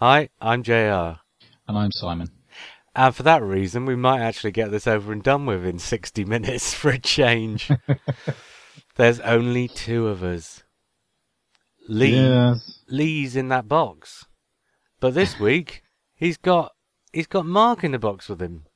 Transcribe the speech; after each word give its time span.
Hi, 0.00 0.28
I'm 0.40 0.62
JR. 0.62 0.72
And 0.72 1.18
I'm 1.76 1.90
Simon. 1.92 2.28
And 2.94 3.14
for 3.14 3.22
that 3.24 3.42
reason, 3.42 3.84
we 3.84 3.96
might 3.96 4.20
actually 4.20 4.52
get 4.52 4.70
this 4.70 4.86
over 4.86 5.12
and 5.12 5.22
done 5.22 5.46
with 5.46 5.64
in 5.66 5.78
60 5.78 6.24
minutes 6.24 6.72
for 6.74 6.90
a 6.90 6.98
change. 6.98 7.70
There's 8.96 9.20
only 9.20 9.68
two 9.68 10.06
of 10.08 10.22
us. 10.22 10.62
Lee, 11.88 12.14
Yes. 12.16 12.80
Lee's 12.88 13.34
in 13.36 13.48
that 13.48 13.68
box. 13.68 14.26
But 15.00 15.14
this 15.14 15.38
week, 15.40 15.82
he's 16.14 16.36
got 16.36 16.72
he's 17.12 17.26
got 17.26 17.46
Mark 17.46 17.82
in 17.82 17.92
the 17.92 17.98
box 17.98 18.28
with 18.28 18.40
him. 18.40 18.66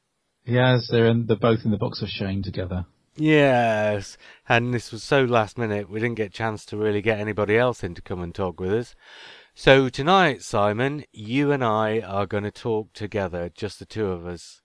Yes, 0.45 0.89
they're 0.91 1.07
in, 1.07 1.27
they're 1.27 1.37
both 1.37 1.61
in 1.65 1.71
the 1.71 1.77
box 1.77 2.03
of 2.03 2.09
shame 2.09 2.43
together. 2.43 2.87
Yes, 3.15 4.17
and 4.49 4.73
this 4.73 4.91
was 4.91 5.03
so 5.05 5.23
last 5.25 5.59
minute, 5.59 5.89
we 5.91 6.01
didn't 6.01 6.17
get 6.17 6.29
a 6.29 6.33
chance 6.33 6.65
to 6.67 6.77
really 6.77 7.03
get 7.03 7.21
anybody 7.21 7.57
else 7.59 7.85
in 7.85 7.95
to 7.95 8.03
come 8.03 8.23
and 8.23 8.35
talk 8.35 8.59
with 8.59 8.73
us. 8.73 8.95
So 9.55 9.89
tonight, 9.89 10.43
Simon, 10.43 11.05
you 11.13 11.53
and 11.53 11.63
I 11.63 12.01
are 12.01 12.27
going 12.27 12.45
to 12.45 12.51
talk 12.51 12.93
together, 12.95 13.51
just 13.55 13.79
the 13.79 13.85
two 13.85 14.07
of 14.07 14.27
us. 14.27 14.63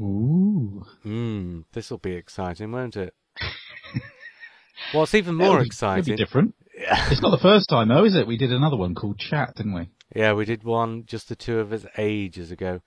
Ooh. 0.00 0.84
Hmm, 1.02 1.60
this 1.72 1.90
will 1.90 1.98
be 1.98 2.12
exciting, 2.12 2.72
won't 2.72 2.96
it? 2.96 3.14
What's 4.92 5.14
even 5.14 5.34
more 5.34 5.60
be- 5.60 5.66
exciting? 5.66 6.14
It'll 6.14 6.16
be 6.16 6.24
different. 6.24 6.54
It's 6.76 7.22
not 7.22 7.30
the 7.30 7.38
first 7.38 7.68
time 7.68 7.88
though, 7.88 8.04
is 8.04 8.16
it? 8.16 8.26
We 8.26 8.36
did 8.36 8.50
another 8.50 8.76
one 8.76 8.96
called 8.96 9.18
Chat, 9.18 9.54
didn't 9.54 9.74
we? 9.74 9.90
Yeah, 10.14 10.32
we 10.32 10.44
did 10.44 10.64
one 10.64 11.04
just 11.06 11.28
the 11.28 11.36
two 11.36 11.60
of 11.60 11.72
us 11.72 11.86
ages 11.96 12.50
ago. 12.50 12.80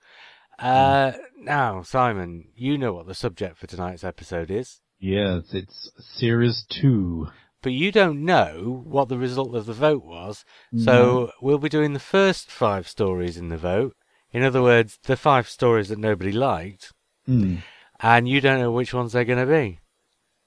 Uh, 0.58 1.12
now, 1.38 1.82
Simon, 1.82 2.48
you 2.54 2.76
know 2.76 2.92
what 2.92 3.06
the 3.06 3.14
subject 3.14 3.56
for 3.56 3.66
tonight's 3.66 4.04
episode 4.04 4.50
is, 4.50 4.80
Yes, 5.00 5.44
it's 5.54 5.90
series 5.96 6.66
two. 6.68 7.28
But 7.62 7.72
you 7.72 7.90
don't 7.90 8.24
know 8.24 8.82
what 8.86 9.08
the 9.08 9.18
result 9.18 9.54
of 9.54 9.66
the 9.66 9.72
vote 9.72 10.04
was. 10.04 10.44
So 10.76 11.32
we'll 11.42 11.58
be 11.58 11.68
doing 11.68 11.92
the 11.92 11.98
first 11.98 12.50
five 12.50 12.86
stories 12.88 13.36
in 13.36 13.48
the 13.48 13.56
vote. 13.58 13.94
In 14.32 14.42
other 14.44 14.62
words, 14.62 14.98
the 15.04 15.16
five 15.16 15.48
stories 15.48 15.88
that 15.88 15.98
nobody 15.98 16.32
liked, 16.32 16.92
Mm. 17.28 17.62
and 18.00 18.28
you 18.28 18.40
don't 18.40 18.60
know 18.60 18.70
which 18.72 18.94
ones 18.94 19.12
they're 19.12 19.24
going 19.24 19.44
to 19.46 19.52
be. 19.52 19.80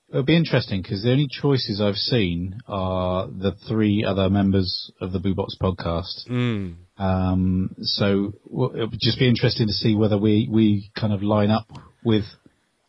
It'll 0.09 0.23
be 0.23 0.35
interesting 0.35 0.81
because 0.81 1.03
the 1.03 1.11
only 1.11 1.27
choices 1.29 1.79
I've 1.81 1.95
seen 1.95 2.59
are 2.67 3.27
the 3.27 3.53
three 3.67 4.03
other 4.03 4.29
members 4.29 4.91
of 4.99 5.11
the 5.13 5.19
Blue 5.19 5.33
Box 5.35 5.55
podcast. 5.61 6.27
Mm. 6.29 6.75
Um, 6.97 7.75
so 7.81 8.33
it'll 8.53 8.87
just 8.99 9.19
be 9.19 9.27
interesting 9.27 9.67
to 9.67 9.73
see 9.73 9.95
whether 9.95 10.17
we, 10.17 10.47
we 10.51 10.91
kind 10.99 11.13
of 11.13 11.23
line 11.23 11.49
up 11.49 11.67
with 12.03 12.25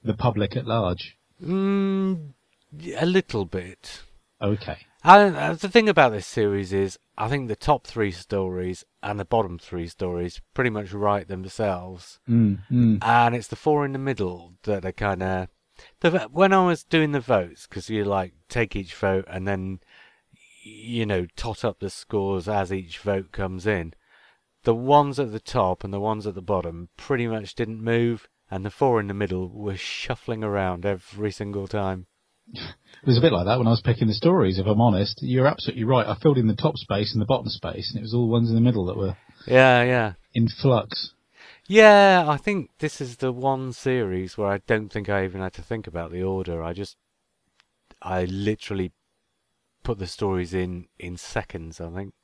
the 0.05 0.15
public 0.15 0.57
at 0.57 0.67
large. 0.67 1.17
Mm, 1.43 2.31
a 2.97 3.07
little 3.07 3.45
bit. 3.45 4.01
Okay. 4.43 4.79
And 5.05 5.37
uh, 5.37 5.55
the 5.55 5.69
thing 5.69 5.89
about 5.89 6.13
this 6.13 6.27
series 6.27 6.73
is, 6.73 6.99
I 7.19 7.29
think 7.29 7.49
the 7.49 7.57
top 7.57 7.87
three 7.87 8.11
stories 8.13 8.85
and 9.03 9.19
the 9.19 9.25
bottom 9.25 9.59
three 9.59 9.89
stories 9.89 10.41
pretty 10.55 10.71
much 10.71 10.93
write 10.93 11.29
themselves, 11.29 12.21
Mm, 12.29 12.61
mm. 12.71 12.99
and 13.03 13.35
it's 13.35 13.49
the 13.49 13.57
four 13.57 13.85
in 13.85 13.93
the 13.93 13.99
middle 13.99 14.55
that 14.63 14.85
are 14.85 14.93
kind 14.93 15.23
of. 15.23 15.49
The 16.01 16.29
when 16.31 16.53
I 16.53 16.65
was 16.67 16.85
doing 16.85 17.13
the 17.13 17.21
votes, 17.21 17.67
because 17.67 17.91
you 17.91 18.05
like 18.05 18.35
take 18.49 18.77
each 18.77 18.95
vote 18.95 19.25
and 19.29 19.47
then, 19.47 19.81
you 20.63 21.05
know, 21.07 21.27
tot 21.37 21.65
up 21.65 21.81
the 21.81 21.91
scores 21.91 22.49
as 22.49 22.73
each 22.73 22.99
vote 22.99 23.33
comes 23.33 23.67
in. 23.67 23.95
The 24.65 24.75
ones 24.75 25.19
at 25.19 25.33
the 25.33 25.41
top 25.41 25.83
and 25.83 25.93
the 25.93 25.99
ones 25.99 26.27
at 26.27 26.35
the 26.37 26.43
bottom 26.43 26.91
pretty 26.97 27.27
much 27.27 27.57
didn't 27.57 27.83
move, 27.83 28.29
and 28.51 28.65
the 28.65 28.71
four 28.71 29.01
in 29.01 29.09
the 29.09 29.15
middle 29.15 29.49
were 29.49 29.77
shuffling 29.77 30.45
around 30.45 30.87
every 30.87 31.33
single 31.33 31.67
time. 31.67 32.07
It 32.53 33.07
was 33.07 33.19
a 33.19 33.21
bit 33.21 33.33
like 33.33 33.47
that 33.47 33.59
when 33.59 33.67
I 33.67 33.71
was 33.71 33.81
picking 33.81 34.09
the 34.09 34.15
stories, 34.15 34.59
if 34.59 34.67
I'm 34.67 34.81
honest. 34.81 35.19
You're 35.23 35.47
absolutely 35.47 35.85
right. 35.85 36.07
I 36.07 36.15
filled 36.23 36.39
in 36.39 36.47
the 36.47 36.55
top 36.55 36.77
space 36.77 37.13
and 37.13 37.21
the 37.21 37.27
bottom 37.27 37.49
space, 37.49 37.91
and 37.91 37.99
it 37.99 38.03
was 38.03 38.15
all 38.15 38.27
the 38.27 38.33
ones 38.33 38.49
in 38.49 38.55
the 38.55 38.61
middle 38.61 38.87
that 38.87 38.97
were 38.97 39.17
Yeah, 39.47 39.83
yeah. 39.83 40.13
in 40.35 40.49
flux. 40.49 41.13
Yeah, 41.67 42.25
I 42.29 42.37
think 42.37 42.71
this 42.79 43.01
is 43.01 43.17
the 43.17 43.33
one 43.33 43.73
series 43.73 44.37
where 44.37 44.49
I 44.49 44.59
don't 44.67 44.89
think 44.89 45.09
I 45.09 45.25
even 45.25 45.41
had 45.41 45.55
to 45.55 45.63
think 45.63 45.87
about 45.87 46.13
the 46.13 46.23
order. 46.23 46.63
I 46.63 46.73
just, 46.73 46.97
I 48.01 48.25
literally 48.25 48.93
put 49.83 49.99
the 49.99 50.07
stories 50.07 50.55
in 50.55 50.87
in 50.99 51.17
seconds, 51.17 51.81
I 51.81 51.91
think. 51.91 52.15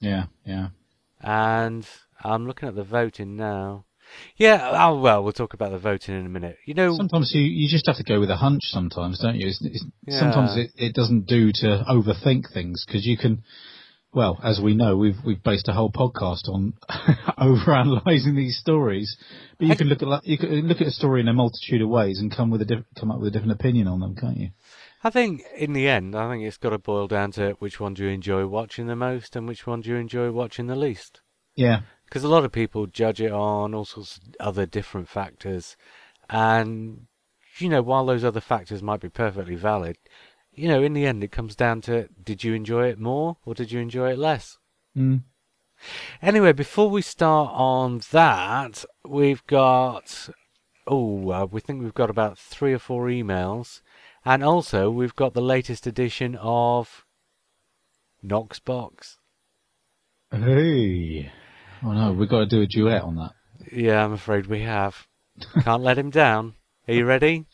Yeah, 0.00 0.26
yeah. 0.44 0.68
And 1.20 1.86
I'm 2.24 2.46
looking 2.46 2.68
at 2.68 2.74
the 2.74 2.84
voting 2.84 3.36
now. 3.36 3.84
Yeah, 4.36 4.86
oh 4.88 5.00
well, 5.00 5.22
we'll 5.22 5.32
talk 5.32 5.54
about 5.54 5.72
the 5.72 5.78
voting 5.78 6.18
in 6.18 6.26
a 6.26 6.28
minute. 6.28 6.56
You 6.66 6.74
know, 6.74 6.94
Sometimes 6.96 7.32
you, 7.34 7.42
you 7.42 7.68
just 7.68 7.86
have 7.86 7.96
to 7.96 8.04
go 8.04 8.20
with 8.20 8.30
a 8.30 8.36
hunch 8.36 8.62
sometimes, 8.64 9.20
don't 9.20 9.36
you? 9.36 9.48
It's, 9.48 9.60
it's, 9.62 9.84
Yeah. 10.06 10.20
Sometimes 10.20 10.56
it, 10.56 10.70
it 10.76 10.94
doesn't 10.94 11.26
do 11.26 11.52
to 11.52 11.84
overthink 11.88 12.52
things 12.52 12.84
because 12.86 13.06
you 13.06 13.16
can, 13.16 13.42
well, 14.12 14.38
as 14.42 14.60
we 14.62 14.74
know, 14.74 14.96
we've, 14.96 15.16
we've 15.24 15.42
based 15.42 15.68
a 15.68 15.72
whole 15.72 15.92
podcast 15.92 16.48
on 16.48 16.74
overanalyzing 17.38 18.36
these 18.36 18.58
stories, 18.58 19.16
but 19.58 19.68
you 19.68 19.76
can 19.76 19.88
look 19.88 20.02
at, 20.02 20.26
you 20.26 20.38
can 20.38 20.68
look 20.68 20.80
at 20.80 20.86
a 20.86 20.92
story 20.92 21.20
in 21.20 21.28
a 21.28 21.32
multitude 21.32 21.82
of 21.82 21.88
ways 21.88 22.18
and 22.20 22.34
come 22.34 22.50
with 22.50 22.62
a 22.62 22.66
diff- 22.66 22.84
come 22.98 23.10
up 23.10 23.18
with 23.18 23.28
a 23.28 23.30
different 23.30 23.52
opinion 23.52 23.86
on 23.86 24.00
them, 24.00 24.14
can't 24.16 24.36
you? 24.36 24.50
I 25.02 25.10
think 25.10 25.42
in 25.56 25.72
the 25.72 25.88
end, 25.88 26.14
I 26.14 26.30
think 26.30 26.44
it's 26.44 26.58
got 26.58 26.70
to 26.70 26.78
boil 26.78 27.08
down 27.08 27.32
to 27.32 27.52
which 27.52 27.80
one 27.80 27.94
do 27.94 28.04
you 28.04 28.10
enjoy 28.10 28.46
watching 28.46 28.86
the 28.86 28.96
most 28.96 29.34
and 29.34 29.48
which 29.48 29.66
one 29.66 29.80
do 29.80 29.90
you 29.90 29.96
enjoy 29.96 30.30
watching 30.30 30.66
the 30.66 30.76
least. 30.76 31.20
Yeah. 31.56 31.80
Because 32.10 32.24
a 32.24 32.28
lot 32.28 32.44
of 32.44 32.50
people 32.50 32.86
judge 32.86 33.20
it 33.20 33.30
on 33.30 33.72
all 33.72 33.84
sorts 33.84 34.18
of 34.18 34.34
other 34.40 34.66
different 34.66 35.08
factors, 35.08 35.76
and 36.28 37.06
you 37.58 37.68
know, 37.68 37.82
while 37.82 38.04
those 38.04 38.24
other 38.24 38.40
factors 38.40 38.82
might 38.82 39.00
be 39.00 39.08
perfectly 39.08 39.54
valid, 39.54 39.96
you 40.52 40.66
know, 40.66 40.82
in 40.82 40.92
the 40.92 41.06
end, 41.06 41.22
it 41.22 41.30
comes 41.30 41.54
down 41.54 41.80
to 41.82 42.08
did 42.22 42.42
you 42.42 42.52
enjoy 42.52 42.88
it 42.88 42.98
more 42.98 43.36
or 43.44 43.54
did 43.54 43.70
you 43.70 43.78
enjoy 43.78 44.10
it 44.10 44.18
less? 44.18 44.58
Mm. 44.96 45.22
Anyway, 46.20 46.52
before 46.52 46.90
we 46.90 47.00
start 47.00 47.50
on 47.54 48.00
that, 48.10 48.84
we've 49.06 49.46
got 49.46 50.30
oh, 50.88 51.30
uh, 51.30 51.46
we 51.48 51.60
think 51.60 51.80
we've 51.80 51.94
got 51.94 52.10
about 52.10 52.36
three 52.36 52.72
or 52.72 52.80
four 52.80 53.06
emails, 53.06 53.82
and 54.24 54.42
also 54.42 54.90
we've 54.90 55.14
got 55.14 55.32
the 55.32 55.40
latest 55.40 55.86
edition 55.86 56.34
of 56.34 57.04
Knox 58.20 58.58
Box. 58.58 59.18
Hey. 60.32 61.30
Oh 61.82 61.92
no, 61.92 62.12
we've 62.12 62.28
got 62.28 62.40
to 62.40 62.46
do 62.46 62.62
a 62.62 62.66
duet 62.66 63.02
on 63.02 63.16
that. 63.16 63.32
Yeah, 63.72 64.04
I'm 64.04 64.12
afraid 64.12 64.46
we 64.46 64.60
have. 64.62 65.06
Can't 65.62 65.82
let 65.82 65.98
him 65.98 66.10
down. 66.10 66.54
Are 66.88 66.94
you 66.94 67.04
ready? 67.06 67.46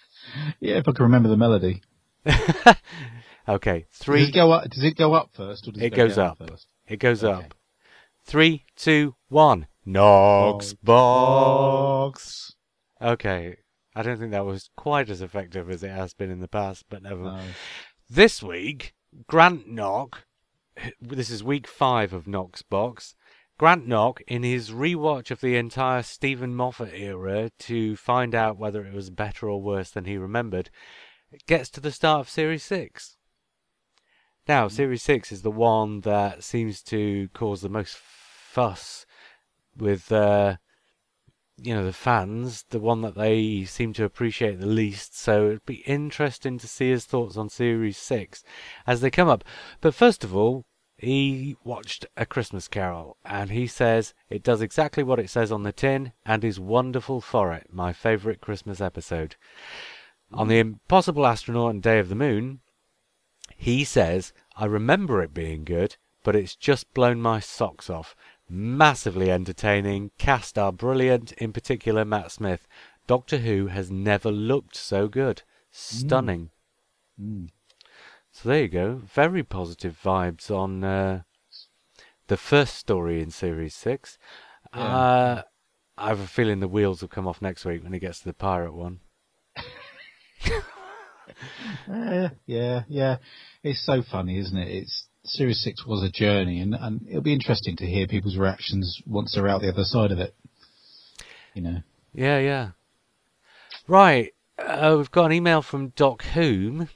Yeah, 0.61 0.77
if 0.77 0.89
I 0.89 0.93
can 0.93 1.05
remember 1.05 1.29
the 1.29 1.37
melody. 1.37 1.83
Okay, 3.49 3.87
Does 3.93 3.99
three. 4.01 4.23
it 4.25 4.35
go 4.35 4.51
up? 4.51 4.69
Does 4.71 4.83
it 4.83 4.97
go 4.97 5.15
up 5.15 5.31
first, 5.33 5.69
or 5.69 5.71
does 5.71 5.81
it, 5.81 5.87
It 5.87 5.91
go 5.91 6.09
goes 6.09 6.19
up. 6.19 6.39
first? 6.39 6.67
It 6.89 6.97
goes 6.99 7.23
Okay. 7.23 7.45
up. 7.45 7.55
Three, 8.25 8.65
two, 8.75 9.15
one. 9.29 9.69
Knox 9.85 10.73
box. 10.73 12.55
Okay, 13.01 13.57
I 13.95 14.03
don't 14.03 14.19
think 14.19 14.33
that 14.33 14.45
was 14.45 14.71
quite 14.77 15.09
as 15.11 15.23
effective 15.23 15.71
as 15.71 15.85
it 15.85 15.91
has 15.91 16.13
been 16.13 16.29
in 16.31 16.41
the 16.41 16.49
past, 16.49 16.87
but 16.91 17.05
never. 17.05 17.23
No. 17.23 17.41
This 18.11 18.43
week, 18.43 18.95
Grant 19.29 19.69
Knock. 19.69 20.25
This 21.01 21.31
is 21.31 21.45
week 21.45 21.69
five 21.69 22.13
of 22.13 22.27
Knox 22.27 22.63
box. 22.63 23.15
Grant 23.59 23.87
Knock, 23.87 24.21
in 24.27 24.43
his 24.43 24.71
rewatch 24.71 25.31
of 25.31 25.41
the 25.41 25.57
entire 25.57 26.03
Steven 26.03 26.55
Moffat 26.55 26.93
era 26.93 27.51
to 27.61 27.97
find 27.97 28.35
out 28.35 28.59
whether 28.59 28.85
it 28.85 28.93
was 28.93 29.09
better 29.09 29.49
or 29.49 29.63
worse 29.63 29.91
than 29.91 30.05
he 30.05 30.19
remembered, 30.19 30.69
gets 31.47 31.71
to 31.71 31.81
the 31.81 31.91
start 31.91 32.21
of 32.21 32.29
Series 32.29 32.63
6. 32.65 33.17
Now, 34.47 34.69
Series 34.69 35.03
6 35.03 35.33
is 35.33 35.41
the 35.41 35.51
one 35.51 36.01
that 36.03 36.45
seems 36.45 36.83
to 36.85 37.29
cause 37.33 37.63
the 37.63 37.71
most 37.71 37.97
fuss 37.97 39.07
with, 39.75 40.13
uh, 40.13 40.57
you 41.57 41.75
know, 41.75 41.85
the 41.85 41.95
fans, 41.95 42.65
the 42.69 42.79
one 42.79 43.01
that 43.01 43.15
they 43.15 43.65
seem 43.65 43.95
to 43.95 44.05
appreciate 44.05 44.61
the 44.61 44.67
least. 44.67 45.19
So 45.19 45.47
it'd 45.47 45.65
be 45.65 45.83
interesting 45.87 46.59
to 46.59 46.69
see 46.69 46.91
his 46.91 47.07
thoughts 47.07 47.39
on 47.39 47.49
Series 47.49 47.97
6 47.97 48.45
as 48.87 49.01
they 49.01 49.11
come 49.11 49.29
up. 49.29 49.45
But 49.81 49.95
first 49.95 50.25
of 50.25 50.37
all, 50.37 50.67
he 50.99 51.57
watched 51.63 52.07
A 52.17 52.25
Christmas 52.25 52.69
Carol 52.69 53.17
and 53.25 53.51
he 53.51 53.67
says 53.67 54.15
it 54.31 54.43
does 54.43 54.63
exactly 54.63 55.03
what 55.03 55.19
it 55.19 55.29
says 55.29 55.53
on 55.53 55.63
the 55.63 55.73
tin 55.73 56.13
and 56.25 56.43
is 56.43 56.59
wonderful 56.59 57.21
for 57.21 57.53
it. 57.53 57.69
My 57.71 57.93
favourite 57.93 58.41
Christmas 58.41 58.81
episode. 58.81 59.37
On 60.33 60.49
the 60.49 60.59
Impossible 60.59 61.27
Astronaut 61.27 61.71
and 61.71 61.83
Day 61.83 61.99
of 61.99 62.09
the 62.09 62.15
Moon, 62.15 62.61
he 63.57 63.85
says, 63.85 64.33
I 64.57 64.65
remember 64.65 65.23
it 65.23 65.33
being 65.33 65.65
good, 65.65 65.97
but 66.25 66.35
it's 66.35 66.57
just 66.57 66.93
blown 66.95 67.21
my 67.21 67.41
socks 67.41 67.89
off. 67.89 68.17
Massively 68.49 69.31
entertaining. 69.31 70.11
Cast 70.19 70.59
are 70.59 70.73
brilliant, 70.73 71.33
in 71.33 71.53
particular 71.53 72.05
Matt 72.05 72.33
Smith. 72.33 72.67
Doctor 73.07 73.39
Who 73.39 73.69
has 73.69 73.91
never 73.91 74.31
looked 74.33 74.77
so 74.77 75.09
good. 75.09 75.43
Stunning. 75.71 76.51
Mm. 77.21 77.51
So 78.37 78.51
there 78.51 78.63
you 78.63 78.69
go. 78.69 79.01
Very 79.15 79.43
positive 79.43 79.99
vibes 80.05 80.51
on 80.51 80.85
uh, 80.85 81.23
the 82.27 82.37
first 82.37 82.77
story 82.77 83.23
in 83.23 83.31
Series 83.31 83.75
6. 83.75 84.19
Yeah. 84.75 84.83
Uh, 84.83 85.43
I 85.97 86.09
have 86.09 86.21
a 86.21 86.27
feeling 86.27 86.61
the 86.61 86.69
wheels 86.69 87.01
will 87.01 87.09
come 87.09 87.27
off 87.27 87.41
next 87.41 87.65
week 87.65 87.83
when 87.83 87.95
he 87.95 87.99
gets 87.99 88.19
to 88.19 88.27
the 88.27 88.35
pirate 88.35 88.75
one. 88.75 89.01
Uh, 91.91 92.31
yeah, 92.47 92.83
yeah. 92.89 93.17
It's 93.63 93.85
so 93.85 94.03
funny, 94.11 94.39
isn't 94.39 94.57
it? 94.57 94.69
It's 94.69 95.07
Series 95.25 95.63
Six 95.63 95.85
was 95.85 96.03
a 96.03 96.11
journey, 96.11 96.61
and, 96.61 96.75
and 96.75 97.07
it'll 97.07 97.21
be 97.21 97.35
interesting 97.35 97.77
to 97.77 97.87
hear 97.87 98.07
people's 98.07 98.39
reactions 98.39 99.03
once 99.07 99.35
they're 99.35 99.47
out 99.47 99.61
the 99.61 99.69
other 99.69 99.85
side 99.85 100.13
of 100.13 100.19
it. 100.19 100.35
You 101.53 101.63
know. 101.63 101.77
Yeah, 102.15 102.39
yeah. 102.39 102.71
Right. 103.87 104.33
Uh, 104.59 104.95
we've 104.97 105.11
got 105.11 105.27
an 105.27 105.33
email 105.33 105.61
from 105.61 105.91
Doc 105.91 106.23
Hume, 106.23 106.89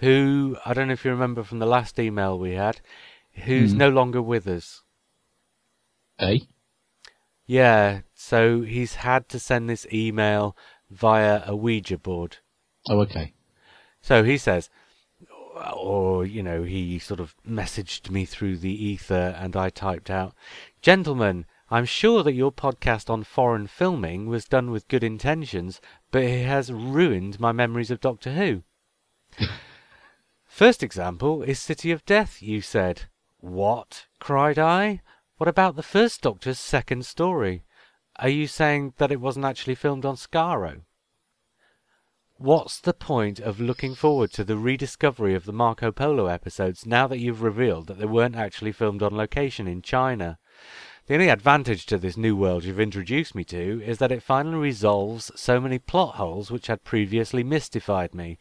who, 0.00 0.56
I 0.64 0.74
don't 0.74 0.88
know 0.88 0.94
if 0.94 1.04
you 1.04 1.10
remember 1.10 1.42
from 1.42 1.58
the 1.58 1.66
last 1.66 1.98
email 1.98 2.38
we 2.38 2.52
had, 2.52 2.80
who's 3.44 3.72
Hmm. 3.72 3.78
no 3.78 3.88
longer 3.90 4.20
with 4.20 4.46
us. 4.46 4.82
Eh? 6.18 6.38
Yeah, 7.46 8.00
so 8.14 8.62
he's 8.62 8.96
had 8.96 9.28
to 9.30 9.38
send 9.38 9.68
this 9.68 9.86
email 9.92 10.56
via 10.90 11.42
a 11.46 11.54
Ouija 11.56 11.98
board. 11.98 12.38
Oh, 12.88 13.00
okay. 13.00 13.34
So 14.00 14.24
he 14.24 14.38
says, 14.38 14.70
or, 15.76 16.24
you 16.24 16.42
know, 16.42 16.62
he 16.62 16.98
sort 16.98 17.20
of 17.20 17.34
messaged 17.46 18.10
me 18.10 18.24
through 18.24 18.58
the 18.58 18.72
ether 18.72 19.36
and 19.38 19.56
I 19.56 19.68
typed 19.70 20.10
out, 20.10 20.34
Gentlemen, 20.80 21.44
I'm 21.70 21.84
sure 21.84 22.22
that 22.22 22.32
your 22.32 22.50
podcast 22.52 23.10
on 23.10 23.22
foreign 23.24 23.66
filming 23.66 24.26
was 24.26 24.44
done 24.46 24.70
with 24.70 24.88
good 24.88 25.04
intentions, 25.04 25.80
but 26.10 26.22
it 26.22 26.46
has 26.46 26.72
ruined 26.72 27.38
my 27.38 27.52
memories 27.52 27.90
of 27.90 28.00
Doctor 28.00 28.32
Who. 28.32 28.62
First 30.60 30.82
example 30.82 31.42
is 31.42 31.58
City 31.58 31.90
of 31.90 32.04
Death, 32.04 32.42
you 32.42 32.60
said. 32.60 33.04
What? 33.38 34.08
cried 34.18 34.58
I. 34.58 35.00
What 35.38 35.48
about 35.48 35.74
the 35.74 35.82
first 35.82 36.20
Doctor's 36.20 36.58
second 36.58 37.06
story? 37.06 37.64
Are 38.16 38.28
you 38.28 38.46
saying 38.46 38.92
that 38.98 39.10
it 39.10 39.22
wasn't 39.22 39.46
actually 39.46 39.74
filmed 39.74 40.04
on 40.04 40.16
Skaro? 40.16 40.82
What's 42.36 42.78
the 42.78 42.92
point 42.92 43.40
of 43.40 43.58
looking 43.58 43.94
forward 43.94 44.32
to 44.32 44.44
the 44.44 44.58
rediscovery 44.58 45.34
of 45.34 45.46
the 45.46 45.54
Marco 45.54 45.90
Polo 45.90 46.26
episodes 46.26 46.84
now 46.84 47.06
that 47.06 47.20
you've 47.20 47.40
revealed 47.40 47.86
that 47.86 47.98
they 47.98 48.04
weren't 48.04 48.36
actually 48.36 48.72
filmed 48.72 49.02
on 49.02 49.16
location 49.16 49.66
in 49.66 49.80
China? 49.80 50.38
The 51.10 51.16
only 51.16 51.28
advantage 51.28 51.86
to 51.86 51.98
this 51.98 52.16
new 52.16 52.36
world 52.36 52.62
you've 52.62 52.78
introduced 52.78 53.34
me 53.34 53.42
to 53.46 53.82
is 53.82 53.98
that 53.98 54.12
it 54.12 54.22
finally 54.22 54.58
resolves 54.58 55.32
so 55.34 55.60
many 55.60 55.80
plot 55.80 56.14
holes 56.14 56.52
which 56.52 56.68
had 56.68 56.84
previously 56.84 57.42
mystified 57.42 58.14
me. 58.14 58.38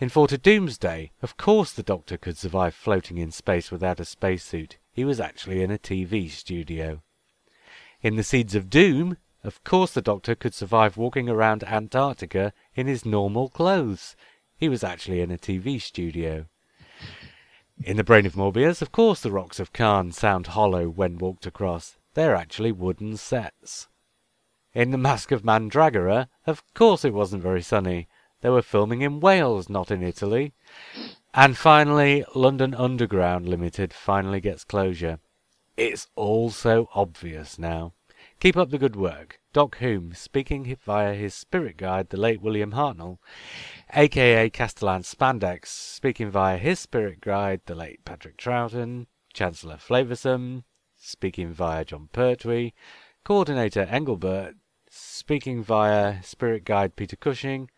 In 0.00 0.08
Four 0.08 0.26
to 0.28 0.38
Doomsday, 0.38 1.12
of 1.20 1.36
course 1.36 1.72
the 1.72 1.82
Doctor 1.82 2.16
could 2.16 2.38
survive 2.38 2.74
floating 2.74 3.18
in 3.18 3.30
space 3.32 3.70
without 3.70 4.00
a 4.00 4.06
spacesuit. 4.06 4.78
He 4.90 5.04
was 5.04 5.20
actually 5.20 5.62
in 5.62 5.70
a 5.70 5.76
TV 5.76 6.30
studio. 6.30 7.02
In 8.00 8.16
The 8.16 8.24
Seeds 8.24 8.54
of 8.54 8.70
Doom, 8.70 9.18
of 9.44 9.62
course 9.62 9.92
the 9.92 10.00
Doctor 10.00 10.34
could 10.34 10.54
survive 10.54 10.96
walking 10.96 11.28
around 11.28 11.64
Antarctica 11.64 12.54
in 12.74 12.86
his 12.86 13.04
normal 13.04 13.50
clothes. 13.50 14.16
He 14.56 14.70
was 14.70 14.82
actually 14.82 15.20
in 15.20 15.30
a 15.30 15.36
TV 15.36 15.78
studio. 15.82 16.46
In 17.84 17.98
The 17.98 18.04
Brain 18.04 18.24
of 18.24 18.36
Morbius, 18.36 18.80
of 18.80 18.90
course 18.90 19.20
the 19.20 19.30
rocks 19.30 19.60
of 19.60 19.74
Karn 19.74 20.12
sound 20.12 20.46
hollow 20.46 20.88
when 20.88 21.18
walked 21.18 21.44
across. 21.44 21.98
They're 22.16 22.34
actually 22.34 22.72
wooden 22.72 23.18
sets. 23.18 23.88
In 24.72 24.90
The 24.90 24.96
Mask 24.96 25.32
of 25.32 25.44
Mandragora, 25.44 26.30
of 26.46 26.62
course 26.72 27.04
it 27.04 27.12
wasn't 27.12 27.42
very 27.42 27.60
sunny. 27.60 28.08
They 28.40 28.48
were 28.48 28.62
filming 28.62 29.02
in 29.02 29.20
Wales, 29.20 29.68
not 29.68 29.90
in 29.90 30.02
Italy. 30.02 30.54
And 31.34 31.58
finally, 31.58 32.24
London 32.34 32.74
Underground 32.74 33.46
Limited 33.46 33.92
finally 33.92 34.40
gets 34.40 34.64
closure. 34.64 35.18
It's 35.76 36.08
all 36.16 36.48
so 36.48 36.88
obvious 36.94 37.58
now. 37.58 37.92
Keep 38.40 38.56
up 38.56 38.70
the 38.70 38.78
good 38.78 38.96
work. 38.96 39.38
Doc 39.52 39.76
Hume, 39.76 40.14
speaking 40.14 40.74
via 40.86 41.12
his 41.12 41.34
spirit 41.34 41.76
guide, 41.76 42.08
the 42.08 42.16
late 42.16 42.40
William 42.40 42.72
Hartnell, 42.72 43.18
aka 43.92 44.48
Castellan 44.48 45.02
Spandex, 45.02 45.66
speaking 45.66 46.30
via 46.30 46.56
his 46.56 46.80
spirit 46.80 47.20
guide, 47.20 47.60
the 47.66 47.74
late 47.74 48.06
Patrick 48.06 48.38
Troughton, 48.38 49.06
Chancellor 49.34 49.76
Flavoursome, 49.76 50.62
speaking 51.06 51.52
via 51.52 51.84
Jon 51.84 52.08
Pertwee, 52.12 52.74
Coordinator 53.24 53.82
Engelbert, 53.82 54.56
speaking 54.90 55.62
via 55.62 56.22
spirit 56.22 56.64
guide 56.64 56.96
Peter 56.96 57.16
Cushing, 57.16 57.70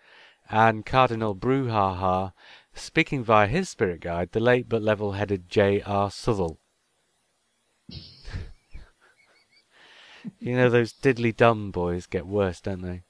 and 0.51 0.87
Cardinal 0.87 1.35
Brouhaha, 1.35 2.33
speaking 2.75 3.23
via 3.23 3.47
his 3.47 3.69
spirit 3.69 4.01
guide, 4.01 4.33
the 4.33 4.41
late 4.41 4.69
but 4.69 4.83
level-headed 4.83 5.49
J.R. 5.49 6.11
Southall. 6.11 6.59
you 10.39 10.57
know 10.57 10.71
those 10.71 10.93
diddly 10.93 11.37
dumb 11.37 11.71
boys 11.71 12.07
get 12.07 12.27
worse, 12.27 12.61
don't 12.61 12.83
they? 12.83 13.03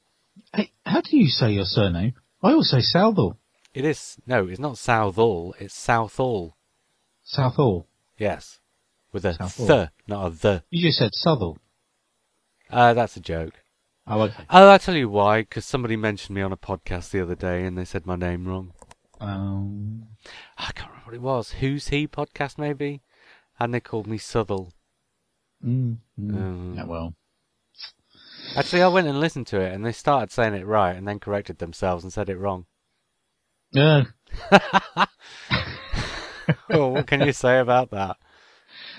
Hey, 0.53 0.73
how 0.85 1.01
do 1.01 1.17
you 1.17 1.29
say 1.29 1.53
your 1.53 1.65
surname? 1.65 2.15
I 2.43 2.51
always 2.53 2.71
say 2.71 2.81
Southall. 2.81 3.39
It 3.75 3.85
is 3.85 4.17
no, 4.27 4.49
it's 4.49 4.59
not 4.59 4.79
Southall, 4.79 5.55
it's 5.59 5.75
Southall. 5.75 6.57
Southall. 7.23 7.87
Yes, 8.17 8.59
with 9.13 9.25
a 9.25 9.35
Southall. 9.35 9.67
th, 9.67 9.89
not 10.07 10.27
a 10.27 10.31
the. 10.31 10.63
You 10.71 10.89
just 10.89 10.99
said 10.99 11.11
Southall. 11.15 11.59
Uh, 12.71 12.95
that's 12.95 13.17
a 13.17 13.21
joke. 13.21 13.55
Oh, 14.07 14.23
okay. 14.23 14.45
Oh, 14.51 14.69
I'll 14.69 14.79
tell 14.79 14.97
you 14.97 15.09
why, 15.09 15.43
because 15.43 15.67
somebody 15.67 15.97
mentioned 15.97 16.35
me 16.35 16.43
on 16.43 16.53
a 16.53 16.57
podcast 16.57 17.11
the 17.11 17.21
other 17.21 17.35
day 17.35 17.65
and 17.65 17.77
they 17.77 17.85
said 17.85 18.07
my 18.07 18.17
name 18.17 18.47
wrong. 18.47 18.73
Um, 19.21 20.09
I 20.57 20.73
can't 20.73 20.91
remember 20.91 21.07
what 21.07 21.15
it 21.15 21.23
was. 21.23 21.51
Who's 21.53 21.89
He 21.89 22.07
podcast, 22.07 22.57
maybe? 22.57 23.03
And 23.61 23.75
they 23.75 23.81
called 23.81 24.07
me 24.07 24.17
Southall. 24.17 24.73
mm, 25.65 25.99
mm. 26.19 26.35
Um, 26.35 26.75
yeah, 26.77 26.85
well. 26.85 27.15
Actually, 28.57 28.83
I 28.83 28.89
went 28.89 29.09
and 29.09 29.21
listened 29.21 29.47
to 29.49 29.61
it 29.61 29.75
and 29.75 29.85
they 29.85 29.93
started 29.93 30.31
saying 30.31 30.55
it 30.55 30.67
right 30.67 30.97
and 30.97 31.07
then 31.07 31.19
corrected 31.21 31.59
themselves 31.59 32.03
and 32.03 32.13
said 32.13 32.31
it 32.31 32.39
wrong. 32.39 32.67
Yeah. 33.73 34.05
oh, 36.71 36.89
what 36.89 37.07
can 37.07 37.21
you 37.21 37.33
say 37.33 37.59
about 37.59 37.91
that? 37.91 38.17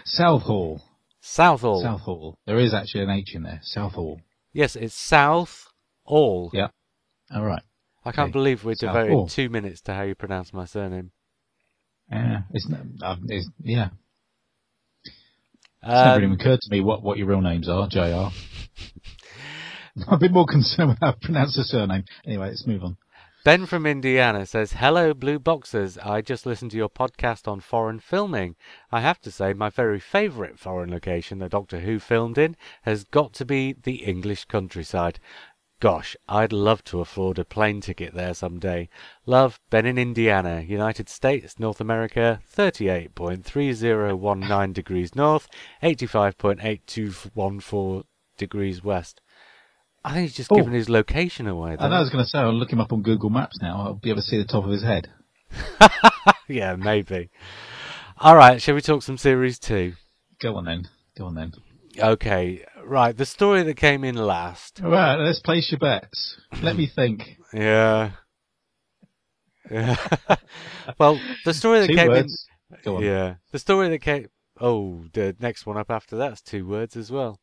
Southall. 0.10 0.82
Southall. 1.22 1.82
Southall. 1.82 2.38
There 2.46 2.60
is 2.60 2.74
actually 2.74 3.04
an 3.04 3.10
H 3.12 3.36
in 3.36 3.44
there. 3.44 3.60
Southall. 3.64 4.22
Yes, 4.54 4.76
it's 4.76 4.96
South 4.96 5.68
All. 6.06 6.50
Yeah. 6.54 6.70
All 7.34 7.46
right. 7.46 7.62
I 8.04 8.12
can't 8.12 8.28
Okay. 8.30 8.34
believe 8.34 8.64
we 8.64 8.74
South 8.76 8.94
devoted 8.94 9.14
All. 9.14 9.28
two 9.28 9.50
minutes 9.50 9.82
to 9.82 9.94
how 9.94 10.02
you 10.04 10.16
pronounce 10.16 10.54
my 10.54 10.66
surname. 10.66 11.12
Yeah. 12.12 12.42
It's, 12.52 12.68
not- 12.68 12.82
um, 13.04 13.26
it's, 13.28 13.48
yeah. 13.60 13.90
It's 15.06 15.88
never 15.88 16.10
Um, 16.16 16.24
even 16.24 16.34
occurred 16.40 16.60
to 16.62 16.72
me 16.72 16.82
what, 16.82 17.04
what 17.04 17.18
your 17.18 17.28
real 17.28 17.42
names 17.42 17.70
are, 17.70 17.88
JR. 17.88 18.02
I'm 20.08 20.14
a 20.14 20.18
bit 20.18 20.32
more 20.32 20.46
concerned 20.46 20.90
with 20.90 21.00
how 21.02 21.12
to 21.12 21.20
pronounce 21.20 21.56
the 21.56 21.64
surname. 21.64 22.04
Anyway, 22.26 22.48
let's 22.48 22.66
move 22.66 22.84
on. 22.84 22.98
Ben 23.50 23.66
from 23.66 23.88
Indiana 23.88 24.46
says, 24.46 24.74
Hello, 24.74 25.12
Blue 25.12 25.40
Boxers. 25.40 25.98
I 25.98 26.22
just 26.22 26.46
listened 26.46 26.70
to 26.70 26.78
your 26.78 26.88
podcast 26.88 27.48
on 27.48 27.62
foreign 27.62 28.00
filming. 28.00 28.56
I 28.92 29.02
have 29.02 29.20
to 29.22 29.32
say, 29.32 29.54
my 29.54 29.72
very 29.72 30.00
favourite 30.00 30.60
foreign 30.60 30.92
location 30.92 31.40
that 31.40 31.50
Doctor 31.50 31.80
Who 31.80 31.98
filmed 31.98 32.38
in 32.38 32.56
has 32.84 33.06
got 33.06 33.34
to 33.34 33.46
be 33.46 33.74
the 33.74 34.04
English 34.04 34.46
countryside. 34.46 35.20
Gosh, 35.80 36.16
I'd 36.28 36.54
love 36.54 36.84
to 36.84 37.02
afford 37.02 37.40
a 37.40 37.44
plane 37.44 37.82
ticket 37.82 38.14
there 38.14 38.36
someday. 38.36 38.88
Love, 39.26 39.60
Ben 39.72 39.88
in 39.88 39.98
Indiana, 39.98 40.62
United 40.62 41.10
States, 41.10 41.58
North 41.58 41.82
America, 41.82 42.42
38.3019 42.56 44.74
degrees 44.74 45.16
north, 45.16 45.48
85.8214 45.82 48.04
degrees 48.38 48.84
west. 48.84 49.22
I 50.04 50.14
think 50.14 50.28
he's 50.30 50.36
just 50.38 50.52
Oh. 50.52 50.56
given 50.56 50.74
his 50.74 50.90
location 50.90 51.48
away. 51.48 51.76
I 51.80 51.88
know 51.90 51.96
I 51.96 52.00
was 52.00 52.10
going 52.10 52.24
to 52.24 52.30
say, 52.30 52.40
I'll 52.40 52.54
look 52.54 52.72
him 52.72 52.80
up 52.80 52.94
on 52.94 53.02
Google 53.02 53.30
Maps 53.30 53.58
now. 53.62 53.82
I'll 53.82 53.94
be 53.96 54.10
able 54.10 54.22
to 54.22 54.28
see 54.28 54.38
the 54.38 54.46
top 54.46 54.64
of 54.64 54.72
his 54.72 54.84
head. 54.84 55.10
yeah, 56.48 56.76
maybe. 56.76 57.30
All 58.18 58.36
right, 58.36 58.62
shall 58.62 58.76
we 58.76 58.82
talk 58.82 59.02
some 59.04 59.18
series 59.18 59.60
two? 59.60 59.94
Go 60.42 60.56
on 60.56 60.66
then. 60.66 60.88
Go 61.18 61.26
on 61.26 61.36
then. 61.36 61.52
Okay, 61.98 62.64
right. 62.84 63.16
The 63.18 63.26
story 63.26 63.64
that 63.64 63.76
came 63.76 64.04
in 64.04 64.16
last. 64.16 64.82
All 64.84 64.90
right, 64.92 65.16
let's 65.16 65.40
place 65.40 65.70
your 65.72 65.80
bets. 65.80 66.40
Let 66.62 66.76
me 66.78 66.88
think. 66.94 67.24
Yeah. 67.54 68.12
Yeah. 69.70 69.96
well, 71.00 71.20
the 71.46 71.54
story 71.54 71.82
that 71.82 71.88
Two 71.88 71.96
came 71.96 72.08
words. 72.10 72.46
Go 72.84 72.92
in. 72.92 72.98
on. 72.98 73.04
Yeah, 73.04 73.36
the 73.52 73.60
story 73.60 73.90
that 73.90 74.00
came. 74.00 74.28
Oh, 74.62 75.04
the 75.14 75.36
next 75.40 75.66
one 75.66 75.78
up 75.78 75.90
after 75.90 76.18
that's 76.18 76.42
two 76.42 76.68
words 76.68 76.96
as 76.96 77.12
well. 77.12 77.40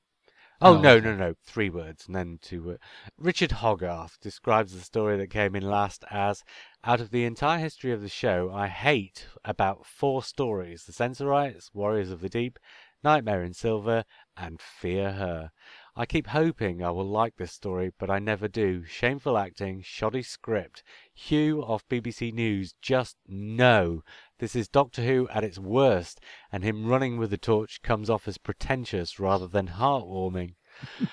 Oh, 0.61 0.75
Oh, 0.75 0.81
no, 0.81 0.93
okay. 0.95 1.07
no, 1.07 1.17
no. 1.17 1.35
Three 1.45 1.69
words 1.71 2.07
and 2.07 2.15
then 2.15 2.39
two 2.41 2.63
words. 2.63 2.81
Richard 3.19 3.53
Hogarth 3.53 4.19
describes 4.21 4.73
the 4.73 4.81
story 4.81 5.17
that 5.19 5.31
came 5.31 5.55
in 5.55 5.63
last 5.63 6.05
as 6.11 6.43
out 6.85 7.01
of 7.01 7.11
the 7.11 7.25
entire 7.25 7.59
history 7.59 7.93
of 7.93 8.01
the 8.01 8.09
show, 8.09 8.51
I 8.53 8.69
hate 8.69 9.27
about 9.45 9.85
four 9.85 10.23
stories 10.23 10.85
The 10.85 10.93
Sensorites, 10.93 11.71
Warriors 11.75 12.11
of 12.11 12.21
the 12.21 12.29
Deep, 12.29 12.59
Nightmare 13.05 13.43
in 13.43 13.53
Silver, 13.55 14.05
and 14.37 14.61
Fear 14.61 15.13
Her. 15.13 15.51
I 15.95 16.07
keep 16.07 16.27
hoping 16.29 16.83
I 16.83 16.91
will 16.91 17.09
like 17.09 17.37
this 17.37 17.53
story, 17.53 17.93
but 17.99 18.11
I 18.11 18.19
never 18.19 18.49
do. 18.49 18.85
Shameful 18.85 19.39
acting, 19.39 19.83
shoddy 19.83 20.23
script. 20.23 20.83
Huw 21.17 21.65
of 21.65 21.89
BBC 21.89 22.33
News, 22.33 22.75
just 22.83 23.17
no. 23.27 24.03
This 24.39 24.55
is 24.55 24.69
Doctor 24.69 25.03
Who 25.03 25.29
at 25.29 25.45
its 25.45 25.59
worst, 25.59 26.21
and 26.53 26.63
him 26.63 26.87
running 26.87 27.17
with 27.17 27.31
the 27.31 27.39
torch 27.39 27.81
comes 27.83 28.11
off 28.11 28.29
as 28.29 28.37
pretentious 28.37 29.19
rather 29.19 29.47
than 29.47 29.69
heartwarming. 29.69 30.55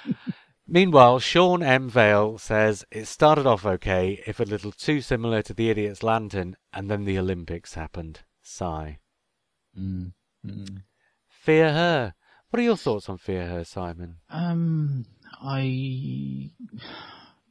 Meanwhile, 0.67 1.19
Sean 1.19 1.63
M. 1.63 1.89
Vale 1.89 2.37
says 2.37 2.85
it 2.91 3.05
started 3.05 3.45
off 3.45 3.65
okay, 3.65 4.21
if 4.27 4.39
a 4.39 4.43
little 4.43 4.71
too 4.71 5.01
similar 5.01 5.41
to 5.41 5.53
the 5.53 5.69
Idiot's 5.69 6.03
Lantern, 6.03 6.57
and 6.73 6.89
then 6.89 7.05
the 7.05 7.17
Olympics 7.17 7.75
happened. 7.75 8.21
Sigh. 8.41 8.99
Mm, 9.77 10.13
mm. 10.45 10.83
Fear 11.29 11.73
Her. 11.73 12.13
What 12.49 12.59
are 12.59 12.63
your 12.63 12.77
thoughts 12.77 13.07
on 13.07 13.17
Fear 13.17 13.47
Her, 13.47 13.63
Simon? 13.63 14.17
Um, 14.29 15.05
I, 15.41 16.51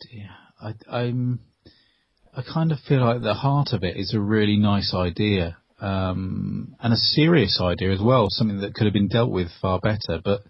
dear, 0.00 0.31
I, 0.61 0.75
I'm, 0.91 1.41
I 2.37 2.43
kind 2.43 2.73
of 2.73 2.81
feel 2.81 3.00
like 3.00 3.23
the 3.23 3.35
heart 3.35 3.73
of 3.73 3.85
it 3.85 3.97
is 3.97 4.14
a 4.14 4.21
really 4.21 4.57
nice 4.57 4.95
idea, 4.95 5.59
um, 5.83 6.75
and 6.81 6.93
a 6.93 6.97
serious 6.97 7.61
idea 7.61 7.91
as 7.93 8.01
well, 8.01 8.27
something 8.31 8.61
that 8.61 8.75
could 8.75 8.85
have 8.85 8.93
been 8.95 9.09
dealt 9.09 9.31
with 9.31 9.49
far 9.61 9.81
better, 9.81 10.21
but 10.25 10.43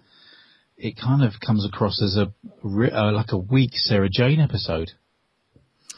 it 0.77 0.97
kind 0.97 1.23
of 1.25 1.33
comes 1.45 1.65
across 1.67 2.03
as 2.03 2.17
a, 2.17 2.33
uh, 2.65 3.13
like 3.13 3.33
a 3.33 3.39
weak 3.39 3.71
Sarah 3.75 4.09
Jane 4.13 4.41
episode. 4.41 4.91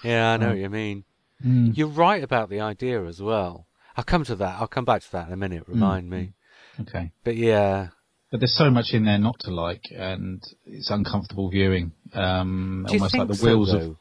Yeah, 0.02 0.32
I 0.32 0.36
know 0.36 0.46
Oh. 0.46 0.50
what 0.50 0.58
you 0.58 0.68
mean. 0.70 1.04
Mm, 1.44 1.76
You're 1.76 1.88
right 1.88 2.22
about 2.22 2.48
the 2.50 2.60
idea 2.60 3.04
as 3.06 3.20
well. 3.20 3.66
I'll 3.96 4.04
come 4.04 4.24
to 4.24 4.36
that. 4.36 4.60
I'll 4.60 4.66
come 4.68 4.84
back 4.84 5.02
to 5.02 5.12
that 5.12 5.26
in 5.28 5.32
a 5.32 5.36
minute. 5.36 5.64
Remind 5.68 6.08
me. 6.10 6.32
okay. 6.80 7.10
But 7.24 7.36
yeah, 7.36 7.88
But 8.30 8.40
there's 8.40 8.56
so 8.56 8.70
much 8.70 8.92
in 8.92 9.04
there 9.04 9.18
not 9.18 9.36
to 9.40 9.50
like, 9.52 9.82
and 9.96 10.42
it's 10.66 10.90
uncomfortable 10.90 11.48
viewing. 11.50 11.92
Um, 12.12 12.86
almost 12.88 13.16
like 13.16 13.28
the 13.28 13.34
so, 13.36 13.46
wheels 13.46 13.72
of. 13.72 13.96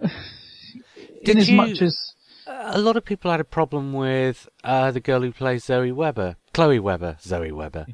In 0.96 1.24
Did 1.24 1.38
as 1.38 1.48
you- 1.48 1.56
much 1.56 1.80
as 1.82 1.96
A 2.46 2.78
lot 2.78 2.96
of 2.96 3.04
people 3.04 3.30
had 3.30 3.40
a 3.40 3.44
problem 3.44 3.92
with 3.92 4.48
uh, 4.62 4.90
the 4.90 5.00
girl 5.00 5.22
who 5.22 5.32
plays 5.32 5.64
Zoe 5.64 5.92
Weber, 5.92 6.36
Chloe 6.52 6.78
Webber, 6.78 7.16
Zoe 7.22 7.52
Weber. 7.52 7.86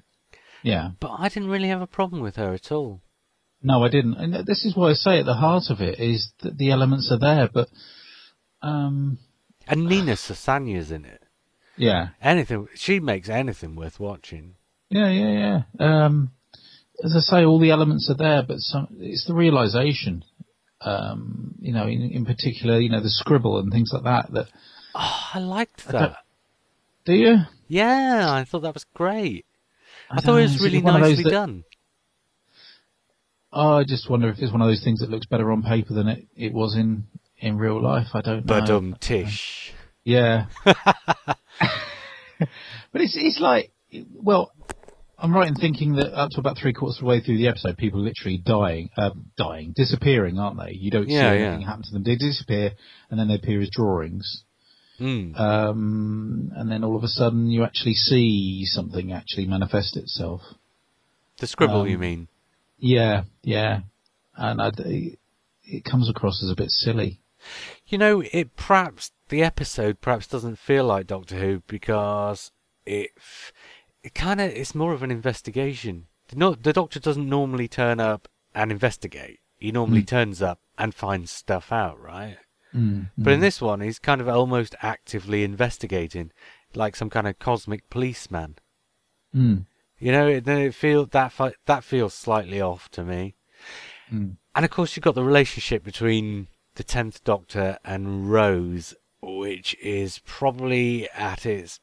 yeah, 0.62 0.90
But 1.00 1.12
I 1.18 1.28
didn't 1.28 1.50
really 1.50 1.68
have 1.68 1.82
a 1.82 1.86
problem 1.86 2.20
with 2.22 2.36
her 2.36 2.52
at 2.52 2.72
all. 2.72 3.00
No, 3.62 3.84
I 3.84 3.88
didn't. 3.88 4.14
And 4.14 4.46
this 4.46 4.64
is 4.64 4.74
what 4.74 4.90
I 4.90 4.94
say 4.94 5.18
at 5.20 5.26
the 5.26 5.34
heart 5.34 5.64
of 5.70 5.80
it 5.80 6.00
is 6.00 6.32
that 6.42 6.56
the 6.58 6.70
elements 6.70 7.10
are 7.12 7.18
there, 7.18 7.48
but 7.52 7.68
um, 8.62 9.18
And 9.68 9.86
Nina 9.86 10.12
Sosanya's 10.16 10.90
in 10.90 11.04
it. 11.04 11.22
yeah, 11.76 12.08
Anything 12.22 12.68
she 12.74 13.00
makes 13.00 13.28
anything 13.28 13.76
worth 13.76 14.00
watching. 14.00 14.54
yeah, 14.88 15.10
yeah, 15.10 15.62
yeah. 15.78 16.04
Um, 16.06 16.32
as 17.04 17.14
I 17.16 17.20
say, 17.20 17.44
all 17.44 17.58
the 17.60 17.70
elements 17.70 18.10
are 18.10 18.16
there, 18.16 18.42
but 18.42 18.58
some, 18.58 18.88
it's 18.98 19.26
the 19.26 19.34
realization. 19.34 20.24
Um, 20.82 21.54
you 21.60 21.72
know, 21.72 21.86
in, 21.86 22.02
in 22.10 22.24
particular, 22.24 22.80
you 22.80 22.88
know, 22.88 23.00
the 23.02 23.10
scribble 23.10 23.58
and 23.58 23.70
things 23.70 23.90
like 23.92 24.04
that. 24.04 24.32
That 24.32 24.46
Oh, 24.94 25.20
I 25.34 25.38
liked 25.38 25.84
I 25.88 25.92
that. 25.92 26.16
do 27.04 27.12
you? 27.14 27.36
Yeah, 27.68 28.26
I 28.32 28.44
thought 28.44 28.62
that 28.62 28.74
was 28.74 28.86
great. 28.94 29.44
I, 30.10 30.16
don't 30.16 30.24
thought 30.24 30.36
it 30.38 30.42
was 30.42 30.60
really 30.62 30.80
nicely 30.80 31.24
that- 31.24 31.30
done. 31.30 31.64
Oh, 33.52 33.78
I 33.78 33.84
just 33.84 34.08
wonder 34.08 34.28
if 34.28 34.38
it's 34.38 34.52
one 34.52 34.62
of 34.62 34.68
those 34.68 34.82
things 34.84 35.00
that 35.00 35.10
looks 35.10 35.26
better 35.26 35.50
on 35.50 35.62
paper 35.62 35.92
than 35.92 36.06
it, 36.08 36.26
it 36.36 36.52
was 36.52 36.76
in 36.76 37.04
in 37.38 37.58
real 37.58 37.82
life. 37.82 38.06
I 38.14 38.20
don't 38.20 38.46
know. 38.46 38.60
But 38.60 38.70
um, 38.70 38.96
Tish. 39.00 39.72
Yeah. 40.04 40.46
but 40.64 41.36
it's 42.94 43.16
it's 43.16 43.40
like 43.40 43.72
well, 44.14 44.52
I'm 45.22 45.34
right 45.34 45.48
in 45.48 45.54
thinking 45.54 45.96
that 45.96 46.12
up 46.18 46.30
to 46.30 46.40
about 46.40 46.56
three 46.58 46.72
quarters 46.72 46.96
of 46.96 47.00
the 47.02 47.06
way 47.08 47.20
through 47.20 47.36
the 47.38 47.48
episode, 47.48 47.76
people 47.76 48.00
are 48.00 48.04
literally 48.04 48.38
dying, 48.38 48.90
um, 48.96 49.26
dying, 49.36 49.72
disappearing, 49.76 50.38
aren't 50.38 50.58
they? 50.58 50.72
You 50.72 50.90
don't 50.90 51.08
Yeah, 51.08 51.32
see 51.32 51.38
yeah. 51.40 51.46
anything 51.48 51.66
happen 51.66 51.82
to 51.84 51.92
them. 51.92 52.02
They 52.04 52.16
disappear, 52.16 52.72
and 53.10 53.20
then 53.20 53.28
they 53.28 53.34
appear 53.34 53.60
as 53.60 53.70
drawings. 53.70 54.44
Mm. 54.98 55.38
Um, 55.38 56.52
and 56.54 56.70
then 56.70 56.84
all 56.84 56.96
of 56.96 57.04
a 57.04 57.08
sudden, 57.08 57.50
you 57.50 57.64
actually 57.64 57.94
see 57.94 58.64
something 58.66 59.12
actually 59.12 59.46
manifest 59.46 59.96
itself. 59.96 60.42
the 61.38 61.46
scribble, 61.46 61.82
um, 61.82 61.88
you 61.88 61.98
mean? 61.98 62.28
Yeah, 62.78 63.24
yeah. 63.42 63.80
And 64.36 64.60
I, 64.60 64.70
it 65.64 65.84
comes 65.84 66.08
across 66.10 66.42
as 66.42 66.50
a 66.50 66.56
bit 66.56 66.70
silly. 66.70 67.20
You 67.86 67.96
know, 67.98 68.22
it 68.32 68.56
perhaps 68.56 69.12
the 69.30 69.42
episode 69.42 70.00
perhaps 70.00 70.26
doesn't 70.26 70.58
feel 70.58 70.84
like 70.84 71.06
Doctor 71.06 71.38
Who 71.38 71.62
because 71.66 72.52
it 72.84 73.10
it 74.02 74.14
kind 74.14 74.40
of 74.40 74.50
it's 74.50 74.74
more 74.74 74.92
of 74.92 75.02
an 75.02 75.10
investigation. 75.10 76.06
The, 76.28 76.36
no, 76.36 76.54
the 76.54 76.72
Doctor 76.72 77.00
doesn't 77.00 77.28
normally 77.28 77.68
turn 77.68 78.00
up 78.00 78.28
and 78.54 78.70
investigate. 78.72 79.40
He 79.58 79.72
normally 79.72 80.02
Mm. 80.02 80.08
turns 80.08 80.42
up 80.42 80.60
and 80.78 80.94
finds 80.94 81.30
stuff 81.30 81.70
out, 81.72 82.00
right? 82.00 82.38
Mm, 82.74 83.10
But 83.18 83.32
in 83.34 83.38
mm. 83.40 83.42
this 83.42 83.60
one, 83.60 83.80
he's 83.80 83.98
kind 83.98 84.20
of 84.20 84.28
almost 84.28 84.74
actively 84.80 85.42
investigating, 85.44 86.30
like 86.74 86.96
some 86.96 87.10
kind 87.10 87.26
of 87.26 87.38
cosmic 87.38 87.90
policeman. 87.90 88.56
Mm, 89.34 89.66
You 89.98 90.12
know, 90.12 90.26
it, 90.28 90.48
it 90.48 90.74
feel 90.74 91.04
that 91.06 91.34
that 91.66 91.84
feels 91.84 92.14
slightly 92.14 92.60
off 92.60 92.88
to 92.92 93.04
me. 93.04 93.34
mm. 94.10 94.36
And 94.54 94.64
of 94.64 94.70
course, 94.70 94.96
you've 94.96 95.04
got 95.04 95.14
the 95.14 95.22
relationship 95.24 95.84
between 95.84 96.48
the 96.76 96.82
Tenth 96.84 97.22
Doctor 97.24 97.78
and 97.84 98.30
Rose, 98.30 98.94
which 99.20 99.76
is 99.82 100.20
probably 100.24 101.08
at 101.10 101.44
its 101.44 101.80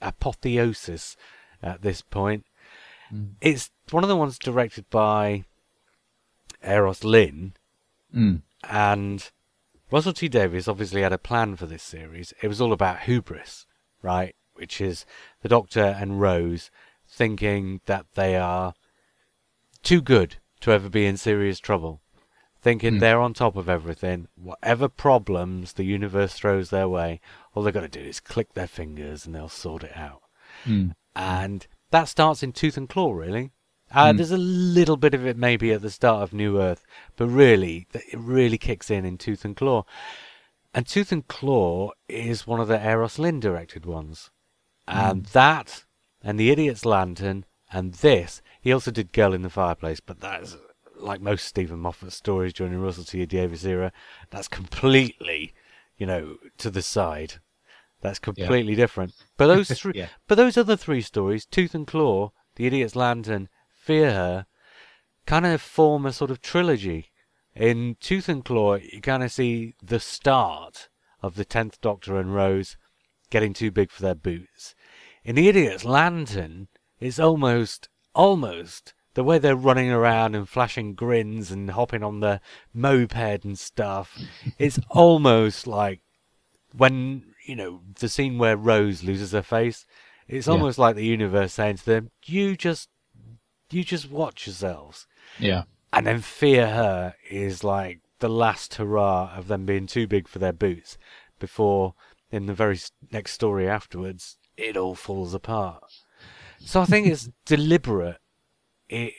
apotheosis 0.00 1.16
at 1.62 1.82
this 1.82 2.02
point. 2.02 2.44
Mm. 3.12 3.34
It's 3.40 3.70
one 3.90 4.02
of 4.02 4.08
the 4.08 4.16
ones 4.16 4.38
directed 4.38 4.88
by 4.90 5.44
Euros 6.64 7.04
Lyn, 7.04 7.54
Mm. 8.14 8.42
and 8.64 9.30
Russell 9.90 10.12
T 10.12 10.28
Davies 10.28 10.68
obviously 10.68 11.02
had 11.02 11.12
a 11.12 11.18
plan 11.18 11.56
for 11.56 11.66
this 11.66 11.82
series. 11.82 12.32
It 12.42 12.48
was 12.48 12.60
all 12.60 12.72
about 12.72 13.00
hubris, 13.00 13.66
right? 14.02 14.34
Which 14.54 14.80
is 14.80 15.04
the 15.42 15.48
Doctor 15.48 15.82
and 15.82 16.20
Rose 16.20 16.70
thinking 17.08 17.80
that 17.86 18.06
they 18.14 18.36
are 18.36 18.74
too 19.82 20.00
good 20.00 20.36
to 20.60 20.72
ever 20.72 20.88
be 20.88 21.06
in 21.06 21.16
serious 21.16 21.60
trouble. 21.60 22.00
Thinking 22.66 22.94
Hmm. 22.94 22.98
they're 22.98 23.20
on 23.20 23.32
top 23.32 23.54
of 23.54 23.68
everything. 23.68 24.26
Whatever 24.34 24.88
problems 24.88 25.74
the 25.74 25.84
universe 25.84 26.34
throws 26.34 26.70
their 26.70 26.88
way, 26.88 27.20
all 27.54 27.62
they've 27.62 27.72
got 27.72 27.82
to 27.82 27.88
do 27.88 28.00
is 28.00 28.18
click 28.18 28.54
their 28.54 28.66
fingers 28.66 29.24
and 29.24 29.34
they'll 29.36 29.48
sort 29.48 29.84
it 29.84 29.96
out 29.96 30.22
Mm. 30.64 30.94
and 31.14 31.66
that 31.92 32.08
starts 32.08 32.42
in 32.42 32.52
Tooth 32.52 32.76
and 32.76 32.88
Claw, 32.88 33.12
really. 33.12 33.52
Uh, 33.92 34.06
Mm. 34.12 34.16
There's 34.16 34.32
a 34.32 34.36
little 34.36 34.96
bit 34.96 35.14
of 35.14 35.24
it 35.24 35.36
maybe 35.36 35.70
at 35.72 35.80
the 35.82 35.90
start 35.92 36.24
of 36.24 36.32
New 36.32 36.60
Earth, 36.60 36.82
but 37.16 37.28
really, 37.28 37.86
it 37.94 38.18
really 38.18 38.58
kicks 38.58 38.90
in 38.90 39.04
in 39.04 39.16
Tooth 39.16 39.44
and 39.44 39.54
Claw. 39.56 39.84
And 40.74 40.88
Tooth 40.88 41.12
and 41.12 41.26
Claw 41.28 41.92
is 42.08 42.48
one 42.48 42.58
of 42.58 42.66
the 42.66 42.78
Euros 42.78 43.18
Lyn 43.20 43.38
directed 43.38 43.86
ones. 43.86 44.30
And 44.88 45.26
that, 45.26 45.84
and 46.20 46.38
The 46.40 46.50
Idiot's 46.50 46.84
Lantern, 46.84 47.44
and 47.72 47.94
this, 47.94 48.42
he 48.60 48.72
also 48.72 48.90
did 48.90 49.12
Girl 49.12 49.32
in 49.32 49.42
the 49.42 49.50
Fireplace, 49.50 50.00
but 50.00 50.18
that's, 50.20 50.56
like 50.98 51.20
most 51.20 51.44
Steven 51.46 51.78
Moffat 51.78 52.12
stories 52.12 52.52
during 52.52 52.72
the 52.72 52.78
Russell 52.78 53.04
T 53.04 53.24
Davies 53.26 53.66
era, 53.66 53.92
that's 54.30 54.48
completely, 54.48 55.52
you 55.96 56.06
know, 56.06 56.36
to 56.58 56.70
the 56.70 56.82
side. 56.82 57.34
That's 58.00 58.18
completely 58.18 58.74
different. 58.74 59.14
But 59.36 59.46
those 59.48 59.70
three, 59.80 59.92
Yeah. 59.94 60.08
but 60.28 60.34
those 60.36 60.56
other 60.56 60.76
three 60.76 61.00
stories, 61.00 61.46
Tooth 61.46 61.74
and 61.74 61.86
Claw, 61.86 62.32
The 62.56 62.66
Idiot's 62.66 62.94
Lantern, 62.96 63.48
Fear 63.68 64.12
Her, 64.12 64.46
kind 65.26 65.46
of 65.46 65.60
form 65.60 66.06
a 66.06 66.12
sort 66.12 66.30
of 66.30 66.40
trilogy. 66.40 67.10
In 67.54 67.96
Tooth 68.00 68.28
and 68.28 68.44
Claw, 68.44 68.74
you 68.74 69.00
kind 69.00 69.22
of 69.22 69.32
see 69.32 69.74
the 69.82 69.98
start 69.98 70.88
of 71.22 71.36
the 71.36 71.44
Tenth 71.44 71.80
Doctor 71.80 72.18
and 72.20 72.34
Rose 72.34 72.76
getting 73.30 73.54
too 73.54 73.70
big 73.70 73.90
for 73.90 74.02
their 74.02 74.14
boots. 74.14 74.74
In 75.24 75.34
The 75.34 75.48
Idiot's 75.48 75.84
Lantern, 75.84 76.68
it's 77.00 77.18
almost, 77.18 77.88
almost 78.14 78.92
the 79.16 79.24
way 79.24 79.38
they're 79.38 79.56
running 79.56 79.90
around 79.90 80.34
and 80.34 80.46
flashing 80.46 80.92
grins 80.94 81.50
and 81.50 81.70
hopping 81.70 82.02
on 82.02 82.20
the 82.20 82.38
moped 82.74 83.44
and 83.44 83.58
stuff. 83.58 84.18
It's 84.58 84.78
almost 84.90 85.66
like 85.66 86.00
when 86.76 87.24
you 87.46 87.56
know 87.56 87.80
the 87.98 88.08
scene 88.10 88.36
where 88.36 88.56
Rose 88.58 89.02
loses 89.02 89.32
her 89.32 89.42
face, 89.42 89.86
it's 90.28 90.46
Yeah. 90.46 90.52
almost 90.52 90.78
like 90.78 90.96
the 90.96 91.04
universe 91.04 91.54
saying 91.54 91.78
to 91.78 91.84
them, 91.86 92.10
"You 92.26 92.56
just, 92.56 92.88
you 93.70 93.82
just 93.84 94.10
watch 94.10 94.46
yourselves." 94.46 95.06
Yeah. 95.38 95.62
And 95.94 96.06
then 96.06 96.20
fear 96.20 96.68
her 96.68 97.14
is 97.30 97.64
like 97.64 98.00
the 98.18 98.28
last 98.28 98.74
hurrah 98.74 99.32
of 99.34 99.48
them 99.48 99.64
being 99.64 99.86
too 99.86 100.06
big 100.06 100.28
for 100.28 100.38
their 100.38 100.52
boots, 100.52 100.98
before 101.40 101.94
in 102.30 102.44
the 102.46 102.54
very 102.54 102.78
next 103.12 103.32
story 103.32 103.66
afterwards 103.68 104.36
it 104.58 104.76
all 104.76 104.94
falls 104.94 105.32
apart. 105.32 105.84
So 106.58 106.80
I 106.82 106.84
think 106.84 107.06
it's 107.06 107.30
deliberate. 107.46 108.18
It, 108.88 109.12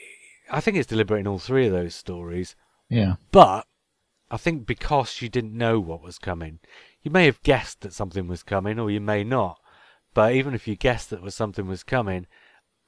I 0.50 0.60
think 0.60 0.76
it's 0.76 0.88
deliberate 0.88 1.20
in 1.20 1.26
all 1.26 1.38
three 1.38 1.66
of 1.66 1.72
those 1.72 1.94
stories. 1.94 2.56
Yeah. 2.88 3.16
But 3.32 3.66
I 4.30 4.36
think 4.36 4.66
because 4.66 5.20
you 5.22 5.28
didn't 5.28 5.56
know 5.56 5.80
what 5.80 6.02
was 6.02 6.18
coming, 6.18 6.60
you 7.02 7.10
may 7.10 7.26
have 7.26 7.42
guessed 7.42 7.80
that 7.82 7.92
something 7.92 8.26
was 8.26 8.42
coming, 8.42 8.78
or 8.78 8.90
you 8.90 9.00
may 9.00 9.24
not. 9.24 9.60
But 10.14 10.34
even 10.34 10.54
if 10.54 10.66
you 10.66 10.76
guessed 10.76 11.10
that 11.10 11.22
was 11.22 11.34
something 11.34 11.66
was 11.66 11.82
coming, 11.82 12.26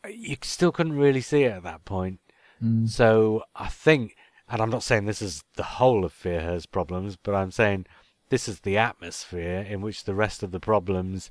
you 0.09 0.37
still 0.43 0.73
couldn't 0.73 0.97
really 0.97 1.21
see 1.21 1.45
it 1.45 1.53
at 1.53 1.63
that 1.65 1.85
point. 1.85 2.21
Mm. 2.63 2.89
So 2.89 3.45
I 3.55 3.69
think, 3.69 4.17
and 4.49 4.61
I'm 4.61 4.71
not 4.71 4.83
saying 4.83 5.05
this 5.05 5.23
is 5.23 5.45
the 5.57 5.63
whole 5.63 6.05
of 6.05 6.13
Fear 6.13 6.41
Her's 6.41 6.67
problems, 6.67 7.17
but 7.17 7.35
I'm 7.35 7.51
saying 7.51 7.87
this 8.31 8.49
is 8.49 8.61
the 8.61 8.79
atmosphere 8.79 9.67
in 9.69 9.81
which 9.81 10.05
the 10.05 10.15
rest 10.15 10.43
of 10.43 10.51
the 10.51 10.61
problems, 10.61 11.31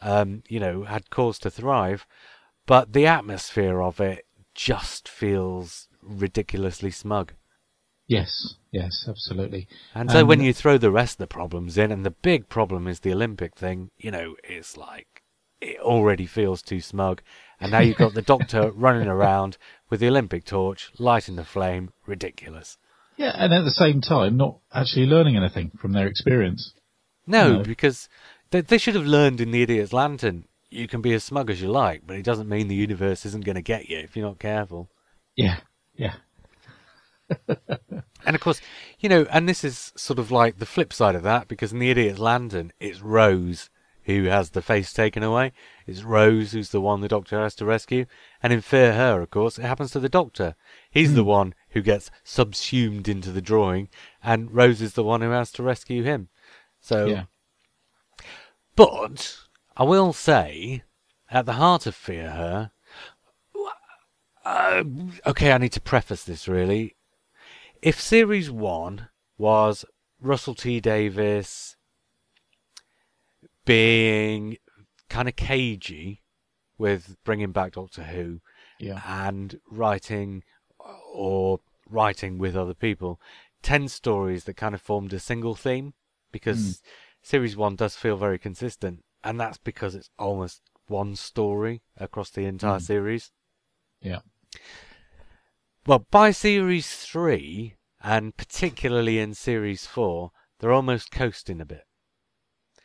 um, 0.00 0.42
you 0.48 0.60
know, 0.60 0.84
had 0.84 1.10
cause 1.10 1.38
to 1.40 1.50
thrive. 1.50 2.06
But 2.66 2.92
the 2.92 3.06
atmosphere 3.06 3.82
of 3.82 4.00
it 4.00 4.26
just 4.54 5.08
feels 5.08 5.88
ridiculously 6.02 6.90
smug. 6.90 7.32
Yes. 8.06 8.54
Yes. 8.72 9.04
Absolutely. 9.08 9.68
And 9.94 10.10
so 10.10 10.20
And- 10.20 10.28
when 10.28 10.40
you 10.42 10.52
throw 10.52 10.76
the 10.78 10.90
rest 10.90 11.14
of 11.14 11.18
the 11.18 11.26
problems 11.26 11.78
in, 11.78 11.90
and 11.92 12.04
the 12.04 12.10
big 12.10 12.48
problem 12.48 12.86
is 12.88 13.00
the 13.00 13.12
Olympic 13.12 13.54
thing, 13.54 13.90
you 13.96 14.10
know, 14.10 14.36
it's 14.44 14.76
like 14.76 15.22
it 15.60 15.78
already 15.78 16.26
feels 16.26 16.60
too 16.62 16.80
smug. 16.80 17.22
And 17.60 17.70
now 17.70 17.78
you've 17.78 17.96
got 17.96 18.14
the 18.14 18.22
doctor 18.22 18.70
running 18.74 19.06
around 19.08 19.56
with 19.88 20.00
the 20.00 20.08
Olympic 20.08 20.44
torch, 20.44 20.90
lighting 20.98 21.36
the 21.36 21.44
flame. 21.44 21.90
Ridiculous. 22.06 22.76
Yeah, 23.16 23.32
and 23.36 23.52
at 23.54 23.62
the 23.64 23.70
same 23.70 24.00
time, 24.00 24.36
not 24.36 24.58
actually 24.74 25.06
learning 25.06 25.36
anything 25.36 25.70
from 25.80 25.92
their 25.92 26.08
experience. 26.08 26.72
No, 27.26 27.58
No. 27.58 27.62
because 27.62 28.08
they, 28.50 28.62
they 28.62 28.78
should 28.78 28.96
have 28.96 29.06
learned 29.06 29.40
in 29.40 29.52
the 29.52 29.62
Idiot's 29.62 29.92
Lantern. 29.92 30.46
You 30.72 30.88
can 30.88 31.02
be 31.02 31.12
as 31.12 31.22
smug 31.22 31.50
as 31.50 31.60
you 31.60 31.68
like, 31.70 32.02
but 32.06 32.16
it 32.16 32.24
doesn't 32.24 32.48
mean 32.48 32.68
the 32.68 32.74
universe 32.74 33.26
isn't 33.26 33.44
going 33.44 33.56
to 33.56 33.62
get 33.62 33.88
you 33.88 33.98
if 33.98 34.16
you're 34.16 34.26
not 34.26 34.38
careful. 34.38 34.90
Yeah. 35.36 35.58
Yeah. 35.94 36.14
And 38.24 38.36
of 38.36 38.40
course, 38.40 38.60
you 39.00 39.08
know, 39.08 39.26
and 39.30 39.48
this 39.48 39.64
is 39.64 39.92
sort 39.96 40.18
of 40.18 40.30
like 40.30 40.58
the 40.58 40.66
flip 40.66 40.92
side 40.92 41.14
of 41.14 41.22
that, 41.24 41.48
because 41.48 41.72
in 41.72 41.78
the 41.78 41.90
Idiot's 41.90 42.18
Lantern, 42.18 42.72
it's 42.78 43.00
Rose 43.02 43.68
who 44.04 44.24
has 44.24 44.50
the 44.50 44.62
face 44.62 44.92
taken 44.92 45.22
away. 45.22 45.52
It's 45.86 46.02
Rose 46.02 46.52
who's 46.52 46.70
the 46.70 46.80
one 46.80 47.00
the 47.00 47.08
Doctor 47.08 47.40
has 47.40 47.54
to 47.56 47.64
rescue. 47.64 48.06
And 48.42 48.52
in 48.52 48.60
Fear 48.60 48.94
Her, 48.94 49.22
of 49.22 49.30
course, 49.30 49.58
it 49.58 49.64
happens 49.64 49.92
to 49.92 50.00
the 50.00 50.08
Doctor. 50.08 50.56
He's 50.90 51.14
the 51.14 51.22
hmm. 51.22 51.28
one 51.28 51.54
who 51.70 51.82
gets 51.82 52.10
subsumed 52.24 53.08
into 53.08 53.30
the 53.30 53.42
drawing, 53.42 53.88
and 54.22 54.52
Rose 54.52 54.82
is 54.82 54.94
the 54.94 55.04
one 55.04 55.20
who 55.20 55.30
has 55.30 55.52
to 55.52 55.62
rescue 55.62 56.02
him. 56.02 56.28
So, 56.80 57.06
Yeah. 57.06 57.24
but 58.76 59.41
I 59.76 59.84
will 59.84 60.12
say, 60.12 60.82
at 61.30 61.46
the 61.46 61.54
heart 61.54 61.86
of 61.86 61.94
Fear 61.94 62.30
Her, 62.30 62.70
uh, 64.44 64.84
okay, 65.26 65.52
I 65.52 65.58
need 65.58 65.72
to 65.72 65.80
preface 65.80 66.24
this 66.24 66.48
really. 66.48 66.96
If 67.80 68.00
Series 68.00 68.50
1 68.50 69.08
was 69.38 69.84
Russell 70.20 70.54
T 70.54 70.80
Davies 70.80 71.76
being 73.64 74.56
kind 75.08 75.28
of 75.28 75.36
cagey 75.36 76.22
with 76.78 77.16
bringing 77.24 77.52
back 77.52 77.72
Doctor 77.72 78.02
Who 78.04 78.40
Yeah. 78.78 79.00
and 79.06 79.60
writing 79.70 80.42
or 81.12 81.60
writing 81.88 82.38
with 82.38 82.56
other 82.56 82.74
people, 82.74 83.20
10 83.62 83.88
stories 83.88 84.44
that 84.44 84.56
kind 84.56 84.74
of 84.74 84.82
formed 84.82 85.12
a 85.12 85.20
single 85.20 85.54
theme 85.54 85.94
because 86.32 86.82
series 87.22 87.56
1 87.56 87.76
does 87.76 87.94
feel 87.96 88.16
very 88.16 88.38
consistent 88.38 89.04
and 89.24 89.40
that's 89.40 89.58
because 89.58 89.94
it's 89.94 90.10
almost 90.18 90.62
one 90.86 91.16
story 91.16 91.82
across 91.96 92.30
the 92.30 92.44
entire 92.44 92.78
Mm. 92.78 92.82
series. 92.82 93.32
Yeah. 94.00 94.20
Well, 95.86 96.06
by 96.10 96.30
series 96.30 96.94
3 96.96 97.76
and 98.02 98.36
particularly 98.36 99.18
in 99.18 99.34
series 99.34 99.86
4, 99.86 100.30
they're 100.58 100.72
almost 100.72 101.10
coasting 101.10 101.60
a 101.60 101.64
bit. 101.64 101.86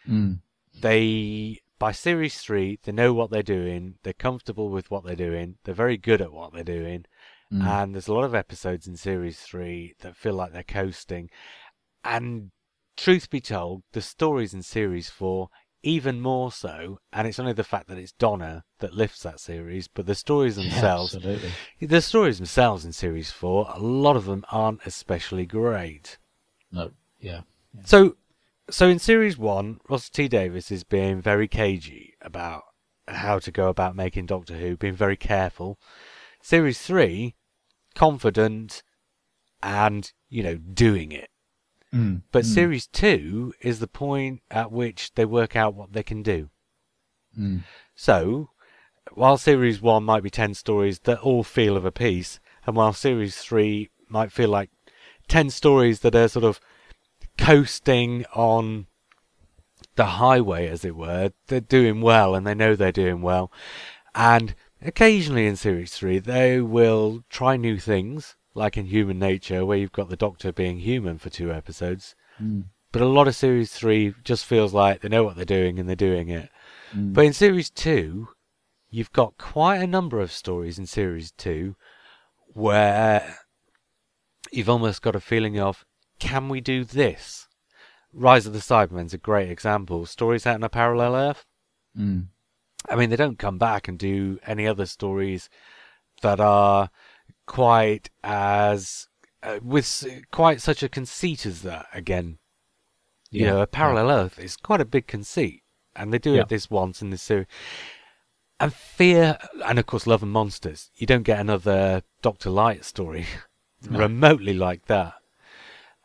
Mm. 0.07 0.41
They 0.79 1.61
by 1.79 1.91
series 1.91 2.39
3, 2.41 2.79
they 2.83 2.91
know 2.91 3.13
what 3.13 3.29
they're 3.29 3.43
doing, 3.43 3.99
they're 4.01 4.13
comfortable 4.13 4.69
with 4.69 4.89
what 4.89 5.03
they're 5.03 5.15
doing, 5.15 5.57
they're 5.63 5.75
very 5.75 5.97
good 5.97 6.21
at 6.21 6.33
what 6.33 6.53
they're 6.53 6.63
doing. 6.63 7.05
Mm. 7.51 7.65
and 7.65 7.93
there's 7.95 8.09
a 8.09 8.13
lot 8.13 8.25
of 8.25 8.35
episodes 8.35 8.87
in 8.87 8.97
series 8.97 9.39
three 9.39 9.95
that 10.01 10.17
feel 10.17 10.33
like 10.33 10.51
they're 10.51 10.63
coasting. 10.63 11.29
And 12.03 12.51
truth 12.97 13.29
be 13.29 13.39
told, 13.39 13.83
the 13.93 14.01
stories 14.01 14.53
in 14.53 14.63
series 14.63 15.09
four 15.09 15.49
even 15.83 16.19
more 16.21 16.51
so, 16.51 16.99
and 17.13 17.27
it's 17.27 17.39
only 17.39 17.53
the 17.53 17.63
fact 17.63 17.87
that 17.87 17.97
it's 17.97 18.11
Donna 18.11 18.63
that 18.79 18.93
lifts 18.93 19.23
that 19.23 19.39
series, 19.39 19.87
but 19.87 20.05
the 20.05 20.15
stories 20.15 20.57
Yeah, 20.57 20.63
themselves, 20.63 21.15
absolutely. 21.15 21.51
the 21.79 22.01
stories 22.01 22.37
themselves 22.37 22.85
in 22.85 22.93
series 22.93 23.31
four, 23.31 23.71
a 23.73 23.79
lot 23.79 24.15
of 24.15 24.25
them 24.25 24.43
aren't 24.51 24.85
especially 24.85 25.45
great. 25.45 26.17
No. 26.71 26.91
Yeah. 27.19 27.41
So, 27.85 28.17
so 28.69 28.87
in 28.87 28.99
series 28.99 29.37
one, 29.37 29.79
Russ 29.89 30.09
T 30.09 30.27
Davies 30.27 30.71
is 30.71 30.83
being 30.83 31.21
very 31.21 31.47
cagey 31.47 32.15
about 32.21 32.63
how 33.07 33.39
to 33.39 33.51
go 33.51 33.69
about 33.69 33.95
making 33.95 34.25
Doctor 34.25 34.57
Who, 34.57 34.75
being 34.75 34.95
very 34.95 35.15
careful. 35.15 35.79
Series 36.41 36.79
three, 36.79 37.35
confident 37.95 38.83
and 39.63 40.11
you 40.29 40.43
know 40.43 40.57
doing 40.57 41.11
it. 41.11 41.29
Mm. 41.93 42.23
But 42.31 42.43
mm. 42.43 42.53
series 42.53 42.87
two 42.87 43.53
is 43.61 43.79
the 43.79 43.87
point 43.87 44.41
at 44.51 44.71
which 44.71 45.13
they 45.15 45.25
work 45.25 45.55
out 45.55 45.73
what 45.73 45.93
they 45.93 46.03
can 46.03 46.23
do. 46.23 46.49
Mm. 47.37 47.63
So, 47.95 48.49
while 49.13 49.37
series 49.37 49.81
one 49.81 50.03
might 50.03 50.23
be 50.23 50.29
10 50.29 50.53
stories 50.53 50.99
that 50.99 51.19
all 51.19 51.43
feel 51.43 51.77
of 51.77 51.85
a 51.85 51.91
piece, 51.91 52.39
and 52.65 52.75
while 52.75 52.93
series 52.93 53.37
three 53.37 53.89
might 54.09 54.31
feel 54.31 54.49
like 54.49 54.69
10 55.27 55.49
stories 55.49 56.01
that 56.01 56.15
are 56.15 56.27
sort 56.27 56.45
of 56.45 56.59
coasting 57.37 58.25
on 58.33 58.87
the 59.95 60.05
highway, 60.05 60.67
as 60.67 60.83
it 60.83 60.95
were, 60.95 61.31
they're 61.47 61.59
doing 61.59 62.01
well 62.01 62.35
and 62.35 62.45
they 62.45 62.53
know 62.53 62.75
they're 62.75 62.91
doing 62.91 63.21
well. 63.21 63.51
And 64.13 64.55
occasionally 64.81 65.47
in 65.47 65.55
series 65.55 65.93
three, 65.93 66.19
they 66.19 66.61
will 66.61 67.23
try 67.29 67.57
new 67.57 67.77
things, 67.77 68.35
like 68.57 68.77
in 68.77 68.85
Human 68.87 69.19
Nature, 69.19 69.65
where 69.65 69.77
you've 69.77 69.91
got 69.91 70.09
the 70.09 70.17
Doctor 70.17 70.51
being 70.51 70.79
human 70.79 71.17
for 71.17 71.29
two 71.29 71.51
episodes. 71.51 72.15
Mm. 72.41 72.65
But 72.91 73.01
a 73.01 73.07
lot 73.07 73.27
of 73.27 73.35
series 73.35 73.71
three 73.71 74.13
just 74.23 74.45
feels 74.45 74.73
like 74.73 75.01
they 75.01 75.09
know 75.09 75.23
what 75.23 75.35
they're 75.35 75.45
doing 75.45 75.79
and 75.79 75.87
they're 75.87 75.95
doing 75.95 76.29
it. 76.29 76.49
Mm. 76.95 77.13
But 77.13 77.25
in 77.25 77.33
series 77.33 77.69
two, 77.69 78.29
you've 78.89 79.11
got 79.11 79.37
quite 79.37 79.77
a 79.77 79.87
number 79.87 80.19
of 80.19 80.31
stories 80.31 80.79
in 80.79 80.85
series 80.85 81.31
two 81.31 81.75
where 82.47 83.37
you've 84.51 84.69
almost 84.69 85.01
got 85.01 85.15
a 85.15 85.19
feeling 85.19 85.59
of, 85.59 85.85
can 86.19 86.49
we 86.49 86.61
do 86.61 86.83
this? 86.83 87.47
Rise 88.13 88.47
of 88.47 88.53
the 88.53 88.59
Cybermen's 88.59 89.13
a 89.13 89.17
great 89.17 89.51
example. 89.51 90.05
Stories 90.05 90.47
out 90.47 90.55
in 90.55 90.63
a 90.63 90.69
parallel 90.69 91.15
Earth. 91.15 91.45
Mm. 91.95 92.27
I 92.89 92.95
mean, 92.95 93.09
they 93.09 93.15
don't 93.15 93.37
come 93.37 93.57
back 93.57 93.87
and 93.87 93.99
do 93.99 94.39
any 94.47 94.65
other 94.65 94.85
stories 94.85 95.49
that 96.21 96.39
are 96.39 96.89
quite 97.47 98.11
as 98.23 99.07
uh, 99.41 99.59
with 99.63 100.05
quite 100.31 100.61
such 100.61 100.83
a 100.83 100.89
conceit 100.89 101.45
as 101.47 101.63
that. 101.63 101.87
Again, 101.93 102.37
you 103.31 103.45
Yeah, 103.45 103.51
know, 103.53 103.61
a 103.61 103.67
parallel 103.67 104.11
Earth 104.11 104.37
is 104.37 104.55
quite 104.55 104.81
a 104.81 104.85
big 104.85 105.07
conceit, 105.07 105.63
and 105.95 106.13
they 106.13 106.19
do 106.19 106.35
Yeah. 106.35 106.41
it 106.41 106.49
this 106.49 106.69
once 106.69 107.01
in 107.01 107.09
this 107.09 107.23
series. 107.23 107.47
And 108.59 108.73
fear, 108.73 109.37
and 109.65 109.77
of 109.79 109.85
course, 109.85 110.07
love 110.07 110.23
and 110.23 110.31
monsters. 110.31 110.89
You 110.95 111.05
don't 111.07 111.23
get 111.23 111.39
another 111.39 112.03
Doctor-lite 112.21 112.85
story 112.85 113.25
No. 113.89 113.99
remotely 113.99 114.53
like 114.53 114.85
that. 114.87 115.13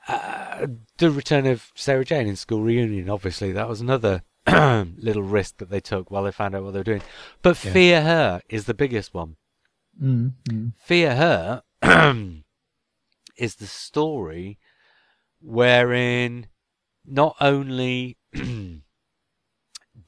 Uh, 0.08 0.66
the 0.98 1.10
return 1.10 1.46
of 1.46 1.70
Sarah 1.74 2.04
Jane 2.04 2.26
in 2.26 2.36
School 2.36 2.60
Reunion, 2.60 3.08
obviously, 3.08 3.52
that 3.52 3.68
was 3.68 3.80
another 3.80 4.22
little 4.46 5.22
risk 5.22 5.58
that 5.58 5.70
they 5.70 5.80
took 5.80 6.10
while 6.10 6.24
they 6.24 6.32
found 6.32 6.54
out 6.54 6.64
what 6.64 6.72
they 6.72 6.80
were 6.80 6.84
doing. 6.84 7.02
But 7.40 7.62
Yeah. 7.64 7.72
Fear 7.72 8.02
Her 8.02 8.42
is 8.48 8.64
the 8.66 8.74
biggest 8.74 9.14
one. 9.14 9.36
Mm. 10.00 10.32
Mm. 10.48 10.72
Fear 10.78 11.16
Her 11.16 11.62
is 13.36 13.56
the 13.56 13.66
story 13.66 14.58
wherein 15.40 16.46
not 17.04 17.36
only 17.40 18.16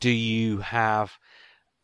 do 0.00 0.10
you 0.10 0.58
have 0.58 1.18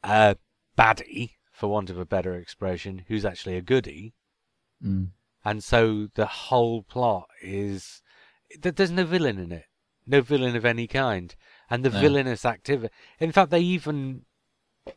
a 0.03 0.37
baddie, 0.79 1.33
for 1.53 1.69
want 1.69 1.91
of 1.91 1.99
a 1.99 2.07
better 2.07 2.35
expression, 2.35 3.05
who's 3.09 3.25
actually 3.25 3.57
a 3.57 3.63
goodie, 3.63 4.15
Mm. 4.83 5.11
and 5.45 5.63
so 5.63 6.09
the 6.15 6.25
whole 6.27 6.83
plot 6.83 7.29
is 7.43 8.01
th- 8.63 8.75
there's 8.77 8.91
no 8.91 9.05
villain 9.05 9.39
in 9.39 9.53
it, 9.53 9.67
no 10.07 10.23
villain 10.23 10.57
of 10.57 10.65
any 10.65 10.87
kind, 10.87 11.35
and 11.69 11.85
the 11.85 11.91
No. 11.91 12.01
villainous 12.01 12.47
activity. 12.47 12.95
In 13.19 13.31
fact, 13.31 13.51
they 13.51 13.61
even, 13.61 14.25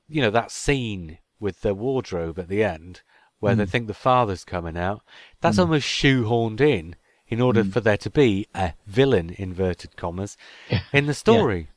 you 0.08 0.22
know, 0.22 0.30
that 0.30 0.52
scene 0.52 1.18
with 1.44 1.62
the 1.62 1.76
wardrobe 1.76 2.40
at 2.40 2.48
the 2.48 2.64
end 2.64 3.02
where 3.40 3.56
they 3.56 3.66
Mm. 3.66 3.70
think 3.70 3.88
the 3.88 3.94
father's 3.94 4.46
coming 4.46 4.78
out. 4.78 5.02
That's 5.42 5.58
Mm. 5.58 5.62
almost 5.66 5.88
shoehorned 5.88 6.62
in 6.62 6.96
in 7.28 7.42
order 7.42 7.64
Mm. 7.64 7.74
for 7.74 7.82
there 7.82 7.98
to 7.98 8.10
be 8.10 8.48
a 8.54 8.74
villain, 8.88 9.30
inverted 9.38 9.96
commas, 9.98 10.38
Yeah. 10.70 10.82
in 10.94 11.06
the 11.08 11.14
story. 11.14 11.68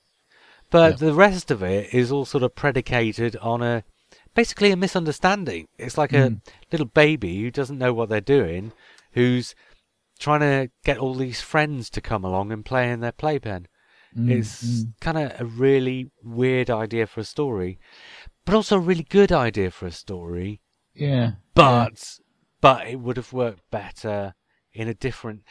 But 0.70 0.92
Yeah. 0.92 1.08
the 1.08 1.14
rest 1.14 1.50
of 1.50 1.62
it 1.62 1.92
is 1.94 2.12
all 2.12 2.24
sort 2.24 2.42
of 2.44 2.54
predicated 2.54 3.36
on 3.36 3.62
a 3.62 3.84
basically 4.34 4.70
a 4.70 4.76
misunderstanding. 4.76 5.66
It's 5.78 5.96
like 5.96 6.12
a 6.12 6.28
Mm. 6.30 6.40
little 6.70 6.86
baby 6.86 7.40
who 7.40 7.50
doesn't 7.50 7.78
know 7.78 7.94
what 7.94 8.08
they're 8.10 8.20
doing, 8.38 8.72
who's 9.12 9.54
trying 10.18 10.40
to 10.40 10.70
get 10.84 10.98
all 10.98 11.14
these 11.14 11.40
friends 11.40 11.88
to 11.90 12.00
come 12.00 12.22
along 12.24 12.52
and 12.52 12.64
play 12.64 12.90
in 12.90 13.00
their 13.00 13.12
playpen. 13.12 13.66
Mm, 14.16 14.30
It's 14.30 14.82
mm. 14.84 14.92
kind 15.00 15.18
of 15.18 15.40
a 15.40 15.44
really 15.44 16.10
weird 16.22 16.70
idea 16.70 17.06
for 17.06 17.20
a 17.20 17.24
story, 17.24 17.78
but 18.46 18.54
also 18.54 18.76
a 18.76 18.80
really 18.80 19.02
good 19.02 19.30
idea 19.32 19.70
for 19.70 19.86
a 19.86 19.90
story. 19.92 20.60
yeah. 20.94 21.32
But 21.54 22.18
but 22.62 22.86
it 22.86 22.96
would 23.00 23.18
have 23.18 23.32
worked 23.34 23.70
better 23.70 24.34
in 24.72 24.88
a 24.88 24.94
different. 24.94 25.42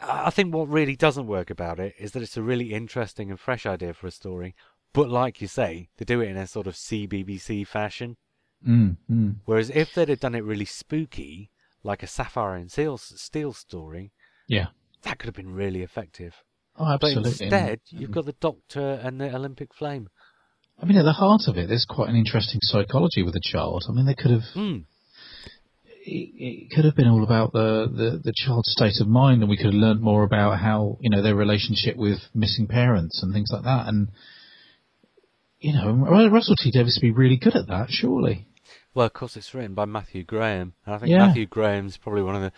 I 0.00 0.30
think 0.30 0.52
what 0.54 0.68
really 0.68 0.96
doesn't 0.96 1.26
work 1.26 1.50
about 1.50 1.78
it 1.78 1.94
is 1.98 2.12
that 2.12 2.22
it's 2.22 2.36
a 2.36 2.42
really 2.42 2.72
interesting 2.72 3.30
and 3.30 3.38
fresh 3.38 3.66
idea 3.66 3.92
for 3.94 4.06
a 4.08 4.10
story. 4.10 4.54
But 4.92 5.08
like 5.10 5.40
you 5.40 5.46
say, 5.46 5.88
they 5.98 6.04
do 6.04 6.20
it 6.20 6.28
in 6.28 6.36
a 6.36 6.46
sort 6.46 6.66
of 6.66 6.74
CBBC 6.74 7.66
fashion. 7.66 8.16
Mm, 8.66 8.96
mm. 9.10 9.36
Whereas 9.44 9.70
if 9.70 9.94
they'd 9.94 10.08
have 10.08 10.20
done 10.20 10.34
it 10.34 10.42
really 10.44 10.64
spooky, 10.64 11.50
like 11.84 12.02
a 12.02 12.06
Sapphire 12.06 12.54
and 12.56 12.70
Steel, 12.72 12.98
Steel 12.98 13.52
story, 13.52 14.12
Yeah. 14.48 14.68
that 15.02 15.18
could 15.18 15.26
have 15.28 15.34
been 15.34 15.54
really 15.54 15.82
effective. 15.82 16.42
Oh, 16.76 16.86
absolutely. 16.86 17.22
But 17.22 17.28
instead, 17.42 17.80
And- 17.92 18.00
you've 18.00 18.10
got 18.10 18.24
the 18.26 18.32
Doctor 18.40 19.00
and 19.02 19.20
the 19.20 19.34
Olympic 19.34 19.72
Flame. 19.74 20.08
I 20.80 20.86
mean, 20.86 20.96
at 20.96 21.04
the 21.04 21.12
heart 21.12 21.42
of 21.46 21.56
it, 21.56 21.68
there's 21.68 21.86
quite 21.88 22.08
an 22.08 22.16
interesting 22.16 22.60
psychology 22.62 23.22
with 23.22 23.34
the 23.34 23.40
child. 23.42 23.84
I 23.88 23.92
mean, 23.92 24.06
they 24.06 24.14
could 24.14 24.30
have. 24.30 24.42
Mm. 24.54 24.84
It, 26.02 26.30
it 26.36 26.70
could 26.74 26.86
have 26.86 26.96
been 26.96 27.08
all 27.08 27.22
about 27.22 27.52
the, 27.52 27.86
the, 27.90 28.20
the 28.24 28.32
child's 28.34 28.72
state 28.72 29.00
of 29.00 29.06
mind, 29.06 29.42
and 29.42 29.50
we 29.50 29.56
could 29.58 29.66
have 29.66 29.74
learnt 29.74 30.00
more 30.00 30.22
about 30.22 30.58
how 30.58 30.96
you 31.00 31.10
know 31.10 31.22
their 31.22 31.34
relationship 31.34 31.96
with 31.96 32.18
missing 32.34 32.66
parents 32.66 33.22
and 33.22 33.34
things 33.34 33.50
like 33.52 33.64
that. 33.64 33.86
And 33.88 34.08
you 35.58 35.74
know, 35.74 35.92
Russell 36.30 36.56
T 36.56 36.70
Davies 36.70 36.98
would 37.00 37.06
be 37.06 37.12
really 37.12 37.36
good 37.36 37.54
at 37.54 37.68
that, 37.68 37.90
surely. 37.90 38.46
Well, 38.94 39.06
of 39.06 39.12
course, 39.12 39.36
it's 39.36 39.54
written 39.54 39.74
by 39.74 39.84
Matthew 39.84 40.24
Graham, 40.24 40.72
and 40.86 40.94
I 40.94 40.98
think 40.98 41.10
Yeah. 41.10 41.26
Matthew 41.26 41.46
Graham's 41.46 41.98
probably 41.98 42.22
one 42.22 42.34
of 42.34 42.42
the 42.42 42.52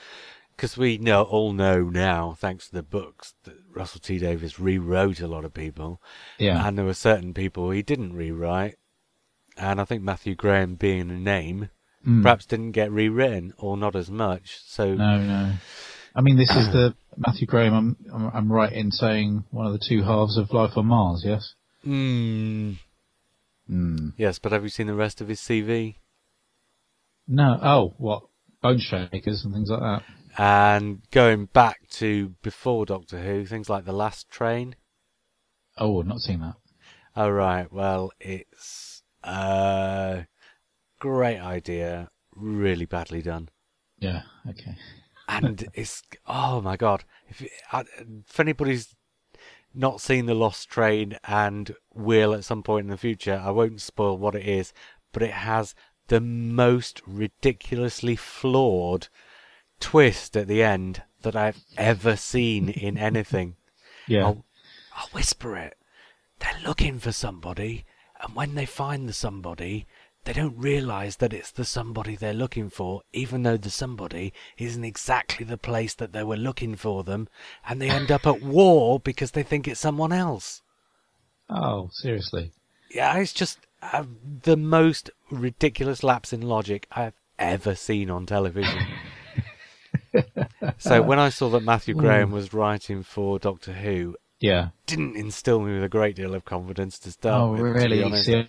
because 0.57 0.77
we 0.77 0.99
know 0.99 1.23
all 1.23 1.53
know 1.53 1.91
now, 1.91 2.37
thanks 2.41 2.69
to 2.69 2.75
the 2.75 2.83
books, 2.83 3.35
that 3.45 3.57
Russell 3.75 4.01
T 4.01 4.19
Davies 4.19 4.59
rewrote 4.61 5.21
a 5.21 5.27
lot 5.29 5.45
of 5.45 5.53
people, 5.55 6.01
Yeah. 6.39 6.67
and 6.67 6.77
there 6.79 6.85
were 6.85 6.95
certain 6.95 7.33
people 7.35 7.71
he 7.71 7.83
didn't 7.83 8.13
rewrite, 8.15 8.77
and 9.57 9.81
I 9.81 9.85
think 9.85 10.03
Matthew 10.03 10.35
Graham, 10.35 10.75
being 10.77 11.11
a 11.11 11.19
name, 11.19 11.71
Mm. 12.07 12.23
perhaps 12.23 12.47
didn't 12.47 12.73
get 12.73 12.91
rewritten 12.91 13.53
or 13.59 13.77
not 13.77 13.95
as 13.95 14.11
much. 14.11 14.59
So 14.67 14.95
No, 14.95 15.19
no. 15.23 15.53
I 16.17 16.21
mean, 16.21 16.37
this 16.37 16.51
is 16.51 16.67
the 16.73 16.95
Matthew 17.17 17.47
Graham. 17.47 17.73
I'm, 17.75 17.97
I'm, 18.13 18.31
I'm 18.35 18.53
right 18.53 18.73
in 18.73 18.91
saying 18.91 19.45
one 19.53 19.67
of 19.67 19.73
the 19.73 19.79
two 19.79 20.03
halves 20.03 20.37
of 20.37 20.53
Life 20.53 20.77
on 20.77 20.87
Mars. 20.87 21.23
Yes. 21.25 21.55
mm, 21.87 22.77
Mm. 23.71 24.13
yes, 24.17 24.39
but 24.41 24.51
have 24.53 24.65
you 24.65 24.69
seen 24.69 24.89
the 24.89 24.95
rest 24.95 25.21
of 25.21 25.29
his 25.29 25.41
CV? 25.41 25.95
No. 27.29 27.59
Oh, 27.63 27.95
what? 27.99 28.25
Bonekickers 28.63 29.45
and 29.45 29.55
things 29.55 29.71
like 29.71 29.81
that. 29.81 30.03
And 30.38 31.03
going 31.11 31.47
back 31.47 31.88
to 31.90 32.31
before 32.42 32.87
Doctor 32.87 33.21
Who, 33.21 33.45
things 33.45 33.68
like 33.68 33.85
The 33.85 33.92
Last 33.92 34.31
Train. 34.31 34.77
Oh, 35.79 36.01
I've 36.01 36.07
not 36.07 36.21
seen 36.21 36.40
that. 36.40 36.55
Oh 37.14 37.29
right, 37.29 37.71
well 37.71 38.11
it's 38.21 39.03
a 39.23 40.27
great 40.99 41.38
idea, 41.38 42.09
really 42.35 42.87
badly 42.87 43.21
done, 43.21 43.51
Yeah. 43.99 44.23
Okay. 44.49 44.75
and 45.29 45.68
it's 45.75 46.03
oh 46.27 46.62
my 46.62 46.77
god! 46.79 47.05
If, 47.29 47.42
if 47.42 48.40
anybody's 48.40 48.95
not 49.75 50.01
seen 50.01 50.25
the 50.27 50.35
Lost 50.35 50.71
Train 50.71 51.18
and 51.25 51.75
will 51.95 52.33
at 52.33 52.45
some 52.45 52.62
point 52.62 52.85
in 52.85 52.90
the 52.90 52.97
future, 52.97 53.40
I 53.45 53.51
won't 53.51 53.81
spoil 53.83 54.16
what 54.16 54.35
it 54.35 54.47
is, 54.47 54.73
but 55.12 55.23
it 55.23 55.33
has 55.33 55.75
the 56.09 56.21
most 56.21 57.03
ridiculously 57.07 58.16
flawed 58.16 59.09
twist 59.83 60.37
at 60.37 60.47
the 60.47 60.62
end 60.62 61.03
that 61.23 61.37
I've 61.37 61.61
ever 61.77 62.16
seen 62.16 62.68
in 62.68 62.97
anything. 62.97 63.57
Yeah. 64.07 64.25
I'll, 64.25 64.45
I'll 64.97 65.09
whisper 65.09 65.57
it. 65.57 65.77
They're 66.38 66.66
looking 66.66 66.99
for 66.99 67.12
somebody, 67.12 67.85
and 68.23 68.35
when 68.35 68.55
they 68.55 68.64
find 68.64 69.09
the 69.09 69.12
somebody, 69.12 69.87
they 70.25 70.33
don't 70.33 70.57
realise 70.57 71.16
that 71.16 71.33
it's 71.33 71.51
the 71.51 71.64
somebody 71.64 72.14
they're 72.14 72.33
looking 72.33 72.71
for, 72.71 73.03
even 73.12 73.42
though 73.42 73.57
the 73.57 73.71
somebody 73.71 74.33
isn't 74.57 74.85
exactly 74.85 75.45
the 75.45 75.59
place 75.59 75.95
that 75.95 76.12
they 76.12 76.23
were 76.23 76.37
looking 76.37 76.77
for 76.77 77.03
them, 77.03 77.29
and 77.68 77.83
they 77.83 77.90
end 77.90 78.11
up 78.12 78.27
at 78.27 78.42
war 78.59 79.01
because 79.01 79.33
they 79.33 79.42
think 79.42 79.66
it's 79.66 79.81
someone 79.81 80.12
else. 80.12 80.62
Oh, 81.51 81.90
seriously. 81.92 82.53
Yeah, 82.95 83.16
it's 83.18 83.33
just 83.33 83.59
uh, 83.83 84.05
the 84.42 84.57
most 84.57 85.11
ridiculous 85.31 86.05
lapse 86.05 86.33
in 86.33 86.42
logic 86.42 86.87
I've 86.92 87.18
ever 87.38 87.75
seen 87.75 88.11
on 88.11 88.27
television. 88.27 88.87
so 90.79 91.03
when 91.03 91.18
I 91.18 91.29
saw 91.31 91.48
that 91.51 91.62
Matthew 91.62 91.94
Graham 91.94 92.31
was 92.31 92.53
writing 92.53 93.03
for 93.03 93.38
Doctor 93.38 93.72
Who, 93.72 94.16
Yeah. 94.40 94.68
didn't 94.87 95.16
instill 95.16 95.61
me 95.61 95.75
with 95.75 95.85
a 95.85 95.88
great 95.88 96.16
deal 96.16 96.35
of 96.35 96.44
confidence 96.44 96.98
to 97.01 97.12
start 97.12 97.40
Oh, 97.42 97.53
with. 97.53 97.61
really? 97.61 98.22
See, 98.22 98.44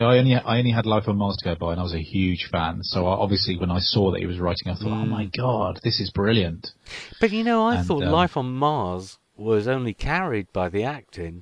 I 0.00 0.16
only 0.16 0.34
I 0.34 0.58
only 0.58 0.70
had 0.70 0.86
Life 0.86 1.08
on 1.08 1.16
Mars 1.18 1.36
to 1.38 1.44
go 1.44 1.54
by, 1.54 1.72
and 1.72 1.80
I 1.80 1.82
was 1.82 1.92
a 1.94 2.00
huge 2.00 2.48
fan. 2.50 2.82
So 2.82 3.06
I, 3.06 3.10
obviously, 3.16 3.58
when 3.58 3.70
I 3.70 3.80
saw 3.80 4.10
that 4.12 4.20
he 4.20 4.26
was 4.26 4.38
writing, 4.38 4.68
I 4.68 4.74
thought, 4.74 4.86
"Oh 4.92 5.04
my 5.06 5.26
god, 5.26 5.80
this 5.84 6.00
is 6.00 6.10
brilliant." 6.10 6.72
But 7.20 7.32
you 7.32 7.44
know, 7.44 7.66
I 7.66 7.76
And, 7.76 7.86
thought 7.86 8.04
um, 8.04 8.10
Life 8.10 8.36
on 8.38 8.50
Mars 8.54 9.18
was 9.36 9.68
only 9.68 9.92
carried 9.92 10.50
by 10.54 10.70
the 10.70 10.84
acting. 10.84 11.40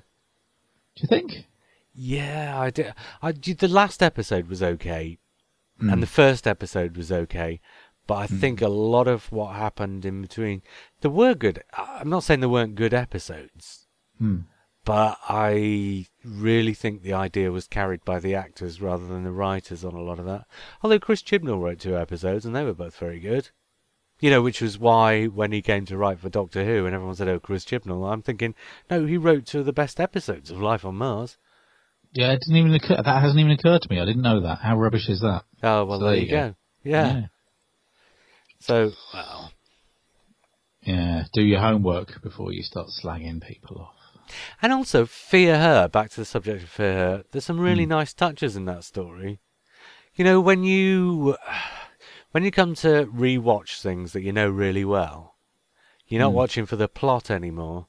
Do 0.96 1.02
you 1.02 1.08
think? 1.08 1.46
Yeah, 1.94 2.58
I 2.60 2.70
did. 2.70 2.94
I 3.22 3.30
did. 3.32 3.58
The 3.58 3.68
last 3.68 4.02
episode 4.02 4.48
was 4.48 4.60
okay, 4.62 5.18
Mm. 5.80 5.92
and 5.92 6.02
the 6.02 6.06
first 6.08 6.48
episode 6.48 6.96
was 6.96 7.12
okay. 7.12 7.60
But 8.08 8.14
I 8.16 8.26
think 8.26 8.60
a 8.62 8.68
lot 8.68 9.06
of 9.06 9.30
what 9.30 9.54
happened 9.54 10.04
in 10.04 10.22
between, 10.22 10.62
there 11.02 11.10
were 11.10 11.34
good. 11.34 11.62
I'm 11.76 12.08
not 12.08 12.24
saying 12.24 12.40
there 12.40 12.48
weren't 12.48 12.74
good 12.74 12.94
episodes, 12.94 13.86
Hmm. 14.18 14.38
but 14.84 15.18
I 15.28 16.06
really 16.24 16.72
think 16.74 17.02
the 17.02 17.12
idea 17.12 17.52
was 17.52 17.68
carried 17.68 18.04
by 18.06 18.18
the 18.18 18.34
actors 18.34 18.80
rather 18.80 19.06
than 19.06 19.24
the 19.24 19.30
writers 19.30 19.84
on 19.84 19.92
a 19.94 20.00
lot 20.00 20.18
of 20.18 20.24
that. 20.24 20.46
Although 20.82 20.98
Chris 20.98 21.22
Chibnall 21.22 21.60
wrote 21.62 21.80
two 21.80 21.96
episodes 21.98 22.46
and 22.46 22.56
they 22.56 22.64
were 22.64 22.72
both 22.74 22.96
very 22.96 23.20
good. 23.20 23.50
You 24.20 24.30
know, 24.30 24.42
which 24.42 24.60
was 24.62 24.78
why 24.78 25.26
when 25.26 25.52
he 25.52 25.60
came 25.62 25.84
to 25.86 25.96
write 25.98 26.18
for 26.18 26.28
Doctor 26.30 26.64
Who 26.64 26.86
and 26.86 26.94
everyone 26.94 27.14
said, 27.14 27.28
oh, 27.28 27.38
Chris 27.38 27.64
Chibnall, 27.66 28.10
I'm 28.12 28.22
thinking, 28.22 28.54
no, 28.90 29.04
he 29.06 29.16
wrote 29.18 29.44
two 29.46 29.60
of 29.60 29.66
the 29.66 29.72
best 29.72 30.00
episodes 30.00 30.50
of 30.50 30.60
Life 30.60 30.84
on 30.84 30.96
Mars. 30.96 31.36
Yeah, 32.14 32.32
it 32.32 32.40
didn't 32.40 32.56
even 32.56 32.74
occur. 32.74 32.96
That 33.02 33.22
hasn't 33.22 33.38
even 33.38 33.52
occurred 33.52 33.82
to 33.82 33.90
me. 33.90 34.00
I 34.00 34.06
didn't 34.06 34.22
know 34.22 34.40
that. 34.40 34.58
How 34.60 34.76
rubbish 34.78 35.08
is 35.10 35.20
that? 35.20 35.44
Oh, 35.62 35.84
well, 35.84 35.98
So 36.00 36.06
there, 36.06 36.14
there 36.14 36.22
you 36.24 36.30
go. 36.30 36.48
go. 36.48 36.54
Yeah. 36.84 37.26
So, 38.60 38.92
well, 39.14 39.52
Yeah. 40.82 41.24
Do 41.32 41.42
your 41.42 41.60
homework 41.60 42.22
before 42.22 42.52
you 42.52 42.62
start 42.62 42.88
slagging 42.88 43.42
people 43.46 43.78
off. 43.80 43.94
and 44.62 44.72
also 44.72 45.06
Fear 45.06 45.58
Her, 45.58 45.88
back 45.88 46.10
to 46.10 46.16
the 46.16 46.24
subject 46.24 46.62
of 46.62 46.68
Fear 46.68 46.94
Her, 46.94 47.24
there's 47.30 47.44
some 47.44 47.60
really 47.60 47.84
Hmm. 47.84 47.90
nice 47.90 48.12
touches 48.14 48.56
in 48.56 48.64
that 48.66 48.84
story. 48.84 49.40
You 50.14 50.24
know, 50.24 50.40
when 50.40 50.64
you, 50.64 51.36
when 52.32 52.44
you 52.44 52.50
come 52.50 52.74
to 52.76 53.06
rewatch 53.06 53.80
things 53.80 54.12
that 54.12 54.22
you 54.22 54.32
know 54.32 54.48
really 54.48 54.84
well, 54.84 55.36
you're 56.06 56.20
not 56.22 56.30
Hmm. 56.30 56.36
watching 56.36 56.66
for 56.66 56.76
the 56.76 56.88
plot 56.88 57.30
anymore. 57.30 57.86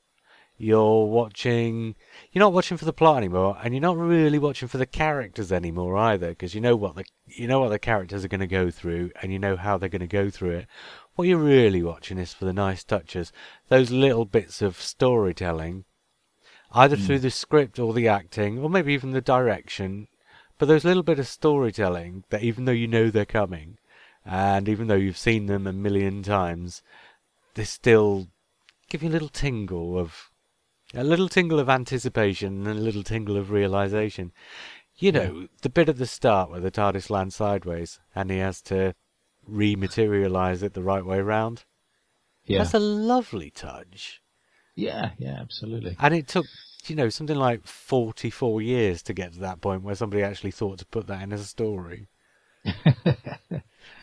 You're 0.61 1.05
watching, 1.05 1.95
you're 2.33 2.41
not 2.41 2.51
watching 2.51 2.75
for 2.75 2.83
the 2.83 2.91
plot 2.91 3.15
anymore, 3.15 3.57
and 3.63 3.73
you're 3.73 3.79
not 3.79 3.97
really 3.97 4.37
watching 4.37 4.67
for 4.67 4.77
the 4.77 4.85
characters 4.85 5.53
anymore 5.53 5.95
either, 5.95 6.31
because 6.31 6.53
you 6.53 6.59
know 6.59 6.75
what 6.75 6.95
the, 6.95 7.05
you 7.27 7.47
know 7.47 7.61
what 7.61 7.69
the 7.69 7.79
characters 7.79 8.25
are 8.25 8.27
going 8.27 8.41
to 8.41 8.47
go 8.47 8.69
through, 8.69 9.09
and 9.21 9.31
you 9.31 9.39
know 9.39 9.55
how 9.55 9.77
they're 9.77 9.87
going 9.87 10.01
to 10.01 10.07
go 10.07 10.29
through 10.29 10.49
it. 10.49 10.67
What 11.15 11.29
you're 11.29 11.37
really 11.37 11.81
watching 11.81 12.17
is 12.17 12.33
for 12.33 12.43
the 12.43 12.51
nice 12.51 12.83
touches, 12.83 13.31
those 13.69 13.89
little 13.89 14.25
bits 14.25 14.61
of 14.61 14.81
storytelling, 14.81 15.85
either 16.73 16.97
hmm. 16.97 17.05
through 17.05 17.19
the 17.19 17.31
script 17.31 17.79
or 17.79 17.93
the 17.93 18.09
acting, 18.09 18.59
or 18.59 18.69
maybe 18.69 18.91
even 18.91 19.11
the 19.11 19.21
direction. 19.21 20.09
But 20.57 20.67
those 20.67 20.83
little 20.83 21.03
bit 21.03 21.19
of 21.19 21.27
storytelling 21.29 22.25
that 22.31 22.43
even 22.43 22.65
though 22.65 22.73
you 22.73 22.87
know 22.87 23.09
they're 23.09 23.23
coming, 23.23 23.77
and 24.25 24.67
even 24.67 24.89
though 24.89 24.95
you've 24.95 25.17
seen 25.17 25.45
them 25.45 25.65
a 25.65 25.71
million 25.71 26.21
times, 26.21 26.83
they 27.53 27.63
still 27.63 28.27
give 28.89 29.01
you 29.01 29.07
a 29.07 29.11
little 29.11 29.29
tingle 29.29 29.97
of 29.97 30.28
a 30.93 31.03
little 31.03 31.29
tingle 31.29 31.59
of 31.59 31.69
anticipation 31.69 32.65
and 32.65 32.79
a 32.79 32.81
little 32.81 33.03
tingle 33.03 33.37
of 33.37 33.51
realization. 33.51 34.31
You 34.97 35.11
know, 35.11 35.47
the 35.61 35.69
bit 35.69 35.87
at 35.87 35.97
the 35.97 36.05
start 36.05 36.49
where 36.49 36.59
the 36.59 36.71
TARDIS 36.71 37.09
lands 37.09 37.35
sideways 37.35 37.99
and 38.13 38.29
he 38.29 38.37
has 38.39 38.61
to 38.63 38.93
rematerialize 39.49 40.61
it 40.61 40.73
the 40.73 40.83
right 40.83 41.05
way 41.05 41.21
round. 41.21 41.63
Yeah. 42.45 42.59
That's 42.59 42.73
a 42.73 42.79
lovely 42.79 43.49
touch. 43.49 44.21
Yeah. 44.75 45.11
Yeah. 45.17 45.37
Absolutely. 45.39 45.95
And 45.99 46.13
it 46.13 46.27
took, 46.27 46.47
you 46.87 46.95
know, 46.95 47.09
something 47.09 47.37
like 47.37 47.65
44 47.65 48.61
years 48.61 49.01
to 49.03 49.13
get 49.13 49.33
to 49.33 49.39
that 49.39 49.61
point 49.61 49.83
where 49.83 49.95
somebody 49.95 50.23
actually 50.23 50.51
thought 50.51 50.79
to 50.79 50.85
put 50.85 51.07
that 51.07 51.21
in 51.21 51.31
as 51.31 51.41
a 51.41 51.45
story. 51.45 52.07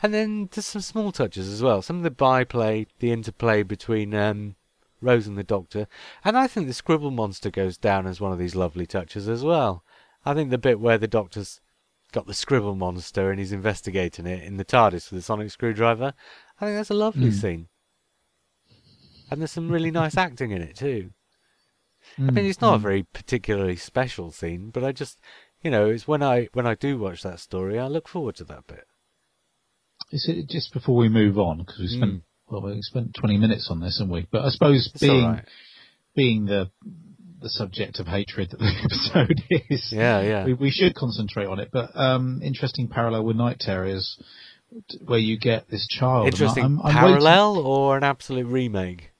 and 0.03 0.15
then 0.15 0.49
there's 0.53 0.67
some 0.67 0.81
small 0.81 1.13
touches 1.13 1.49
as 1.49 1.63
well. 1.63 1.83
Some 1.83 1.99
of 1.99 2.03
the 2.05 2.11
byplay, 2.11 2.87
the 3.01 3.13
interplay 3.13 3.63
between 3.63 4.15
um, 4.15 4.57
Rose 5.01 5.27
and 5.27 5.37
the 5.39 5.45
Doctor. 5.45 5.87
And 6.25 6.37
I 6.37 6.47
think 6.47 6.67
the 6.67 6.73
Scribble 6.73 7.11
Monster 7.11 7.51
goes 7.51 7.77
down 7.77 8.07
as 8.07 8.21
one 8.21 8.33
of 8.33 8.39
these 8.39 8.55
lovely 8.55 8.87
touches 8.87 9.29
as 9.29 9.43
well. 9.45 9.85
I 10.25 10.35
think 10.35 10.51
the 10.51 10.59
bit 10.59 10.81
where 10.81 10.99
the 10.99 11.07
Doctor's 11.07 11.61
got 12.13 12.27
the 12.27 12.35
scribble 12.35 12.75
monster 12.75 13.31
and 13.31 13.39
he's 13.39 13.53
investigating 13.53 14.27
it 14.27 14.43
in 14.43 14.57
the 14.57 14.65
TARDIS 14.65 15.11
with 15.11 15.19
the 15.19 15.23
sonic 15.23 15.51
screwdriver. 15.51 16.15
I 16.61 16.65
think 16.65 16.77
that's 16.79 16.91
a 16.91 16.95
lovely 16.95 17.29
Mm. 17.29 17.41
scene. 17.41 17.69
And 19.31 19.41
there's 19.41 19.51
some 19.51 19.71
really 19.71 19.91
nice 19.91 20.17
acting 20.17 20.51
in 20.51 20.63
it 20.63 20.77
too. 20.77 21.11
I 22.19 22.23
Mm, 22.23 22.35
mean, 22.35 22.47
it's 22.47 22.61
not 22.61 22.77
a 22.77 22.79
mm. 22.79 22.83
very 22.83 23.03
particularly 23.03 23.77
special 23.77 24.31
scene, 24.31 24.71
but 24.71 24.85
I 24.85 24.93
just, 24.93 25.19
you 25.63 25.71
know, 25.71 25.91
it's 25.91 26.09
when 26.09 26.23
I 26.23 26.49
when 26.53 26.67
I 26.67 26.75
do 26.75 26.97
watch 26.99 27.23
that 27.23 27.41
story, 27.41 27.79
I 27.79 27.89
look 27.89 28.09
forward 28.09 28.37
to 28.37 28.45
that 28.45 28.67
bit. 28.67 28.87
Is 30.13 30.29
it 30.29 30.49
just 30.49 30.73
before 30.73 30.97
we 30.97 31.09
move 31.09 31.39
on 31.39 31.59
because 31.59 31.79
we 31.81 31.89
spent 31.89 32.13
Mm. 32.13 32.23
Well 32.49 32.63
we 32.63 32.81
spent 32.83 33.15
twenty 33.19 33.39
minutes 33.39 33.69
on 33.71 33.81
this, 33.81 33.99
haven't 33.99 34.13
we? 34.13 34.27
But 34.31 34.45
I 34.45 34.49
suppose 34.51 34.91
It's 34.93 35.01
being 35.03 35.25
right. 35.25 35.45
being 36.15 36.45
the 36.47 36.71
the 37.43 37.51
subject 37.51 37.99
of 38.01 38.07
hatred 38.07 38.51
that 38.51 38.59
the 38.59 38.73
episode 38.85 39.43
is, 39.71 39.93
Yeah, 39.93 40.23
yeah. 40.23 40.45
we, 40.47 40.55
we 40.55 40.71
should 40.71 40.95
concentrate 40.95 41.47
on 41.47 41.61
it. 41.61 41.69
But 41.73 41.91
um, 41.95 42.41
interesting 42.43 42.89
parallel 42.89 43.25
with 43.25 43.37
Night 43.37 43.59
Terrors, 43.61 44.19
where 45.05 45.19
you 45.19 45.39
get 45.39 45.69
this 45.69 45.87
child. 45.87 46.29
Interesting 46.29 46.63
I'm- 46.63 46.81
I'm 46.83 46.95
waiting- 46.95 46.99
parallel 47.23 47.59
or 47.59 47.97
an 47.99 48.05
absolute 48.05 48.47
remake? 48.47 49.11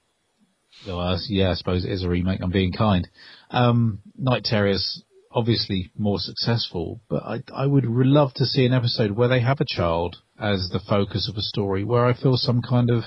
Well, 0.87 1.19
yeah, 1.29 1.51
I 1.51 1.55
suppose 1.55 1.85
it 1.85 1.91
is 1.93 2.05
a 2.05 2.09
remake. 2.09 2.41
I'm 2.43 2.51
being 2.51 2.73
kind. 2.73 3.07
Um, 3.51 4.01
Night 4.17 4.45
Terrors 4.45 5.03
obviously 5.33 5.91
more 5.99 6.19
successful, 6.19 7.01
but 7.11 7.23
I, 7.23 7.43
I 7.55 7.67
would 7.67 7.85
love 7.85 8.33
to 8.35 8.47
see 8.47 8.65
an 8.65 8.73
episode 8.73 9.11
where 9.11 9.29
they 9.29 9.41
have 9.41 9.61
a 9.61 9.67
child 9.67 10.17
as 10.41 10.71
the 10.73 10.81
focus 10.81 11.29
of 11.29 11.37
a 11.37 11.43
story, 11.43 11.85
where 11.85 12.07
I 12.07 12.15
feel 12.15 12.37
some 12.39 12.63
kind 12.63 12.91
of 12.91 13.05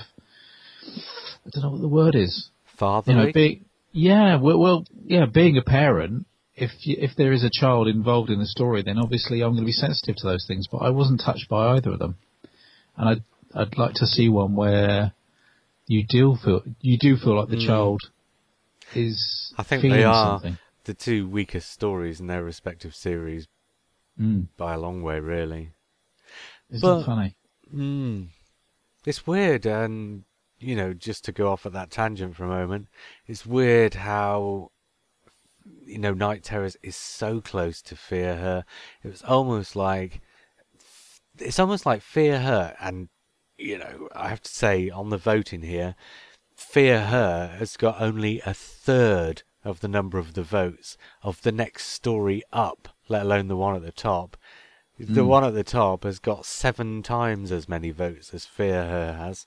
I 1.46 1.50
don't 1.50 1.62
know 1.62 1.70
what 1.70 1.80
the 1.80 1.88
word 1.88 2.14
is. 2.14 2.50
You 2.66 2.76
Fatherly. 2.78 3.26
know, 3.26 3.32
be, 3.32 3.62
yeah, 3.92 4.36
well, 4.36 4.58
well, 4.58 4.84
yeah, 5.04 5.26
being 5.26 5.56
a 5.56 5.62
parent. 5.62 6.26
If 6.56 6.70
you, 6.86 6.96
if 6.98 7.12
there 7.16 7.32
is 7.32 7.42
a 7.44 7.50
child 7.52 7.88
involved 7.88 8.28
in 8.30 8.38
the 8.38 8.46
story, 8.46 8.82
then 8.82 8.98
obviously 8.98 9.40
I'm 9.40 9.52
going 9.52 9.62
to 9.62 9.66
be 9.66 9.72
sensitive 9.72 10.16
to 10.16 10.26
those 10.26 10.44
things. 10.46 10.66
But 10.70 10.78
I 10.78 10.90
wasn't 10.90 11.20
touched 11.24 11.48
by 11.48 11.76
either 11.76 11.92
of 11.92 11.98
them, 11.98 12.16
and 12.96 13.08
I'd 13.08 13.22
I'd 13.54 13.78
like 13.78 13.94
to 13.94 14.06
see 14.06 14.28
one 14.28 14.54
where 14.56 15.12
you 15.86 16.04
do 16.06 16.36
feel 16.44 16.62
you 16.80 16.98
do 16.98 17.16
feel 17.16 17.36
like 17.38 17.48
the 17.48 17.56
Mm. 17.56 17.66
child 17.66 18.00
is. 18.94 19.54
I 19.56 19.62
think 19.62 19.82
they 19.82 20.04
are 20.04 20.38
Something. 20.40 20.58
the 20.84 20.94
two 20.94 21.28
weakest 21.28 21.70
stories 21.72 22.20
in 22.20 22.26
their 22.26 22.44
respective 22.44 22.94
series 22.94 23.48
Mm. 24.20 24.48
by 24.58 24.74
a 24.74 24.78
long 24.78 25.02
way, 25.02 25.18
really. 25.20 25.70
Isn't 26.68 26.82
But- 26.82 27.00
it 27.00 27.06
funny? 27.06 27.34
Mm. 27.74 28.28
It's 29.06 29.26
weird, 29.26 29.64
and 29.64 30.24
you 30.60 30.76
know, 30.76 30.92
just 30.92 31.24
to 31.24 31.32
go 31.32 31.50
off 31.50 31.66
at 31.66 31.72
that 31.72 31.90
tangent 31.90 32.36
for 32.36 32.44
a 32.44 32.48
moment, 32.48 32.88
it's 33.26 33.46
weird 33.46 33.94
how 33.94 34.70
you 35.84 35.98
know 35.98 36.14
Night 36.14 36.44
Terrors 36.44 36.76
is 36.82 36.96
so 36.96 37.40
close 37.40 37.82
to 37.82 37.96
Fear 37.96 38.36
Her. 38.36 38.64
It 39.02 39.08
was 39.08 39.22
almost 39.22 39.74
like 39.74 40.20
it's 41.38 41.58
almost 41.58 41.86
like 41.86 42.02
Fear 42.02 42.40
Her, 42.40 42.76
and 42.80 43.08
you 43.58 43.78
know, 43.78 44.08
I 44.14 44.28
have 44.28 44.42
to 44.42 44.50
say 44.50 44.90
on 44.90 45.10
the 45.10 45.18
voting 45.18 45.62
here, 45.62 45.94
Fear 46.54 47.06
Her 47.06 47.56
has 47.58 47.76
got 47.76 48.00
only 48.00 48.40
a 48.44 48.54
third 48.54 49.42
of 49.64 49.80
the 49.80 49.88
number 49.88 50.18
of 50.18 50.34
the 50.34 50.42
votes 50.42 50.96
of 51.22 51.42
the 51.42 51.52
next 51.52 51.86
story 51.88 52.42
up, 52.52 52.88
let 53.08 53.22
alone 53.22 53.48
the 53.48 53.56
one 53.56 53.76
at 53.76 53.82
the 53.82 53.92
top. 53.92 54.36
The 54.98 55.22
Mm. 55.22 55.26
one 55.26 55.44
at 55.44 55.54
the 55.54 55.64
top 55.64 56.04
has 56.04 56.18
got 56.18 56.44
seven 56.44 57.02
times 57.02 57.50
as 57.50 57.68
many 57.68 57.90
votes 57.90 58.34
as 58.34 58.44
Fear 58.44 58.84
Her 58.86 59.12
has. 59.14 59.46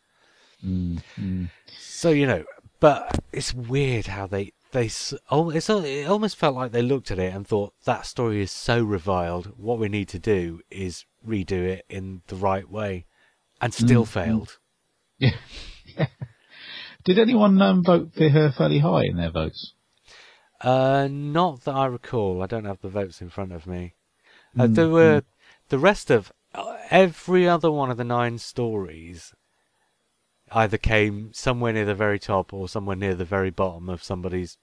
Mm, 0.65 1.01
mm. 1.19 1.49
So 1.77 2.09
you 2.09 2.25
know, 2.25 2.43
but 2.79 3.19
it's 3.31 3.53
weird 3.53 4.07
how 4.07 4.27
they 4.27 4.53
they 4.71 4.85
it's 4.85 5.13
it 5.69 6.07
almost 6.09 6.35
felt 6.37 6.55
like 6.55 6.71
they 6.71 6.81
looked 6.81 7.11
at 7.11 7.19
it 7.19 7.33
and 7.33 7.47
thought 7.47 7.73
that 7.85 8.05
story 8.05 8.41
is 8.41 8.51
so 8.51 8.83
reviled. 8.83 9.53
What 9.57 9.79
we 9.79 9.89
need 9.89 10.09
to 10.09 10.19
do 10.19 10.61
is 10.69 11.05
redo 11.25 11.63
it 11.63 11.85
in 11.89 12.21
the 12.27 12.35
right 12.35 12.69
way, 12.69 13.05
and 13.61 13.73
still 13.73 14.03
Mm, 14.03 14.07
mm. 14.07 14.07
failed. 14.07 14.57
Yeah. 15.19 15.37
Did 17.03 17.19
anyone 17.19 17.61
um, 17.61 17.83
vote 17.83 18.11
for 18.15 18.29
her 18.29 18.51
fairly 18.51 18.79
high 18.79 19.05
in 19.05 19.17
their 19.17 19.31
votes? 19.31 19.73
Uh, 20.61 21.07
not 21.11 21.65
that 21.65 21.75
I 21.75 21.85
recall. 21.85 22.41
I 22.41 22.47
don't 22.47 22.65
have 22.65 22.79
the 22.81 22.89
votes 22.89 23.21
in 23.21 23.29
front 23.29 23.51
of 23.51 23.67
me. 23.67 23.95
Uh, 24.57 24.67
Mm, 24.67 24.75
there 24.75 24.89
were 24.89 25.23
the 25.69 25.79
rest 25.79 26.09
of 26.09 26.31
uh, 26.53 26.77
every 26.89 27.47
other 27.47 27.71
one 27.71 27.91
of 27.91 27.97
the 27.97 28.03
nine 28.03 28.37
stories 28.37 29.33
either 30.53 30.77
came 30.77 31.31
somewhere 31.33 31.73
near 31.73 31.85
the 31.85 31.95
very 31.95 32.19
top 32.19 32.53
or 32.53 32.69
somewhere 32.69 32.95
near 32.95 33.15
the 33.15 33.25
very 33.25 33.49
bottom 33.49 33.89
of 33.89 34.03
somebody's, 34.03 34.57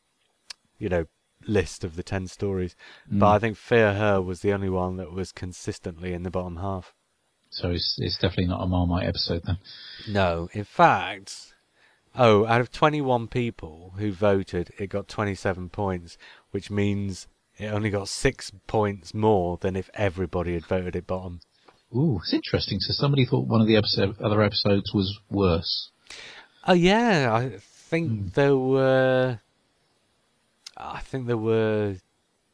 you 0.78 0.88
know, 0.88 1.06
list 1.46 1.84
of 1.84 1.96
the 1.96 2.02
ten 2.02 2.26
stories. 2.26 2.76
But 3.10 3.26
Mm. 3.26 3.34
I 3.34 3.38
think 3.38 3.56
Fear 3.56 3.94
Her 3.94 4.20
was 4.22 4.40
the 4.40 4.52
only 4.52 4.68
one 4.68 4.96
that 4.96 5.12
was 5.12 5.32
consistently 5.32 6.12
in 6.12 6.22
the 6.22 6.30
bottom 6.30 6.56
half. 6.56 6.94
So 7.50 7.70
it's, 7.70 7.96
it's 7.98 8.16
definitely 8.16 8.46
not 8.46 8.62
a 8.62 8.66
Marmite 8.66 9.06
episode 9.06 9.42
then. 9.44 9.58
No, 10.08 10.48
in 10.52 10.64
fact, 10.64 11.54
oh, 12.14 12.46
out 12.46 12.60
of 12.60 12.70
21 12.70 13.26
people 13.28 13.94
who 13.96 14.12
voted, 14.12 14.72
it 14.78 14.88
got 14.88 15.08
27 15.08 15.68
points, 15.70 16.16
which 16.52 16.70
means 16.70 17.26
it 17.58 17.66
only 17.66 17.90
got 17.90 18.08
six 18.08 18.52
points 18.66 19.12
more 19.12 19.58
than 19.60 19.74
if 19.76 19.90
everybody 19.94 20.54
had 20.54 20.66
voted 20.66 20.94
it 20.94 21.06
bottom. 21.06 21.40
Ooh, 21.94 22.18
it's 22.22 22.32
interesting. 22.32 22.78
So 22.80 22.92
somebody 22.92 23.26
thought 23.26 23.46
one 23.48 23.60
of 23.60 23.66
the 23.66 23.76
episode, 23.76 24.20
other 24.20 24.42
episodes 24.42 24.92
was 24.94 25.18
worse. 25.30 25.90
Oh 26.66 26.72
yeah, 26.74 27.32
I 27.32 27.58
think 27.58 28.10
Hmm. 28.10 28.28
there 28.34 28.56
were. 28.56 29.40
I 30.76 31.00
think 31.00 31.26
there 31.26 31.36
were 31.36 31.96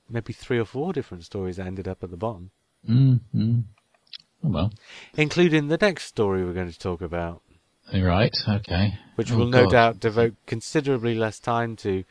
maybe 0.08 0.32
three 0.32 0.58
or 0.58 0.64
four 0.64 0.92
different 0.92 1.24
stories 1.24 1.56
that 1.56 1.66
ended 1.66 1.86
up 1.88 2.02
at 2.02 2.10
the 2.10 2.16
bottom, 2.16 2.50
Mm, 2.88 3.20
mm. 3.34 3.64
Oh, 4.44 4.48
well, 4.48 4.72
including 5.16 5.68
the 5.68 5.76
next 5.80 6.04
story 6.06 6.44
we're 6.44 6.52
going 6.52 6.70
to 6.70 6.78
talk 6.78 7.00
about, 7.00 7.42
right, 7.92 8.34
okay. 8.48 8.94
which 9.16 9.30
Oh, 9.32 9.38
we'll 9.38 9.46
no 9.48 9.66
doubt 9.68 10.00
devote 10.00 10.34
considerably 10.46 11.14
less 11.14 11.38
time 11.38 11.76
to, 11.76 12.04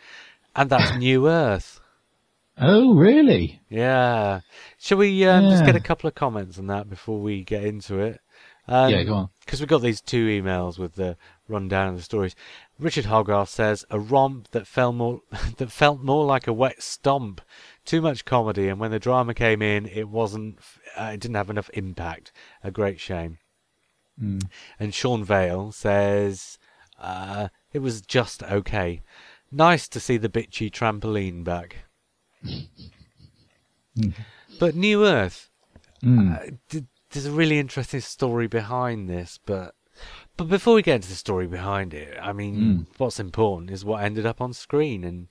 and 0.56 0.70
that's 0.70 0.94
New 0.98 1.28
Earth. 1.28 1.80
Oh, 2.58 2.96
really? 2.96 3.62
Yeah. 3.70 4.42
Shall 4.86 5.00
we 5.00 5.26
um, 5.26 5.50
just 5.50 5.66
get 5.66 5.76
a 5.76 5.80
couple 5.80 6.08
of 6.08 6.14
comments 6.14 6.60
on 6.60 6.68
that 6.68 6.88
before 6.88 7.20
we 7.20 7.44
get 7.44 7.64
into 7.64 7.98
it? 7.98 8.22
Um, 8.68 8.92
yeah, 8.92 9.02
go 9.02 9.16
on. 9.16 9.30
Because 9.44 9.60
we 9.60 9.66
got 9.66 9.82
these 9.82 10.00
two 10.00 10.28
emails 10.28 10.78
with 10.78 10.94
the 10.94 11.18
rundown 11.48 11.90
of 11.90 11.96
the 11.96 12.04
stories. 12.04 12.36
Richard 12.78 13.06
Hogarth 13.06 13.50
says 13.50 13.84
a 13.90 14.00
romp 14.00 14.52
that 14.52 14.68
felt 14.68 14.94
more 14.94 15.22
that 15.58 15.72
felt 15.72 16.02
more 16.04 16.24
like 16.24 16.46
a 16.46 16.54
wet 16.54 16.84
stomp. 16.84 17.42
Too 17.84 18.00
much 18.00 18.26
comedy, 18.26 18.68
and 18.68 18.80
when 18.80 18.92
the 18.92 19.00
drama 19.00 19.34
came 19.34 19.64
in, 19.64 19.88
it 19.88 20.08
wasn't. 20.08 20.60
Uh, 20.96 21.10
it 21.16 21.20
didn't 21.20 21.38
have 21.38 21.50
enough 21.50 21.72
impact. 21.74 22.32
A 22.64 22.70
great 22.70 23.00
shame. 23.00 23.40
Mm. 24.22 24.44
And 24.80 24.94
Sean 24.94 25.24
Vale 25.24 25.72
says 25.72 26.60
uh, 27.02 27.48
it 27.74 27.80
was 27.80 28.02
just 28.02 28.44
okay. 28.44 29.02
Nice 29.52 29.88
to 29.88 30.00
see 30.00 30.18
the 30.18 30.30
bitchy 30.30 30.70
trampoline 30.70 31.44
back. 31.44 31.86
Mm. 32.46 34.14
But 34.60 34.76
New 34.76 35.06
Earth, 35.06 35.50
Mm. 36.04 36.36
uh, 36.36 36.56
d- 36.70 36.86
there's 37.12 37.26
a 37.26 37.32
really 37.32 37.58
interesting 37.60 38.02
story 38.02 38.48
behind 38.48 39.10
this, 39.10 39.40
but 39.46 39.74
but 40.38 40.50
before 40.50 40.76
we 40.76 40.82
get 40.82 40.96
into 40.98 41.08
the 41.08 41.16
story 41.16 41.48
behind 41.48 41.94
it, 41.94 42.18
I 42.22 42.34
mean, 42.34 42.56
Mm. 42.56 42.86
what's 42.98 43.20
important 43.20 43.72
is 43.72 43.86
what 43.86 44.04
ended 44.04 44.26
up 44.26 44.42
on 44.42 44.52
screen, 44.54 45.04
and 45.06 45.28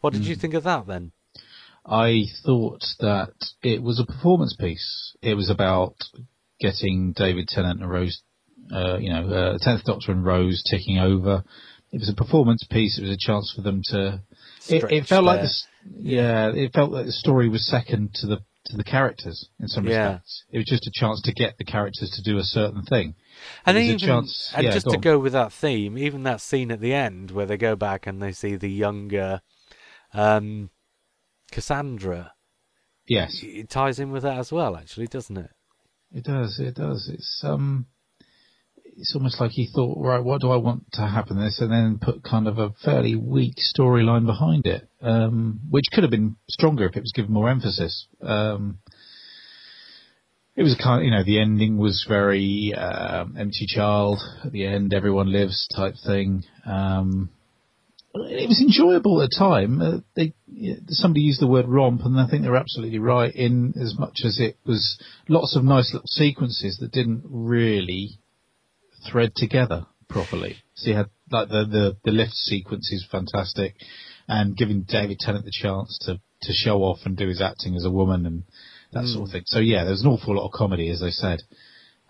what 0.00 0.12
did 0.12 0.26
you 0.26 0.34
think 0.34 0.54
of 0.54 0.64
that 0.64 0.86
then? 0.88 1.12
I 1.86 2.24
thought 2.44 2.84
that 2.98 3.32
it 3.62 3.82
was 3.82 4.00
a 4.00 4.04
performance 4.04 4.54
piece. 4.56 5.14
It 5.22 5.34
was 5.34 5.48
about 5.48 5.94
getting 6.60 7.12
David 7.12 7.46
Tennant 7.48 7.80
and 7.80 7.88
Rose, 7.90 8.20
uh, 8.72 8.98
you 8.98 9.10
know, 9.10 9.28
uh, 9.28 9.58
Tenth 9.58 9.84
Doctor 9.84 10.10
and 10.12 10.24
Rose 10.24 10.62
taking 10.68 10.98
over. 10.98 11.44
It 11.92 12.00
was 12.00 12.08
a 12.10 12.14
performance 12.14 12.64
piece. 12.64 12.98
It 12.98 13.02
was 13.02 13.10
a 13.12 13.16
chance 13.16 13.52
for 13.54 13.62
them 13.62 13.80
to. 13.90 14.20
It, 14.68 14.84
it 14.90 15.06
felt 15.06 15.24
like 15.24 15.40
this. 15.42 15.66
Yeah, 15.96 16.50
it 16.52 16.72
felt 16.74 16.90
like 16.90 17.06
the 17.06 17.12
story 17.12 17.48
was 17.48 17.64
second 17.66 18.12
to 18.16 18.26
the 18.26 18.40
to 18.70 18.76
the 18.76 18.84
characters 18.84 19.48
in 19.60 19.68
some 19.68 19.86
Yeah. 19.86 20.04
respects. 20.12 20.44
It 20.50 20.58
was 20.58 20.66
just 20.66 20.86
a 20.86 20.90
chance 20.92 21.20
to 21.22 21.32
get 21.32 21.58
the 21.58 21.64
characters 21.64 22.10
to 22.10 22.22
do 22.22 22.38
a 22.38 22.44
certain 22.44 22.82
thing. 22.82 23.14
And 23.66 23.76
even 23.76 23.98
chance- 23.98 24.52
and 24.54 24.64
yeah, 24.64 24.70
just 24.72 24.86
go 24.86 24.92
to 24.92 24.98
go 24.98 25.18
with 25.18 25.32
that 25.32 25.52
theme, 25.52 25.98
even 25.98 26.22
that 26.24 26.40
scene 26.40 26.70
at 26.70 26.80
the 26.80 26.94
end 26.94 27.30
where 27.30 27.46
they 27.46 27.56
go 27.56 27.76
back 27.76 28.06
and 28.06 28.22
they 28.22 28.32
see 28.32 28.56
the 28.56 28.70
younger 28.70 29.40
um, 30.14 30.70
Cassandra, 31.50 32.32
Yes, 33.06 33.40
it 33.42 33.70
ties 33.70 33.98
in 33.98 34.10
with 34.10 34.22
that 34.22 34.38
as 34.38 34.52
well, 34.52 34.76
actually, 34.76 35.06
doesn't 35.06 35.36
it? 35.38 35.50
It 36.12 36.24
does. 36.24 36.58
It 36.58 36.74
does. 36.74 37.08
It's 37.12 37.42
um, 37.42 37.86
it's 38.98 39.14
almost 39.14 39.40
like 39.40 39.52
he 39.52 39.68
thought, 39.72 39.96
right, 39.98 40.22
what 40.22 40.40
do 40.40 40.50
I 40.50 40.56
want 40.56 40.84
to 40.94 41.02
happen 41.02 41.38
this, 41.38 41.60
and 41.60 41.70
then 41.70 42.00
put 42.00 42.24
kind 42.24 42.48
of 42.48 42.58
a 42.58 42.70
fairly 42.84 43.14
weak 43.14 43.54
storyline 43.56 44.26
behind 44.26 44.66
it, 44.66 44.88
um, 45.00 45.60
which 45.70 45.84
could 45.92 46.02
have 46.02 46.10
been 46.10 46.36
stronger 46.48 46.86
if 46.86 46.96
it 46.96 47.02
was 47.02 47.12
given 47.14 47.32
more 47.32 47.48
emphasis. 47.48 48.06
Um, 48.20 48.78
it 50.56 50.64
was 50.64 50.76
kind 50.82 51.00
of, 51.00 51.04
you 51.04 51.12
know, 51.12 51.22
the 51.22 51.40
ending 51.40 51.78
was 51.78 52.04
very 52.08 52.74
um, 52.74 53.36
empty 53.38 53.66
child. 53.68 54.18
At 54.44 54.50
the 54.50 54.66
end, 54.66 54.92
everyone 54.92 55.30
lives 55.30 55.68
type 55.74 55.94
thing. 56.04 56.42
Um, 56.66 57.30
it 58.12 58.48
was 58.48 58.60
enjoyable 58.60 59.22
at 59.22 59.30
the 59.30 59.36
time. 59.38 59.80
Uh, 59.80 59.98
they 60.16 60.34
somebody 60.88 61.20
used 61.20 61.40
the 61.40 61.46
word 61.46 61.68
romp, 61.68 62.00
and 62.04 62.18
I 62.18 62.26
think 62.28 62.42
they're 62.42 62.56
absolutely 62.56 62.98
right. 62.98 63.32
In 63.32 63.74
as 63.80 63.94
much 63.96 64.22
as 64.24 64.40
it 64.40 64.56
was 64.66 64.98
lots 65.28 65.54
of 65.54 65.62
nice 65.62 65.92
little 65.92 66.08
sequences 66.08 66.78
that 66.80 66.90
didn't 66.90 67.22
really 67.24 68.18
thread 69.10 69.34
together 69.34 69.86
properly. 70.08 70.56
So 70.74 70.90
you 70.90 70.96
had 70.96 71.10
like 71.30 71.48
the 71.48 71.64
the, 71.64 71.96
the 72.04 72.10
lift 72.10 72.34
sequence 72.34 72.90
is 72.92 73.06
fantastic, 73.10 73.74
and 74.26 74.56
giving 74.56 74.82
David 74.82 75.18
Tennant 75.18 75.44
the 75.44 75.52
chance 75.52 75.98
to 76.06 76.20
to 76.42 76.52
show 76.52 76.82
off 76.82 77.00
and 77.04 77.16
do 77.16 77.28
his 77.28 77.40
acting 77.40 77.74
as 77.74 77.84
a 77.84 77.90
woman 77.90 78.26
and 78.26 78.44
that 78.92 79.04
mm. 79.04 79.12
sort 79.12 79.28
of 79.28 79.32
thing. 79.32 79.42
So 79.46 79.58
yeah, 79.58 79.84
there's 79.84 80.02
an 80.02 80.08
awful 80.08 80.36
lot 80.36 80.46
of 80.46 80.52
comedy, 80.52 80.88
as 80.90 81.02
I 81.02 81.10
said. 81.10 81.40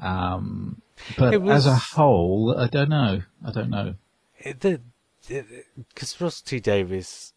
Um, 0.00 0.80
but 1.16 1.40
was, 1.42 1.66
as 1.66 1.72
a 1.72 1.76
whole, 1.76 2.54
I 2.56 2.68
don't 2.68 2.90
know. 2.90 3.22
I 3.44 3.52
don't 3.52 3.70
know. 3.70 3.94
The 4.44 4.80
because 5.28 6.20
Russell 6.20 6.44
T 6.46 6.60
Davies 6.60 7.32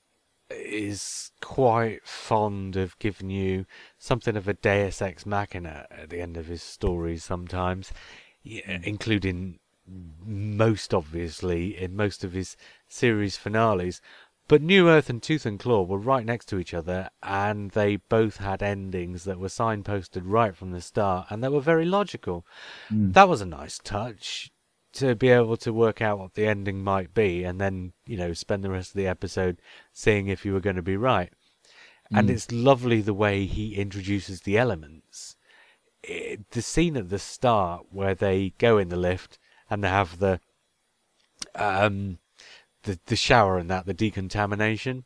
is 0.50 1.32
quite 1.42 2.06
fond 2.06 2.76
of 2.76 2.98
giving 3.00 3.30
you 3.30 3.66
something 3.98 4.36
of 4.36 4.48
a 4.48 4.54
Deus 4.54 5.02
Ex 5.02 5.26
Machina 5.26 5.88
at 5.90 6.10
the 6.10 6.22
end 6.22 6.38
of 6.38 6.48
his 6.48 6.62
stories 6.62 7.24
sometimes, 7.24 7.92
yeah, 8.44 8.78
hmm. 8.78 8.84
including 8.84 9.60
most 10.24 10.94
obviously 10.94 11.78
in 11.78 11.96
most 11.96 12.24
of 12.24 12.34
his 12.34 12.56
series 12.88 13.38
finales. 13.38 14.02
But 14.48 14.62
New 14.62 14.90
Earth 14.90 15.10
and 15.10 15.24
Tooth 15.24 15.46
and 15.46 15.60
Claw 15.60 15.84
were 15.84 15.98
right 15.98 16.26
next 16.26 16.48
to 16.48 16.60
each 16.60 16.74
other, 16.74 17.10
and 17.24 17.72
they 17.72 17.96
both 17.96 18.38
had 18.38 18.62
endings 18.62 19.24
that 19.24 19.40
were 19.40 19.48
signposted 19.48 20.24
right 20.26 20.56
from 20.56 20.72
the 20.72 20.82
start, 20.82 21.28
and 21.30 21.42
that 21.42 21.54
were 21.54 21.62
very 21.62 21.86
logical. 21.86 22.46
Mm. 22.92 23.14
That 23.14 23.30
was 23.30 23.40
a 23.40 23.46
nice 23.46 23.80
touch 23.82 24.52
to 24.94 25.16
be 25.16 25.30
able 25.30 25.58
to 25.58 25.72
work 25.72 26.02
out 26.02 26.20
what 26.20 26.34
the 26.34 26.46
ending 26.48 26.84
might 26.84 27.14
be 27.14 27.44
and 27.44 27.62
then, 27.62 27.94
you 28.06 28.18
know, 28.18 28.34
spend 28.34 28.64
the 28.64 28.70
rest 28.70 28.90
of 28.90 28.98
the 28.98 29.08
episode 29.08 29.62
seeing 29.94 30.28
if 30.28 30.46
you 30.46 30.54
were 30.54 30.60
going 30.60 30.76
to 30.76 30.82
be 30.82 30.98
right. 30.98 31.32
Mm. 32.12 32.20
And 32.20 32.30
it's 32.30 32.52
lovely 32.52 33.02
the 33.02 33.14
way 33.14 33.46
he 33.46 33.76
introduces 33.76 34.42
the 34.42 34.58
elements. 34.58 35.38
It, 36.04 36.50
the 36.52 36.62
scene 36.62 36.98
at 36.98 37.10
the 37.10 37.20
start 37.20 37.88
where 37.92 38.16
they 38.16 38.54
go 38.58 38.78
in 38.78 38.90
the 38.90 38.98
lift 38.98 39.38
and 39.70 39.84
they 39.84 39.90
have 39.90 40.20
the 40.20 40.40
um 41.56 42.18
the 42.84 43.00
the 43.06 43.16
shower 43.16 43.58
and 43.58 43.70
that 43.70 43.86
the 43.86 43.94
decontamination 43.94 45.06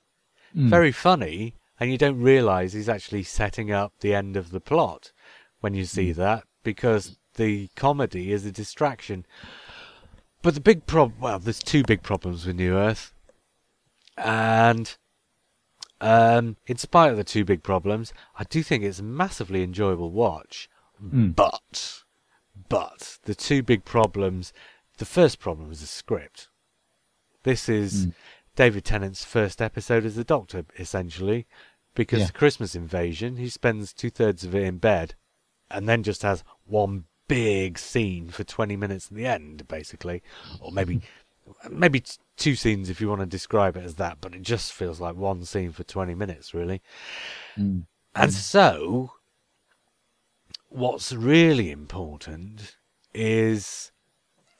mm. 0.55 0.69
very 0.69 0.91
funny 0.91 1.55
and 1.79 1.91
you 1.91 1.97
don't 1.97 2.21
realize 2.21 2.71
he's 2.71 2.87
actually 2.87 3.23
setting 3.23 3.71
up 3.71 3.93
the 3.99 4.15
end 4.15 4.37
of 4.37 4.51
the 4.51 4.61
plot 4.61 5.11
when 5.59 5.73
you 5.73 5.83
see 5.83 6.11
mm. 6.11 6.15
that 6.15 6.43
because 6.63 7.17
the 7.35 7.67
comedy 7.75 8.31
is 8.31 8.45
a 8.45 8.51
distraction 8.51 9.25
but 10.45 10.53
the 10.53 10.61
big 10.61 10.85
problem, 10.85 11.19
well, 11.19 11.39
there's 11.39 11.57
two 11.57 11.81
big 11.81 12.03
problems 12.03 12.45
with 12.45 12.55
New 12.55 12.75
Earth. 12.75 13.11
And 14.15 14.95
um, 15.99 16.57
in 16.67 16.77
spite 16.77 17.09
of 17.09 17.17
the 17.17 17.23
two 17.23 17.43
big 17.43 17.63
problems, 17.63 18.13
I 18.37 18.43
do 18.43 18.61
think 18.61 18.83
it's 18.83 18.99
a 18.99 19.03
massively 19.03 19.63
enjoyable 19.63 20.11
watch. 20.11 20.69
Mm. 21.05 21.35
But, 21.35 22.03
but 22.69 23.19
the 23.23 23.35
two 23.35 23.63
big 23.63 23.85
problems, 23.85 24.53
the 24.97 25.05
first 25.05 25.39
problem 25.39 25.71
is 25.71 25.81
the 25.81 25.87
script. 25.87 26.49
This 27.43 27.69
is 27.69 28.07
mm. 28.07 28.13
David 28.55 28.85
Tennant's 28.85 29.25
first 29.25 29.61
episode 29.61 30.05
as 30.05 30.15
the 30.15 30.23
Doctor, 30.23 30.65
essentially, 30.79 31.45
because 31.93 32.21
yeah. 32.21 32.27
the 32.27 32.33
Christmas 32.33 32.75
invasion, 32.75 33.37
he 33.37 33.49
spends 33.49 33.93
two 33.93 34.09
thirds 34.09 34.43
of 34.43 34.55
it 34.55 34.63
in 34.63 34.77
bed, 34.77 35.15
and 35.69 35.87
then 35.87 36.03
just 36.03 36.23
has 36.23 36.43
one 36.65 37.05
big 37.27 37.77
scene 37.77 38.29
for 38.29 38.43
20 38.43 38.75
minutes 38.75 39.07
at 39.07 39.17
the 39.17 39.25
end, 39.25 39.67
basically, 39.67 40.21
or 40.59 40.71
maybe 40.71 41.01
maybe 41.69 42.03
two 42.37 42.55
scenes 42.55 42.89
if 42.89 42.99
you 42.99 43.07
want 43.07 43.21
to 43.21 43.25
describe 43.25 43.77
it 43.77 43.83
as 43.83 43.95
that, 43.95 44.17
but 44.21 44.33
it 44.33 44.41
just 44.41 44.73
feels 44.73 44.99
like 44.99 45.15
one 45.15 45.45
scene 45.45 45.71
for 45.71 45.83
20 45.83 46.15
minutes, 46.15 46.53
really. 46.53 46.81
Mm. 47.57 47.85
And 48.15 48.33
so, 48.33 49.13
what's 50.69 51.13
really 51.13 51.71
important 51.71 52.77
is 53.13 53.91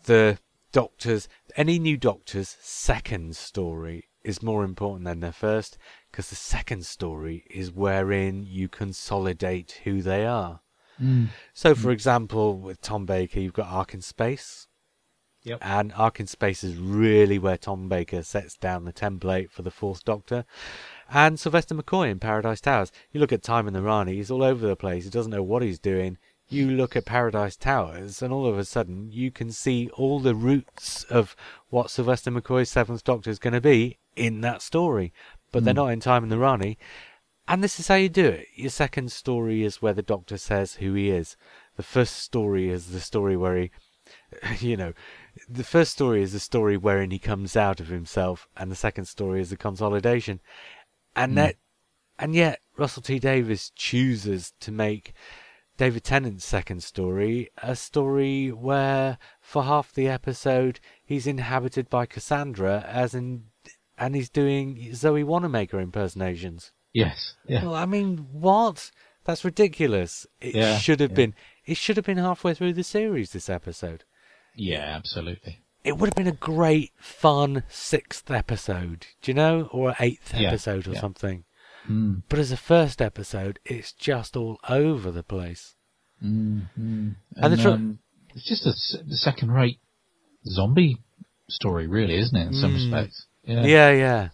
the 0.06 0.40
doctor's, 0.72 1.28
any 1.56 1.80
new 1.80 1.98
doctor's 1.98 2.56
second 2.62 3.36
story 3.36 4.06
is 4.24 4.42
more 4.42 4.64
important 4.64 5.06
than 5.06 5.20
their 5.20 5.32
first, 5.32 5.78
because 6.12 6.30
the 6.30 6.36
second 6.36 6.86
story 6.86 7.46
is 7.50 7.72
wherein 7.72 8.44
you 8.44 8.68
consolidate 8.68 9.82
who 9.84 10.02
they 10.02 10.26
are. 10.26 10.62
Mm. 11.02 11.28
So, 11.54 11.76
for 11.76 11.90
mm. 11.90 11.94
example, 11.94 12.58
with 12.58 12.82
Tom 12.82 13.06
Baker, 13.06 13.40
you've 13.40 13.54
got 13.54 13.68
Ark 13.68 13.94
in 13.94 14.02
Space. 14.02 14.68
Yep. 15.44 15.60
And 15.62 15.94
Ark 15.94 16.20
in 16.20 16.26
Space 16.26 16.64
is 16.64 16.76
really 16.78 17.38
where 17.38 17.58
Tom 17.58 17.88
Baker 17.88 18.24
sets 18.24 18.58
down 18.58 18.86
the 18.86 18.94
template 18.94 19.52
for 19.52 19.62
the 19.62 19.72
Fourth 19.72 20.04
Doctor. 20.04 20.46
And 21.10 21.40
Sylvester 21.40 21.76
McCoy 21.76 22.10
in 22.10 22.20
Paradise 22.20 22.62
Towers. 22.62 22.92
You 23.12 23.20
look 23.20 23.32
at 23.32 23.44
Time 23.44 23.68
and 23.68 23.76
the 23.76 23.82
Rani, 23.82 24.16
he's 24.16 24.32
all 24.32 24.44
over 24.44 24.66
the 24.66 24.76
place. 24.76 25.04
He 25.04 25.10
doesn't 25.10 25.32
know 25.32 25.44
what 25.44 25.62
he's 25.62 25.80
doing. 25.80 26.18
You 26.48 26.70
look 26.72 26.96
at 26.96 27.06
Paradise 27.06 27.56
Towers, 27.56 28.22
and 28.22 28.32
all 28.32 28.46
of 28.46 28.58
a 28.58 28.66
sudden, 28.66 29.12
you 29.12 29.32
can 29.32 29.52
see 29.52 29.90
all 29.94 30.20
the 30.20 30.36
roots 30.36 31.04
of 31.06 31.36
what 31.70 31.90
Sylvester 31.90 32.32
McCoy's 32.32 32.70
Seventh 32.70 33.04
Doctor 33.04 33.32
is 33.32 33.40
going 33.40 33.54
to 33.54 33.62
be 33.62 33.98
in 34.16 34.42
that 34.42 34.62
story. 34.62 35.12
But 35.52 35.62
mm. 35.62 35.66
they're 35.66 35.74
not 35.74 35.88
in 35.88 36.00
Time 36.00 36.24
and 36.24 36.32
the 36.32 36.38
Rani. 36.38 36.78
And 37.48 37.64
this 37.64 37.80
is 37.80 37.88
how 37.88 37.96
you 37.96 38.10
do 38.10 38.26
it. 38.26 38.48
Your 38.56 38.72
second 38.72 39.12
story 39.12 39.64
is 39.64 39.82
where 39.82 39.94
the 39.94 40.02
doctor 40.02 40.38
says 40.38 40.76
who 40.76 40.94
he 40.94 41.10
is. 41.10 41.38
The 41.78 41.84
first 41.84 42.18
story 42.18 42.70
is 42.70 42.88
the 42.88 43.00
story 43.00 43.38
where 43.38 43.58
he, 43.58 43.72
you 44.60 44.78
know, 44.78 44.94
the 45.50 45.64
first 45.64 45.92
story 45.92 46.24
is 46.24 46.34
the 46.34 46.40
story 46.40 46.78
wherein 46.78 47.12
he 47.12 47.20
comes 47.20 47.56
out 47.56 47.80
of 47.80 47.88
himself, 47.88 48.48
and 48.56 48.72
the 48.72 48.76
second 48.76 49.06
story 49.06 49.42
is 49.42 49.50
the 49.50 49.58
consolidation. 49.58 50.40
And 51.16 51.34
mm. 51.34 51.36
that, 51.36 51.56
and 52.20 52.36
yet 52.36 52.62
Russell 52.78 53.04
T 53.04 53.20
Davies 53.20 53.72
chooses 53.76 54.54
to 54.60 54.72
make 54.72 55.14
David 55.78 56.04
Tennant's 56.04 56.46
second 56.46 56.84
story 56.84 57.50
a 57.62 57.76
story 57.76 58.50
where, 58.50 59.18
for 59.42 59.64
half 59.64 59.94
the 59.94 60.08
episode, 60.08 60.80
he's 61.04 61.28
inhabited 61.28 61.90
by 61.90 62.06
Cassandra, 62.06 62.86
as 62.88 63.14
in, 63.14 63.46
and 63.98 64.16
he's 64.16 64.30
doing 64.30 64.94
Zoe 64.94 65.24
Wanamaker 65.24 65.80
impersonations. 65.80 66.72
Yes. 66.94 67.36
Yeah. 67.48 67.66
Well, 67.66 67.76
I 67.76 67.86
mean, 67.86 68.28
what? 68.32 68.92
That's 69.26 69.44
ridiculous. 69.44 70.26
It 70.40 70.56
yeah, 70.56 70.78
should 70.78 71.00
have 71.00 71.12
yeah. 71.12 71.16
been. 71.16 71.36
It 71.66 71.78
should 71.78 71.98
have 71.98 72.06
been 72.06 72.18
halfway 72.18 72.54
through 72.54 72.74
the 72.74 72.84
series. 72.84 73.32
This 73.32 73.50
episode. 73.50 74.04
Yeah, 74.56 74.96
absolutely. 74.96 75.60
It 75.86 75.98
would 75.98 76.08
have 76.08 76.16
been 76.16 76.28
a 76.28 76.32
great, 76.32 76.94
fun 76.98 77.64
sixth 77.70 78.32
episode, 78.32 79.06
do 79.22 79.30
you 79.30 79.36
know, 79.36 79.70
or 79.72 79.96
eighth 80.00 80.34
yeah, 80.34 80.48
episode 80.48 80.88
or 80.88 80.96
something. 80.96 81.46
Mm. 81.88 82.24
But 82.28 82.40
as 82.40 82.52
a 82.52 82.58
first 82.58 83.04
episode, 83.04 83.60
it's 83.64 83.94
just 83.94 84.36
all 84.36 84.60
over 84.68 85.12
the 85.12 85.22
place. 85.22 85.76
Mm, 86.24 86.64
mm. 86.80 87.16
And, 87.36 87.54
and 87.54 87.62
tr- 87.62 87.70
um, 87.70 88.00
it's 88.34 88.50
just 88.50 88.66
a, 88.66 89.04
a 89.12 89.16
second-rate 89.16 89.80
zombie 90.48 90.98
story, 91.50 91.86
really, 91.86 92.18
isn't 92.18 92.36
it? 92.36 92.48
In 92.48 92.54
some 92.54 92.72
hmm. 92.72 92.92
respects. 92.92 93.28
Yeah, 93.44 93.66
yeah, 93.66 93.92
yeah. 93.92 94.30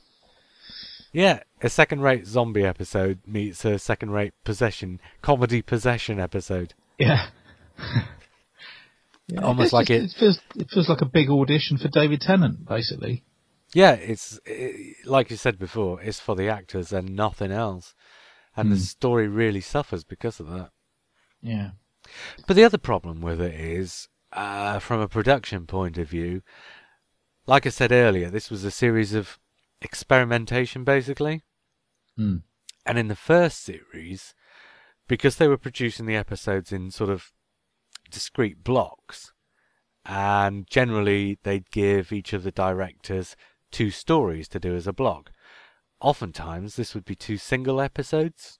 Yeah, 1.11 1.39
a 1.61 1.69
second-rate 1.69 2.25
zombie 2.27 2.63
episode 2.63 3.19
meets 3.27 3.65
a 3.65 3.77
second-rate 3.77 4.33
possession 4.45 5.01
comedy 5.21 5.61
possession 5.61 6.17
episode. 6.17 6.73
Yeah. 6.97 7.27
yeah 9.31 9.41
Almost 9.41 9.73
like 9.73 9.87
just, 9.87 9.99
it, 9.99 10.03
it 10.03 10.19
feels 10.19 10.39
it 10.55 10.69
feels 10.69 10.89
like 10.89 11.01
a 11.01 11.05
big 11.05 11.29
audition 11.29 11.77
for 11.77 11.87
David 11.87 12.21
Tennant, 12.21 12.67
basically. 12.67 13.23
Yeah, 13.73 13.93
it's 13.93 14.39
it, 14.45 14.97
like 15.05 15.31
you 15.31 15.37
said 15.37 15.57
before, 15.57 16.01
it's 16.01 16.19
for 16.19 16.35
the 16.35 16.49
actors 16.49 16.91
and 16.91 17.15
nothing 17.15 17.51
else, 17.51 17.95
and 18.55 18.67
mm. 18.67 18.71
the 18.71 18.77
hmm. 18.77 18.83
story 18.83 19.27
really 19.27 19.61
suffers 19.61 20.03
because 20.03 20.39
of 20.39 20.49
that. 20.49 20.71
Yeah. 21.41 21.71
But 22.47 22.55
the 22.55 22.63
other 22.63 22.77
problem 22.77 23.21
with 23.21 23.39
it 23.39 23.53
is, 23.53 24.09
uh, 24.33 24.79
from 24.79 24.99
a 24.99 25.07
production 25.07 25.65
point 25.65 25.97
of 25.97 26.09
view, 26.09 26.41
like 27.45 27.65
I 27.65 27.69
said 27.69 27.91
earlier, 27.91 28.29
this 28.29 28.49
was 28.49 28.63
a 28.63 28.71
series 28.71 29.13
of 29.13 29.39
experimentation, 29.81 30.83
basically. 30.83 31.43
Mm. 32.19 32.43
And 32.85 32.97
in 32.97 33.07
the 33.07 33.15
first 33.15 33.63
series, 33.63 34.33
because 35.07 35.37
they 35.37 35.47
were 35.47 35.57
producing 35.57 36.05
the 36.05 36.15
episodes 36.15 36.71
in 36.71 36.91
sort 36.91 37.09
of 37.09 37.31
discrete 38.11 38.63
blocks, 38.63 39.33
and 40.05 40.67
generally 40.69 41.39
they'd 41.43 41.71
give 41.71 42.11
each 42.11 42.33
of 42.33 42.43
the 42.43 42.51
directors 42.51 43.35
two 43.71 43.89
stories 43.89 44.47
to 44.49 44.59
do 44.59 44.75
as 44.75 44.87
a 44.87 44.93
block. 44.93 45.31
Oftentimes, 45.99 46.75
this 46.75 46.93
would 46.93 47.05
be 47.05 47.15
two 47.15 47.37
single 47.37 47.79
episodes, 47.79 48.59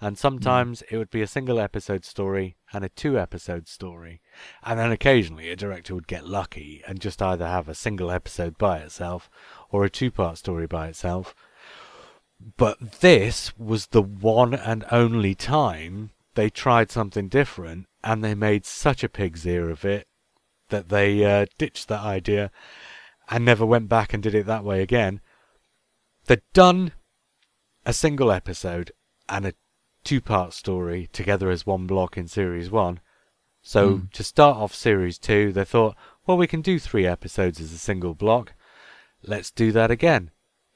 and 0.00 0.18
sometimes 0.18 0.80
mm. 0.82 0.92
it 0.92 0.98
would 0.98 1.10
be 1.10 1.22
a 1.22 1.26
single 1.26 1.58
episode 1.58 2.04
story 2.04 2.56
and 2.72 2.84
a 2.84 2.90
two 2.90 3.18
episode 3.18 3.68
story. 3.68 4.20
And 4.62 4.78
then 4.78 4.92
occasionally 4.92 5.50
a 5.50 5.56
director 5.56 5.94
would 5.94 6.06
get 6.06 6.26
lucky 6.26 6.82
and 6.86 7.00
just 7.00 7.22
either 7.22 7.46
have 7.46 7.68
a 7.68 7.74
single 7.74 8.10
episode 8.10 8.58
by 8.58 8.78
itself 8.78 9.30
or 9.70 9.84
a 9.84 9.90
two 9.90 10.10
part 10.10 10.38
story 10.38 10.66
by 10.66 10.88
itself. 10.88 11.34
But 12.56 13.00
this 13.00 13.56
was 13.56 13.86
the 13.86 14.02
one 14.02 14.52
and 14.52 14.84
only 14.90 15.34
time 15.34 16.10
they 16.34 16.50
tried 16.50 16.90
something 16.90 17.28
different 17.28 17.86
and 18.02 18.22
they 18.22 18.34
made 18.34 18.64
such 18.66 19.02
a 19.04 19.08
pig's 19.08 19.46
ear 19.46 19.70
of 19.70 19.84
it 19.84 20.06
that 20.68 20.88
they 20.88 21.24
uh, 21.24 21.46
ditched 21.58 21.88
that 21.88 22.02
idea 22.02 22.50
and 23.30 23.44
never 23.44 23.64
went 23.64 23.88
back 23.88 24.12
and 24.12 24.22
did 24.22 24.34
it 24.34 24.46
that 24.46 24.64
way 24.64 24.82
again. 24.82 25.20
They'd 26.26 26.42
done 26.52 26.92
a 27.86 27.92
single 27.92 28.30
episode 28.30 28.92
and 29.28 29.46
a 29.46 29.54
two 30.02 30.20
part 30.20 30.52
story 30.52 31.08
together 31.12 31.50
as 31.50 31.66
one 31.66 31.86
block 31.86 32.16
in 32.16 32.28
series 32.28 32.70
one. 32.70 33.00
So 33.62 33.98
Mm. 33.98 34.12
to 34.12 34.22
start 34.24 34.56
off 34.58 34.74
series 34.74 35.18
two, 35.18 35.52
they 35.52 35.64
thought, 35.64 35.96
well, 36.26 36.36
we 36.36 36.46
can 36.46 36.60
do 36.60 36.78
three 36.78 37.06
episodes 37.06 37.60
as 37.60 37.72
a 37.72 37.78
single 37.78 38.14
block. 38.14 38.52
Let's 39.22 39.50
do 39.50 39.72
that 39.72 39.90
again. 39.90 40.30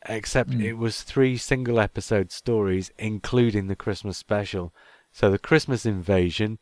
Except 0.08 0.50
Mm. 0.50 0.62
it 0.62 0.74
was 0.74 1.02
three 1.02 1.36
single 1.36 1.80
episode 1.80 2.30
stories, 2.30 2.90
including 2.98 3.66
the 3.66 3.76
Christmas 3.76 4.16
special. 4.16 4.72
So 5.12 5.30
the 5.30 5.38
Christmas 5.38 5.84
invasion, 5.86 6.58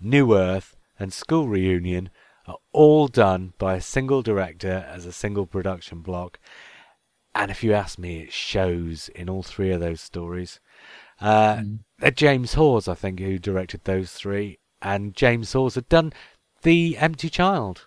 New 0.00 0.34
Earth, 0.36 0.76
and 0.98 1.12
School 1.12 1.48
Reunion 1.48 2.10
are 2.46 2.58
all 2.72 3.08
done 3.08 3.52
by 3.58 3.74
a 3.74 3.80
single 3.80 4.22
director 4.22 4.86
as 4.88 5.04
a 5.04 5.12
single 5.12 5.46
production 5.46 6.00
block. 6.00 6.38
And 7.34 7.50
if 7.50 7.62
you 7.62 7.72
ask 7.74 7.98
me, 7.98 8.20
it 8.22 8.32
shows 8.32 9.08
in 9.10 9.28
all 9.28 9.42
three 9.42 9.70
of 9.70 9.80
those 9.80 10.00
stories. 10.00 10.60
Uh, 11.20 11.56
Mm. 11.56 11.78
uh, 12.02 12.10
James 12.10 12.54
Hawes, 12.54 12.88
I 12.88 12.94
think, 12.94 13.20
who 13.20 13.38
directed 13.38 13.84
those 13.84 14.12
three, 14.12 14.58
and 14.80 15.14
James 15.14 15.52
Hawes 15.52 15.74
had 15.74 15.88
done 15.88 16.12
The 16.62 16.96
Empty 16.96 17.28
Child. 17.28 17.86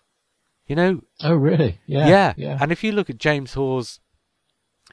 You 0.68 0.76
know, 0.76 1.01
Oh, 1.24 1.34
really? 1.36 1.80
Yeah. 1.86 2.07
yeah. 2.07 2.34
Yeah. 2.38 2.57
And 2.62 2.72
if 2.72 2.84
you 2.84 2.91
look 2.91 3.09
at 3.09 3.18
James 3.18 3.53
Hawes' 3.55 3.99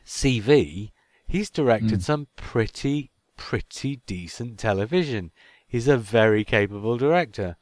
CV, 0.04 0.92
he's 1.26 1.50
directed 1.50 2.00
Mm. 2.00 2.02
some 2.02 2.28
pretty, 2.36 3.10
pretty 3.38 4.02
decent 4.06 4.58
television. 4.58 5.30
He's 5.66 5.88
a 5.88 5.96
very 5.96 6.44
capable 6.44 6.98
director. 6.98 7.56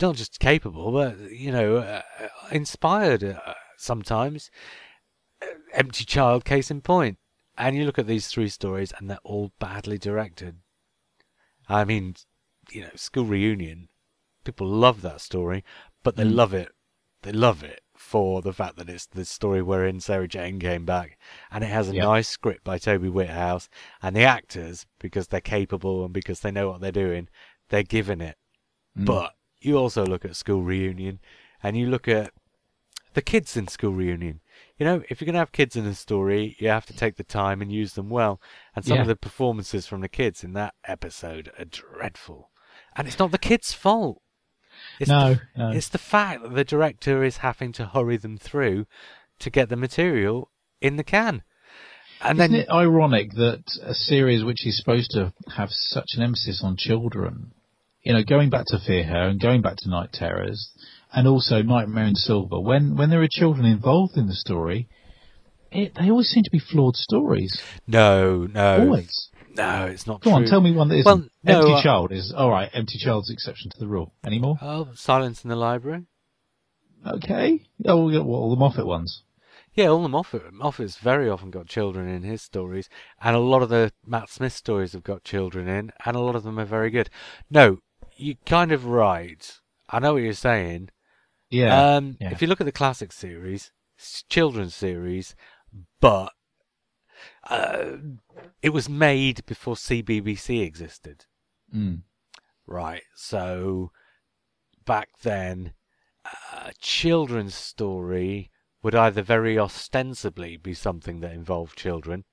Not 0.00 0.16
just 0.16 0.40
capable, 0.40 0.90
but, 0.90 1.30
you 1.30 1.52
know, 1.52 1.76
uh, 1.76 2.02
uh, 2.20 2.28
inspired 2.50 3.22
uh, 3.22 3.54
sometimes. 3.76 4.50
Uh, 5.40 5.46
Empty 5.72 6.04
Child, 6.04 6.44
case 6.44 6.70
in 6.70 6.80
point. 6.80 7.18
And 7.56 7.76
you 7.76 7.84
look 7.84 7.98
at 7.98 8.06
these 8.06 8.28
three 8.28 8.48
stories, 8.48 8.92
and 8.98 9.08
they're 9.08 9.18
all 9.22 9.52
badly 9.58 9.98
directed. 9.98 10.56
I 11.68 11.84
mean, 11.84 12.16
you 12.70 12.82
know, 12.82 12.90
School 12.96 13.24
Reunion, 13.24 13.88
people 14.44 14.66
love 14.66 15.02
that 15.02 15.20
story, 15.20 15.64
but 16.02 16.16
they 16.16 16.24
Mm. 16.24 16.34
love 16.34 16.54
it. 16.54 16.72
They 17.22 17.32
love 17.32 17.62
it 17.62 17.82
for 18.06 18.40
the 18.40 18.52
fact 18.52 18.76
that 18.76 18.88
it's 18.88 19.06
the 19.06 19.24
story 19.24 19.60
wherein 19.60 19.98
Sarah 19.98 20.28
Jane 20.28 20.60
came 20.60 20.84
back, 20.84 21.18
and 21.50 21.64
it 21.64 21.70
has 21.70 21.88
a 21.88 21.94
Yeah. 21.94 22.04
nice 22.04 22.28
script 22.28 22.62
by 22.62 22.78
Toby 22.78 23.08
Whithouse, 23.08 23.68
and 24.00 24.14
the 24.14 24.22
actors, 24.22 24.86
because 25.00 25.28
they're 25.28 25.40
capable 25.40 26.04
and 26.04 26.14
because 26.14 26.40
they 26.40 26.52
know 26.52 26.70
what 26.70 26.80
they're 26.80 26.92
doing, 26.92 27.28
they're 27.68 27.82
giving 27.82 28.20
it. 28.20 28.38
Mm. 28.96 29.06
But 29.06 29.34
you 29.60 29.76
also 29.76 30.06
look 30.06 30.24
at 30.24 30.36
School 30.36 30.62
Reunion, 30.62 31.18
and 31.62 31.76
you 31.76 31.88
look 31.88 32.06
at 32.06 32.32
the 33.14 33.22
kids 33.22 33.56
in 33.56 33.66
School 33.66 33.92
Reunion. 33.92 34.40
You 34.78 34.84
know, 34.86 35.02
if 35.08 35.20
you're 35.20 35.26
going 35.26 35.34
to 35.34 35.40
have 35.40 35.52
kids 35.52 35.74
in 35.74 35.86
a 35.86 35.94
story, 35.94 36.54
you 36.60 36.68
have 36.68 36.86
to 36.86 36.94
take 36.94 37.16
the 37.16 37.24
time 37.24 37.60
and 37.60 37.72
use 37.72 37.94
them 37.94 38.10
well. 38.10 38.40
And 38.74 38.84
some 38.84 38.98
of 38.98 39.06
the 39.06 39.16
performances 39.16 39.86
from 39.86 40.02
the 40.02 40.08
kids 40.08 40.44
in 40.44 40.52
that 40.52 40.74
episode 40.84 41.50
are 41.58 41.64
dreadful. 41.64 42.50
And 42.94 43.08
it's 43.08 43.18
not 43.18 43.30
the 43.30 43.38
kids' 43.38 43.72
fault. 43.72 44.22
It's 45.00 45.10
no, 45.10 45.34
the, 45.34 45.40
no. 45.56 45.70
it's 45.70 45.88
the 45.88 45.98
fact 45.98 46.42
that 46.42 46.54
the 46.54 46.64
director 46.64 47.24
is 47.24 47.38
having 47.38 47.72
to 47.72 47.86
hurry 47.86 48.16
them 48.16 48.38
through 48.38 48.86
to 49.40 49.50
get 49.50 49.68
the 49.68 49.76
material 49.76 50.50
in 50.80 50.96
the 50.96 51.04
can. 51.04 51.42
And 52.22 52.38
Isn't 52.38 52.52
then 52.52 52.60
it 52.60 52.70
ironic 52.70 53.32
that 53.32 53.64
a 53.82 53.94
series 53.94 54.42
which 54.42 54.66
is 54.66 54.78
supposed 54.78 55.10
to 55.12 55.32
have 55.54 55.68
such 55.70 56.12
an 56.16 56.22
emphasis 56.22 56.62
on 56.64 56.76
children, 56.76 57.52
you 58.02 58.14
know, 58.14 58.22
going 58.22 58.48
back 58.48 58.64
to 58.68 58.78
Fear 58.78 59.04
Her 59.04 59.28
and 59.28 59.40
going 59.40 59.60
back 59.60 59.76
to 59.78 59.90
Night 59.90 60.12
Terrors, 60.12 60.70
and 61.12 61.28
also 61.28 61.62
Nightmare 61.62 62.06
in 62.06 62.14
Silver, 62.14 62.58
when 62.60 62.96
when 62.96 63.10
there 63.10 63.22
are 63.22 63.28
children 63.30 63.66
involved 63.66 64.16
in 64.16 64.28
the 64.28 64.34
story, 64.34 64.88
it, 65.70 65.94
they 65.94 66.10
always 66.10 66.28
seem 66.28 66.42
to 66.44 66.50
be 66.50 66.58
flawed 66.58 66.96
stories. 66.96 67.60
no, 67.86 68.46
no, 68.46 68.80
Always. 68.80 69.28
No, 69.56 69.86
it's 69.86 70.06
not 70.06 70.22
Go 70.22 70.32
on, 70.32 70.44
tell 70.44 70.60
me 70.60 70.72
one 70.72 70.88
that 70.88 70.96
isn't. 70.96 71.06
Well, 71.06 71.28
no, 71.42 71.58
Empty 71.60 71.72
uh, 71.72 71.82
Child 71.82 72.12
is 72.12 72.32
all 72.32 72.50
right. 72.50 72.70
Empty 72.72 72.98
Child's 72.98 73.30
exception 73.30 73.70
to 73.70 73.78
the 73.78 73.86
rule. 73.86 74.12
Any 74.24 74.38
more? 74.38 74.58
Oh, 74.60 74.88
Silence 74.94 75.44
in 75.44 75.50
the 75.50 75.56
Library. 75.56 76.04
Okay. 77.06 77.66
Oh, 77.84 78.04
we 78.04 78.12
got 78.12 78.26
well, 78.26 78.40
all 78.40 78.50
the 78.50 78.56
Moffat 78.56 78.86
ones. 78.86 79.22
Yeah, 79.74 79.88
all 79.88 80.02
the 80.02 80.08
Moffat. 80.08 80.52
Moffat's 80.52 80.96
very 80.96 81.28
often 81.28 81.50
got 81.50 81.66
children 81.66 82.08
in 82.08 82.22
his 82.22 82.42
stories, 82.42 82.88
and 83.20 83.36
a 83.36 83.40
lot 83.40 83.62
of 83.62 83.68
the 83.68 83.92
Matt 84.06 84.30
Smith 84.30 84.54
stories 84.54 84.92
have 84.92 85.04
got 85.04 85.24
children 85.24 85.68
in, 85.68 85.92
and 86.04 86.16
a 86.16 86.20
lot 86.20 86.34
of 86.34 86.44
them 86.44 86.58
are 86.58 86.64
very 86.64 86.90
good. 86.90 87.10
No, 87.50 87.78
you're 88.16 88.36
kind 88.46 88.72
of 88.72 88.86
right. 88.86 89.58
I 89.90 89.98
know 89.98 90.14
what 90.14 90.22
you're 90.22 90.32
saying. 90.32 90.90
Yeah. 91.50 91.96
um, 91.96 92.16
yeah. 92.20 92.30
If 92.30 92.42
you 92.42 92.48
look 92.48 92.60
at 92.60 92.64
the 92.64 92.72
classic 92.72 93.12
series, 93.12 93.70
it's 93.96 94.24
children's 94.28 94.74
series, 94.74 95.34
but 96.00 96.32
uh, 97.50 97.96
it 98.62 98.70
was 98.70 98.88
made 98.88 99.44
before 99.46 99.74
CBBC 99.76 100.62
existed. 100.62 101.26
Mm. 101.74 102.02
Right. 102.66 103.02
So 103.14 103.92
back 104.84 105.08
then, 105.22 105.72
a 106.52 106.72
children's 106.80 107.54
story 107.54 108.50
would 108.82 108.94
either 108.94 109.22
very 109.22 109.58
ostensibly 109.58 110.56
be 110.56 110.74
something 110.74 111.20
that 111.20 111.32
involved 111.32 111.76
children, 111.78 112.24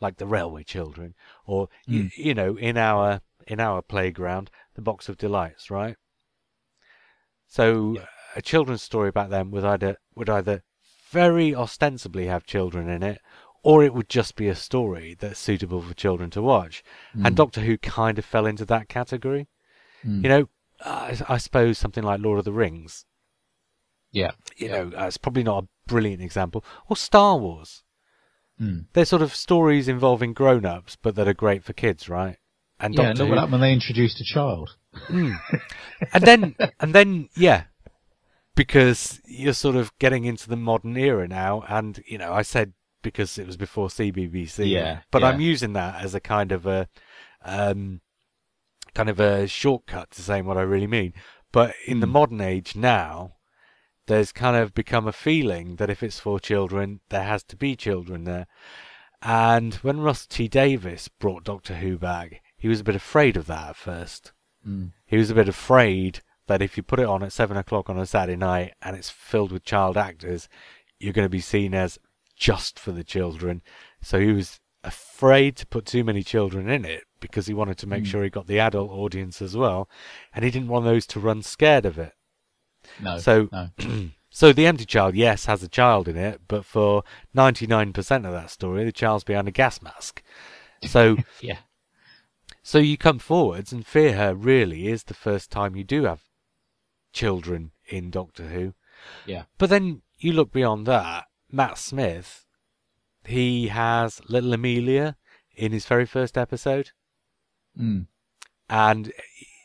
like 0.00 0.16
the 0.16 0.26
Railway 0.26 0.64
Children, 0.64 1.14
or 1.46 1.68
y- 1.86 1.94
Mm. 1.94 2.16
you 2.16 2.34
know, 2.34 2.56
in 2.56 2.76
our 2.76 3.20
in 3.46 3.60
our 3.60 3.82
playground, 3.82 4.50
the 4.74 4.80
Box 4.80 5.06
of 5.10 5.18
Delights, 5.18 5.70
right? 5.70 5.96
So 7.46 7.94
Yeah. 7.94 8.06
a 8.34 8.42
children's 8.42 8.82
story 8.82 9.10
back 9.10 9.28
then 9.28 9.50
would 9.50 9.64
either 9.64 9.98
would 10.14 10.30
either 10.30 10.62
very 11.10 11.54
ostensibly 11.54 12.26
have 12.26 12.44
children 12.46 12.88
in 12.88 13.02
it, 13.02 13.20
or 13.64 13.82
it 13.82 13.92
would 13.94 14.08
just 14.08 14.36
be 14.36 14.46
a 14.48 14.54
story 14.54 15.16
that's 15.18 15.38
suitable 15.40 15.82
for 15.82 15.94
children 15.94 16.30
to 16.30 16.42
watch. 16.42 16.84
And 17.14 17.34
Mm. 17.34 17.34
Doctor 17.34 17.60
Who 17.62 17.76
kind 17.78 18.18
of 18.18 18.24
fell 18.24 18.46
into 18.46 18.64
that 18.66 18.88
category. 18.88 19.48
Mm. 20.04 20.22
You 20.22 20.28
know, 20.28 20.48
I, 20.84 21.18
I 21.28 21.38
suppose 21.38 21.78
something 21.78 22.04
like 22.04 22.20
Lord 22.20 22.38
of 22.38 22.44
the 22.44 22.52
Rings. 22.52 23.06
Yeah. 24.12 24.32
You 24.56 24.68
Yeah. 24.68 24.82
know, 24.84 24.96
uh, 24.98 25.06
it's 25.06 25.16
probably 25.16 25.42
not 25.42 25.64
a 25.64 25.68
brilliant 25.86 26.22
example. 26.22 26.64
Or 26.88 26.96
Star 26.96 27.36
Wars. 27.38 27.82
Mm. 28.60 28.86
They're 28.92 29.04
sort 29.04 29.22
of 29.22 29.34
stories 29.34 29.88
involving 29.88 30.32
grown-ups, 30.34 30.96
but 31.02 31.14
that 31.16 31.26
are 31.26 31.34
great 31.34 31.64
for 31.64 31.72
kids, 31.72 32.08
right? 32.08 32.36
And 32.78 32.94
Yeah. 32.94 33.06
Doctor 33.08 33.18
Look 33.22 33.26
Who, 33.28 33.30
what 33.30 33.38
happened 33.38 33.52
when 33.52 33.60
they 33.62 33.72
introduced 33.72 34.20
a 34.20 34.24
child. 34.24 34.76
Mm. 35.08 35.40
and 36.12 36.24
then 36.24 36.54
and 36.80 36.94
then 36.94 37.28
yeah, 37.34 37.64
because 38.54 39.20
you're 39.26 39.52
sort 39.54 39.74
of 39.76 39.96
getting 39.98 40.24
into 40.24 40.48
the 40.48 40.56
modern 40.56 40.96
era 40.96 41.26
now, 41.26 41.62
and 41.68 42.02
you 42.06 42.18
know, 42.18 42.32
I 42.32 42.42
said 42.42 42.74
because 43.04 43.38
it 43.38 43.46
was 43.46 43.56
before 43.56 43.86
CBBC, 43.88 44.68
Yeah, 44.68 45.00
but 45.12 45.22
yeah. 45.22 45.28
I'm 45.28 45.40
using 45.40 45.74
that 45.74 46.02
as 46.02 46.12
a 46.16 46.20
kind 46.20 46.50
of 46.50 46.66
a 46.66 46.88
um, 47.44 48.00
kind 48.94 49.08
of 49.08 49.20
a 49.20 49.46
shortcut 49.46 50.10
to 50.12 50.22
saying 50.22 50.44
what 50.46 50.56
I 50.58 50.62
really 50.62 50.88
mean. 50.88 51.12
But 51.52 51.74
in 51.86 52.00
the 52.00 52.06
Mm. 52.08 52.12
modern 52.12 52.40
age 52.40 52.74
now, 52.74 53.36
there's 54.06 54.32
kind 54.32 54.56
of 54.56 54.74
become 54.74 55.06
a 55.06 55.12
feeling 55.12 55.76
that 55.76 55.90
if 55.90 56.02
it's 56.02 56.18
for 56.18 56.40
children, 56.40 57.00
there 57.10 57.22
has 57.24 57.44
to 57.44 57.56
be 57.56 57.76
children 57.76 58.24
there. 58.24 58.46
And 59.22 59.74
when 59.76 60.00
Russell 60.00 60.26
T 60.30 60.48
Davies 60.48 61.08
brought 61.08 61.44
Doctor 61.44 61.76
Who 61.76 61.96
back, 61.98 62.42
he 62.56 62.68
was 62.68 62.80
a 62.80 62.84
bit 62.84 62.96
afraid 62.96 63.36
of 63.36 63.46
that 63.46 63.68
at 63.70 63.76
first. 63.76 64.32
Mm. 64.66 64.92
He 65.06 65.16
was 65.16 65.30
a 65.30 65.34
bit 65.34 65.48
afraid 65.48 66.20
that 66.46 66.60
if 66.60 66.76
you 66.76 66.82
put 66.82 67.00
it 67.00 67.06
on 67.06 67.22
at 67.22 67.32
seven 67.32 67.56
o'clock 67.56 67.88
on 67.88 67.98
a 67.98 68.04
Saturday 68.06 68.36
night 68.36 68.74
and 68.82 68.96
it's 68.96 69.10
filled 69.10 69.52
with 69.52 69.64
child 69.64 69.96
actors, 69.96 70.48
you're 70.98 71.12
going 71.14 71.24
to 71.24 71.30
be 71.30 71.40
seen 71.40 71.74
as 71.74 71.98
just 72.36 72.78
for 72.78 72.92
the 72.92 73.04
children. 73.04 73.62
So 74.02 74.18
he 74.20 74.32
was 74.32 74.60
afraid 74.82 75.56
to 75.56 75.66
put 75.66 75.86
too 75.86 76.04
many 76.04 76.22
children 76.22 76.68
in 76.68 76.84
it 76.84 77.04
because 77.20 77.46
he 77.46 77.54
wanted 77.54 77.78
to 77.78 77.86
make 77.86 78.04
Mm. 78.04 78.06
sure 78.06 78.22
he 78.24 78.30
got 78.30 78.46
the 78.46 78.58
adult 78.58 78.90
audience 78.90 79.40
as 79.40 79.56
well, 79.56 79.88
and 80.34 80.44
he 80.44 80.50
didn't 80.50 80.68
want 80.68 80.84
those 80.84 81.06
to 81.08 81.20
run 81.20 81.42
scared 81.42 81.86
of 81.86 81.98
it. 81.98 82.12
No. 83.00 83.18
So- 83.18 83.48
no. 83.52 83.70
So 84.30 84.52
the 84.52 84.66
empty 84.66 84.84
child, 84.84 85.14
yes, 85.14 85.46
has 85.46 85.62
a 85.62 85.68
child 85.68 86.08
in 86.08 86.16
it, 86.16 86.40
but 86.48 86.64
for 86.64 87.04
99% 87.36 87.94
of 88.26 88.32
that 88.32 88.50
story, 88.50 88.84
the 88.84 88.90
child's 88.90 89.22
behind 89.22 89.46
a 89.46 89.52
gas 89.52 89.80
mask. 89.80 90.24
So 90.82 91.18
Yeah. 91.40 91.58
So 92.60 92.78
you 92.78 92.98
come 92.98 93.20
forwards, 93.20 93.72
and 93.72 93.86
Fear 93.86 94.14
Her 94.16 94.34
really 94.34 94.88
is 94.88 95.04
the 95.04 95.14
first 95.14 95.52
time 95.52 95.76
you 95.76 95.84
do 95.84 96.02
have 96.02 96.24
children 97.12 97.70
in 97.86 98.10
Doctor 98.10 98.48
Who. 98.48 98.74
Yeah. 99.24 99.44
But 99.56 99.70
then 99.70 100.02
you 100.18 100.32
look 100.32 100.50
beyond 100.50 100.86
that. 100.86 101.26
Matt 101.54 101.78
Smith, 101.78 102.46
he 103.24 103.68
has 103.68 104.20
little 104.28 104.52
Amelia 104.52 105.16
in 105.54 105.70
his 105.70 105.86
very 105.86 106.04
first 106.04 106.36
episode, 106.36 106.90
Mm. 107.78 108.08
and 108.68 109.12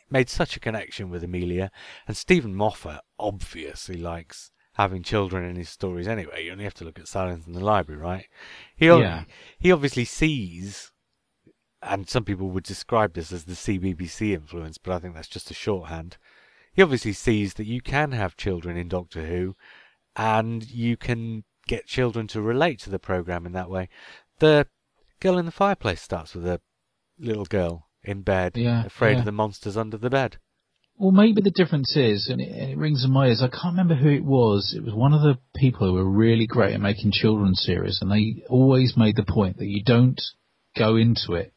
made 0.08 0.28
such 0.28 0.56
a 0.56 0.60
connection 0.60 1.10
with 1.10 1.24
Amelia. 1.24 1.70
And 2.06 2.16
Steven 2.16 2.54
Moffat 2.54 3.00
obviously 3.18 3.96
likes 3.96 4.52
having 4.74 5.02
children 5.02 5.44
in 5.44 5.56
his 5.56 5.68
stories 5.68 6.06
anyway. 6.06 6.44
You 6.44 6.52
only 6.52 6.64
have 6.64 6.74
to 6.74 6.84
look 6.84 6.98
at 7.00 7.08
Silence 7.08 7.46
in 7.46 7.52
the 7.54 7.64
Library, 7.64 8.00
right? 8.00 8.26
He 8.76 8.86
Yeah. 8.86 9.24
he 9.58 9.72
obviously 9.72 10.04
sees, 10.04 10.92
and 11.82 12.08
some 12.08 12.24
people 12.24 12.50
would 12.50 12.64
describe 12.64 13.14
this 13.14 13.32
as 13.32 13.44
the 13.46 13.56
CBBC 13.56 14.32
influence, 14.32 14.78
but 14.78 14.92
I 14.94 15.00
think 15.00 15.14
that's 15.14 15.28
just 15.28 15.50
a 15.50 15.54
shorthand. 15.54 16.18
He 16.72 16.82
obviously 16.82 17.12
sees 17.12 17.54
that 17.54 17.66
you 17.66 17.80
can 17.80 18.12
have 18.12 18.36
children 18.36 18.76
in 18.76 18.88
Doctor 18.88 19.26
Who, 19.26 19.56
and 20.14 20.68
you 20.70 20.96
can 20.96 21.44
get 21.66 21.86
children 21.86 22.26
to 22.28 22.40
relate 22.40 22.80
to 22.80 22.90
the 22.90 22.98
program 22.98 23.46
in 23.46 23.52
that 23.52 23.70
way. 23.70 23.88
The 24.38 24.66
girl 25.20 25.38
in 25.38 25.46
the 25.46 25.52
fireplace 25.52 26.00
starts 26.00 26.34
with 26.34 26.46
a 26.46 26.60
little 27.18 27.44
girl 27.44 27.88
in 28.02 28.22
bed, 28.22 28.56
Yeah, 28.56 28.86
afraid 28.86 29.12
yeah. 29.12 29.18
of 29.20 29.24
the 29.24 29.32
monsters 29.32 29.76
under 29.76 29.98
the 29.98 30.10
bed. 30.10 30.38
Well, 30.96 31.12
maybe 31.12 31.40
the 31.40 31.50
difference 31.50 31.96
is, 31.96 32.28
and 32.30 32.40
it, 32.40 32.50
and 32.50 32.72
it 32.72 32.76
rings 32.76 33.04
in 33.04 33.10
my 33.10 33.28
ears. 33.28 33.42
I 33.42 33.48
can't 33.48 33.72
remember 33.72 33.94
who 33.94 34.10
it 34.10 34.24
was. 34.24 34.74
It 34.76 34.84
was 34.84 34.94
one 34.94 35.14
of 35.14 35.22
the 35.22 35.38
people 35.56 35.86
who 35.86 35.94
were 35.94 36.04
really 36.10 36.46
great 36.46 36.74
at 36.74 36.80
making 36.80 37.12
children's 37.12 37.62
series, 37.62 37.98
and 38.02 38.10
they 38.10 38.42
always 38.50 38.94
made 38.96 39.16
the 39.16 39.24
point 39.24 39.56
that 39.58 39.66
you 39.66 39.82
don't 39.82 40.20
go 40.76 40.96
into 40.96 41.32
it 41.34 41.54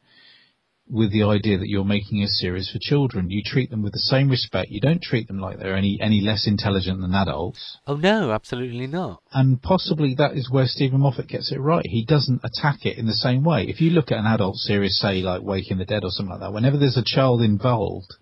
with 0.88 1.10
the 1.12 1.22
idea 1.22 1.56
that 1.56 1.68
you're 1.68 1.84
making 1.84 2.22
a 2.22 2.28
series 2.28 2.68
for 2.70 2.78
children. 2.78 3.30
You 3.30 3.42
treat 3.42 3.70
them 3.70 3.82
with 3.82 3.94
the 3.94 3.98
same 4.00 4.28
respect. 4.28 4.70
You 4.70 4.80
don't 4.80 5.00
treat 5.02 5.26
them 5.28 5.38
like 5.38 5.58
they're 5.58 5.76
any 5.76 5.98
any 6.00 6.20
less 6.20 6.46
intelligent 6.46 7.00
than 7.00 7.14
adults. 7.14 7.78
Oh 7.86 7.96
no, 7.96 8.32
absolutely 8.32 8.86
not. 8.86 9.22
And 9.32 9.62
possibly 9.62 10.14
that 10.16 10.32
is 10.36 10.50
where 10.50 10.66
Steven 10.66 11.00
Moffat 11.00 11.26
gets 11.28 11.50
it 11.52 11.58
right. 11.58 11.86
He 11.86 12.04
doesn't 12.04 12.42
attack 12.44 12.84
it 12.84 12.98
in 12.98 13.06
the 13.06 13.14
same 13.14 13.44
way. 13.44 13.64
If 13.66 13.80
you 13.80 13.90
look 13.90 14.12
at 14.12 14.18
an 14.18 14.26
adult 14.26 14.56
series, 14.56 14.98
say 14.98 15.22
like 15.22 15.40
Waking 15.42 15.78
the 15.78 15.86
Dead 15.86 16.04
or 16.04 16.10
something 16.10 16.32
like 16.32 16.40
that, 16.40 16.52
whenever 16.52 16.76
there's 16.76 16.98
a 16.98 17.02
child 17.04 17.40
involved, 17.40 18.12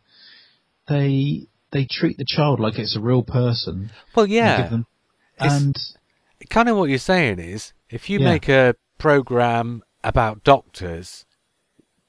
they 0.88 1.46
they 1.72 1.86
treat 1.90 2.16
the 2.18 2.24
child 2.26 2.60
like 2.60 2.78
it's 2.78 2.96
a 2.96 3.00
real 3.00 3.22
person. 3.22 3.90
Well, 4.14 4.26
yeah. 4.26 4.68
them- 4.68 4.86
and 5.38 5.76
kind 6.50 6.68
of 6.68 6.76
what 6.76 6.90
you're 6.90 6.98
saying 6.98 7.38
is 7.38 7.72
if 7.90 8.08
you 8.10 8.18
Yeah. 8.20 8.26
make 8.26 8.48
a 8.48 8.76
program 8.98 9.82
about 10.04 10.44
doctors, 10.44 11.24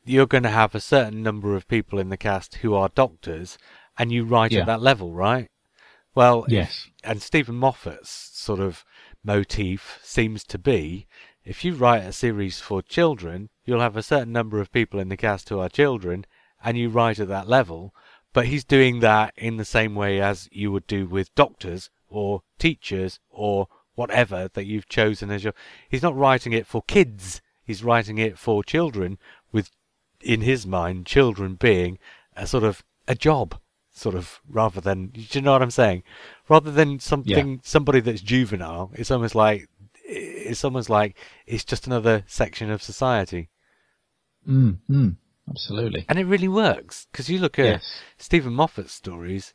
you're 0.05 0.27
going 0.27 0.43
to 0.43 0.49
have 0.49 0.75
a 0.75 0.79
certain 0.79 1.23
number 1.23 1.55
of 1.55 1.67
people 1.67 1.99
in 1.99 2.09
the 2.09 2.17
cast 2.17 2.55
who 2.55 2.73
are 2.73 2.89
doctors, 2.89 3.57
and 3.97 4.11
you 4.11 4.23
write 4.25 4.51
Yeah. 4.51 4.61
at 4.61 4.65
that 4.67 4.81
level, 4.81 5.13
right? 5.13 5.49
Well, 6.15 6.43
if- 6.45 6.51
Yes. 6.51 6.87
and 7.03 7.21
Steven 7.21 7.55
Moffat's 7.55 8.09
sort 8.09 8.59
of 8.59 8.83
motif 9.23 9.99
seems 10.03 10.43
to 10.45 10.57
be 10.57 11.07
if 11.45 11.65
you 11.65 11.73
write 11.73 12.03
a 12.03 12.13
series 12.13 12.59
for 12.61 12.81
children, 12.81 13.49
you'll 13.65 13.81
have 13.81 13.97
a 13.97 14.03
certain 14.03 14.31
number 14.31 14.61
of 14.61 14.71
people 14.71 14.99
in 14.99 15.09
the 15.09 15.17
cast 15.17 15.49
who 15.49 15.59
are 15.59 15.67
children, 15.69 16.25
and 16.63 16.77
you 16.77 16.89
write 16.89 17.19
at 17.19 17.27
that 17.27 17.47
level. 17.49 17.93
But 18.31 18.47
he's 18.47 18.63
doing 18.63 18.99
that 19.01 19.33
in 19.37 19.57
the 19.57 19.65
same 19.65 19.93
way 19.93 20.21
as 20.21 20.47
you 20.51 20.71
would 20.71 20.87
do 20.87 21.05
with 21.05 21.35
doctors 21.35 21.89
or 22.07 22.43
teachers 22.57 23.19
or 23.29 23.67
whatever 23.95 24.47
that 24.53 24.65
you've 24.65 24.87
chosen 24.87 25.29
as 25.31 25.43
your. 25.43 25.53
He's 25.89 26.01
not 26.01 26.15
writing 26.15 26.53
it 26.53 26.65
for 26.65 26.81
kids. 26.83 27.41
He's 27.63 27.83
writing 27.83 28.17
it 28.17 28.37
for 28.39 28.63
children 28.63 29.17
in 30.23 30.41
his 30.41 30.65
mind, 30.65 31.05
children 31.05 31.55
being 31.55 31.99
a 32.35 32.47
sort 32.47 32.63
of 32.63 32.83
a 33.07 33.15
job, 33.15 33.59
sort 33.91 34.15
of, 34.15 34.41
rather 34.49 34.81
than. 34.81 35.07
Do 35.07 35.21
you 35.31 35.41
know 35.41 35.51
what 35.53 35.61
I'm 35.61 35.71
saying? 35.71 36.03
Rather 36.49 36.71
than 36.71 36.99
something, 36.99 37.59
somebody 37.63 37.99
that's 37.99 38.21
juvenile, 38.21 38.91
it's 38.93 39.11
almost 39.11 39.35
like, 39.35 39.67
it's 40.05 40.63
almost 40.63 40.89
like 40.89 41.17
it's 41.45 41.63
just 41.63 41.87
another 41.87 42.23
section 42.27 42.69
of 42.71 42.81
society. 42.83 43.49
mm, 44.47 44.77
mm, 44.89 45.15
absolutely. 45.49 46.05
And 46.09 46.19
it 46.19 46.25
really 46.25 46.47
works 46.47 47.07
because 47.11 47.29
you 47.29 47.39
look 47.39 47.59
at 47.59 47.65
Yes. 47.65 48.01
Steven 48.17 48.53
Moffat's 48.53 48.93
stories, 48.93 49.53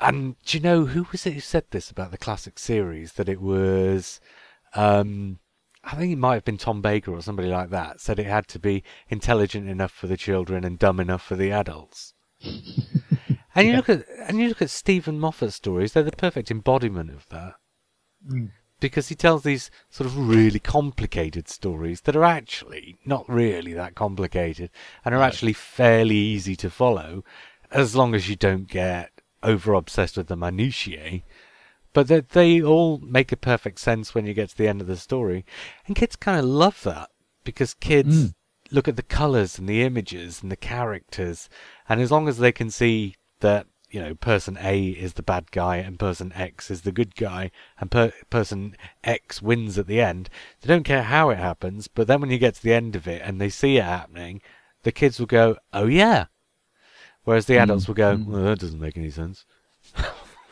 and 0.00 0.36
do 0.44 0.56
you 0.56 0.62
know 0.62 0.84
who 0.86 1.06
was 1.10 1.26
it 1.26 1.34
who 1.34 1.40
said 1.40 1.64
this 1.70 1.90
about 1.90 2.10
the 2.10 2.18
classic 2.18 2.58
series? 2.58 3.14
That 3.14 3.28
it 3.28 3.40
was, 3.40 4.20
um, 4.74 5.38
I 5.90 5.96
think 5.96 6.12
it 6.12 6.16
might 6.18 6.34
have 6.34 6.44
been 6.44 6.58
Tom 6.58 6.82
Baker 6.82 7.12
or 7.12 7.22
somebody 7.22 7.48
like 7.48 7.70
that. 7.70 8.00
Said 8.00 8.18
it 8.18 8.26
had 8.26 8.46
to 8.48 8.58
be 8.58 8.84
intelligent 9.08 9.68
enough 9.70 9.90
for 9.92 10.06
the 10.06 10.18
children 10.18 10.62
and 10.62 10.78
dumb 10.78 11.00
enough 11.00 11.22
for 11.22 11.34
the 11.34 11.50
adults. 11.50 12.12
and 13.54 13.66
you 13.66 13.74
look 13.74 13.88
at 13.88 14.04
and 14.26 14.38
you 14.38 14.48
look 14.48 14.60
at 14.60 14.68
Steven 14.70 15.18
Moffat's 15.18 15.54
stories; 15.54 15.92
they're 15.94 16.02
the 16.02 16.12
perfect 16.12 16.50
embodiment 16.50 17.10
of 17.10 17.26
that 17.30 17.54
Mm. 18.28 18.50
because 18.80 19.08
he 19.08 19.14
tells 19.14 19.44
these 19.44 19.70
sort 19.90 20.06
of 20.06 20.18
really 20.28 20.58
complicated 20.58 21.48
stories 21.48 22.00
that 22.02 22.16
are 22.16 22.24
actually 22.24 22.98
not 23.06 23.28
really 23.28 23.72
that 23.74 23.94
complicated 23.94 24.70
and 25.04 25.14
are 25.14 25.18
No. 25.18 25.24
actually 25.24 25.52
fairly 25.52 26.16
easy 26.16 26.56
to 26.56 26.68
follow 26.68 27.24
as 27.70 27.94
long 27.94 28.14
as 28.14 28.28
you 28.28 28.34
don't 28.34 28.68
get 28.68 29.12
over 29.42 29.72
obsessed 29.72 30.16
with 30.16 30.26
the 30.26 30.36
minutiae. 30.36 31.22
But 31.92 32.08
that 32.08 32.30
they 32.30 32.62
all 32.62 32.98
make 32.98 33.32
a 33.32 33.36
perfect 33.36 33.80
sense 33.80 34.14
when 34.14 34.26
you 34.26 34.34
get 34.34 34.50
to 34.50 34.56
the 34.56 34.68
end 34.68 34.80
of 34.80 34.86
the 34.86 34.96
story. 34.96 35.44
And 35.86 35.96
kids 35.96 36.16
kind 36.16 36.38
of 36.38 36.44
love 36.44 36.82
that 36.82 37.10
because 37.44 37.74
kids 37.74 38.16
Mm. 38.16 38.34
look 38.70 38.88
at 38.88 38.96
the 38.96 39.02
colours 39.02 39.58
and 39.58 39.68
the 39.68 39.82
images 39.82 40.42
and 40.42 40.52
the 40.52 40.56
characters. 40.56 41.48
And 41.88 42.00
as 42.00 42.10
long 42.10 42.28
as 42.28 42.38
they 42.38 42.52
can 42.52 42.70
see 42.70 43.14
that, 43.40 43.66
you 43.90 44.00
know, 44.00 44.14
person 44.14 44.58
A 44.60 44.88
is 44.88 45.14
the 45.14 45.22
bad 45.22 45.50
guy 45.50 45.76
and 45.76 45.98
person 45.98 46.30
X 46.34 46.70
is 46.70 46.82
the 46.82 46.92
good 46.92 47.16
guy 47.16 47.50
and 47.80 47.90
per- 47.90 48.12
person 48.28 48.76
X 49.02 49.40
wins 49.40 49.78
at 49.78 49.86
the 49.86 50.00
end, 50.00 50.28
they 50.60 50.68
don't 50.68 50.82
care 50.84 51.04
how 51.04 51.30
it 51.30 51.38
happens. 51.38 51.88
But 51.88 52.06
then 52.06 52.20
when 52.20 52.30
you 52.30 52.38
get 52.38 52.56
to 52.56 52.62
the 52.62 52.74
end 52.74 52.94
of 52.94 53.08
it 53.08 53.22
and 53.24 53.40
they 53.40 53.48
see 53.48 53.78
it 53.78 53.84
happening, 53.84 54.42
the 54.82 54.92
kids 54.92 55.18
will 55.18 55.26
go, 55.26 55.56
oh 55.72 55.86
yeah. 55.86 56.26
Whereas 57.24 57.46
the 57.46 57.58
adults 57.58 57.88
will 57.88 57.94
go, 57.94 58.16
mm. 58.16 58.26
well, 58.26 58.42
that 58.42 58.58
doesn't 58.58 58.80
make 58.80 58.96
any 58.98 59.10
sense. 59.10 59.46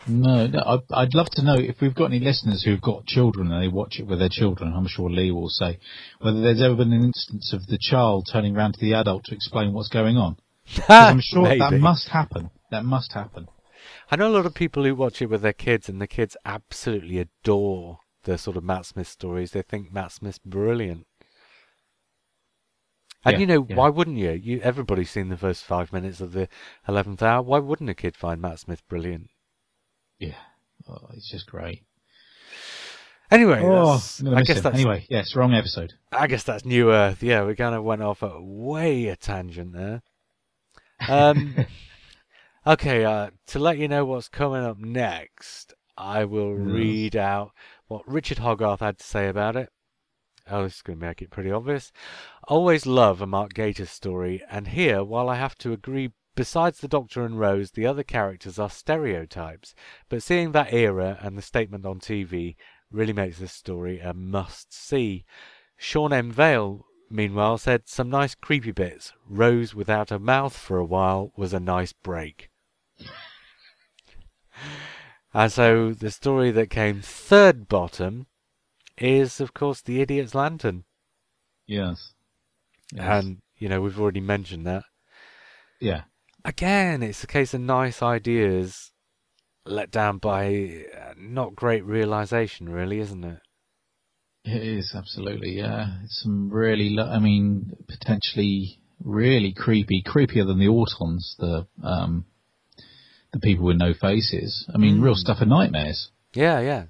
No, 0.09 0.47
no 0.47 0.59
I, 0.61 1.03
I'd 1.03 1.15
love 1.15 1.29
to 1.33 1.45
know 1.45 1.57
if 1.57 1.81
we've 1.81 1.95
got 1.95 2.07
any 2.07 2.21
listeners 2.21 2.63
who've 2.63 2.81
got 2.81 3.07
children 3.07 3.51
and 3.51 3.63
they 3.63 3.69
watch 3.69 3.99
it 3.99 4.07
with 4.07 4.19
their 4.19 4.29
children. 4.29 4.73
I'm 4.75 4.87
sure 4.87 5.11
Lee 5.11 5.31
will 5.31 5.49
say 5.49 5.79
whether 6.21 6.41
there's 6.41 6.63
ever 6.63 6.77
been 6.77 6.93
an 6.93 7.05
instance 7.05 7.53
of 7.53 7.67
the 7.67 7.79
child 7.81 8.29
turning 8.31 8.57
around 8.57 8.75
to 8.75 8.81
the 8.81 8.95
adult 8.95 9.25
to 9.25 9.35
explain 9.35 9.73
what's 9.73 9.89
going 9.89 10.17
on. 10.17 10.37
I'm 10.89 11.21
sure 11.21 11.57
that 11.59 11.75
must 11.75 12.09
happen. 12.09 12.51
That 12.71 12.85
must 12.85 13.13
happen. 13.13 13.49
I 14.11 14.17
know 14.17 14.29
a 14.29 14.35
lot 14.37 14.47
of 14.47 14.55
people 14.55 14.85
who 14.85 14.95
watch 14.95 15.23
it 15.23 15.31
with 15.31 15.43
their 15.43 15.53
kids, 15.53 15.89
and 15.89 16.01
the 16.01 16.07
kids 16.07 16.37
absolutely 16.45 17.19
adore 17.19 17.99
the 18.25 18.37
sort 18.37 18.57
of 18.57 18.65
Matt 18.65 18.87
Smith 18.87 19.09
stories. 19.09 19.53
They 19.53 19.63
think 19.63 19.93
Matt 19.93 20.13
Smith's 20.13 20.39
brilliant. 20.39 21.07
And 23.25 23.35
Yeah, 23.35 23.39
you 23.39 23.47
know, 23.47 23.67
yeah. 23.69 23.77
why 23.77 23.89
wouldn't 23.89 24.19
you? 24.19 24.31
You 24.33 24.61
everybody's 24.61 25.11
seen 25.11 25.29
the 25.29 25.37
first 25.37 25.65
five 25.65 25.93
minutes 25.93 26.21
of 26.21 26.33
the 26.33 26.49
eleventh 26.87 27.23
hour. 27.23 27.43
Why 27.43 27.59
wouldn't 27.59 27.91
a 27.91 27.95
kid 27.95 28.17
find 28.17 28.41
Matt 28.41 28.61
Smith 28.61 28.83
brilliant? 28.89 29.31
Yeah, 30.19 30.35
oh, 30.89 31.09
it's 31.15 31.31
just 31.31 31.47
great. 31.47 31.85
Anyway, 33.31 33.61
Oh, 33.63 34.01
I 34.35 34.43
guess 34.43 34.59
him. 34.59 34.63
that's 34.63 34.75
anyway. 34.75 35.05
Yes, 35.11 35.35
wrong 35.35 35.53
episode. 35.53 35.95
I 36.13 36.27
guess 36.29 36.45
that's 36.45 36.65
New 36.65 36.93
Earth. 36.93 37.23
Yeah, 37.23 37.45
we 37.45 37.57
kind 37.57 37.75
of 37.75 37.83
went 37.83 38.03
off 38.03 38.23
at 38.23 38.41
way 38.41 39.09
a 39.09 39.17
tangent 39.17 39.73
there. 39.73 40.03
Um, 41.09 41.55
okay, 42.67 43.05
uh, 43.05 43.31
to 43.49 43.59
let 43.59 43.79
you 43.79 43.89
know 43.89 44.05
what's 44.05 44.29
coming 44.29 44.63
up 44.63 44.79
next, 44.79 45.75
I 45.99 46.25
will 46.25 46.55
Yes. 46.57 46.67
read 46.67 47.17
out 47.17 47.51
what 47.89 48.07
Richard 48.07 48.39
Hogarth 48.39 48.81
had 48.81 48.99
to 48.99 49.05
say 49.05 49.29
about 49.29 49.57
it. 49.57 49.71
Oh, 50.49 50.63
this 50.63 50.77
is 50.77 50.83
going 50.83 51.01
to 51.01 51.05
make 51.07 51.21
it 51.21 51.31
pretty 51.31 51.51
obvious. 51.51 51.91
Always 52.47 52.87
love 52.87 53.21
a 53.21 53.27
Mark 53.27 53.53
Gatiss 53.55 53.89
story, 53.89 54.41
and 54.49 54.69
here, 54.69 55.03
while 55.03 55.29
I 55.29 55.35
have 55.35 55.59
to 55.59 55.73
agree, 55.73 56.13
besides 56.37 56.79
the 56.79 56.87
Doctor 56.87 57.25
and 57.25 57.41
Rose, 57.41 57.73
the 57.73 57.87
other 57.87 58.05
characters 58.05 58.59
are 58.59 58.71
stereotypes. 58.71 59.75
But 60.09 60.23
seeing 60.23 60.53
that 60.53 60.73
era 60.73 61.19
and 61.21 61.37
the 61.37 61.43
statement 61.43 61.85
on 61.85 61.99
TV 61.99 62.55
really 62.93 63.13
makes 63.13 63.39
this 63.39 63.53
story 63.53 63.99
a 63.99 64.15
must 64.15 64.73
see. 64.73 65.25
Sean 65.77 66.13
M. 66.13 66.31
Vale, 66.31 66.87
meanwhile, 67.11 67.59
said 67.59 67.89
some 67.89 68.09
nice 68.09 68.35
creepy 68.37 68.71
bits. 68.71 69.13
Rose 69.29 69.75
without 69.75 70.13
a 70.13 70.19
mouth 70.21 70.57
for 70.57 70.79
a 70.79 70.85
while 70.85 71.33
was 71.37 71.53
a 71.53 71.61
nice 71.61 71.93
break. 71.93 72.51
and 75.35 75.51
so 75.51 75.93
the 75.93 76.11
story 76.11 76.51
that 76.53 76.71
came 76.71 77.01
third 77.03 77.67
bottom 77.67 78.27
is, 78.99 79.41
of 79.41 79.53
course, 79.53 79.81
The 79.83 80.01
Idiot's 80.01 80.35
Lantern. 80.35 80.85
Yes. 81.67 82.13
Yes. 82.95 83.25
And, 83.25 83.39
you 83.57 83.69
know, 83.69 83.81
we've 83.81 84.01
already 84.01 84.21
mentioned 84.21 84.67
that. 84.67 84.85
yeah. 85.81 86.03
Again, 86.47 87.03
it's 87.03 87.25
a 87.25 87.27
case 87.27 87.55
of 87.55 87.61
nice 87.61 88.03
ideas 88.03 88.93
let 89.67 89.91
down 89.91 90.19
by 90.19 90.85
uh, 90.97 91.15
not 91.19 91.57
great 91.57 91.85
realization, 91.85 92.69
really, 92.69 93.01
isn't 93.01 93.25
it? 93.25 93.41
It 94.45 94.63
is 94.63 94.95
absolutely, 94.97 95.57
yeah. 95.59 95.99
It's 96.05 96.23
some 96.23 96.51
really, 96.51 96.91
lo- 96.91 97.11
I 97.11 97.19
mean, 97.19 97.73
potentially 97.89 98.79
really 99.05 99.53
creepy, 99.53 100.05
creepier 100.07 100.47
than 100.47 100.61
the 100.61 100.67
Autons, 100.69 101.37
the 101.39 101.67
um, 101.83 102.27
the 103.33 103.41
people 103.41 103.67
with 103.67 103.77
no 103.77 103.93
faces. 103.93 104.71
I 104.73 104.79
mean, 104.79 105.01
real 105.01 105.15
Mm. 105.15 105.19
stuff 105.19 105.39
of 105.41 105.49
nightmares. 105.49 106.11
Yeah, 106.33 106.61
yeah. 106.61 106.85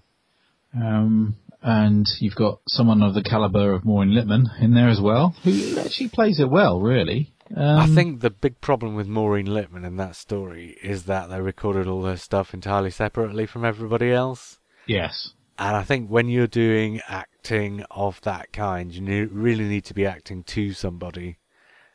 Um, 0.75 1.37
and 1.63 2.07
you've 2.21 2.35
got 2.35 2.61
someone 2.69 3.01
of 3.03 3.15
the 3.15 3.23
caliber 3.23 3.73
of 3.73 3.87
Maureen 3.87 4.11
Lipman 4.11 4.45
in 4.61 4.75
there 4.75 4.91
as 4.91 5.01
well, 5.01 5.35
who 5.45 5.79
actually 5.79 6.09
plays 6.11 6.39
it 6.39 6.51
well, 6.51 6.79
really. 6.81 7.33
Um, 7.55 7.79
I 7.79 7.87
think 7.95 8.21
the 8.21 8.31
big 8.31 8.61
problem 8.61 8.95
with 8.95 9.07
Maureen 9.07 9.47
Lipman 9.47 9.85
in 9.87 9.97
that 9.97 10.17
story 10.17 10.77
is 10.83 11.05
that 11.05 11.29
they 11.29 11.41
recorded 11.41 11.87
all 11.87 12.03
their 12.03 12.17
stuff 12.17 12.53
entirely 12.55 12.91
separately 12.91 13.47
from 13.47 13.65
everybody 13.65 14.11
else. 14.11 14.59
yes, 14.87 15.33
And 15.59 15.77
I 15.77 15.85
think 15.85 16.11
when 16.11 16.29
you're 16.29 16.47
doing 16.47 17.01
acting 17.09 17.85
of 17.91 18.21
that 18.23 18.53
kind, 18.53 18.93
you 18.93 19.29
really 19.33 19.65
need 19.65 19.85
to 19.85 19.95
be 19.95 20.07
acting 20.07 20.43
to 20.45 20.73
somebody, 20.73 21.39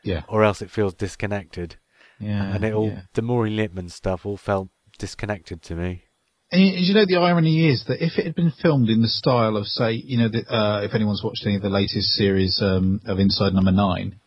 yeah, 0.03 0.23
or 0.27 0.43
else 0.43 0.61
it 0.61 0.71
feels 0.71 0.93
disconnected. 0.93 1.75
yeah, 2.19 2.55
and 2.55 2.63
it 2.63 2.73
all, 2.73 2.89
yeah. 2.89 3.01
the 3.13 3.21
Maureen 3.21 3.57
Lipman 3.57 3.91
stuff 3.91 4.25
all 4.25 4.37
felt 4.37 4.69
disconnected 4.97 5.61
to 5.63 5.75
me. 5.75 6.05
And 6.51 6.61
you, 6.61 6.73
you 6.75 6.93
know, 6.93 7.05
the 7.05 7.15
irony 7.17 7.69
is 7.69 7.85
that 7.87 8.03
if 8.03 8.17
it 8.17 8.25
had 8.25 8.35
been 8.35 8.51
filmed 8.61 8.89
in 8.89 9.01
the 9.01 9.07
style 9.07 9.55
of, 9.57 9.67
say, 9.67 9.93
you 9.93 10.17
know, 10.17 10.29
the, 10.29 10.43
uh, 10.53 10.81
if 10.81 10.93
anyone's 10.93 11.23
watched 11.23 11.45
any 11.45 11.55
of 11.55 11.61
the 11.61 11.69
latest 11.69 12.09
series 12.09 12.61
um, 12.61 12.99
of 13.05 13.19
Inside 13.19 13.53
Number 13.53 13.71
Nine, 13.71 14.19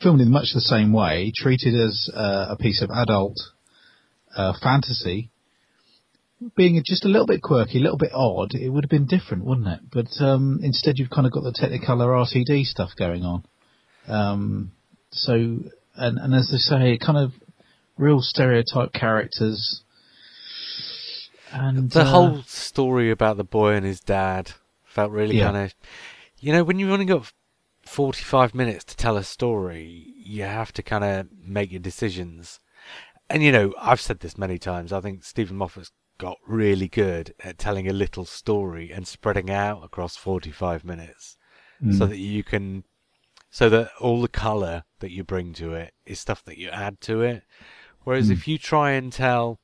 filmed 0.00 0.20
in 0.20 0.30
much 0.30 0.52
the 0.54 0.60
same 0.60 0.92
way, 0.92 1.32
treated 1.34 1.74
as 1.74 2.10
uh, 2.14 2.46
a 2.50 2.56
piece 2.56 2.82
of 2.82 2.90
adult 2.90 3.38
uh, 4.36 4.52
fantasy, 4.62 5.30
being 6.56 6.82
just 6.84 7.04
a 7.04 7.08
little 7.08 7.26
bit 7.26 7.42
quirky, 7.42 7.78
a 7.78 7.82
little 7.82 7.98
bit 7.98 8.12
odd, 8.12 8.54
it 8.54 8.68
would 8.68 8.84
have 8.84 8.90
been 8.90 9.06
different, 9.06 9.44
wouldn't 9.44 9.68
it? 9.68 9.80
But 9.90 10.24
um, 10.24 10.60
instead, 10.62 10.98
you've 10.98 11.10
kind 11.10 11.26
of 11.26 11.32
got 11.32 11.42
the 11.42 11.52
Technicolor 11.52 12.08
RTD 12.26 12.64
stuff 12.64 12.90
going 12.98 13.22
on. 13.22 13.44
Um, 14.06 14.72
so, 15.10 15.32
and, 15.34 16.18
and 16.18 16.34
as 16.34 16.50
they 16.50 16.58
say, 16.58 16.98
kind 16.98 17.18
of 17.18 17.32
real 17.96 18.20
stereotype 18.20 18.92
characters. 18.92 19.82
And 21.52 21.90
the 21.90 22.00
uh, 22.00 22.04
whole 22.04 22.42
story 22.46 23.10
about 23.10 23.36
the 23.36 23.44
boy 23.44 23.74
and 23.74 23.86
his 23.86 24.00
dad 24.00 24.50
felt 24.84 25.12
really 25.12 25.38
Yeah. 25.38 25.52
kind 25.52 25.66
of, 25.66 25.74
you 26.40 26.52
know, 26.52 26.64
when 26.64 26.78
you've 26.78 26.90
only 26.90 27.06
got 27.06 27.32
45 27.86 28.54
minutes 28.54 28.84
to 28.84 28.96
tell 28.96 29.16
a 29.16 29.24
story, 29.24 30.12
you 30.16 30.42
have 30.42 30.72
to 30.72 30.82
kind 30.82 31.04
of 31.04 31.28
make 31.44 31.70
your 31.70 31.80
decisions. 31.80 32.60
And, 33.28 33.42
you 33.42 33.52
know, 33.52 33.74
I've 33.80 34.00
said 34.00 34.20
this 34.20 34.38
many 34.38 34.58
times. 34.58 34.92
I 34.92 35.00
think 35.00 35.24
Steven 35.24 35.56
Moffat's 35.56 35.92
got 36.18 36.38
really 36.46 36.88
good 36.88 37.34
at 37.40 37.58
telling 37.58 37.88
a 37.88 37.92
little 37.92 38.24
story 38.24 38.92
and 38.92 39.06
spreading 39.06 39.50
out 39.50 39.82
across 39.84 40.16
45 40.16 40.84
minutes 40.84 41.36
so 41.92 42.06
mm, 42.06 42.08
that 42.08 42.18
you 42.18 42.44
can, 42.44 42.84
so 43.50 43.68
that 43.68 43.90
all 44.00 44.22
the 44.22 44.28
colour 44.28 44.84
that 45.00 45.10
you 45.10 45.24
bring 45.24 45.52
to 45.54 45.74
it 45.74 45.92
is 46.06 46.20
stuff 46.20 46.44
that 46.44 46.56
you 46.58 46.70
add 46.70 47.00
to 47.02 47.22
it. 47.22 47.42
Whereas 48.04 48.28
Mm. 48.28 48.32
if 48.32 48.48
you 48.48 48.58
try 48.58 48.92
and 48.92 49.12
tell, 49.12 49.58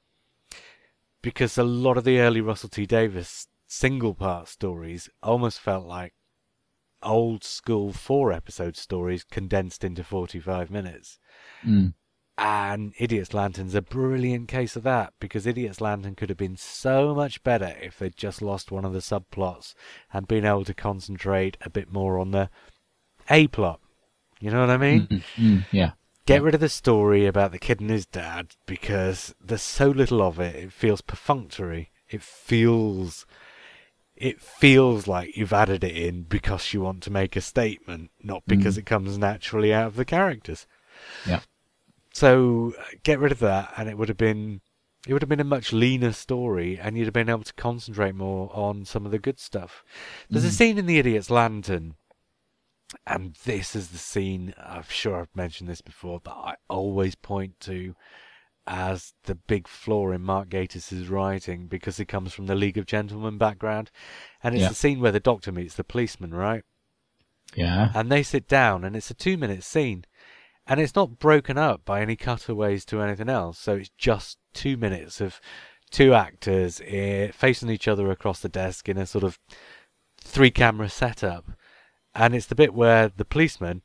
because 1.23 1.57
a 1.57 1.65
lot 1.65 1.97
of 1.97 2.05
the 2.05 2.19
early 2.19 2.41
Russell 2.41 2.69
T 2.69 2.87
Davies 2.87 3.47
single 3.67 4.15
part 4.15 4.49
stories 4.49 5.09
almost 5.23 5.61
felt 5.61 5.87
like 5.87 6.13
old 7.03 7.45
school 7.45 7.93
four 7.93 8.33
episode 8.33 8.77
stories 8.77 9.25
condensed 9.25 9.85
into 9.85 10.05
45 10.05 10.71
minutes. 10.71 11.19
mm, 11.67 11.93
And 12.39 12.95
Idiot's 12.99 13.35
Lantern's 13.35 13.75
a 13.75 13.83
brilliant 13.83 14.49
case 14.49 14.77
of 14.77 14.83
that 14.85 15.13
because 15.21 15.47
Idiot's 15.47 15.81
Lantern 15.81 16.15
could 16.15 16.31
have 16.31 16.39
been 16.39 16.57
so 16.57 17.15
much 17.15 17.43
better 17.43 17.77
if 17.83 17.99
they'd 17.99 18.17
just 18.17 18.41
lost 18.41 18.71
one 18.71 18.85
of 18.85 18.93
the 18.93 19.01
subplots 19.01 19.75
and 20.13 20.27
been 20.27 20.47
able 20.47 20.65
to 20.65 20.75
concentrate 20.75 21.57
a 21.61 21.71
bit 21.71 21.93
more 21.93 22.19
on 22.19 22.31
the 22.31 22.49
A 23.29 23.47
plot. 23.49 23.81
You 24.41 24.51
know 24.51 24.61
what 24.61 24.71
I 24.71 24.79
mean? 24.79 25.07
mm, 25.11 25.23
mm, 25.39 25.67
yeah. 25.71 25.93
Get 26.25 26.43
rid 26.43 26.55
of 26.55 26.61
the 26.61 26.69
story 26.69 27.27
about 27.27 27.53
the 27.53 27.59
kid 27.59 27.81
and 27.81 27.91
his 27.91 28.07
dad 28.07 28.55
because 28.65 29.35
there's 29.41 29.63
so 29.63 29.89
little 29.89 30.23
of 30.23 30.39
it. 30.41 30.55
It 30.55 30.73
feels 30.73 31.01
perfunctory. 31.01 31.91
It 32.09 32.23
feels 32.23 33.27
it 34.21 34.41
feels 34.41 35.07
like 35.09 35.37
you've 35.37 35.53
added 35.53 35.83
it 35.83 35.97
in 35.97 36.23
because 36.25 36.73
you 36.75 36.83
want 36.83 37.03
to 37.05 37.11
make 37.11 37.35
a 37.37 37.41
statement, 37.41 38.11
not 38.23 38.43
because 38.47 38.77
Mm. 38.77 38.79
it 38.81 38.87
comes 38.87 39.17
naturally 39.17 39.73
out 39.73 39.87
of 39.87 39.97
the 39.97 40.05
characters. 40.05 40.67
Yeah. 41.27 41.41
So 42.13 42.75
uh, 42.79 42.83
get 43.03 43.19
rid 43.19 43.33
of 43.33 43.39
that, 43.39 43.73
and 43.77 43.89
it 43.89 43.97
would 43.97 44.09
have 44.09 44.19
been 44.19 44.61
it 45.07 45.15
would 45.15 45.23
have 45.23 45.31
been 45.31 45.41
a 45.41 45.45
much 45.45 45.73
leaner 45.73 46.13
story, 46.13 46.79
and 46.79 46.99
you'd 46.99 47.07
have 47.07 47.15
been 47.15 47.31
able 47.31 47.45
to 47.45 47.55
concentrate 47.55 48.15
more 48.15 48.55
on 48.55 48.85
some 48.85 49.07
of 49.07 49.13
the 49.13 49.19
good 49.19 49.41
stuff. 49.41 49.83
There's 50.29 50.45
a 50.45 50.49
Mm. 50.49 50.53
scene 50.59 50.79
in 50.79 50.85
The 50.85 50.99
Idiot's 50.99 51.31
Lantern, 51.31 51.95
and 53.07 53.35
this 53.45 53.75
is 53.75 53.89
the 53.89 53.99
scene. 53.99 54.53
I'm 54.59 54.85
sure 54.91 55.19
I've 55.19 55.35
mentioned 55.35 55.71
this 55.71 55.81
before, 55.81 56.21
but 56.21 56.33
I 56.37 56.57
always 56.69 57.15
point 57.15 57.59
to 57.61 57.95
as 58.73 59.15
the 59.25 59.35
big 59.35 59.67
flaw 59.67 60.13
in 60.13 60.23
Mark 60.23 60.49
Gatiss's 60.49 61.09
writing 61.09 61.67
because 61.67 61.97
he 61.97 62.05
comes 62.05 62.33
from 62.33 62.47
the 62.47 62.55
League 62.55 62.79
of 62.79 62.87
Gentlemen 62.87 63.37
background, 63.37 63.91
and 64.45 64.55
it's 64.55 64.63
Yeah. 64.63 64.69
the 64.69 64.75
scene 64.77 65.01
where 65.01 65.11
the 65.11 65.19
Doctor 65.19 65.51
meets 65.51 65.75
the 65.75 65.83
policeman, 65.85 66.33
right? 66.33 66.65
Yeah. 67.57 67.91
and 67.97 68.13
they 68.13 68.23
sit 68.23 68.47
down 68.47 68.85
and 68.85 68.95
it's 68.95 69.11
a 69.11 69.15
two 69.15 69.37
minute 69.37 69.65
scene 69.65 70.05
and 70.69 70.79
it's 70.79 70.95
not 70.95 71.19
broken 71.19 71.59
up 71.59 71.85
by 71.85 72.01
any 72.01 72.15
cutaways 72.15 72.85
to 72.85 73.01
anything 73.03 73.29
else 73.29 73.59
so 73.59 73.75
it's 73.75 73.91
just 73.99 74.39
two 74.55 74.77
minutes 74.77 75.21
of 75.21 75.41
two 75.91 76.15
actors 76.15 76.81
eh, 76.87 77.33
facing 77.33 77.69
each 77.69 77.89
other 77.89 78.09
across 78.13 78.39
the 78.39 78.49
desk 78.49 78.89
in 78.89 78.97
a 78.97 79.05
sort 79.05 79.25
of 79.25 79.41
three 80.21 80.53
camera 80.53 80.89
setup 80.89 81.45
and 82.15 82.37
it's 82.37 82.47
the 82.47 82.55
bit 82.55 82.73
where 82.73 83.09
the 83.09 83.25
policeman 83.25 83.83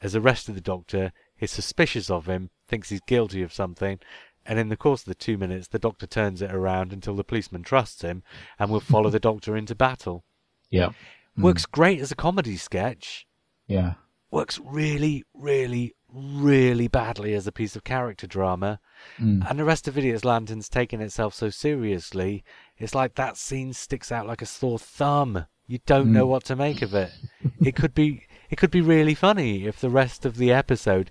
has 0.00 0.16
arrested 0.16 0.56
the 0.56 0.60
doctor 0.60 1.12
is 1.38 1.52
suspicious 1.52 2.10
of 2.10 2.26
him 2.26 2.50
thinks 2.68 2.90
he's 2.90 3.00
guilty 3.06 3.42
of 3.42 3.52
something 3.52 3.98
and 4.46 4.58
in 4.58 4.68
the 4.68 4.76
course 4.76 5.02
of 5.02 5.06
the 5.06 5.14
two 5.14 5.36
minutes 5.38 5.68
the 5.68 5.78
doctor 5.78 6.06
turns 6.06 6.40
it 6.42 6.52
around 6.52 6.92
until 6.92 7.14
the 7.16 7.24
policeman 7.24 7.62
trusts 7.62 8.02
him 8.02 8.22
and 8.58 8.70
will 8.70 8.80
follow 8.80 9.10
the 9.10 9.18
doctor 9.20 9.56
into 9.56 9.74
battle 9.74 10.24
Yeah. 10.70 10.90
Mm, 11.36 11.42
works 11.44 11.66
great 11.66 12.00
as 12.00 12.10
a 12.12 12.16
comedy 12.16 12.56
sketch 12.56 13.26
Yeah. 13.66 13.94
works 14.30 14.58
really, 14.62 15.24
really, 15.34 15.94
really 16.12 16.88
badly 16.88 17.34
as 17.34 17.46
a 17.46 17.52
piece 17.52 17.76
of 17.76 17.84
character 17.84 18.26
drama. 18.26 18.80
Mm. 19.18 19.48
And 19.48 19.58
the 19.58 19.64
rest 19.64 19.86
of 19.88 19.96
Idiot's 19.96 20.24
Lantern's 20.24 20.68
taking 20.68 21.00
itself 21.00 21.34
so 21.34 21.48
seriously, 21.50 22.44
it's 22.78 22.94
like 22.94 23.14
that 23.14 23.36
scene 23.36 23.72
sticks 23.72 24.10
out 24.12 24.26
like 24.26 24.42
a 24.42 24.46
sore 24.46 24.78
thumb. 24.78 25.46
You 25.66 25.78
don't 25.86 26.12
know 26.12 26.26
Mm. 26.26 26.30
what 26.30 26.44
to 26.44 26.56
make 26.56 26.80
of 26.82 26.94
it. 26.94 27.10
it 27.64 27.74
could 27.76 27.94
be 27.94 28.24
it 28.50 28.56
could 28.56 28.70
be 28.70 28.80
really 28.80 29.14
funny 29.14 29.66
if 29.66 29.78
the 29.80 29.90
rest 29.90 30.24
of 30.24 30.36
the 30.38 30.50
episode 30.50 31.10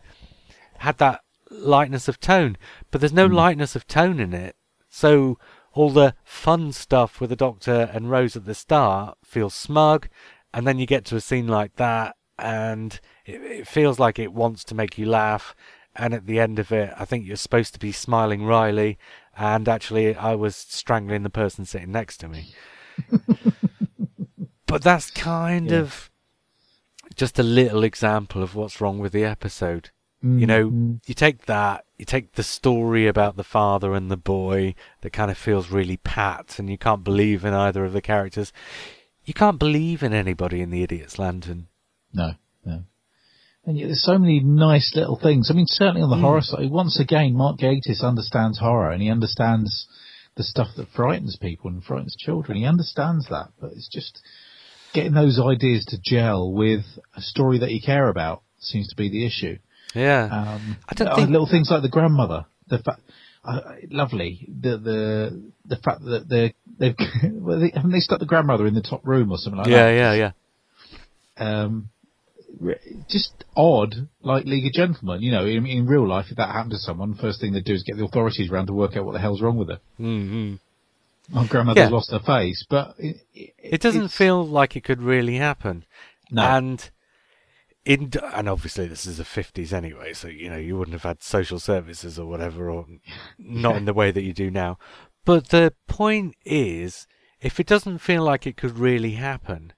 had 0.79 0.97
that 0.97 1.21
lightness 1.49 2.07
of 2.07 2.19
tone, 2.19 2.57
but 2.91 3.01
there's 3.01 3.13
no 3.13 3.27
Mm. 3.29 3.33
lightness 3.35 3.75
of 3.75 3.87
tone 3.87 4.19
in 4.19 4.33
it. 4.33 4.55
So 4.89 5.37
all 5.73 5.89
the 5.91 6.15
fun 6.23 6.71
stuff 6.71 7.19
with 7.21 7.29
the 7.29 7.35
Doctor 7.35 7.89
and 7.93 8.09
Rose 8.09 8.35
at 8.35 8.45
the 8.45 8.55
start 8.55 9.17
feels 9.23 9.53
smug, 9.53 10.07
and 10.53 10.65
then 10.65 10.79
you 10.79 10.85
get 10.85 11.05
to 11.05 11.15
a 11.15 11.21
scene 11.21 11.47
like 11.47 11.75
that, 11.75 12.15
and 12.39 12.99
it, 13.25 13.41
it 13.41 13.67
feels 13.67 13.99
like 13.99 14.17
it 14.19 14.33
wants 14.33 14.63
to 14.65 14.75
make 14.75 14.97
you 14.97 15.05
laugh. 15.05 15.55
And 15.95 16.13
at 16.13 16.27
the 16.27 16.39
end 16.39 16.59
of 16.59 16.71
it, 16.71 16.93
I 16.95 17.05
think 17.05 17.25
you're 17.25 17.35
supposed 17.37 17.73
to 17.73 17.79
be 17.79 17.91
smiling 17.91 18.43
wryly, 18.45 18.97
and 19.35 19.67
actually, 19.67 20.15
I 20.15 20.35
was 20.35 20.55
strangling 20.55 21.23
the 21.23 21.29
person 21.29 21.65
sitting 21.65 21.91
next 21.91 22.17
to 22.17 22.27
me. 22.27 22.53
but 24.67 24.81
that's 24.83 25.09
kind 25.11 25.71
Yeah. 25.71 25.79
of 25.79 26.11
just 27.15 27.39
a 27.39 27.43
little 27.43 27.83
example 27.83 28.43
of 28.43 28.53
what's 28.55 28.79
wrong 28.81 28.99
with 28.99 29.11
the 29.11 29.23
episode. 29.25 29.89
Mm, 30.23 30.39
You 30.39 30.47
know, 30.47 30.69
mm, 30.69 30.99
you 31.05 31.13
take 31.13 31.45
that, 31.45 31.85
you 31.97 32.05
take 32.05 32.33
the 32.33 32.43
story 32.43 33.07
about 33.07 33.35
the 33.37 33.43
father 33.43 33.93
and 33.93 34.09
the 34.09 34.17
boy 34.17 34.75
that 35.01 35.13
kind 35.13 35.29
of 35.29 35.37
feels 35.37 35.69
really 35.71 35.97
pat, 35.97 36.55
and 36.57 36.69
you 36.69 36.77
can't 36.77 37.03
believe 37.03 37.43
in 37.45 37.53
either 37.53 37.85
of 37.85 37.93
the 37.93 38.01
characters. 38.01 38.51
You 39.25 39.33
can't 39.33 39.59
believe 39.59 40.03
in 40.03 40.13
anybody 40.13 40.61
in 40.61 40.69
the 40.71 40.83
Idiot's 40.83 41.19
Lantern. 41.19 41.67
No, 42.13 42.31
no. 42.65 42.83
And 43.65 43.77
yet 43.77 43.87
there's 43.87 44.03
so 44.03 44.17
many 44.17 44.39
nice 44.39 44.93
little 44.95 45.19
things. 45.21 45.51
I 45.51 45.53
mean, 45.53 45.65
certainly 45.67 46.01
on 46.01 46.09
the 46.09 46.15
Mm. 46.15 46.21
horror 46.21 46.41
side, 46.41 46.71
once 46.71 46.99
again, 46.99 47.33
Mark 47.33 47.59
Gatiss 47.59 48.01
understands 48.01 48.59
horror 48.59 48.91
and 48.91 49.01
he 49.01 49.09
understands 49.11 49.87
the 50.35 50.43
stuff 50.43 50.69
that 50.77 50.87
frightens 50.89 51.35
people 51.35 51.69
and 51.69 51.83
frightens 51.83 52.15
children. 52.15 52.57
He 52.57 52.65
understands 52.65 53.27
that, 53.29 53.49
but 53.59 53.73
it's 53.73 53.89
just 53.89 54.21
getting 54.93 55.13
those 55.13 55.39
ideas 55.39 55.83
to 55.85 55.97
gel 56.01 56.51
with 56.53 56.85
a 57.15 57.21
story 57.21 57.57
that 57.59 57.71
you 57.71 57.81
care 57.81 58.07
about 58.07 58.43
seems 58.59 58.87
to 58.87 58.95
be 58.95 59.09
the 59.09 59.25
issue. 59.25 59.57
Yeah, 59.95 60.25
Um, 60.31 60.77
I 60.89 60.93
don't 60.95 61.07
uh, 61.07 61.15
think- 61.15 61.29
little 61.29 61.47
things 61.49 61.69
like 61.71 61.81
the 61.81 61.89
grandmother. 61.89 62.45
The 62.67 62.79
fact, 62.79 62.99
uh, 63.45 63.61
lovely. 63.89 64.45
The 64.61 64.77
the 64.77 65.51
the 65.65 65.77
fact 65.77 66.03
that 66.03 66.27
they're 66.27 66.51
they've 66.77 66.95
well, 67.31 67.59
they, 67.59 67.71
haven't 67.73 67.91
they 67.91 67.99
stuck 67.99 68.19
the 68.19 68.25
grandmother 68.25 68.67
in 68.67 68.73
the 68.73 68.81
top 68.81 69.05
room 69.07 69.31
or 69.31 69.37
something 69.37 69.59
like 69.59 69.67
yeah, 69.67 69.85
that. 69.87 69.93
yeah, 69.95 70.13
yeah. 70.13 70.31
Yeah. 71.39 71.61
Um, 71.63 71.89
just 73.09 73.43
odd, 73.55 73.95
like 74.21 74.45
League 74.45 74.65
of 74.65 74.73
Gentlemen. 74.73 75.21
You 75.21 75.31
know, 75.31 75.45
in, 75.45 75.65
in 75.65 75.85
real 75.87 76.07
life, 76.07 76.25
if 76.29 76.37
that 76.37 76.49
happened 76.51 76.71
to 76.71 76.77
someone, 76.77 77.13
first 77.15 77.39
thing 77.39 77.53
they'd 77.53 77.63
do 77.63 77.73
is 77.73 77.83
get 77.83 77.97
the 77.97 78.05
authorities 78.05 78.51
around 78.51 78.67
to 78.67 78.73
work 78.73 78.95
out 78.97 79.05
what 79.05 79.13
the 79.13 79.19
hell's 79.19 79.41
wrong 79.41 79.57
with 79.57 79.69
her. 79.69 79.79
hmm 79.97 80.55
My 81.29 81.45
grandmother's 81.47 81.83
Yeah. 81.89 81.95
lost 81.95 82.11
her 82.11 82.19
face, 82.19 82.65
but 82.69 82.95
it, 82.97 83.17
it, 83.33 83.53
It 83.59 83.81
doesn't 83.81 84.09
feel 84.09 84.45
like 84.45 84.75
it 84.75 84.83
could 84.83 85.01
really 85.01 85.35
happen. 85.37 85.85
No. 86.31 86.41
And 86.41 86.89
in 87.87 88.11
and 88.33 88.49
obviously 88.49 88.85
this 88.85 89.05
is 89.05 89.17
the 89.17 89.23
fifties 89.23 89.71
anyway, 89.71 90.11
so 90.11 90.27
you 90.27 90.49
know 90.49 90.57
you 90.57 90.77
wouldn't 90.77 90.93
have 90.93 91.03
had 91.03 91.23
social 91.23 91.57
services 91.57 92.19
or 92.19 92.25
whatever, 92.27 92.69
or 92.69 92.85
not 93.39 93.77
in 93.77 93.85
the 93.85 93.93
way 93.93 94.11
that 94.11 94.23
you 94.23 94.33
do 94.33 94.51
now. 94.51 94.77
But 95.23 95.49
the 95.49 95.73
point 95.87 96.35
is, 96.45 97.07
if 97.39 97.59
it 97.61 97.67
doesn't 97.67 97.99
feel 97.99 98.23
like 98.23 98.45
it 98.45 98.57
could 98.57 98.77
really 98.77 99.11
happen, 99.11 99.71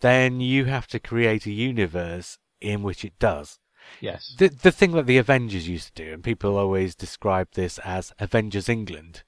then 0.00 0.40
you 0.40 0.66
have 0.66 0.86
to 0.88 1.00
create 1.00 1.46
a 1.46 1.50
universe 1.50 2.38
in 2.60 2.82
which 2.82 3.04
it 3.04 3.18
does. 3.18 3.58
yes, 4.00 4.34
The 4.38 4.48
the 4.48 4.72
thing 4.72 4.92
that 4.92 5.06
the 5.06 5.18
Avengers 5.18 5.66
used 5.66 5.96
to 5.96 6.04
do, 6.04 6.12
and 6.12 6.22
people 6.22 6.58
always 6.58 6.94
describe 6.94 7.52
this 7.52 7.78
as 7.78 8.12
Avengers 8.18 8.68
England. 8.68 9.22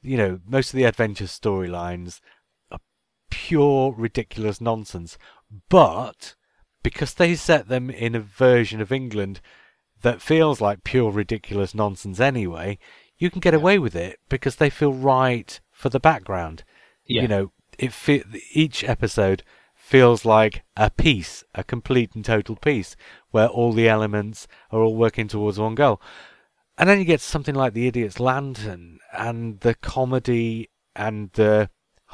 You 0.00 0.16
know, 0.16 0.40
most 0.46 0.72
of 0.72 0.78
the 0.78 0.84
Avengers 0.84 1.38
storylines 1.38 2.20
are 2.70 2.80
pure 3.28 3.92
ridiculous 3.92 4.62
nonsense, 4.62 5.18
but 5.68 6.36
because 6.86 7.14
they 7.14 7.34
set 7.34 7.66
them 7.66 7.90
in 7.90 8.14
a 8.14 8.20
version 8.20 8.80
of 8.80 8.92
England 8.92 9.40
that 10.02 10.22
feels 10.22 10.60
like 10.60 10.84
pure 10.84 11.10
ridiculous 11.10 11.74
nonsense 11.74 12.20
anyway, 12.20 12.78
you 13.18 13.28
can 13.28 13.40
get 13.40 13.54
Yeah. 13.54 13.58
away 13.58 13.76
with 13.80 13.96
it 13.96 14.20
because 14.28 14.54
they 14.56 14.70
feel 14.70 14.92
right 14.92 15.58
for 15.72 15.88
the 15.88 15.98
background. 15.98 16.62
Yeah. 17.04 17.22
You 17.22 17.28
know, 17.28 17.52
it 17.76 17.92
fe- 17.92 18.22
each 18.52 18.84
episode 18.84 19.42
feels 19.74 20.24
like 20.24 20.62
a 20.76 20.90
piece, 20.90 21.42
a 21.56 21.64
complete 21.64 22.14
and 22.14 22.24
total 22.24 22.54
piece, 22.54 22.94
where 23.32 23.48
all 23.48 23.72
the 23.72 23.88
elements 23.88 24.46
are 24.70 24.80
all 24.80 24.94
working 24.94 25.26
towards 25.26 25.58
one 25.58 25.74
goal. 25.74 26.00
And 26.78 26.88
then 26.88 27.00
you 27.00 27.04
get 27.04 27.20
something 27.20 27.56
like 27.56 27.72
The 27.72 27.88
Idiot's 27.88 28.20
Lantern, 28.20 29.00
and 29.12 29.58
the 29.58 29.74
comedy 29.74 30.70
and 30.94 31.32
the 31.32 31.68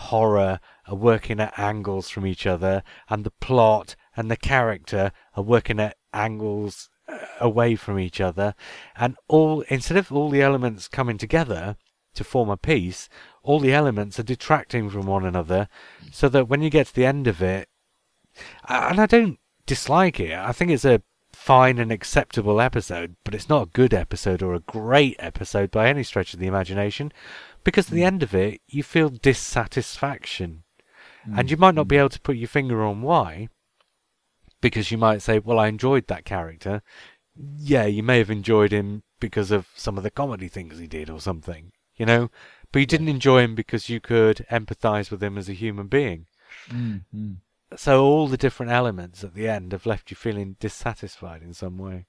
horror 0.09 0.61
are 0.87 0.95
working 0.95 1.41
at 1.41 1.59
angles 1.59 2.09
from 2.09 2.27
each 2.27 2.47
other, 2.47 2.83
and 3.11 3.23
the 3.23 3.33
plot 3.33 3.97
and 4.17 4.31
the 4.31 4.37
character 4.37 5.13
are 5.37 5.43
working 5.43 5.81
at 5.81 5.97
angles 6.13 6.91
uh, 7.09 7.19
away 7.41 7.77
from 7.77 7.99
each 7.99 8.21
other, 8.21 8.55
and 8.97 9.17
all 9.29 9.63
instead 9.69 9.97
of 9.97 10.13
all 10.13 10.31
the 10.31 10.43
elements 10.43 10.89
coming 10.89 11.19
together 11.19 11.77
to 12.15 12.25
form 12.25 12.51
a 12.51 12.57
piece, 12.57 13.09
all 13.43 13.59
the 13.59 13.73
elements 13.73 14.19
are 14.19 14.25
detracting 14.25 14.91
from 14.91 15.07
one 15.07 15.25
another, 15.25 15.69
so 16.11 16.29
that 16.29 16.49
when 16.49 16.63
you 16.63 16.71
get 16.71 16.87
to 16.89 16.95
the 16.95 17.07
end 17.07 17.27
of 17.27 17.43
it, 17.43 17.69
and 18.69 19.01
I 19.01 19.07
don't 19.07 19.39
dislike 19.67 20.21
it, 20.21 20.33
I 20.33 20.53
think 20.53 20.71
it's 20.71 20.85
a 20.85 21.03
fine 21.33 21.79
and 21.79 21.91
acceptable 21.91 22.61
episode, 22.61 23.17
but 23.25 23.35
it's 23.35 23.49
not 23.49 23.67
a 23.67 23.71
good 23.71 23.95
episode 23.95 24.43
or 24.43 24.55
a 24.55 24.61
great 24.61 25.17
episode 25.19 25.71
by 25.71 25.89
any 25.89 26.03
stretch 26.03 26.35
of 26.35 26.41
the 26.41 26.47
imagination, 26.47 27.13
because 27.65 27.87
at 27.87 27.95
the 27.95 28.03
mm. 28.03 28.07
end 28.07 28.23
of 28.23 28.35
it, 28.35 28.61
you 28.69 28.83
feel 28.83 29.09
dissatisfaction. 29.09 30.63
And 31.25 31.49
mm. 31.49 31.51
you 31.51 31.57
might 31.57 31.75
not 31.75 31.89
be 31.89 31.97
mm. 31.97 32.01
able 32.01 32.09
to 32.11 32.21
put 32.21 32.37
your 32.37 32.49
finger 32.49 32.85
on 32.85 33.03
why, 33.03 33.49
because 34.63 34.91
you 34.91 34.97
might 34.97 35.21
say, 35.21 35.39
well, 35.39 35.59
I 35.59 35.67
enjoyed 35.67 36.07
that 36.07 36.25
character. 36.25 36.81
Yeah, 37.59 37.85
you 37.85 38.03
may 38.03 38.19
have 38.19 38.31
enjoyed 38.31 38.73
him 38.73 39.03
because 39.21 39.51
of 39.51 39.67
some 39.75 39.99
of 39.99 40.05
the 40.05 40.11
comedy 40.11 40.49
things 40.49 40.79
he 40.79 40.87
did 40.87 41.11
or 41.11 41.21
something, 41.21 41.73
you 41.97 42.07
know, 42.07 42.31
but 42.71 42.79
you 42.79 42.87
didn't 42.87 43.09
enjoy 43.09 43.43
him 43.43 43.55
because 43.55 43.91
you 43.91 44.01
could 44.01 44.47
empathize 44.51 45.11
with 45.11 45.23
him 45.23 45.37
as 45.37 45.49
a 45.51 45.55
human 45.55 45.89
being. 45.89 46.27
Mm, 46.71 47.05
mm. 47.15 47.37
So 47.77 48.05
all 48.05 48.29
the 48.29 48.37
different 48.37 48.73
elements 48.73 49.25
at 49.25 49.35
the 49.35 49.49
end 49.49 49.73
have 49.73 49.87
left 49.87 50.11
you 50.11 50.17
feeling 50.17 50.57
dissatisfied 50.61 51.43
in 51.43 51.55
some 51.55 51.79
way. 51.79 52.07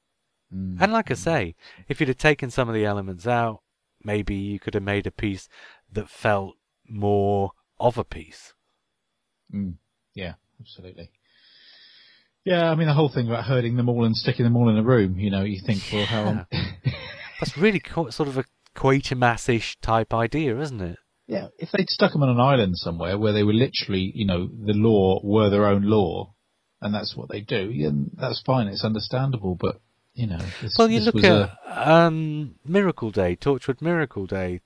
Mm. 0.53 0.77
And 0.79 0.93
like 0.93 1.09
I 1.09 1.15
say, 1.15 1.55
if 1.87 1.99
you'd 1.99 2.09
have 2.09 2.17
taken 2.17 2.51
some 2.51 2.69
of 2.69 2.75
the 2.75 2.85
elements 2.85 3.25
out, 3.25 3.61
maybe 4.03 4.35
you 4.35 4.59
could 4.59 4.73
have 4.73 4.83
made 4.83 5.07
a 5.07 5.11
piece 5.11 5.49
that 5.91 6.09
felt 6.09 6.57
more 6.87 7.51
of 7.79 7.97
a 7.97 8.03
piece. 8.03 8.53
Mm. 9.53 9.75
Yeah, 10.13 10.33
absolutely. 10.59 11.09
Yeah, 12.45 12.69
I 12.69 12.75
mean 12.75 12.87
the 12.87 12.93
whole 12.93 13.09
thing 13.09 13.27
about 13.27 13.45
herding 13.45 13.77
them 13.77 13.87
all 13.89 14.03
and 14.05 14.15
sticking 14.15 14.43
them 14.43 14.57
all 14.57 14.69
in 14.69 14.77
a 14.77 14.83
room. 14.83 15.17
You 15.17 15.31
know, 15.31 15.43
you 15.43 15.61
think, 15.65 15.81
well, 15.93 16.05
how? 16.05 16.45
That's 17.39 17.57
really 17.57 17.79
co- 17.79 18.09
sort 18.09 18.29
of 18.29 18.37
a 18.37 18.45
Quatermass-ish 18.75 19.77
type 19.81 20.13
idea, 20.13 20.59
isn't 20.59 20.81
it? 20.81 20.97
yeah, 21.27 21.47
if 21.57 21.69
they'd 21.71 21.89
stuck 21.89 22.11
them 22.11 22.23
on 22.23 22.29
an 22.29 22.39
island 22.39 22.77
somewhere 22.77 23.17
where 23.17 23.31
they 23.33 23.43
were 23.43 23.53
literally, 23.53 24.11
you 24.13 24.25
know, 24.25 24.47
the 24.47 24.73
law 24.73 25.19
were 25.23 25.49
their 25.49 25.67
own 25.67 25.83
law, 25.83 26.33
and 26.81 26.93
that's 26.93 27.15
what 27.15 27.29
they 27.29 27.39
do, 27.39 27.71
then 27.81 28.11
that's 28.15 28.41
fine. 28.45 28.67
It's 28.67 28.83
understandable, 28.83 29.55
but 29.55 29.79
you 30.13 30.27
know, 30.27 30.39
this, 30.61 30.75
Well, 30.77 30.89
you 30.89 30.99
look 30.99 31.23
at 31.23 31.49
a, 31.65 31.91
um, 31.91 32.55
Miracle 32.65 33.09
Day, 33.09 33.35
Torchwood 33.35 33.81
Miracle 33.81 34.25
Day, 34.25 34.59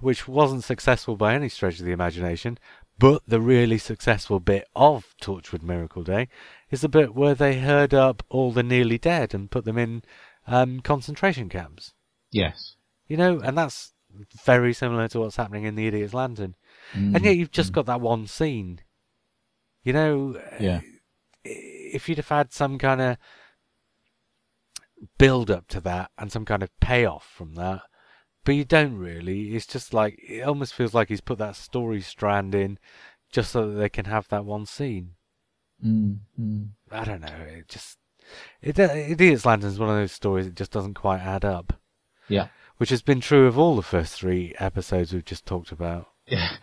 which 0.00 0.28
wasn't 0.28 0.62
successful 0.64 1.16
by 1.16 1.34
any 1.34 1.48
stretch 1.48 1.80
of 1.80 1.86
the 1.86 1.92
imagination, 1.92 2.58
but 2.98 3.22
the 3.26 3.40
really 3.40 3.78
successful 3.78 4.40
bit 4.40 4.68
of 4.76 5.14
Torchwood 5.20 5.62
Miracle 5.62 6.04
Day 6.04 6.28
is 6.74 6.80
the 6.82 6.88
bit 6.88 7.14
where 7.14 7.34
they 7.34 7.58
herd 7.60 7.94
up 7.94 8.22
all 8.28 8.52
the 8.52 8.62
nearly 8.62 8.98
dead 8.98 9.32
and 9.34 9.50
put 9.50 9.64
them 9.64 9.78
in 9.78 10.02
um, 10.46 10.80
concentration 10.80 11.48
camps. 11.48 11.94
yes. 12.30 12.76
You 13.06 13.16
know, 13.18 13.38
and 13.40 13.56
that's 13.56 13.92
very 14.44 14.72
similar 14.72 15.08
to 15.08 15.20
what's 15.20 15.36
happening 15.36 15.64
in 15.64 15.74
The 15.74 15.86
Idiot's 15.86 16.14
Lantern. 16.14 16.54
Mm, 16.94 17.14
And 17.16 17.24
yet 17.24 17.36
you've 17.36 17.50
just 17.50 17.72
got 17.72 17.84
that 17.86 18.00
one 18.00 18.26
scene. 18.26 18.80
You 19.82 19.92
know, 19.92 20.40
yeah, 20.58 20.80
if 21.44 22.08
you'd 22.08 22.16
have 22.18 22.28
had 22.28 22.52
some 22.52 22.78
kind 22.78 23.02
of 23.02 23.16
build 25.18 25.50
up 25.50 25.68
to 25.68 25.80
that 25.82 26.10
and 26.16 26.32
some 26.32 26.46
kind 26.46 26.62
of 26.62 26.70
payoff 26.80 27.26
from 27.30 27.54
that, 27.56 27.82
but 28.44 28.54
you 28.54 28.64
don't 28.64 28.96
really. 28.96 29.54
It's 29.54 29.66
just 29.66 29.92
like 29.92 30.18
it 30.26 30.40
almost 30.42 30.72
feels 30.72 30.94
like 30.94 31.08
he's 31.08 31.20
put 31.20 31.38
that 31.38 31.56
story 31.56 32.00
strand 32.00 32.54
in 32.54 32.78
just 33.30 33.50
so 33.52 33.68
that 33.68 33.76
they 33.76 33.90
can 33.90 34.06
have 34.06 34.28
that 34.28 34.44
one 34.46 34.64
scene. 34.64 35.12
Mm, 35.84 36.18
mm. 36.40 36.68
I 36.90 37.04
don't 37.04 37.20
know. 37.20 37.46
It 37.48 37.68
just 37.68 37.98
it 38.62 38.78
Idiot's 38.78 39.44
Lantern 39.44 39.70
is 39.70 39.78
one 39.78 39.90
of 39.90 39.96
those 39.96 40.12
stories 40.12 40.46
that 40.46 40.54
just 40.54 40.72
doesn't 40.72 40.94
quite 40.94 41.20
add 41.20 41.44
up, 41.44 41.74
yeah, 42.28 42.48
which 42.78 42.90
has 42.90 43.02
been 43.02 43.20
true 43.20 43.46
of 43.46 43.58
all 43.58 43.76
the 43.76 43.82
first 43.82 44.14
three 44.14 44.54
episodes 44.58 45.12
we've 45.12 45.24
just 45.24 45.46
talked 45.46 45.72
about. 45.72 46.08
yeah, 46.26 46.56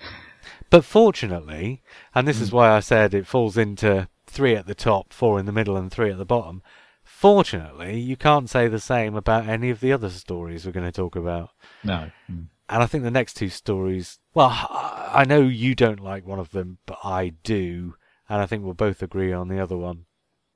But 0.70 0.86
fortunately, 0.86 1.82
and 2.16 2.28
this 2.28 2.42
is 2.42 2.52
why 2.52 2.72
I 2.72 2.80
said 2.80 3.14
it 3.14 3.28
falls 3.28 3.58
into 3.58 4.08
three 4.26 4.56
at 4.56 4.68
the 4.68 4.76
top, 4.76 5.14
four 5.14 5.40
in 5.40 5.46
the 5.46 5.52
middle, 5.52 5.78
and 5.78 5.92
three 5.92 6.12
at 6.12 6.18
the 6.18 6.26
bottom. 6.26 6.64
Fortunately, 7.04 8.00
you 8.00 8.16
can't 8.16 8.50
say 8.50 8.68
the 8.68 8.80
same 8.80 9.16
about 9.16 9.48
any 9.48 9.70
of 9.70 9.80
the 9.82 9.92
other 9.92 10.10
stories 10.10 10.66
we're 10.66 10.72
going 10.72 10.86
to 10.86 10.92
talk 10.92 11.16
about. 11.16 11.50
no, 11.84 12.10
mm. 12.32 12.48
And 12.70 12.82
I 12.82 12.86
think 12.86 13.04
the 13.04 13.12
next 13.12 13.34
two 13.34 13.50
stories, 13.50 14.20
well, 14.34 14.50
I 14.50 15.26
know 15.28 15.42
you 15.42 15.76
don't 15.76 16.00
like 16.00 16.26
one 16.26 16.40
of 16.40 16.52
them, 16.52 16.78
but 16.86 17.00
I 17.04 17.34
do. 17.44 17.96
And 18.32 18.42
I 18.42 18.46
think 18.46 18.64
we'll 18.64 18.74
both 18.74 19.02
agree 19.04 19.34
on 19.34 19.50
the 19.50 19.60
other 19.60 19.76
one. 19.78 20.06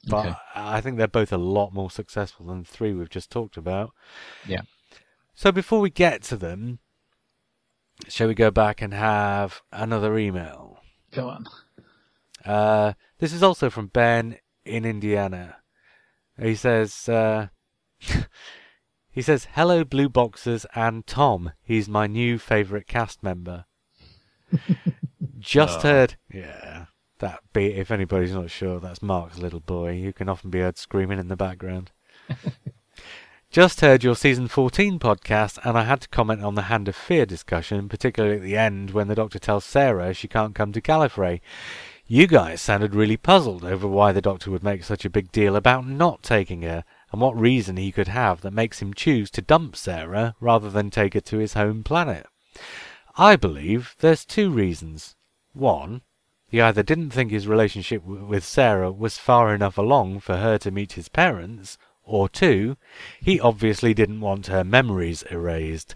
But 0.08 0.28
Okay. 0.28 0.36
I 0.56 0.80
think 0.82 0.98
they're 0.98 1.08
both 1.08 1.34
a 1.34 1.38
lot 1.38 1.74
more 1.74 1.92
successful 1.92 2.46
than 2.46 2.60
the 2.64 2.68
three 2.70 2.94
we've 2.94 3.10
just 3.10 3.30
talked 3.30 3.58
about. 3.58 3.92
yeah, 4.48 4.62
So 5.34 5.52
before 5.52 5.82
we 5.82 5.90
get 5.90 6.22
to 6.24 6.38
them, 6.38 6.80
shall 8.08 8.28
we 8.30 8.34
go 8.36 8.50
back 8.52 8.82
and 8.82 8.94
have 8.94 9.62
another 9.72 10.18
email? 10.18 10.80
go 11.12 11.30
on. 11.30 11.46
Uh, 12.46 12.94
this 13.20 13.34
is 13.34 13.42
also 13.44 13.70
from 13.70 13.88
Ben 13.88 14.38
in 14.64 14.86
Indiana. 14.86 15.58
He 16.40 16.56
says, 16.56 17.10
uh, 17.10 17.48
he 19.12 19.22
says, 19.22 19.48
"Hello, 19.54 19.84
Blue 19.84 20.08
Boxers 20.10 20.66
and 20.76 21.06
Tom. 21.08 21.52
He's 21.64 21.90
my 21.90 22.08
new 22.08 22.38
favourite 22.38 22.88
cast 22.88 23.22
member. 23.24 23.66
Just 25.40 25.80
Oh. 25.80 25.82
heard, 25.90 26.16
yeah, 26.32 26.86
that 27.20 27.40
be 27.54 27.74
if 27.74 27.92
anybody's 27.92 28.34
not 28.34 28.50
sure, 28.50 28.80
that's 28.80 29.02
Mark's 29.02 29.40
little 29.40 29.60
boy, 29.60 30.02
who 30.02 30.14
can 30.14 30.30
often 30.30 30.50
be 30.50 30.60
heard 30.60 30.78
screaming 30.78 31.20
in 31.20 31.28
the 31.28 31.36
background." 31.36 31.92
Just 33.52 33.80
heard 33.80 34.04
your 34.04 34.18
season 34.18 34.50
14 34.50 35.00
podcast, 35.00 35.60
and 35.64 35.78
I 35.78 35.86
had 35.86 36.02
to 36.02 36.10
comment 36.10 36.44
on 36.44 36.56
the 36.56 36.64
Hand 36.64 36.90
of 36.90 36.96
Fear 36.96 37.26
discussion, 37.26 37.88
particularly 37.88 38.36
at 38.36 38.42
the 38.42 38.58
end 38.58 38.92
when 38.92 39.08
the 39.08 39.16
doctor 39.16 39.40
tells 39.40 39.64
Sarah 39.64 40.14
she 40.14 40.28
can't 40.28 40.54
come 40.54 40.74
to 40.74 40.82
Gallifrey. 40.82 41.40
You 42.06 42.28
guys 42.28 42.62
sounded 42.62 42.94
really 42.94 43.16
puzzled 43.16 43.64
over 43.64 43.88
why 43.88 44.12
the 44.12 44.22
doctor 44.22 44.52
would 44.52 44.64
make 44.64 44.84
such 44.84 45.06
a 45.06 45.10
big 45.10 45.32
deal 45.32 45.56
about 45.56 45.88
not 45.88 46.22
taking 46.22 46.64
her, 46.64 46.84
and 47.12 47.22
what 47.22 47.40
reason 47.40 47.78
he 47.78 47.94
could 47.94 48.10
have 48.10 48.42
that 48.42 48.52
makes 48.52 48.82
him 48.82 48.94
choose 48.94 49.32
to 49.32 49.42
dump 49.42 49.78
Sarah 49.78 50.36
rather 50.42 50.70
than 50.70 50.90
take 50.90 51.14
her 51.14 51.22
to 51.22 51.38
his 51.38 51.54
home 51.54 51.82
planet. 51.82 52.26
I 53.16 53.38
believe 53.38 53.96
there's 54.00 54.26
two 54.26 54.52
reasons. 54.52 55.16
One, 55.54 56.02
he 56.56 56.62
either 56.62 56.84
didn't 56.84 57.10
think 57.10 57.32
his 57.32 57.50
relationship 57.50 58.02
w- 58.04 58.24
with 58.24 58.46
Sarah 58.46 58.90
was 58.90 59.18
far 59.18 59.54
enough 59.54 59.78
along 59.78 60.22
for 60.22 60.38
her 60.38 60.58
to 60.60 60.72
meet 60.72 60.94
his 60.94 61.10
parents, 61.10 61.78
or 62.02 62.30
two, 62.30 62.78
he 63.20 63.42
obviously 63.42 63.94
didn't 63.94 64.22
want 64.22 64.48
her 64.48 64.64
memories 64.64 65.24
erased. 65.24 65.96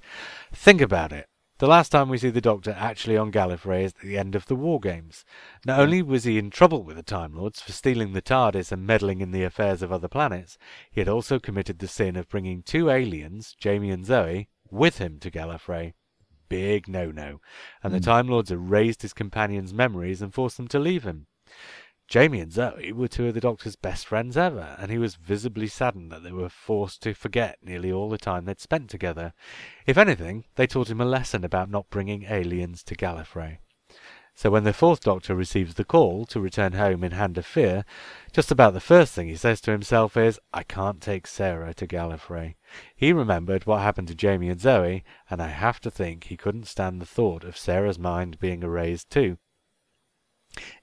Think 0.51 0.82
about 0.82 1.14
it. 1.14 1.30
The 1.60 1.68
last 1.68 1.93
time 1.93 2.10
we 2.10 2.18
see 2.18 2.30
the 2.30 2.41
Doctor 2.41 2.76
actually 2.78 3.16
on 3.16 3.32
Gallifrey 3.32 3.86
is 3.86 3.93
at 3.93 4.01
the 4.01 4.18
end 4.18 4.36
of 4.36 4.47
the 4.47 4.55
War 4.57 4.82
Games. 4.82 5.24
Not 5.66 5.78
hmm. 5.78 5.82
only 5.82 6.01
was 6.01 6.26
he 6.26 6.38
in 6.38 6.49
trouble 6.49 6.84
with 6.84 6.97
the 6.97 7.03
Time 7.03 7.34
Lords 7.34 7.62
for 7.62 7.72
stealing 7.72 8.12
the 8.12 8.22
TARDIS 8.22 8.74
and 8.74 8.86
meddling 8.86 9.22
in 9.22 9.32
the 9.32 9.43
affairs 9.45 9.82
of 9.82 9.93
other 9.93 10.10
planets, 10.10 10.57
he 10.91 10.99
had 10.99 11.07
also 11.07 11.39
committed 11.39 11.80
the 11.80 11.88
sin 11.88 12.18
of 12.18 12.28
bringing 12.28 12.64
two 12.64 12.89
aliens, 12.89 13.55
Jamie 13.57 13.91
and 13.91 14.05
Zoe, 14.05 14.49
with 14.70 14.97
him 14.97 15.20
to 15.20 15.32
Gallifrey. 15.32 15.93
Big 16.49 16.87
no-no. 16.87 17.39
And 17.83 17.93
the 17.93 17.99
hmm. 17.99 18.03
Time 18.03 18.27
Lords 18.27 18.51
erased 18.51 19.03
his 19.03 19.13
companions' 19.13 19.73
memories 19.73 20.21
and 20.21 20.33
forced 20.33 20.57
them 20.57 20.67
to 20.69 20.79
leave 20.79 21.03
him. 21.03 21.27
Jamie 22.09 22.39
and 22.39 22.51
Zoe 22.51 22.91
were 22.91 23.07
two 23.07 23.27
of 23.27 23.35
the 23.35 23.39
Doctor's 23.39 23.75
best 23.75 24.07
friends 24.07 24.35
ever, 24.35 24.75
and 24.79 24.89
he 24.89 24.97
was 24.97 25.13
visibly 25.13 25.67
saddened 25.67 26.11
that 26.11 26.23
they 26.23 26.31
were 26.31 26.49
forced 26.49 27.03
to 27.03 27.13
forget 27.13 27.59
nearly 27.61 27.91
all 27.91 28.09
the 28.09 28.17
time 28.17 28.45
they'd 28.45 28.59
spent 28.59 28.89
together. 28.89 29.31
If 29.85 29.95
anything, 29.95 30.45
they 30.55 30.65
taught 30.65 30.89
him 30.89 31.01
a 31.01 31.05
lesson 31.05 31.43
about 31.45 31.69
not 31.69 31.91
bringing 31.91 32.23
aliens 32.23 32.83
to 32.85 32.95
Gallifrey. 32.95 33.59
So 34.39 34.49
when 34.49 34.63
the 34.63 34.71
fourth 34.71 35.01
Doctor 35.01 35.35
receives 35.35 35.73
the 35.73 35.83
call 35.83 36.25
to 36.27 36.39
return 36.39 36.71
home 36.71 37.03
in 37.03 37.11
Hand 37.11 37.37
of 37.37 37.45
Fear, 37.45 37.83
just 38.31 38.51
about 38.51 38.73
the 38.73 38.79
first 38.79 39.11
thing 39.11 39.27
he 39.27 39.35
says 39.35 39.59
to 39.59 39.71
himself 39.71 40.15
is, 40.15 40.39
I 40.53 40.63
can't 40.63 41.01
take 41.01 41.27
Sarah 41.27 41.73
to 41.73 41.85
Gallifrey. 41.85 42.55
He 42.95 43.11
remembered 43.11 43.65
what 43.65 43.81
happened 43.81 44.07
to 44.07 44.15
Jamie 44.15 44.47
and 44.47 44.61
Zoe, 44.61 45.03
and 45.29 45.41
I 45.41 45.49
have 45.49 45.81
to 45.81 45.91
think 45.91 46.23
he 46.23 46.37
couldn't 46.37 46.69
stand 46.69 47.01
the 47.01 47.05
thought 47.05 47.43
of 47.43 47.57
Sarah's 47.57 47.99
mind 47.99 48.39
being 48.39 48.63
erased 48.63 49.09
too. 49.09 49.39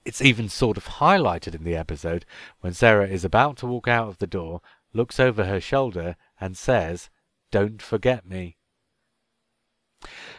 It's 0.04 0.20
even 0.20 0.50
sort 0.50 0.76
of 0.76 0.84
highlighted 0.84 1.54
in 1.54 1.64
the 1.64 1.76
episode 1.76 2.26
when 2.60 2.74
Sarah 2.74 3.08
is 3.08 3.24
about 3.24 3.56
to 3.56 3.66
walk 3.66 3.88
out 3.88 4.08
of 4.08 4.18
the 4.18 4.26
door, 4.26 4.60
looks 4.92 5.18
over 5.18 5.46
her 5.46 5.62
shoulder, 5.62 6.16
and 6.38 6.58
says, 6.58 7.08
Don't 7.50 7.80
forget 7.80 8.26
me. 8.26 8.58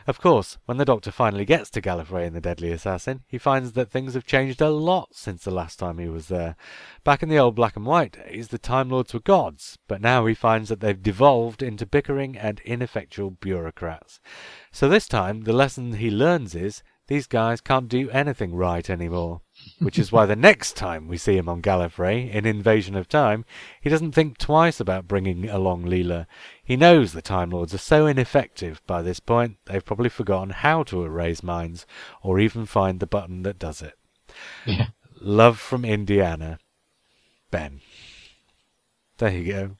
Of 0.05 0.19
course, 0.21 0.57
when 0.65 0.77
the 0.77 0.85
Doctor 0.85 1.11
finally 1.11 1.45
gets 1.45 1.69
to 1.71 1.81
Gallifrey 1.81 2.25
and 2.25 2.35
the 2.35 2.41
Deadly 2.41 2.71
Assassin, 2.71 3.23
he 3.27 3.37
finds 3.37 3.73
that 3.73 3.89
things 3.89 4.13
have 4.13 4.25
changed 4.25 4.61
a 4.61 4.69
lot 4.69 5.09
since 5.13 5.43
the 5.43 5.51
last 5.51 5.79
time 5.79 5.97
he 5.97 6.07
was 6.07 6.27
there. 6.27 6.55
Back 7.03 7.23
in 7.23 7.29
the 7.29 7.39
old 7.39 7.55
black 7.55 7.75
and 7.75 7.85
white 7.85 8.17
days, 8.25 8.49
the 8.49 8.57
Time 8.57 8.89
Lords 8.89 9.13
were 9.13 9.19
gods, 9.19 9.77
but 9.87 10.01
now 10.01 10.25
he 10.25 10.33
finds 10.33 10.69
that 10.69 10.79
they've 10.79 11.01
devolved 11.01 11.61
into 11.61 11.85
bickering 11.85 12.37
and 12.37 12.59
ineffectual 12.61 13.31
bureaucrats. 13.31 14.19
So 14.71 14.87
this 14.87 15.07
time, 15.07 15.41
the 15.41 15.53
lesson 15.53 15.93
he 15.93 16.09
learns 16.09 16.55
is 16.55 16.83
these 17.07 17.27
guys 17.27 17.61
can't 17.61 17.87
do 17.87 18.09
anything 18.09 18.53
right 18.53 18.89
anymore. 18.89 19.41
Which 19.79 19.97
is 19.97 20.11
why 20.11 20.25
the 20.25 20.35
next 20.49 20.75
time 20.75 21.07
we 21.07 21.17
see 21.17 21.37
him 21.37 21.49
on 21.49 21.61
Gallifrey 21.61 22.31
in 22.31 22.45
Invasion 22.45 22.95
of 22.95 23.07
Time, 23.07 23.45
he 23.81 23.89
doesn't 23.89 24.11
think 24.11 24.37
twice 24.37 24.79
about 24.79 25.07
bringing 25.07 25.49
along 25.49 25.85
Leela. 25.85 26.27
He 26.67 26.75
knows 26.75 27.13
the 27.13 27.21
Time 27.21 27.49
Lords 27.51 27.73
are 27.73 27.77
so 27.77 28.05
ineffective 28.07 28.81
by 28.85 29.01
this 29.01 29.21
point, 29.21 29.55
they've 29.67 29.85
probably 29.85 30.09
forgotten 30.09 30.49
how 30.49 30.83
to 30.83 31.05
erase 31.05 31.41
minds, 31.41 31.85
or 32.21 32.39
even 32.41 32.65
find 32.65 32.99
the 32.99 33.07
button 33.07 33.43
that 33.43 33.57
does 33.57 33.81
it. 33.81 33.93
Yeah. 34.65 34.87
Love 35.21 35.59
from 35.61 35.85
Indiana. 35.85 36.59
Ben. 37.51 37.79
There 39.17 39.31
you 39.31 39.51
go. 39.53 39.77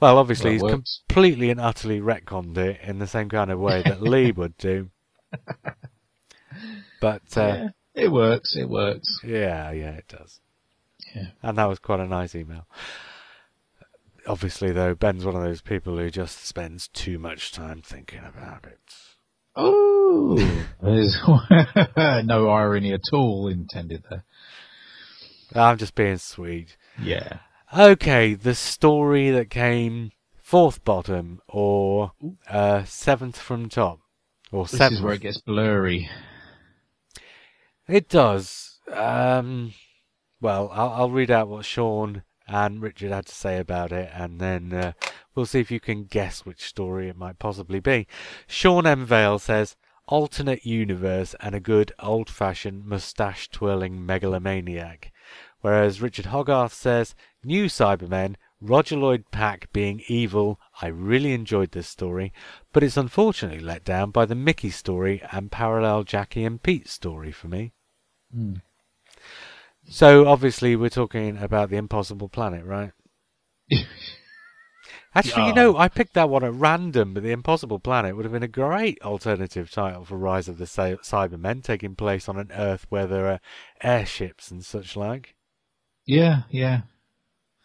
Well, 0.00 0.18
obviously, 0.18 0.50
Well, 0.50 0.52
he's 0.54 0.62
works. 0.78 1.02
completely 1.08 1.48
and 1.50 1.60
utterly 1.60 2.00
retconned 2.00 2.58
it 2.58 2.80
in 2.82 2.98
the 2.98 3.06
same 3.06 3.28
kind 3.28 3.52
of 3.52 3.60
way 3.60 3.82
that 3.84 4.02
Lee 4.02 4.32
would 4.36 4.56
do. 4.58 4.90
But, 7.00 7.36
uh, 7.36 7.40
yeah. 7.40 7.68
It 7.94 8.10
works. 8.10 8.56
It 8.56 8.68
works. 8.68 9.20
yeah, 9.24 9.70
yeah, 9.70 9.92
it 9.92 10.08
does. 10.08 10.40
Yeah. 11.14 11.28
And 11.42 11.56
that 11.56 11.66
was 11.66 11.78
quite 11.78 12.00
a 12.00 12.06
nice 12.06 12.34
email. 12.34 12.66
Obviously, 14.26 14.72
though, 14.72 14.94
Ben's 14.94 15.24
one 15.24 15.36
of 15.36 15.42
those 15.42 15.60
people 15.62 15.96
who 15.98 16.10
just 16.10 16.44
spends 16.44 16.88
too 16.88 17.18
much 17.18 17.52
time 17.52 17.80
thinking 17.82 18.20
about 18.24 18.64
it. 18.64 18.80
Oh, 19.54 20.36
there's 20.82 21.16
no 22.26 22.48
irony 22.48 22.92
at 22.92 23.00
all 23.12 23.48
intended 23.48 24.04
there. 24.10 24.24
I'm 25.54 25.78
just 25.78 25.94
being 25.94 26.18
sweet. 26.18 26.76
Yeah. 27.00 27.38
Okay, 27.76 28.34
the 28.34 28.54
story 28.54 29.30
that 29.30 29.48
came 29.48 30.10
fourth 30.42 30.84
bottom 30.84 31.40
or 31.48 32.12
uh, 32.50 32.84
seventh 32.84 33.38
from 33.38 33.68
top. 33.68 34.00
Or 34.52 34.64
This 34.64 34.72
seventh. 34.78 34.98
is 34.98 35.02
where 35.04 35.14
it 35.14 35.20
gets 35.22 35.38
blurry. 35.40 36.08
It 37.88 38.08
does. 38.08 38.78
Um, 38.92 39.72
well, 40.40 40.68
I'll, 40.72 40.90
I'll 40.90 41.10
read 41.10 41.30
out 41.30 41.48
what 41.48 41.64
Sean 41.64 42.22
and 42.46 42.80
Richard 42.82 43.10
had 43.10 43.26
to 43.26 43.34
say 43.34 43.58
about 43.58 43.92
it, 43.92 44.10
and 44.14 44.40
then 44.40 44.72
uh, 44.72 44.92
we'll 45.34 45.46
see 45.46 45.60
if 45.60 45.70
you 45.70 45.80
can 45.80 46.04
guess 46.04 46.44
which 46.44 46.64
story 46.64 47.08
it 47.08 47.16
might 47.16 47.38
possibly 47.38 47.80
be. 47.80 48.06
Sean 48.46 48.86
M. 48.86 49.04
Vale 49.04 49.38
says, 49.38 49.76
alternate 50.06 50.64
universe 50.64 51.34
and 51.40 51.54
a 51.54 51.60
good 51.60 51.92
old-fashioned 51.98 52.84
moustache-twirling 52.84 54.04
megalomaniac. 54.06 55.12
Whereas 55.60 56.00
Richard 56.00 56.26
Hogarth 56.26 56.72
says, 56.72 57.14
new 57.42 57.66
Cybermen, 57.66 58.36
Roger 58.60 58.96
Lloyd 58.96 59.24
Pack 59.30 59.72
being 59.72 60.02
evil. 60.08 60.60
I 60.80 60.86
really 60.86 61.32
enjoyed 61.34 61.72
this 61.72 61.88
story, 61.88 62.32
but 62.72 62.82
it's 62.82 62.96
unfortunately 62.96 63.60
let 63.60 63.84
down 63.84 64.10
by 64.10 64.24
the 64.24 64.34
Mickey 64.34 64.70
story 64.70 65.22
and 65.32 65.50
parallel 65.50 66.04
Jackie 66.04 66.44
and 66.44 66.62
Pete 66.62 66.88
story 66.88 67.32
for 67.32 67.48
me. 67.48 67.72
Hmm. 68.32 68.54
So 69.88 70.26
obviously 70.26 70.76
we're 70.76 70.88
talking 70.90 71.38
about 71.38 71.70
the 71.70 71.76
Impossible 71.76 72.28
Planet, 72.28 72.64
right? 72.64 72.92
Actually, 75.14 75.46
you 75.46 75.54
know, 75.54 75.76
I 75.76 75.88
picked 75.88 76.12
that 76.14 76.28
one 76.28 76.44
at 76.44 76.52
random, 76.52 77.14
but 77.14 77.22
the 77.22 77.30
Impossible 77.30 77.78
Planet 77.78 78.14
would 78.14 78.26
have 78.26 78.32
been 78.32 78.42
a 78.42 78.48
great 78.48 79.00
alternative 79.02 79.70
title 79.70 80.04
for 80.04 80.18
Rise 80.18 80.46
of 80.46 80.58
the 80.58 80.66
Cy- 80.66 80.96
Cybermen, 80.96 81.62
taking 81.62 81.94
place 81.96 82.28
on 82.28 82.38
an 82.38 82.52
Earth 82.52 82.86
where 82.90 83.06
there 83.06 83.26
are 83.30 83.40
airships 83.82 84.50
and 84.50 84.62
such 84.62 84.94
like. 84.94 85.34
Yeah, 86.04 86.42
yeah. 86.50 86.82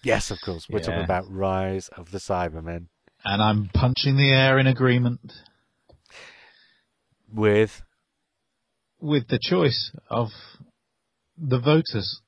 Yes, 0.04 0.32
of 0.32 0.40
course, 0.42 0.68
we're 0.70 0.80
talking 0.80 1.04
about 1.04 1.30
Rise 1.30 1.90
of 1.90 2.12
the 2.12 2.18
Cybermen 2.18 2.88
And 3.24 3.42
I'm 3.42 3.70
punching 3.74 4.18
the 4.18 4.32
air 4.32 4.58
in 4.58 4.66
agreement 4.66 5.20
with 7.34 7.84
with 9.00 9.28
the 9.28 9.40
choice 9.42 9.92
of 10.10 10.30
the 11.42 11.60
voters. 11.60 12.22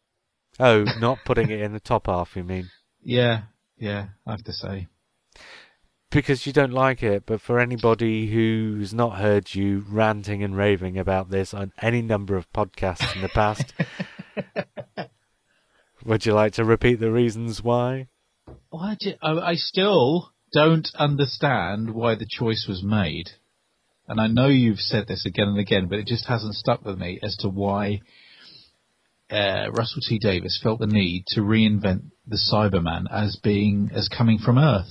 oh, 0.60 0.86
not 1.00 1.20
putting 1.26 1.50
it 1.50 1.62
in 1.62 1.74
the 1.74 1.80
top 1.80 2.08
half. 2.08 2.36
You 2.36 2.44
mean 2.44 2.70
Yeah, 3.02 3.44
yeah, 3.78 4.08
I 4.26 4.32
have 4.32 4.44
to 4.46 4.54
say. 4.54 4.88
because 6.10 6.46
you 6.46 6.54
don't 6.54 6.74
like 6.74 7.04
it? 7.04 7.26
But 7.26 7.42
for 7.42 7.60
anybody 7.60 8.32
who's 8.32 8.94
not 8.94 9.18
heard 9.18 9.54
you 9.54 9.84
ranting 9.90 10.44
and 10.44 10.56
raving 10.56 10.98
about 10.98 11.30
this 11.30 11.54
on 11.54 11.72
any 11.82 12.02
number 12.02 12.36
of 12.36 12.52
podcasts 12.52 13.16
in 13.16 13.22
the 13.22 13.30
past, 13.30 13.74
would 16.06 16.26
you 16.26 16.34
like 16.34 16.54
to 16.54 16.66
repeat 16.66 17.00
the 17.00 17.12
reasons 17.12 17.64
why? 17.64 18.08
Why 18.70 18.98
do 19.00 19.14
I, 19.22 19.52
I 19.52 19.56
still 19.56 20.34
don't 20.54 20.88
understand 20.96 21.90
why 21.94 22.16
the 22.16 22.28
choice 22.30 22.66
was 22.70 22.84
made. 22.84 23.32
And 24.08 24.22
I 24.22 24.28
know 24.28 24.48
you've 24.48 24.80
said 24.80 25.08
this 25.08 25.26
again 25.26 25.48
and 25.48 25.60
again, 25.60 25.88
but 25.88 26.00
it 26.00 26.08
just 26.08 26.28
hasn't 26.28 26.56
stuck 26.56 26.86
with 26.86 26.98
me 26.98 27.20
as 27.24 27.36
to 27.38 27.50
why 27.50 28.02
uh, 29.32 29.72
Russell 29.72 30.02
T 30.08 30.20
Davies 30.20 30.60
felt 30.62 30.80
the 30.80 30.88
need 30.88 31.26
to 31.30 31.42
reinvent 31.42 32.12
the 32.28 32.38
Cyberman 32.38 33.06
as 33.12 33.38
being 33.44 33.90
as 33.94 34.08
coming 34.08 34.38
from 34.38 34.58
Earth 34.58 34.90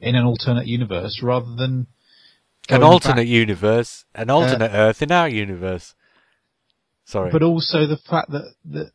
in 0.00 0.14
an 0.14 0.24
alternate 0.24 0.66
universe 0.66 1.20
rather 1.22 1.54
than 1.56 1.86
An 2.68 2.82
alternate 2.82 3.16
back- 3.16 3.26
universe, 3.26 4.04
an 4.14 4.30
alternate 4.30 4.72
Earth 4.72 5.00
in 5.02 5.12
our 5.12 5.28
universe. 5.28 5.94
Sorry. 7.04 7.30
But 7.30 7.42
also 7.42 7.86
the 7.86 7.96
fact 8.08 8.30
that, 8.30 8.52
that 8.66 8.90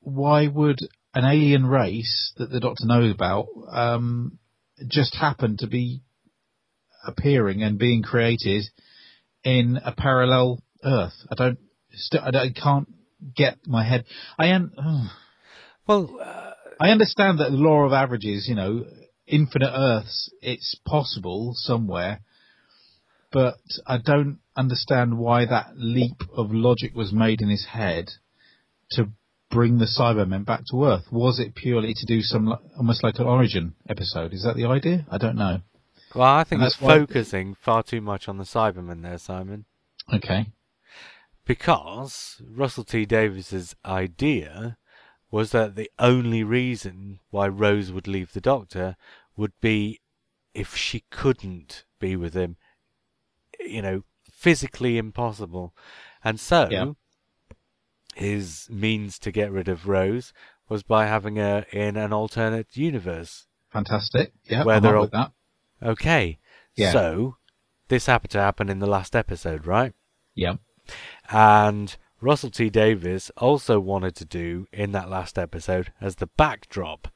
why 0.00 0.46
would 0.46 0.78
an 1.14 1.24
alien 1.24 1.66
race 1.66 2.32
that 2.36 2.50
the 2.50 2.60
Doctor 2.60 2.86
knows 2.86 3.12
about 3.12 3.46
um, 3.70 4.38
just 4.86 5.14
happen 5.16 5.56
to 5.58 5.66
be 5.66 6.02
appearing 7.06 7.62
and 7.62 7.78
being 7.78 8.02
created 8.02 8.64
in 9.44 9.78
a 9.84 9.92
parallel 9.92 10.62
Earth? 10.84 11.14
I 11.30 11.34
don't, 11.34 11.58
st- 11.92 12.22
I, 12.22 12.30
don't, 12.30 12.56
I 12.56 12.60
can't 12.60 12.88
get 13.34 13.58
my 13.66 13.84
head. 13.84 14.04
I 14.38 14.46
am. 14.48 14.72
oh. 14.78 15.10
well, 15.86 16.18
uh, 16.22 16.52
I 16.80 16.90
understand 16.90 17.40
that 17.40 17.50
the 17.50 17.56
law 17.56 17.84
of 17.84 17.92
averages, 17.92 18.46
you 18.48 18.54
know, 18.54 18.84
infinite 19.26 19.72
Earths, 19.74 20.30
it's 20.40 20.78
possible 20.86 21.52
somewhere, 21.54 22.20
but 23.32 23.56
I 23.86 23.98
don't 23.98 24.38
understand 24.56 25.18
why 25.18 25.44
that 25.46 25.72
leap 25.76 26.16
of 26.36 26.50
logic 26.52 26.94
was 26.94 27.12
made 27.12 27.40
in 27.40 27.48
his 27.48 27.66
head 27.66 28.10
to 28.92 29.08
bring 29.50 29.78
the 29.78 29.86
Cybermen 29.86 30.44
back 30.44 30.62
to 30.70 30.84
Earth. 30.84 31.04
Was 31.10 31.38
it 31.40 31.54
purely 31.54 31.94
to 31.94 32.06
do 32.06 32.20
some, 32.22 32.54
almost 32.76 33.02
like 33.02 33.18
an 33.18 33.26
origin 33.26 33.74
episode? 33.88 34.32
Is 34.32 34.44
that 34.44 34.56
the 34.56 34.66
idea? 34.66 35.06
I 35.10 35.18
don't 35.18 35.36
know. 35.36 35.60
well, 36.14 36.26
I 36.28 36.44
think 36.44 36.60
And 36.60 36.66
that's 36.66 36.80
why- 36.80 36.98
focusing 36.98 37.54
far 37.54 37.82
too 37.82 38.00
much 38.00 38.28
on 38.28 38.38
the 38.38 38.44
Cybermen 38.44 39.02
there, 39.02 39.18
Simon. 39.18 39.64
Okay. 40.12 40.46
Because 41.48 42.42
Russell 42.46 42.84
T 42.84 43.06
Davies's 43.06 43.74
idea 43.84 44.76
was 45.30 45.50
that 45.52 45.76
the 45.76 45.90
only 45.98 46.44
reason 46.44 47.20
why 47.30 47.48
Rose 47.48 47.90
would 47.90 48.06
leave 48.06 48.32
the 48.34 48.40
Doctor 48.40 48.96
would 49.34 49.52
be 49.60 50.00
if 50.52 50.76
she 50.76 51.04
couldn't 51.10 51.84
be 51.98 52.16
with 52.16 52.34
him. 52.34 52.56
You 53.58 53.80
know, 53.82 54.04
physically 54.30 54.98
impossible. 54.98 55.74
And 56.22 56.38
so, 56.38 56.68
Yeah. 56.70 56.92
his 58.14 58.68
means 58.70 59.18
to 59.20 59.32
get 59.32 59.50
rid 59.50 59.68
of 59.68 59.88
Rose 59.88 60.32
was 60.68 60.82
by 60.82 61.06
having 61.06 61.36
her 61.36 61.64
in 61.72 61.96
an 61.96 62.12
alternate 62.12 62.76
universe. 62.76 63.46
Fantastic. 63.72 64.32
Yeah, 64.44 64.64
Where 64.64 64.76
I'm 64.76 64.82
they're 64.82 64.96
all- 64.96 65.02
with 65.04 65.12
that. 65.12 65.32
Okay. 65.82 66.38
Yeah. 66.74 66.92
So, 66.92 67.36
this 67.88 68.04
happened 68.06 68.32
to 68.32 68.40
happen 68.40 68.68
in 68.68 68.80
the 68.80 68.86
last 68.86 69.16
episode, 69.16 69.66
right? 69.66 69.94
Yeah. 70.34 70.56
And 71.30 71.96
Russell 72.20 72.50
T 72.50 72.70
Davies 72.70 73.30
also 73.36 73.78
wanted 73.80 74.14
to 74.16 74.24
do 74.24 74.66
in 74.72 74.92
that 74.92 75.08
last 75.10 75.38
episode 75.38 75.92
as 76.00 76.16
the 76.16 76.26
backdrop 76.26 77.08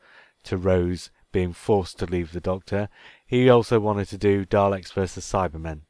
to 0.44 0.56
Rose 0.56 1.10
being 1.32 1.52
forced 1.52 1.98
to 1.98 2.06
leave 2.06 2.32
the 2.32 2.40
Doctor. 2.40 2.88
He 3.26 3.48
also 3.48 3.80
wanted 3.80 4.08
to 4.08 4.18
do 4.18 4.44
Daleks 4.44 4.92
versus 4.92 5.24
Cybermen. 5.24 5.82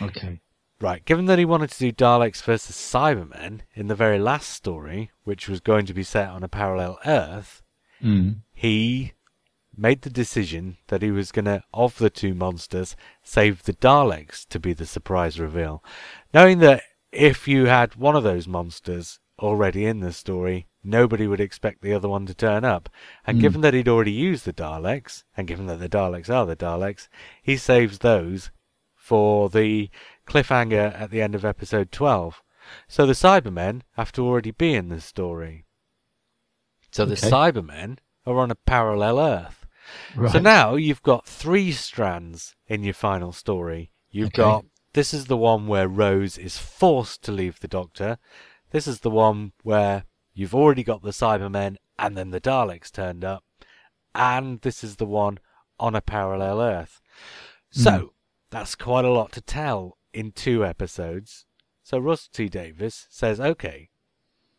Okay. 0.00 0.40
Right, 0.80 1.04
given 1.04 1.26
that 1.26 1.40
he 1.40 1.44
wanted 1.44 1.70
to 1.72 1.78
do 1.78 1.92
Daleks 1.92 2.40
versus 2.42 2.76
Cybermen 2.76 3.62
in 3.74 3.88
the 3.88 3.96
very 3.96 4.20
last 4.20 4.50
story, 4.50 5.10
which 5.24 5.48
was 5.48 5.58
going 5.58 5.86
to 5.86 5.94
be 5.94 6.04
set 6.04 6.28
on 6.28 6.44
a 6.44 6.48
parallel 6.48 6.98
Earth, 7.04 7.62
Mm. 8.00 8.42
he 8.54 9.14
made 9.78 10.02
the 10.02 10.10
decision 10.10 10.76
that 10.88 11.02
he 11.02 11.10
was 11.10 11.32
going 11.32 11.44
to, 11.46 11.62
of 11.72 11.98
the 11.98 12.10
two 12.10 12.34
monsters, 12.34 12.96
save 13.22 13.62
the 13.62 13.72
Daleks 13.74 14.46
to 14.48 14.58
be 14.58 14.72
the 14.72 14.86
surprise 14.86 15.38
reveal. 15.38 15.82
Knowing 16.34 16.58
that 16.58 16.82
if 17.12 17.46
you 17.48 17.66
had 17.66 17.94
one 17.96 18.16
of 18.16 18.24
those 18.24 18.46
monsters 18.48 19.20
already 19.38 19.86
in 19.86 20.00
the 20.00 20.12
story, 20.12 20.66
nobody 20.82 21.26
would 21.26 21.40
expect 21.40 21.80
the 21.80 21.92
other 21.94 22.08
one 22.08 22.26
to 22.26 22.34
turn 22.34 22.64
up. 22.64 22.88
And 23.26 23.36
Hmm. 23.36 23.42
given 23.42 23.60
that 23.62 23.74
he'd 23.74 23.88
already 23.88 24.12
used 24.12 24.44
the 24.44 24.52
Daleks, 24.52 25.24
and 25.36 25.46
given 25.46 25.66
that 25.66 25.78
the 25.78 25.88
Daleks 25.88 26.28
are 26.28 26.44
the 26.44 26.56
Daleks, 26.56 27.08
he 27.42 27.56
saves 27.56 27.98
those 27.98 28.50
for 28.94 29.48
the 29.48 29.90
cliffhanger 30.26 31.00
at 31.00 31.10
the 31.10 31.22
end 31.22 31.34
of 31.34 31.44
episode 31.44 31.90
12. 31.92 32.42
So 32.86 33.06
the 33.06 33.14
Cybermen 33.14 33.82
have 33.92 34.12
to 34.12 34.26
already 34.26 34.50
be 34.50 34.74
in 34.74 34.88
the 34.88 35.00
story. 35.00 35.64
So 36.90 37.06
the 37.06 37.12
Okay. 37.14 37.30
Cybermen 37.30 37.98
are 38.26 38.38
on 38.38 38.50
a 38.50 38.54
parallel 38.54 39.18
Earth. 39.18 39.57
Right. 40.14 40.32
So 40.32 40.38
now 40.38 40.74
you've 40.74 41.02
got 41.02 41.26
three 41.26 41.72
strands 41.72 42.54
in 42.66 42.82
your 42.82 42.94
final 42.94 43.32
story. 43.32 43.90
You've 44.10 44.28
Okay. 44.28 44.42
got 44.42 44.64
this 44.94 45.12
is 45.14 45.26
the 45.26 45.36
one 45.36 45.66
where 45.66 45.86
Rose 45.88 46.38
is 46.38 46.58
forced 46.58 47.22
to 47.24 47.32
leave 47.32 47.60
the 47.60 47.68
Doctor. 47.68 48.18
This 48.70 48.86
is 48.86 49.00
the 49.00 49.10
one 49.10 49.52
where 49.62 50.04
you've 50.34 50.54
already 50.54 50.82
got 50.82 51.02
the 51.02 51.10
Cybermen 51.10 51.76
and 51.98 52.16
then 52.16 52.30
the 52.30 52.40
Daleks 52.40 52.90
turned 52.90 53.24
up. 53.24 53.44
And 54.14 54.60
this 54.62 54.82
is 54.82 54.96
the 54.96 55.06
one 55.06 55.38
on 55.78 55.94
a 55.94 56.00
parallel 56.00 56.60
Earth. 56.60 57.00
Hmm. 57.74 57.80
So 57.80 58.12
that's 58.50 58.74
quite 58.74 59.04
a 59.04 59.10
lot 59.12 59.30
to 59.32 59.40
tell 59.40 59.98
in 60.12 60.32
two 60.32 60.64
episodes. 60.64 61.44
So 61.82 61.98
Russell 61.98 62.30
T 62.32 62.48
Davies 62.48 63.06
says, 63.10 63.40
okay, 63.40 63.87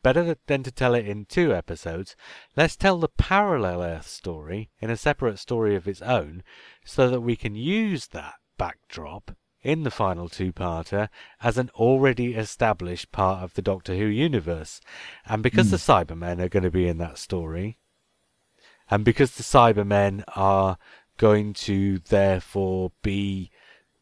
better 0.01 0.35
than 0.47 0.63
to 0.63 0.71
tell 0.71 0.93
it 0.93 1.07
in 1.07 1.25
two 1.25 1.53
episodes, 1.53 2.15
let's 2.55 2.75
tell 2.75 2.97
the 2.97 3.09
parallel 3.09 3.81
Earth 3.81 4.07
story 4.07 4.69
in 4.79 4.89
a 4.89 4.97
separate 4.97 5.39
story 5.39 5.75
of 5.75 5.87
its 5.87 6.01
own 6.01 6.43
so 6.85 7.09
that 7.09 7.21
we 7.21 7.35
can 7.35 7.55
use 7.55 8.07
that 8.07 8.35
backdrop 8.57 9.35
in 9.61 9.83
the 9.83 9.91
final 9.91 10.29
two-parter 10.29 11.09
as 11.41 11.57
an 11.57 11.69
already 11.75 12.33
established 12.33 13.11
part 13.11 13.43
of 13.43 13.53
the 13.53 13.61
Doctor 13.61 13.95
Who 13.95 14.05
universe. 14.05 14.79
And 15.25 15.43
because 15.43 15.71
the 15.71 15.77
Cybermen 15.77 16.39
are 16.39 16.49
going 16.49 16.63
to 16.63 16.71
be 16.71 16.87
in 16.87 16.97
that 16.99 17.17
story, 17.17 17.77
and 18.89 19.03
because 19.03 19.31
the 19.31 19.43
Cybermen 19.43 20.23
are 20.35 20.77
going 21.17 21.53
to 21.53 21.99
therefore 21.99 22.91
be 23.03 23.51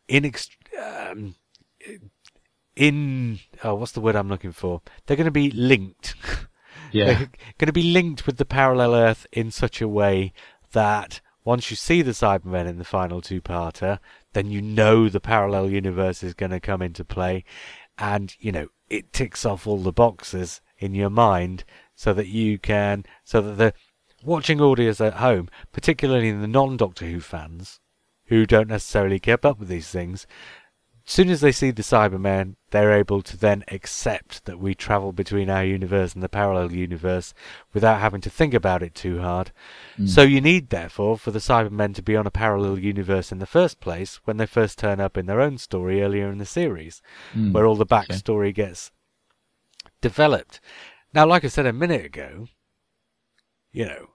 inext- 0.08 0.56
um, 0.80 1.36
in 2.78 3.40
oh, 3.64 3.76
what's 3.76 3.92
the 3.92 4.02
word 4.02 4.16
I'm 4.16 4.30
looking 4.30 4.52
for? 4.52 4.82
They're 5.06 5.18
going 5.18 5.26
to 5.26 5.32
be 5.32 5.52
linked. 5.52 6.16
yeah. 6.92 7.06
They're 7.06 7.30
going 7.58 7.68
to 7.68 7.74
be 7.74 7.92
linked 7.92 8.26
with 8.26 8.38
the 8.38 8.46
parallel 8.46 8.96
Earth 8.96 9.26
in 9.32 9.52
such 9.52 9.82
a 9.82 9.88
way 9.88 10.32
that 10.72 11.20
once 11.44 11.70
you 11.70 11.76
see 11.76 12.02
the 12.02 12.12
Cybermen 12.12 12.68
in 12.68 12.78
the 12.78 12.84
final 12.84 13.22
two-parter, 13.22 14.00
then 14.34 14.52
you 14.52 14.62
know 14.62 15.10
the 15.10 15.20
parallel 15.20 15.70
universe 15.70 16.22
is 16.22 16.34
going 16.34 16.52
to 16.52 16.60
come 16.60 16.82
into 16.82 17.04
play, 17.04 17.44
and 17.98 18.36
you 18.40 18.52
know 18.52 18.68
it 18.90 19.12
ticks 19.12 19.46
off 19.46 19.66
all 19.66 19.80
the 19.80 19.92
boxes 19.92 20.62
in 20.78 20.94
your 20.94 21.10
mind 21.10 21.64
so 21.96 22.14
that 22.14 22.28
you 22.28 22.60
can 22.60 23.04
so 23.24 23.42
that 23.42 23.58
the 23.58 23.74
watching 24.24 24.62
audience 24.62 25.02
at 25.02 25.16
home, 25.16 25.50
particularly 25.72 26.32
the 26.32 26.48
non-Doctor 26.48 27.06
Who 27.06 27.20
fans 27.20 27.80
who 28.26 28.46
don't 28.46 28.68
necessarily 28.68 29.20
keep 29.20 29.46
up 29.46 29.60
with 29.60 29.70
these 29.70 29.90
things, 29.90 30.28
soon 31.10 31.30
as 31.30 31.40
they 31.42 31.54
see 31.54 31.72
the 31.72 31.82
Cybermen, 31.82 32.56
they're 32.72 32.92
able 32.92 33.22
to 33.22 33.38
then 33.38 33.64
accept 33.70 34.44
that 34.46 34.60
we 34.60 34.76
travel 34.76 35.14
between 35.14 35.50
our 35.50 35.64
universe 35.64 36.14
and 36.14 36.22
the 36.22 36.28
parallel 36.28 36.74
universe 36.74 37.34
without 37.74 38.02
having 38.02 38.20
to 38.22 38.30
think 38.30 38.54
about 38.54 38.84
it 38.84 38.94
too 38.94 39.22
hard. 39.22 39.52
So 40.06 40.22
you 40.22 40.42
need, 40.42 40.70
therefore, 40.70 41.18
for 41.18 41.32
the 41.32 41.40
Cybermen 41.40 41.96
to 41.96 42.02
be 42.02 42.16
on 42.16 42.28
a 42.28 42.32
parallel 42.32 42.78
universe 42.78 43.32
in 43.32 43.40
the 43.40 43.46
first 43.46 43.80
place 43.80 44.20
when 44.26 44.36
they 44.38 44.46
first 44.46 44.78
turn 44.78 45.00
up 45.00 45.18
in 45.18 45.26
their 45.28 45.42
own 45.42 45.58
story 45.58 46.04
earlier 46.04 46.30
in 46.30 46.38
the 46.40 46.46
series, 46.46 47.02
Mm. 47.34 47.54
where 47.54 47.66
all 47.66 47.76
the 47.78 47.86
Okay. 47.86 47.96
backstory 48.14 48.54
gets 48.54 48.92
developed. 50.02 50.60
Now, 51.14 51.26
like 51.26 51.46
I 51.46 51.48
said 51.48 51.66
a 51.66 51.74
minute 51.74 52.06
ago, 52.06 52.48
you 53.72 53.86
know, 53.86 54.10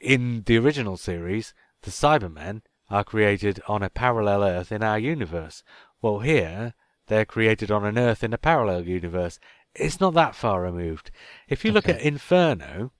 in 0.00 0.42
the 0.44 0.58
original 0.58 0.96
series, 0.96 1.54
the 1.82 1.90
Cybermen 1.90 2.60
are 2.90 3.04
created 3.04 3.60
on 3.68 3.82
a 3.82 3.90
parallel 3.90 4.42
Earth 4.42 4.72
in 4.72 4.82
our 4.82 4.98
universe. 4.98 5.62
Well, 6.00 6.20
here, 6.20 6.74
they're 7.06 7.24
created 7.24 7.70
on 7.70 7.84
an 7.84 7.98
Earth 7.98 8.22
in 8.24 8.32
a 8.32 8.38
parallel 8.38 8.86
universe. 8.86 9.38
It's 9.74 10.00
not 10.00 10.14
that 10.14 10.34
far 10.34 10.62
removed. 10.62 11.10
If 11.48 11.64
you 11.64 11.72
look 11.72 11.88
at 11.88 12.00
Inferno, 12.00 12.92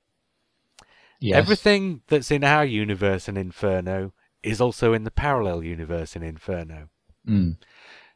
Yes. 1.20 1.36
everything 1.36 2.03
that's 2.07 2.30
in 2.30 2.45
our 2.45 2.64
universe 2.64 3.28
in 3.28 3.36
Inferno 3.36 4.12
is 4.43 4.61
also 4.61 4.93
in 4.93 5.05
the 5.05 5.11
parallel 5.11 5.64
universe 5.64 6.14
in 6.14 6.22
Inferno. 6.22 6.91
Mm. 7.26 7.57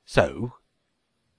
So, 0.04 0.54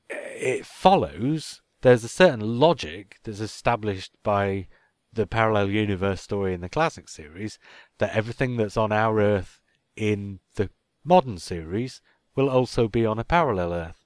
it 0.10 0.66
follows 0.66 1.62
there's 1.82 2.04
a 2.04 2.10
certain 2.10 2.60
logic 2.60 3.18
that's 3.24 3.40
established 3.40 4.14
by 4.24 4.68
the 5.12 5.28
parallel 5.28 5.70
universe 5.70 6.22
story 6.22 6.54
in 6.54 6.62
the 6.62 6.70
classic 6.70 7.08
series 7.08 7.60
that 8.00 8.16
everything 8.16 8.58
that's 8.58 8.78
on 8.78 8.92
our 8.92 9.20
Earth 9.20 9.62
in 9.96 10.40
the 10.56 10.70
modern 11.04 11.38
series 11.38 12.02
will 12.36 12.50
also 12.50 12.88
be 12.88 13.06
on 13.06 13.20
a 13.20 13.24
parallel 13.24 13.74
Earth. 13.74 14.06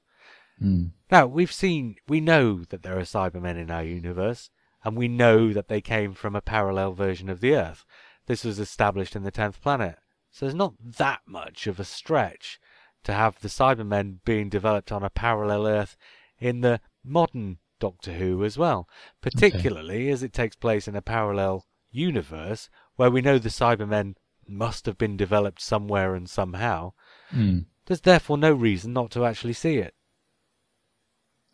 Mm. 0.62 0.92
Now, 1.12 1.28
we've 1.28 1.52
seen, 1.52 1.96
we 2.08 2.20
know 2.20 2.64
that 2.66 2.84
there 2.84 2.98
are 2.98 3.04
Cybermen 3.04 3.58
in 3.58 3.72
our 3.72 3.84
universe, 3.84 4.50
and 4.84 4.98
we 4.98 5.08
know 5.08 5.54
that 5.54 5.68
they 5.68 5.82
came 5.82 6.14
from 6.14 6.36
a 6.36 6.42
parallel 6.42 6.94
version 6.94 7.30
of 7.30 7.40
the 7.40 7.56
Earth. 7.56 7.86
This 8.26 8.44
was 8.44 8.60
established 8.60 9.16
in 9.16 9.24
the 9.24 9.32
10th 9.32 9.62
planet. 9.62 9.98
So 10.32 10.46
there's 10.46 10.56
not 10.56 10.74
that 10.80 11.22
much 11.26 11.68
of 11.68 11.80
a 11.80 11.86
stretch 11.86 12.60
to 13.04 13.14
have 13.14 13.40
the 13.40 13.48
Cybermen 13.48 14.20
being 14.26 14.50
developed 14.50 14.92
on 14.92 15.04
a 15.04 15.10
parallel 15.10 15.66
Earth 15.66 15.96
in 16.40 16.62
the 16.62 16.82
modern 17.04 17.60
Doctor 17.80 18.14
Who 18.14 18.44
as 18.44 18.58
well, 18.58 18.90
particularly 19.22 20.10
as 20.10 20.24
it 20.24 20.34
takes 20.34 20.56
place 20.56 20.88
in 20.88 20.96
a 20.96 21.02
parallel 21.02 21.66
universe 21.92 22.70
where 22.96 23.12
we 23.12 23.22
know 23.22 23.38
the 23.38 23.50
Cybermen 23.50 24.16
must 24.50 24.86
have 24.86 24.98
been 24.98 25.18
developed 25.18 25.62
somewhere 25.62 26.16
and 26.16 26.30
somehow. 26.30 26.94
Mm. 27.34 27.66
There's 27.86 28.02
therefore 28.02 28.38
no 28.38 28.52
reason 28.52 28.94
not 28.94 29.12
to 29.12 29.26
actually 29.26 29.54
see 29.54 29.76
it. 29.76 29.94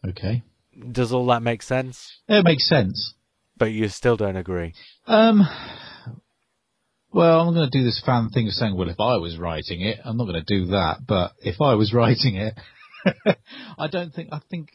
Okay. 0.08 0.44
Does 0.92 1.14
all 1.14 1.26
that 1.28 1.44
make 1.44 1.62
sense? 1.62 2.22
It 2.28 2.44
makes 2.44 2.68
sense. 2.68 3.14
But 3.58 3.72
you 3.72 3.88
still 3.90 4.18
don't 4.18 4.36
agree. 4.36 4.74
Um, 5.06 5.48
well, 7.12 7.42
I'm 7.42 7.54
going 7.54 7.70
to 7.70 7.78
do 7.78 7.84
this 7.84 8.02
fan 8.04 8.30
thing 8.30 8.48
of 8.48 8.54
saying, 8.54 8.76
well, 8.76 8.90
if 8.90 9.00
I 9.00 9.18
was 9.18 9.38
writing 9.38 9.82
it, 9.82 10.00
I'm 10.04 10.18
not 10.18 10.26
going 10.26 10.44
to 10.44 10.60
do 10.60 10.68
that. 10.68 11.02
But 11.08 11.34
if 11.40 11.62
I 11.62 11.76
was 11.76 11.94
writing 11.96 12.36
it, 12.36 12.56
I 13.78 13.88
don't 13.88 14.14
think, 14.14 14.30
I 14.32 14.42
think 14.50 14.70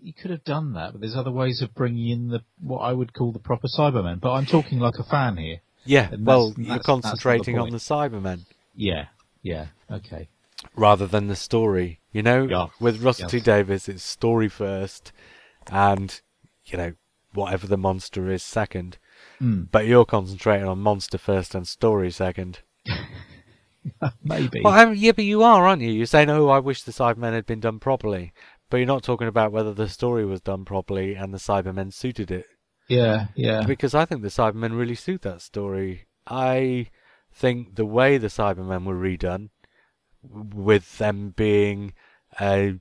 you 0.00 0.14
could 0.14 0.30
have 0.30 0.44
done 0.44 0.74
that, 0.74 0.92
but 0.92 1.00
there's 1.00 1.16
other 1.16 1.30
ways 1.30 1.60
of 1.60 1.74
bringing 1.74 2.08
in 2.08 2.28
the, 2.28 2.40
what 2.60 2.78
I 2.78 2.92
would 2.92 3.12
call 3.12 3.32
the 3.32 3.38
proper 3.38 3.66
Cybermen. 3.66 4.20
But 4.20 4.32
I'm 4.32 4.46
talking 4.46 4.78
like 4.78 4.94
a 4.98 5.04
fan 5.04 5.36
here. 5.36 5.60
Yeah, 5.88 6.10
And 6.12 6.26
well, 6.26 6.54
you're 6.56 6.66
that's 6.66 6.78
the 6.78 6.84
concentrating 6.84 7.58
on 7.58 7.70
the 7.70 7.78
Cybermen 7.78 8.44
Yeah. 8.74 9.06
Yeah. 9.42 9.66
Okay. 9.90 10.28
rather 10.76 11.06
than 11.06 11.28
the 11.28 11.36
story. 11.36 12.00
You 12.12 12.22
know, 12.22 12.46
Yeah. 12.46 12.66
with 12.80 13.02
Russell 13.02 13.28
T. 13.28 13.40
Davies, 13.40 13.88
it's 13.88 14.02
story 14.02 14.48
first, 14.48 15.12
and 15.70 16.20
you 16.66 16.76
know 16.78 16.92
whatever 17.32 17.66
the 17.66 17.76
monster 17.78 18.30
is 18.30 18.42
second. 18.42 18.98
Mm. 19.40 19.68
But 19.70 19.86
you're 19.86 20.04
concentrating 20.04 20.66
on 20.66 20.78
monster 20.80 21.18
first 21.18 21.54
and 21.54 21.66
story 21.66 22.10
second. 22.10 22.60
Maybe. 24.22 24.60
Well, 24.62 24.74
I 24.74 24.84
mean, 24.84 24.96
yeah, 24.98 25.12
but 25.12 25.24
you 25.24 25.42
are, 25.42 25.66
aren't 25.66 25.82
you? 25.82 25.90
You're 25.90 26.06
saying, 26.06 26.30
"Oh, 26.30 26.48
I 26.48 26.58
wish 26.58 26.82
the 26.82 26.92
Cybermen 26.92 27.32
had 27.32 27.46
been 27.46 27.60
done 27.60 27.78
properly," 27.78 28.32
but 28.70 28.76
you're 28.78 28.86
not 28.86 29.02
talking 29.02 29.28
about 29.28 29.52
whether 29.52 29.72
the 29.72 29.88
story 29.88 30.26
was 30.26 30.40
done 30.40 30.64
properly 30.64 31.14
and 31.14 31.32
the 31.32 31.38
Cybermen 31.38 31.92
suited 31.92 32.30
it. 32.30 32.46
Yeah. 32.88 33.26
Yeah. 33.34 33.64
because 33.66 33.94
I 33.94 34.04
think 34.04 34.22
the 34.22 34.28
Cybermen 34.28 34.76
really 34.78 34.94
suit 34.94 35.22
that 35.22 35.42
story. 35.42 36.06
I 36.26 36.88
think 37.32 37.76
the 37.76 37.86
way 37.86 38.18
the 38.18 38.28
Cybermen 38.28 38.84
were 38.84 38.94
redone, 38.96 39.50
with 40.22 40.98
them 40.98 41.30
being 41.36 41.92
a 42.40 42.74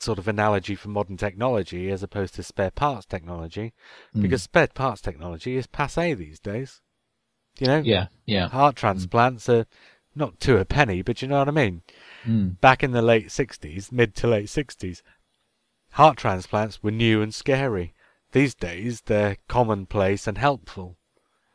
sort 0.00 0.18
of 0.18 0.28
analogy 0.28 0.74
for 0.74 0.88
modern 0.88 1.16
technology 1.16 1.90
as 1.90 2.02
opposed 2.02 2.34
to 2.34 2.42
spare 2.42 2.70
parts 2.70 3.04
technology, 3.06 3.74
Mm. 4.14 4.22
because 4.22 4.42
spare 4.42 4.68
parts 4.68 5.00
technology 5.00 5.56
is 5.56 5.66
passe 5.66 6.14
these 6.14 6.38
days. 6.40 6.80
You 7.58 7.66
know, 7.66 7.78
Yeah. 7.84 8.06
Yeah. 8.24 8.48
heart 8.48 8.76
transplants 8.76 9.48
are 9.48 9.66
not 10.14 10.38
to 10.40 10.58
a 10.58 10.64
penny, 10.64 11.02
but 11.02 11.20
you 11.20 11.28
know 11.28 11.38
what 11.38 11.48
I 11.48 11.52
mean. 11.52 11.82
Mm. 12.24 12.60
Back 12.60 12.82
in 12.84 12.92
the 12.92 13.02
late 13.02 13.30
60s, 13.30 13.90
mid 13.92 14.14
to 14.16 14.28
late 14.28 14.48
60s, 14.48 15.02
heart 15.92 16.16
transplants 16.16 16.82
were 16.82 16.90
new 16.92 17.20
and 17.20 17.34
scary. 17.34 17.92
These 18.32 18.54
days, 18.54 19.02
they're 19.02 19.36
commonplace 19.48 20.26
and 20.26 20.38
helpful. 20.38 20.98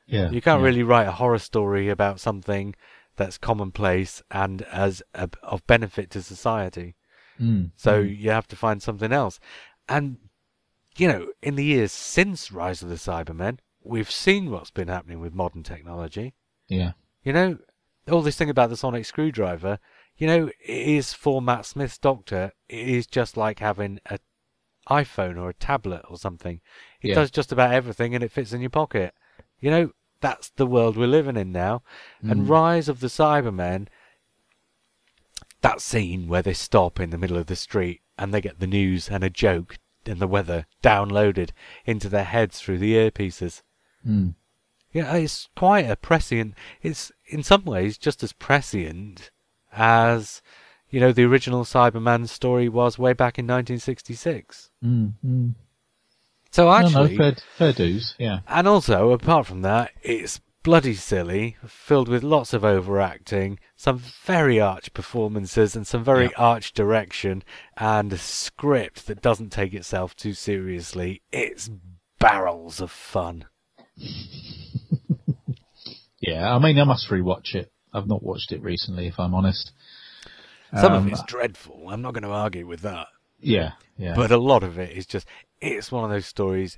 Yeah. 0.07 0.30
You 0.32 0.41
can't 0.41 0.61
yeah. 0.61 0.65
really 0.65 0.84
write 0.84 1.07
a 1.07 1.11
horror 1.11 1.39
story 1.39 1.89
about 1.89 2.19
something 2.19 2.76
that's 3.15 3.38
commonplace 3.38 4.21
and 4.32 4.63
as 4.63 5.03
a, 5.13 5.30
of 5.43 5.65
benefit 5.67 6.09
to 6.11 6.21
society. 6.21 6.95
Mm. 7.39 7.71
So 7.76 8.03
Mm. 8.03 8.17
you 8.19 8.30
have 8.32 8.47
to 8.47 8.55
find 8.55 8.82
something 8.82 9.11
else. 9.11 9.39
And, 9.88 10.17
you 10.97 11.07
know, 11.07 11.28
in 11.41 11.55
the 11.55 11.65
years 11.65 11.91
since 11.91 12.51
Rise 12.51 12.82
of 12.82 12.89
the 12.89 12.95
Cybermen, 12.95 13.59
we've 13.84 14.11
seen 14.11 14.49
what's 14.49 14.71
been 14.71 14.88
happening 14.88 15.19
with 15.19 15.34
modern 15.34 15.63
technology. 15.63 16.34
Yeah. 16.67 16.93
You 17.24 17.34
know, 17.34 17.57
all 18.09 18.21
this 18.21 18.38
thing 18.38 18.49
about 18.49 18.69
the 18.69 18.78
sonic 18.78 19.05
screwdriver, 19.05 19.80
you 20.17 20.28
know, 20.28 20.47
it 20.47 20.88
is 20.88 21.13
for 21.13 21.41
Matt 21.41 21.65
Smith's 21.65 21.97
doctor, 21.97 22.51
it 22.69 22.88
is 22.88 23.07
just 23.07 23.38
like 23.38 23.59
having 23.59 23.99
a 24.07 24.19
iPhone 24.89 25.38
or 25.39 25.49
a 25.49 25.53
tablet 25.53 26.03
or 26.09 26.17
something. 26.17 26.61
It 27.01 27.09
Yeah. 27.09 27.15
does 27.15 27.31
just 27.31 27.51
about 27.51 27.73
everything 27.73 28.13
and 28.15 28.23
it 28.23 28.31
fits 28.31 28.53
in 28.53 28.61
your 28.61 28.69
pocket. 28.69 29.13
You 29.59 29.71
know, 29.71 29.91
that's 30.21 30.49
the 30.49 30.67
world 30.67 30.97
we're 30.97 31.07
living 31.07 31.38
in 31.38 31.51
now. 31.51 31.84
And 32.21 32.41
Mm. 32.41 32.49
Rise 32.49 32.89
of 32.89 32.99
the 32.99 33.07
Cybermen 33.07 33.88
that 35.61 35.81
scene 35.81 36.27
where 36.27 36.41
they 36.41 36.53
stop 36.53 36.99
in 36.99 37.09
the 37.09 37.17
middle 37.17 37.38
of 37.38 37.47
the 37.47 37.55
street 37.55 38.01
and 38.17 38.34
they 38.34 38.41
get 38.41 38.59
the 38.59 38.67
news 38.67 39.09
and 39.09 39.23
a 39.23 39.29
joke 39.29 39.77
and 40.05 40.19
the 40.19 40.27
weather 40.27 40.65
downloaded 40.81 41.51
into 41.86 42.09
their 42.09 42.25
heads 42.25 42.59
through 42.59 42.77
the 42.77 42.93
earpieces. 42.93 43.61
Mm. 44.05 44.36
Yeah, 44.91 45.15
it's 45.15 45.47
quite 45.55 45.89
a 45.89 45.95
prescient. 45.95 46.55
It's 46.81 47.11
in 47.25 47.41
some 47.43 47.63
ways 47.63 47.97
just 47.97 48.21
as 48.21 48.34
prescient 48.34 49.31
as 49.71 50.41
you 50.93 50.99
know 50.99 51.11
the 51.11 51.23
original 51.23 51.63
Cyberman 51.63 52.29
story 52.29 52.69
was 52.69 52.99
way 52.99 53.13
back 53.13 53.39
in 53.39 53.45
1966. 53.47 54.69
Mm. 54.85 55.13
Mm. 55.25 55.55
So 56.51 56.65
No, 56.65 56.69
no, 56.69 56.85
actually, 56.87 57.17
fair, 57.17 57.35
fair 57.57 57.73
dues. 57.73 58.13
Yeah. 58.19 58.39
and 58.47 58.67
also 58.67 59.09
apart 59.09 59.47
from 59.47 59.63
that, 59.63 59.89
it's 60.03 60.39
bloody 60.61 60.93
silly, 60.93 61.57
filled 61.65 62.07
with 62.07 62.21
lots 62.23 62.53
of 62.53 62.63
overacting, 62.63 63.57
some 63.75 63.97
very 64.23 64.61
arch 64.61 64.93
performances, 64.93 65.75
and 65.75 65.85
some 65.87 66.03
very 66.03 66.25
Yeah. 66.25 66.37
arch 66.37 66.73
direction, 66.73 67.43
and 67.75 68.13
a 68.13 68.17
script 68.19 69.07
that 69.07 69.21
doesn't 69.21 69.49
take 69.51 69.73
itself 69.73 70.15
too 70.15 70.33
seriously. 70.33 71.21
It's 71.31 71.71
barrels 72.19 72.79
of 72.81 72.91
fun. 72.91 73.45
Yeah. 76.21 76.55
I 76.55 76.59
mean, 76.59 76.79
I 76.79 76.85
must 76.85 77.09
rewatch 77.09 77.53
it. 77.53 77.69
I've 77.93 78.07
not 78.07 78.23
watched 78.23 78.53
it 78.53 78.61
recently, 78.61 79.07
if 79.07 79.19
I'm 79.19 79.35
honest. 79.35 79.71
Some 80.80 80.93
Um, 80.93 81.05
of 81.05 81.11
it's 81.11 81.24
dreadful. 81.24 81.89
I'm 81.89 82.01
not 82.01 82.13
going 82.13 82.24
to 82.24 82.30
argue 82.32 82.65
with 82.67 82.82
that. 82.82 83.07
Yeah. 83.39 83.74
Yeah. 83.97 84.15
But 84.15 84.32
a 84.32 84.38
lot 84.38 84.63
of 84.63 84.80
it 84.80 84.97
is 84.97 85.05
just, 85.05 85.28
it's 85.61 85.91
one 85.91 86.03
of 86.03 86.09
those 86.09 86.26
stories. 86.26 86.78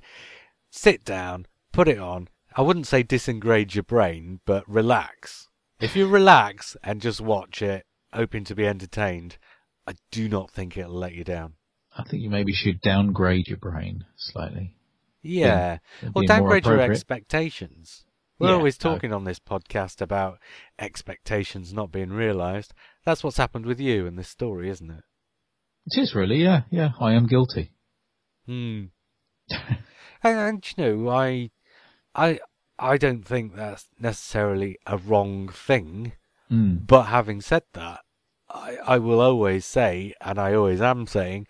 Sit 0.70 1.04
down, 1.04 1.46
put 1.72 1.88
it 1.88 1.98
on. 1.98 2.28
I 2.54 2.62
wouldn't 2.62 2.86
say 2.86 3.02
disengage 3.02 3.74
your 3.74 3.84
brain, 3.84 4.40
but 4.44 4.68
relax. 4.68 5.48
If 5.80 5.94
you 5.94 6.06
relax 6.08 6.76
and 6.82 7.00
just 7.00 7.20
watch 7.20 7.62
it, 7.62 7.86
hoping 8.12 8.44
to 8.44 8.54
be 8.54 8.66
entertained, 8.66 9.38
I 9.86 9.94
do 10.10 10.28
not 10.28 10.50
think 10.50 10.76
it'll 10.76 10.92
let 10.92 11.14
you 11.14 11.22
down. 11.24 11.54
I 11.96 12.02
think 12.02 12.22
you 12.22 12.30
maybe 12.30 12.52
should 12.52 12.80
downgrade 12.80 13.48
your 13.48 13.58
brain 13.58 14.04
slightly. 14.16 14.74
Yeah. 15.22 15.78
Or 16.14 16.22
be 16.22 16.26
downgrade 16.26 16.66
your 16.66 16.80
expectations. 16.80 18.04
We're 18.38 18.48
Yeah, 18.48 18.54
always 18.54 18.82
no. 18.84 18.92
talking 18.92 19.12
on 19.12 19.24
this 19.24 19.38
podcast 19.38 20.00
about 20.02 20.38
expectations 20.78 21.72
not 21.72 21.90
being 21.92 22.10
realised. 22.10 22.74
That's 23.06 23.22
what's 23.22 23.36
happened 23.36 23.66
with 23.66 23.78
you 23.78 24.04
in 24.06 24.16
this 24.16 24.28
story, 24.28 24.68
isn't 24.68 24.90
it? 24.90 25.04
It 25.86 26.02
is 26.02 26.16
really, 26.16 26.42
yeah, 26.42 26.62
yeah. 26.70 26.90
I 27.00 27.12
am 27.12 27.28
guilty. 27.28 27.70
Hmm. 28.46 28.86
and, 29.50 29.78
and 30.24 30.72
you 30.76 30.84
know, 30.84 31.08
I, 31.08 31.50
I, 32.16 32.40
I 32.80 32.96
don't 32.96 33.24
think 33.24 33.54
that's 33.54 33.86
necessarily 34.00 34.76
a 34.86 34.98
wrong 34.98 35.48
thing. 35.48 36.14
Mm. 36.50 36.84
But 36.84 37.04
having 37.04 37.40
said 37.40 37.62
that, 37.74 38.00
I, 38.50 38.76
I 38.84 38.98
will 38.98 39.20
always 39.20 39.64
say, 39.64 40.12
and 40.20 40.36
I 40.40 40.54
always 40.54 40.80
am 40.80 41.06
saying, 41.06 41.46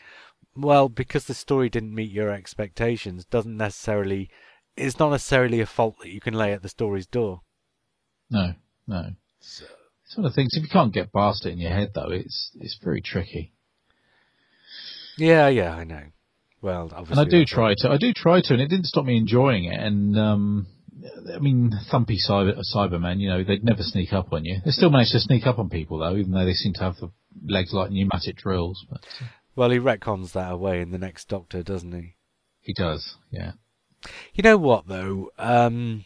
well, 0.54 0.90
because 0.90 1.24
the 1.24 1.32
story 1.34 1.70
didn't 1.70 1.94
meet 1.94 2.10
your 2.10 2.30
expectations, 2.30 3.24
doesn't 3.24 3.56
necessarily, 3.56 4.28
it's 4.76 4.98
not 4.98 5.10
necessarily 5.10 5.60
a 5.62 5.66
fault 5.66 5.96
that 6.00 6.12
you 6.12 6.20
can 6.20 6.34
lay 6.34 6.52
at 6.52 6.60
the 6.60 6.68
story's 6.68 7.06
door. 7.06 7.40
No, 8.28 8.52
no. 8.86 9.12
It's 9.40 9.62
one 10.14 10.26
of 10.26 10.34
things. 10.34 10.50
If 10.56 10.62
you 10.62 10.68
can't 10.68 10.92
get 10.92 11.12
past 11.12 11.46
it 11.46 11.50
in 11.52 11.58
your 11.58 11.72
head, 11.72 11.90
though, 11.94 12.10
it's 12.10 12.50
it's 12.60 12.78
very 12.82 13.00
tricky. 13.00 13.52
Yeah, 15.18 15.48
yeah, 15.48 15.74
I 15.74 15.84
know. 15.84 16.02
Well, 16.60 16.90
obviously, 16.94 17.20
And 17.22 17.28
I 17.28 17.30
do 17.30 17.44
try 17.44 17.74
to. 17.78 17.88
I 17.90 17.96
do 17.96 18.12
try 18.12 18.40
to, 18.42 18.52
and 18.52 18.62
it 18.62 18.68
didn't 18.68 18.86
stop 18.86 19.04
me 19.04 19.16
enjoying 19.16 19.64
it. 19.64 19.78
And 19.80 20.18
um, 20.18 20.66
I 21.34 21.38
mean, 21.38 21.72
thumpy 21.92 22.16
cyber 22.28 22.58
Cybermen, 22.74 23.20
you 23.20 23.28
know, 23.28 23.44
they'd 23.44 23.64
never 23.64 23.82
sneak 23.82 24.12
up 24.12 24.32
on 24.32 24.44
you. 24.44 24.56
They 24.64 24.70
still 24.70 24.90
manage 24.90 25.12
to 25.12 25.20
sneak 25.20 25.46
up 25.46 25.58
on 25.58 25.68
people, 25.68 25.98
though, 25.98 26.16
even 26.16 26.32
though 26.32 26.44
they 26.44 26.52
seem 26.52 26.72
to 26.74 26.80
have 26.80 26.96
the 26.96 27.10
legs 27.46 27.72
like 27.72 27.90
pneumatic 27.90 28.36
drills. 28.36 28.84
But 28.90 29.00
uh, 29.20 29.26
Well, 29.54 29.70
he 29.70 29.78
retcons 29.78 30.32
that 30.32 30.52
away 30.52 30.80
in 30.80 30.90
the 30.90 30.98
next 30.98 31.28
Doctor, 31.28 31.62
doesn't 31.62 31.92
he? 31.92 32.14
he 32.60 32.72
does, 32.74 33.14
yeah. 33.30 33.52
You 34.34 34.42
know 34.42 34.56
what 34.58 34.88
though? 34.88 35.30
Um, 35.38 36.04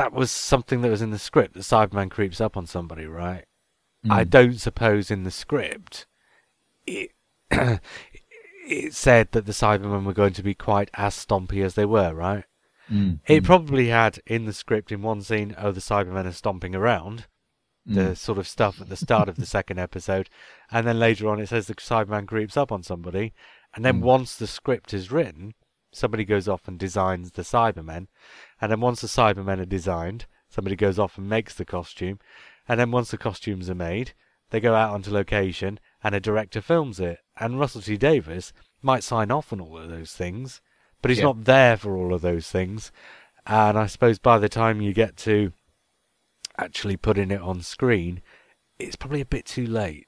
that 0.00 0.12
was 0.14 0.30
something 0.30 0.80
that 0.80 0.90
was 0.90 1.02
in 1.02 1.10
the 1.10 1.18
script. 1.18 1.52
The 1.54 1.60
Cyberman 1.60 2.10
creeps 2.10 2.40
up 2.40 2.56
on 2.56 2.66
somebody, 2.66 3.04
right? 3.06 3.44
I 4.08 4.24
Mm. 4.24 4.30
don't 4.30 4.58
suppose 4.60 5.10
in 5.10 5.24
the 5.24 5.30
script 5.30 6.06
it 6.86 7.10
it 7.50 8.94
said 8.94 9.28
that 9.32 9.44
the 9.44 9.52
Cybermen 9.52 10.04
were 10.04 10.14
going 10.14 10.32
to 10.32 10.42
be 10.42 10.54
quite 10.54 10.90
as 10.94 11.14
stompy 11.14 11.62
as 11.62 11.74
they 11.74 11.84
were, 11.84 12.14
right? 12.14 12.44
Mm, 12.90 13.20
It 13.26 13.42
mm, 13.42 13.46
probably 13.46 13.88
had 13.88 14.20
in 14.26 14.46
the 14.46 14.52
script 14.54 14.90
in 14.90 15.02
one 15.02 15.20
scene, 15.20 15.54
oh, 15.58 15.70
the 15.72 15.80
Cybermen 15.80 16.24
are 16.26 16.32
stomping 16.32 16.74
around, 16.74 17.26
the 17.84 18.12
mm. 18.12 18.16
sort 18.16 18.38
of 18.38 18.48
stuff 18.48 18.80
at 18.80 18.88
the 18.88 18.96
start 18.96 19.28
of 19.28 19.36
the 19.36 19.46
second 19.56 19.78
episode, 19.78 20.30
and 20.70 20.86
then 20.86 20.98
later 20.98 21.28
on 21.28 21.40
it 21.40 21.48
says 21.48 21.66
the 21.66 21.74
Cyberman 21.74 22.26
creeps 22.26 22.56
up 22.56 22.72
on 22.72 22.82
somebody, 22.82 23.34
and 23.74 23.84
then 23.84 24.00
Mm. 24.00 24.04
once 24.04 24.34
the 24.36 24.46
script 24.46 24.94
is 24.94 25.12
written, 25.12 25.54
somebody 25.92 26.24
goes 26.24 26.48
off 26.48 26.68
and 26.68 26.78
designs 26.78 27.32
the 27.32 27.42
Cybermen, 27.42 28.06
and 28.60 28.70
then 28.70 28.80
once 28.80 29.00
the 29.00 29.06
Cybermen 29.06 29.60
are 29.60 29.64
designed, 29.64 30.26
somebody 30.48 30.76
goes 30.76 30.98
off 30.98 31.18
and 31.18 31.28
makes 31.28 31.54
the 31.54 31.64
costume, 31.64 32.18
and 32.68 32.78
then 32.78 32.90
once 32.90 33.10
the 33.10 33.18
costumes 33.18 33.70
are 33.70 33.74
made, 33.74 34.12
they 34.50 34.60
go 34.60 34.74
out 34.74 34.92
onto 34.92 35.10
location, 35.10 35.78
and 36.02 36.14
a 36.14 36.20
director 36.20 36.60
films 36.60 36.98
it, 37.00 37.18
and 37.38 37.60
Russell 37.60 37.82
T 37.82 37.96
Davies 37.96 38.52
might 38.82 39.04
sign 39.04 39.30
off 39.30 39.52
on 39.52 39.60
all 39.60 39.78
of 39.78 39.88
those 39.88 40.12
things, 40.12 40.60
but 41.02 41.10
he's 41.10 41.18
Yeah. 41.18 41.24
not 41.26 41.44
there 41.44 41.76
for 41.76 41.96
all 41.96 42.12
of 42.12 42.22
those 42.22 42.50
things, 42.50 42.90
and 43.46 43.78
I 43.78 43.86
suppose 43.86 44.18
by 44.18 44.38
the 44.38 44.48
time 44.48 44.80
you 44.80 44.92
get 44.92 45.16
to 45.18 45.52
actually 46.58 46.96
putting 46.96 47.30
it 47.30 47.40
on 47.40 47.62
screen, 47.62 48.22
it's 48.78 48.96
probably 48.96 49.20
a 49.20 49.26
bit 49.26 49.46
too 49.46 49.66
late. 49.66 50.06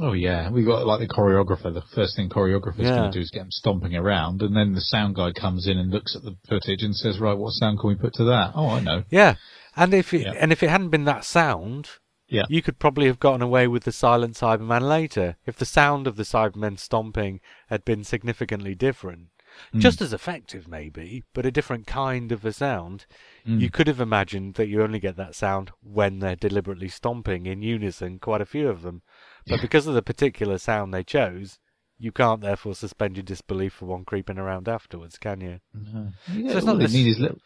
Oh 0.00 0.12
yeah, 0.12 0.50
we 0.50 0.64
got 0.64 0.86
like 0.86 1.00
the 1.00 1.06
choreographer. 1.14 1.72
The 1.72 1.82
first 1.94 2.16
thing 2.16 2.28
choreographer's 2.28 2.80
Yeah. 2.80 2.96
going 2.96 3.12
to 3.12 3.18
do 3.18 3.22
is 3.22 3.30
get 3.30 3.40
them 3.40 3.50
stomping 3.52 3.94
around, 3.94 4.42
and 4.42 4.56
then 4.56 4.72
the 4.74 4.80
sound 4.80 5.14
guy 5.14 5.30
comes 5.32 5.68
in 5.68 5.78
and 5.78 5.90
looks 5.90 6.16
at 6.16 6.22
the 6.22 6.36
footage 6.48 6.82
and 6.82 6.94
says, 6.96 7.20
"Right, 7.20 7.36
what 7.38 7.50
sound 7.52 7.78
can 7.78 7.88
we 7.88 7.94
put 7.94 8.12
to 8.14 8.24
that?" 8.24 8.52
Oh, 8.56 8.70
I 8.70 8.80
know. 8.80 9.04
Yeah, 9.10 9.36
and 9.76 9.94
if 9.94 10.12
it, 10.12 10.22
Yeah. 10.22 10.32
and 10.32 10.50
if 10.50 10.62
it 10.64 10.70
hadn't 10.70 10.90
been 10.90 11.04
that 11.04 11.24
sound, 11.24 11.90
Yeah. 12.28 12.42
you 12.48 12.60
could 12.60 12.80
probably 12.80 13.06
have 13.06 13.20
gotten 13.20 13.42
away 13.42 13.68
with 13.68 13.84
the 13.84 13.92
silent 13.92 14.34
Cyberman 14.34 14.82
later 14.82 15.36
if 15.46 15.56
the 15.56 15.64
sound 15.64 16.08
of 16.08 16.16
the 16.16 16.24
Cybermen 16.24 16.76
stomping 16.78 17.40
had 17.68 17.84
been 17.84 18.02
significantly 18.02 18.74
different. 18.74 19.28
Mm. 19.72 19.78
Just 19.78 20.00
as 20.02 20.12
effective, 20.12 20.66
maybe, 20.66 21.22
but 21.32 21.46
a 21.46 21.52
different 21.52 21.86
kind 21.86 22.32
of 22.32 22.44
a 22.44 22.52
sound. 22.52 23.06
Mm. 23.46 23.60
You 23.60 23.70
could 23.70 23.86
have 23.86 24.00
imagined 24.00 24.54
that 24.54 24.66
you 24.66 24.82
only 24.82 24.98
get 24.98 25.14
that 25.16 25.36
sound 25.36 25.70
when 25.80 26.18
they're 26.18 26.34
deliberately 26.34 26.88
stomping 26.88 27.46
in 27.46 27.62
unison, 27.62 28.18
quite 28.18 28.40
a 28.40 28.46
few 28.46 28.68
of 28.68 28.82
them. 28.82 29.02
But 29.46 29.60
because 29.60 29.86
of 29.86 29.94
the 29.94 30.02
particular 30.02 30.58
sound 30.58 30.92
they 30.94 31.04
chose, 31.04 31.58
you 31.98 32.12
can't 32.12 32.40
therefore 32.40 32.74
suspend 32.74 33.16
your 33.16 33.24
disbelief 33.24 33.74
for 33.74 33.86
one 33.86 34.04
creeping 34.04 34.38
around 34.38 34.68
afterwards, 34.68 35.18
can 35.18 35.40
you? 35.40 35.60
No. 35.72 36.08
Yeah, 36.32 36.52
So 36.52 36.56
it's 36.58 36.66
not 36.66 36.78
they 36.78 36.84
this- 36.84 36.94
need 36.94 37.08
is 37.08 37.18
little 37.18 37.38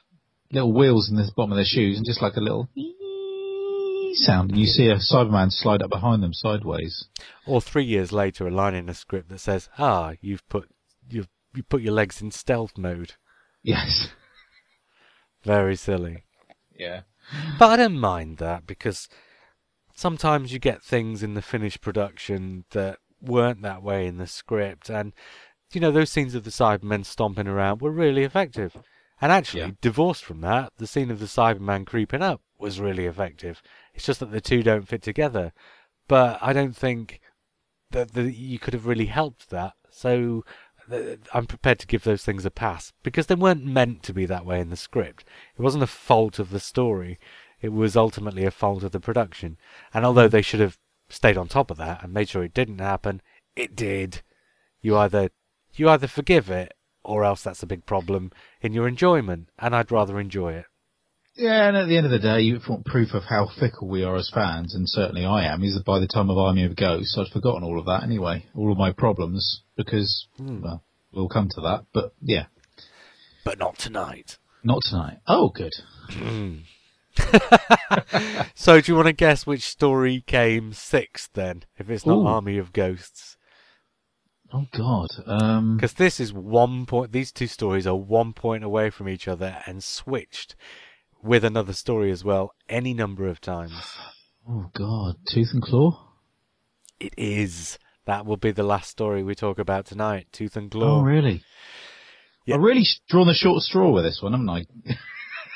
little 0.51 0.73
wheels 0.73 1.11
in 1.11 1.17
the 1.17 1.31
bottom 1.37 1.53
of 1.53 1.57
their 1.57 1.65
shoes 1.65 1.97
and 1.99 2.07
just 2.07 2.23
like 2.23 2.37
a 2.37 2.41
little 2.41 2.69
sound, 4.15 4.51
and 4.51 4.59
you 4.59 4.67
see 4.67 4.89
a 4.89 4.97
Cyberman 4.97 5.51
slide 5.53 5.83
up 5.83 5.91
behind 5.91 6.23
them 6.23 6.33
sideways. 6.33 7.05
Or 7.47 7.61
three 7.61 7.85
years 7.85 8.13
later, 8.13 8.47
a 8.47 8.51
line 8.51 8.75
in 8.75 8.89
a 8.89 8.95
script 8.95 9.29
that 9.29 9.41
says, 9.41 9.69
"Ah, 9.79 10.13
you've 10.21 10.49
put 10.49 10.71
you've 11.09 11.29
you 11.55 11.63
put 11.63 11.83
your 11.83 11.93
legs 11.93 12.20
in 12.23 12.31
stealth 12.31 12.77
mode." 12.79 13.15
Yes. 13.62 14.09
Very 15.45 15.77
silly. 15.77 16.25
Yeah. 16.77 17.03
But 17.59 17.70
I 17.70 17.77
don't 17.77 17.99
mind 17.99 18.39
that 18.39 18.66
because 18.66 19.09
sometimes 19.99 20.53
you 20.53 20.59
get 20.61 20.83
things 20.83 21.23
in 21.23 21.35
the 21.35 21.43
finished 21.43 21.81
production 21.81 22.65
that 22.70 22.99
weren't 23.20 23.62
that 23.62 23.83
way 23.83 24.07
in 24.07 24.16
the 24.19 24.27
script, 24.29 24.89
and 24.89 25.12
you 25.73 25.81
know 25.81 25.91
those 25.91 26.11
scenes 26.11 26.35
of 26.37 26.45
the 26.45 26.51
Cybermen 26.51 27.05
stomping 27.05 27.49
around 27.49 27.81
were 27.81 27.91
really 27.91 28.23
effective. 28.23 28.77
And 29.20 29.33
actually, 29.33 29.62
Yeah. 29.62 29.70
divorced 29.81 30.25
from 30.25 30.41
that, 30.43 30.73
the 30.77 30.87
scene 30.87 31.11
of 31.11 31.19
the 31.19 31.27
Cyberman 31.27 31.85
creeping 31.85 32.23
up 32.23 32.41
was 32.59 32.79
really 32.79 33.07
effective. 33.07 33.61
It's 33.93 34.07
just 34.07 34.20
that 34.20 34.31
the 34.31 34.41
two 34.41 34.62
don't 34.62 34.87
fit 34.87 35.03
together. 35.03 35.53
But 36.07 36.39
I 36.41 36.53
don't 36.53 36.77
think 36.77 37.20
that, 37.91 38.12
that 38.15 38.33
you 38.37 38.61
could 38.61 38.75
have 38.75 38.87
really 38.87 39.07
helped 39.07 39.51
that. 39.51 39.73
So 39.91 40.45
th- 40.89 41.19
I'm 41.35 41.47
prepared 41.47 41.81
to 41.81 41.87
give 41.89 42.05
those 42.05 42.25
things 42.25 42.47
a 42.47 42.51
pass 42.51 42.93
because 43.03 43.27
they 43.27 43.35
weren't 43.35 43.65
meant 43.65 44.05
to 44.05 44.15
be 44.15 44.25
that 44.27 44.47
way 44.47 44.61
in 44.61 44.70
the 44.70 44.77
script. 44.77 45.25
It 45.57 45.62
wasn't 45.62 45.83
a 45.83 45.89
fault 45.89 46.39
of 46.39 46.51
the 46.51 46.61
story. 46.61 47.19
It 47.60 47.70
was 47.70 47.97
ultimately 47.97 48.44
a 48.44 48.51
fault 48.51 48.82
of 48.85 48.93
the 48.93 49.01
production. 49.01 49.56
And 49.93 50.05
although 50.05 50.28
they 50.28 50.43
should 50.43 50.60
have 50.60 50.78
stayed 51.09 51.36
on 51.36 51.48
top 51.48 51.70
of 51.70 51.76
that 51.78 52.02
and 52.05 52.12
made 52.12 52.28
sure 52.28 52.44
it 52.44 52.55
didn't 52.55 52.78
happen, 52.78 53.20
it 53.56 53.74
did. 53.74 54.22
You 54.80 54.97
either 54.97 55.30
you 55.74 55.89
either 55.89 56.06
forgive 56.06 56.48
it 56.51 56.74
or 57.05 57.24
else 57.24 57.43
that's 57.43 57.62
a 57.62 57.66
big 57.66 57.86
problem 57.86 58.30
in 58.60 58.72
your 58.72 58.86
enjoyment, 58.86 59.48
and 59.59 59.74
I'd 59.74 59.90
rather 59.90 60.20
enjoy 60.20 60.52
it. 60.55 60.66
Yeah, 61.35 61.68
and 61.68 61.76
at 61.76 61.86
the 61.89 61.97
end 61.97 62.05
of 62.06 62.10
the 62.12 62.18
day, 62.18 62.40
you 62.40 62.60
want 62.68 62.85
proof 62.85 63.14
of 63.14 63.22
how 63.24 63.48
fickle 63.59 63.86
we 63.89 64.02
are 64.02 64.16
as 64.16 64.28
fans, 64.35 64.74
and 64.74 64.89
certainly 64.89 65.24
I 65.24 65.44
am, 65.52 65.62
is 65.62 65.74
that 65.74 65.85
by 65.85 66.01
the 66.01 66.09
time 66.09 66.28
of 66.30 66.36
Army 66.36 66.64
of 66.64 66.74
Ghosts, 66.76 67.16
I'd 67.16 67.32
forgotten 67.32 67.62
all 67.62 67.78
of 67.78 67.86
that 67.86 68.02
anyway, 68.02 68.44
all 68.56 68.72
of 68.72 68.76
my 68.78 68.93
problems, 68.93 69.62
because, 69.76 70.26
Hmm. 70.36 70.60
well, 70.62 70.82
we'll 71.12 71.28
come 71.28 71.48
to 71.55 71.60
that, 71.62 71.85
but 71.94 72.12
yeah, 72.20 72.47
But 73.44 73.59
not 73.59 73.78
tonight. 73.78 74.36
not 74.64 74.80
tonight. 74.85 75.18
Oh, 75.28 75.48
good. 75.51 75.72
so 78.55 78.81
do 78.81 78.93
you 78.93 78.97
want 78.97 79.07
to 79.07 79.12
guess 79.12 79.47
which 79.47 79.62
story 79.62 80.23
came 80.27 80.73
sixth 80.73 81.31
then, 81.35 81.65
if 81.77 81.90
it's 81.90 82.07
not 82.07 82.19
Ooh. 82.19 82.27
Army 82.27 82.59
of 82.59 82.73
Ghosts? 82.73 83.36
Oh 84.53 84.66
God. 84.73 85.09
Um, 85.27 85.77
Because 85.77 85.95
this 85.95 86.20
is 86.20 86.32
one 86.32 86.86
point. 86.86 87.12
These 87.12 87.32
two 87.32 87.47
stories 87.47 87.86
are 87.86 87.97
one 87.97 88.32
point 88.32 88.65
away 88.65 88.90
from 88.90 89.09
each 89.09 89.28
other 89.28 89.62
and 89.66 89.85
switched 89.85 90.57
with 91.23 91.45
another 91.45 91.73
story 91.73 92.11
as 92.11 92.24
well 92.24 92.53
any 92.69 92.95
number 92.95 93.27
of 93.27 93.40
times. 93.40 93.97
oh 94.49 94.70
God. 94.74 95.16
Tooth 95.28 95.51
and 95.53 95.62
Claw. 95.62 96.12
It 96.99 97.15
is. 97.16 97.78
That 98.07 98.24
will 98.24 98.39
be 98.39 98.53
the 98.53 98.62
last 98.62 98.90
story 98.90 99.23
we 99.23 99.35
talk 99.35 99.59
about 99.59 99.85
tonight. 99.85 100.28
Tooth 100.32 100.57
and 100.57 100.70
Claw. 100.70 101.01
Oh 101.01 101.03
really? 101.03 101.43
Yeah. 102.47 102.55
I've 102.55 102.62
really 102.62 102.86
drawn 103.11 103.27
the 103.27 103.35
short 103.35 103.62
straw 103.62 103.90
with 103.90 104.05
this 104.05 104.23
one, 104.23 104.32
haven't 104.32 104.49
I? 104.49 104.65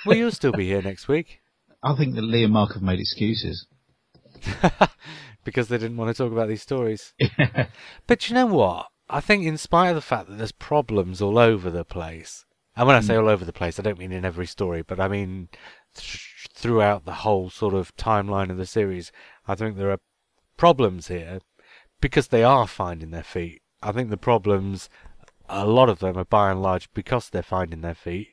Well, 0.05 0.17
you'll 0.17 0.33
still 0.33 0.51
be 0.51 0.67
here 0.67 0.83
next 0.83 1.07
week 1.07 1.42
I 1.83 1.95
think 1.95 2.15
that 2.15 2.23
Lee 2.23 2.45
and 2.45 2.53
Mark 2.53 2.75
have 2.75 2.83
made 2.83 3.01
excuses. 3.01 3.67
because 5.45 5.69
they 5.69 5.79
didn't 5.79 5.97
want 5.97 6.15
to 6.15 6.23
talk 6.23 6.33
about 6.33 6.49
these 6.49 6.63
stories. 6.63 7.13
But 8.07 8.29
you 8.29 8.35
know 8.35 8.47
what? 8.47 8.87
I 9.09 9.21
think, 9.21 9.45
in 9.45 9.59
spite 9.59 9.91
of 9.91 9.95
the 9.97 10.01
fact 10.01 10.29
that 10.29 10.39
there's 10.39 10.53
problems 10.53 11.21
all 11.21 11.39
over 11.39 11.71
the 11.71 11.85
place, 11.85 12.47
and 12.77 12.87
when 12.87 12.97
I 12.97 13.01
say 13.01 13.15
mm. 13.15 13.23
all 13.23 13.29
over 13.29 13.45
the 13.45 13.53
place, 13.53 13.79
I 13.79 13.83
don't 13.83 13.99
mean 13.99 14.13
in 14.13 14.25
every 14.25 14.47
story, 14.47 14.83
but 14.83 14.99
I 14.99 15.09
mean 15.09 15.49
th- 15.95 16.49
throughout 16.55 17.05
the 17.05 17.13
whole 17.13 17.51
sort 17.51 17.75
of 17.75 17.95
timeline 17.97 18.51
of 18.51 18.57
the 18.57 18.67
series, 18.67 19.13
I 19.47 19.55
think 19.55 19.77
there 19.77 19.91
are 19.91 20.01
problems 20.57 21.09
here 21.09 21.41
because 22.01 22.29
they 22.29 22.43
are 22.43 22.67
finding 22.67 23.11
their 23.11 23.23
feet. 23.23 23.61
I 23.83 23.93
think 23.93 24.09
the 24.09 24.17
problems, 24.17 24.89
a 25.49 25.67
lot 25.67 25.89
of 25.89 25.99
them 25.99 26.17
are 26.17 26.25
by 26.25 26.51
and 26.51 26.63
large 26.63 26.89
because 26.95 27.29
they're 27.29 27.43
finding 27.43 27.83
their 27.83 27.95
feet 27.95 28.29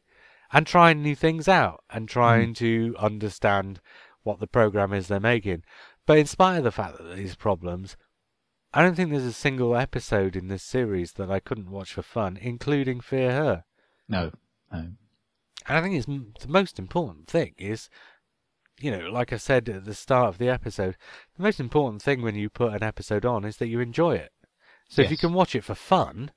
and 0.51 0.65
trying 0.65 1.01
new 1.01 1.15
things 1.15 1.47
out 1.47 1.83
and 1.89 2.03
hmm. 2.03 2.13
trying 2.13 2.53
to 2.55 2.95
understand 2.99 3.79
what 4.23 4.39
the 4.39 4.47
program 4.47 4.93
is 4.93 5.07
they're 5.07 5.19
making. 5.19 5.63
But 6.05 6.17
in 6.17 6.25
spite 6.25 6.57
of 6.57 6.63
the 6.63 6.71
fact 6.71 6.97
that 6.97 7.15
these 7.15 7.35
problems, 7.35 7.95
I 8.73 8.81
don't 8.81 8.95
think 8.95 9.11
there's 9.11 9.23
a 9.23 9.33
single 9.33 9.75
episode 9.75 10.35
in 10.35 10.47
this 10.47 10.63
series 10.63 11.13
that 11.13 11.31
I 11.31 11.39
couldn't 11.39 11.71
watch 11.71 11.93
for 11.93 12.01
fun, 12.01 12.37
including 12.41 12.99
Fear 12.99 13.31
Her. 13.31 13.63
No. 14.07 14.31
No. 14.71 14.79
And 14.79 14.97
I 15.77 15.81
think 15.81 15.95
it's 15.95 16.07
m- 16.07 16.33
the 16.39 16.47
most 16.47 16.79
important 16.79 17.27
thing 17.27 17.53
is, 17.57 17.89
you 18.79 18.91
know, 18.91 19.09
like 19.11 19.33
I 19.33 19.37
said 19.37 19.69
at 19.69 19.85
the 19.85 19.93
start 19.93 20.29
of 20.29 20.37
the 20.37 20.49
episode, 20.49 20.97
the 21.37 21.43
most 21.43 21.59
important 21.59 22.01
thing 22.01 22.21
when 22.21 22.35
you 22.35 22.49
put 22.49 22.73
an 22.73 22.83
episode 22.83 23.25
on 23.25 23.45
is 23.45 23.57
that 23.57 23.67
you 23.67 23.79
enjoy 23.79 24.15
it. 24.15 24.31
So 24.87 25.03
if 25.03 25.11
you 25.11 25.17
can 25.17 25.33
watch 25.33 25.53
it 25.55 25.63
for 25.63 25.75
fun, 25.75 26.31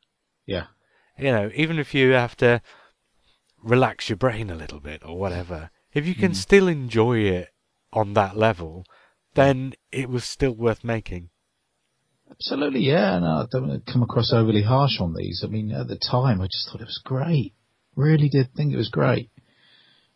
Yeah. 0.45 0.67
you 1.19 1.33
know, 1.33 1.51
even 1.55 1.79
if 1.79 1.95
you 1.95 2.13
have 2.13 2.37
to 2.37 2.61
relax 3.63 4.09
your 4.09 4.17
brain 4.17 4.51
a 4.51 4.55
little 4.55 4.81
bit 4.81 5.03
or 5.05 5.19
whatever, 5.19 5.71
if 5.93 6.07
you 6.07 6.15
can 6.15 6.35
still 6.35 6.69
enjoy 6.69 7.19
it 7.19 7.49
on 7.93 8.15
that 8.15 8.37
level, 8.37 8.85
then 9.35 9.75
it 9.91 10.09
was 10.09 10.25
still 10.25 10.53
worth 10.53 10.83
making. 10.85 11.29
Absolutely, 12.31 12.81
yeah. 12.81 13.19
No, 13.19 13.27
I 13.27 13.45
don't 13.51 13.69
want 13.69 13.85
to 13.87 13.93
come 13.93 14.03
across 14.03 14.33
overly 14.33 14.63
harsh 14.63 15.01
on 15.01 15.15
these. 15.15 15.43
I 15.45 15.49
mean, 15.49 15.71
at 15.71 15.89
the 15.89 15.99
time, 15.99 16.41
I 16.41 16.47
just 16.47 16.69
thought 16.71 16.81
it 16.81 16.85
was 16.87 17.01
great. 17.05 17.53
Really 17.95 18.29
did 18.31 18.55
think 18.55 18.73
it 18.73 18.77
was 18.79 18.89
great. 18.89 19.29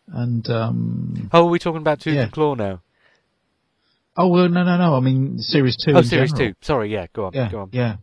And, 0.07 0.49
um, 0.49 1.29
Oh, 1.31 1.45
are 1.45 1.49
we 1.49 1.59
talking 1.59 1.81
about 1.81 1.99
Tooth 1.99 2.15
Yeah. 2.15 2.23
and 2.23 2.31
Claw 2.31 2.55
now? 2.55 2.81
oh, 4.17 4.29
well, 4.29 4.49
no, 4.49 4.63
no, 4.63 4.77
no. 4.77 4.95
I 4.95 4.99
mean, 4.99 5.37
series 5.37 5.77
two. 5.77 5.91
Oh, 5.93 6.01
series 6.01 6.31
general. 6.31 6.53
two. 6.53 6.55
Sorry, 6.61 6.91
yeah, 6.91 7.05
go 7.13 7.25
on, 7.25 7.33
Yeah, 7.33 7.51
go 7.51 7.59
on. 7.61 7.69
yeah. 7.71 7.97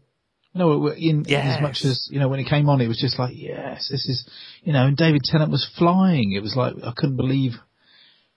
No, 0.55 0.86
it- 0.86 0.98
in, 0.98 1.24
in 1.24 1.24
as 1.56 1.60
much 1.62 1.85
as, 1.85 2.09
you 2.10 2.20
know, 2.20 2.28
when 2.28 2.39
it 2.40 2.44
came 2.48 2.68
on, 2.68 2.81
it 2.81 2.86
was 2.89 2.98
just 2.98 3.18
like, 3.18 3.35
yes, 3.36 3.89
this 3.90 4.09
is, 4.09 4.24
you 4.62 4.72
know, 4.72 4.86
and 4.86 4.97
David 4.97 5.22
Tennant 5.24 5.51
was 5.51 5.68
flying. 5.76 6.32
It 6.32 6.43
was 6.43 6.55
like, 6.56 6.74
I 6.85 6.93
couldn't 6.97 7.16
believe 7.16 7.52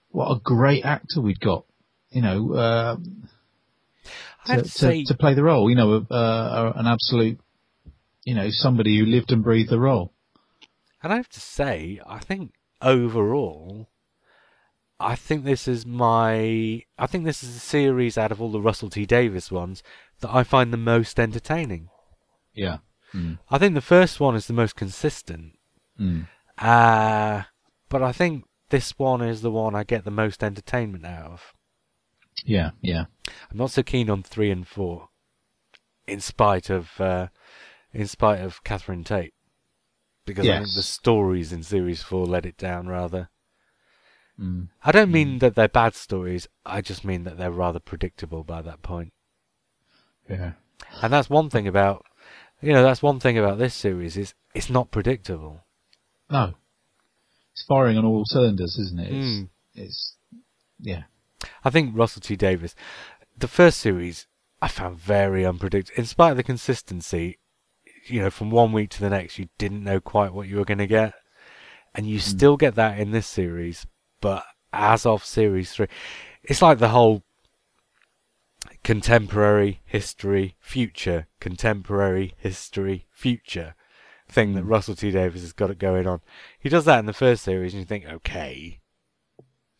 what 0.09 0.31
a 0.31 0.39
great 0.43 0.83
actor 0.83 1.21
we'd 1.21 1.39
got, 1.39 1.65
you 2.09 2.21
know, 2.21 2.53
uh, 2.53 2.95
to, 4.47 4.63
to 4.63 4.69
say, 4.69 5.03
to, 5.03 5.13
to 5.13 5.17
play 5.19 5.33
the 5.35 5.43
role, 5.43 5.69
you 5.69 5.75
know, 5.75 6.05
uh, 6.09 6.73
an 6.75 6.87
absolute, 6.87 7.39
you 8.23 8.33
know, 8.33 8.47
somebody 8.49 8.97
who 8.97 9.05
lived 9.05 9.31
and 9.31 9.43
breathed 9.43 9.69
the 9.69 9.79
role. 9.79 10.11
and 11.03 11.13
I 11.13 11.17
have 11.17 11.29
to 11.29 11.39
say, 11.39 11.99
I 12.07 12.19
think 12.19 12.53
overall, 12.81 13.89
I 14.99 15.15
think 15.15 15.43
this 15.43 15.67
is 15.67 15.85
my, 15.85 16.81
I 16.97 17.05
think 17.07 17.25
this 17.25 17.43
is 17.43 17.55
a 17.55 17.59
series 17.59 18.17
out 18.17 18.31
of 18.31 18.41
all 18.41 18.51
the 18.51 18.61
Russell 18.61 18.89
T 18.89 19.05
Davies 19.05 19.51
ones 19.51 19.83
that 20.21 20.33
I 20.33 20.43
find 20.43 20.73
the 20.73 20.77
most 20.77 21.19
entertaining. 21.19 21.89
Yeah. 22.57 22.77
Mm. 23.13 23.39
I 23.49 23.57
think 23.57 23.73
the 23.73 23.81
first 23.81 24.19
one 24.19 24.35
is 24.35 24.47
the 24.47 24.53
most 24.53 24.75
consistent, 24.75 25.53
Mm. 25.99 26.27
uh, 26.57 27.43
but 27.89 28.03
I 28.03 28.11
think 28.11 28.43
this 28.69 28.99
one 28.99 29.21
is 29.21 29.41
the 29.41 29.51
one 29.51 29.75
I 29.75 29.83
get 29.83 30.03
the 30.03 30.11
most 30.11 30.43
entertainment 30.43 31.05
out 31.05 31.31
of. 31.31 31.53
Yeah, 32.43 32.71
yeah. 32.81 33.05
I'm 33.49 33.57
not 33.57 33.71
so 33.71 33.81
keen 33.81 34.09
on 34.09 34.23
three 34.23 34.51
and 34.51 34.67
four, 34.67 35.09
in 36.05 36.19
spite 36.19 36.69
of 36.69 36.99
uh, 36.99 37.27
in 37.93 38.07
spite 38.07 38.41
of 38.41 38.63
Catherine 38.63 39.03
Tate, 39.03 39.33
because 40.25 40.47
I 40.47 40.59
think 40.59 40.75
the 40.75 40.83
stories 40.83 41.53
in 41.53 41.63
series 41.63 42.03
four 42.03 42.25
let 42.25 42.45
it 42.45 42.57
down 42.57 42.87
rather. 42.87 43.29
Mm. 44.39 44.67
I 44.83 44.91
don't 44.91 45.11
mean 45.11 45.39
that 45.39 45.55
they're 45.55 45.67
bad 45.67 45.95
stories. 45.95 46.47
I 46.65 46.81
just 46.81 47.03
mean 47.03 47.23
that 47.23 47.37
they're 47.37 47.49
rather 47.49 47.79
predictable 47.79 48.43
by 48.43 48.61
that 48.61 48.83
point. 48.83 49.13
Yeah. 50.29 50.51
And 51.01 51.11
that's 51.11 51.29
one 51.29 51.49
thing 51.49 51.67
about, 51.67 52.05
you 52.61 52.73
know, 52.73 52.83
that's 52.83 53.01
one 53.03 53.19
thing 53.19 53.37
about 53.37 53.57
this 53.57 53.73
series 53.73 54.17
is 54.17 54.33
it's 54.53 54.69
not 54.69 54.91
predictable. 54.91 55.63
No. 56.29 56.53
It's 57.53 57.63
firing 57.63 57.97
on 57.97 58.05
all 58.05 58.25
cylinders, 58.25 58.77
isn't 58.77 58.99
it? 58.99 59.11
It's, 59.11 59.27
Mm. 59.27 59.49
it's 59.75 60.15
yeah. 60.79 61.03
I 61.63 61.69
think 61.69 61.97
Russell 61.97 62.21
T 62.21 62.35
Davies, 62.35 62.75
the 63.37 63.47
first 63.47 63.79
series, 63.79 64.27
I 64.61 64.67
found 64.67 64.99
very 64.99 65.45
unpredictable. 65.45 65.99
In 65.99 66.05
spite 66.05 66.31
of 66.31 66.37
the 66.37 66.43
consistency, 66.43 67.37
you 68.05 68.21
know, 68.21 68.29
from 68.29 68.49
one 68.49 68.71
week 68.71 68.89
to 68.91 68.99
the 69.01 69.09
next, 69.09 69.37
you 69.37 69.49
didn't 69.57 69.83
know 69.83 69.99
quite 69.99 70.33
what 70.33 70.47
you 70.47 70.57
were 70.57 70.65
going 70.65 70.77
to 70.79 70.87
get, 70.87 71.13
and 71.93 72.07
you 72.07 72.19
still 72.19 72.57
get 72.57 72.75
that 72.75 72.99
in 72.99 73.11
this 73.11 73.27
series. 73.27 73.85
But 74.21 74.43
as 74.73 75.05
of 75.05 75.23
series 75.23 75.71
three, 75.71 75.87
it's 76.43 76.61
like 76.61 76.79
the 76.79 76.89
whole 76.89 77.23
contemporary 78.87 79.81
history 79.83 80.55
future 80.61 81.27
contemporary 81.41 82.33
history 82.37 83.05
future 83.11 83.75
thing 84.29 84.53
that 84.53 84.63
Russell 84.63 84.95
T 84.95 85.11
Davies 85.11 85.41
has 85.41 85.51
got 85.51 85.69
it 85.69 85.77
going 85.77 86.07
on. 86.07 86.21
He 86.57 86.69
does 86.69 86.85
that 86.85 86.99
in 86.99 87.05
the 87.05 87.11
first 87.11 87.43
series, 87.43 87.73
and 87.73 87.81
you 87.81 87.85
think, 87.85 88.05
okay, 88.05 88.79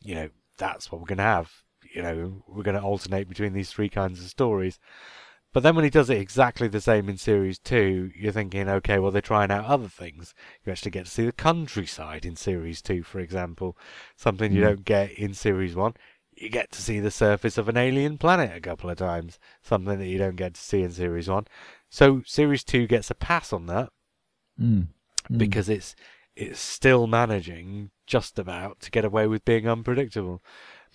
you 0.02 0.14
know, 0.14 0.30
that's 0.58 0.92
what 0.92 1.00
we're 1.00 1.08
going 1.08 1.20
to 1.20 1.24
have. 1.24 1.50
You 1.96 2.02
know, 2.02 2.44
we're 2.50 2.64
going 2.64 2.76
to 2.76 2.84
alternate 2.84 3.30
between 3.30 3.54
these 3.54 3.70
three 3.70 3.88
kinds 3.88 4.20
of 4.20 4.28
stories. 4.28 4.78
But 5.54 5.64
then 5.64 5.76
when 5.76 5.86
he 5.86 5.90
does 5.90 6.10
it 6.10 6.20
exactly 6.20 6.68
the 6.68 6.82
same 6.82 7.08
in 7.08 7.18
series 7.18 7.60
two, 7.60 8.12
you're 8.14 8.34
thinking, 8.34 8.68
okay, 8.68 9.00
well, 9.00 9.12
they're 9.12 9.22
trying 9.22 9.52
out 9.52 9.64
other 9.64 9.88
things. 9.88 10.36
You 10.66 10.74
actually 10.74 10.92
get 10.92 11.06
to 11.06 11.12
see 11.12 11.26
the 11.26 11.32
countryside 11.32 12.26
in 12.26 12.36
series 12.36 12.82
two, 12.82 13.04
for 13.04 13.22
example, 13.22 13.78
something 14.18 14.52
you 14.52 14.62
Mm. 14.62 14.66
don't 14.66 14.86
get 14.86 15.12
in 15.12 15.34
series 15.34 15.78
one. 15.78 15.94
You 16.40 16.50
get 16.50 16.72
to 16.72 16.82
see 16.84 17.00
the 17.00 17.10
surface 17.10 17.58
of 17.58 17.68
an 17.68 17.78
alien 17.78 18.20
planet 18.20 18.56
a 18.56 18.62
couple 18.62 18.90
of 18.92 18.98
times, 18.98 19.40
something 19.64 19.98
that 19.98 20.06
you 20.08 20.20
don't 20.20 20.36
get 20.36 20.54
to 20.54 20.62
see 20.62 20.84
in 20.84 20.92
series 20.92 21.28
one. 21.28 21.48
So 21.90 22.22
series 22.26 22.64
two 22.64 22.86
gets 22.86 23.10
a 23.10 23.16
pass 23.16 23.52
on 23.52 23.66
that 23.68 23.90
Mm. 24.60 24.88
Mm. 25.30 25.38
because 25.38 25.68
it's 25.70 25.96
it's 26.36 26.60
still 26.60 27.08
managing 27.08 27.90
just 28.06 28.38
about 28.40 28.80
to 28.82 28.92
get 28.92 29.04
away 29.06 29.26
with 29.28 29.46
being 29.46 29.68
unpredictable. 29.68 30.44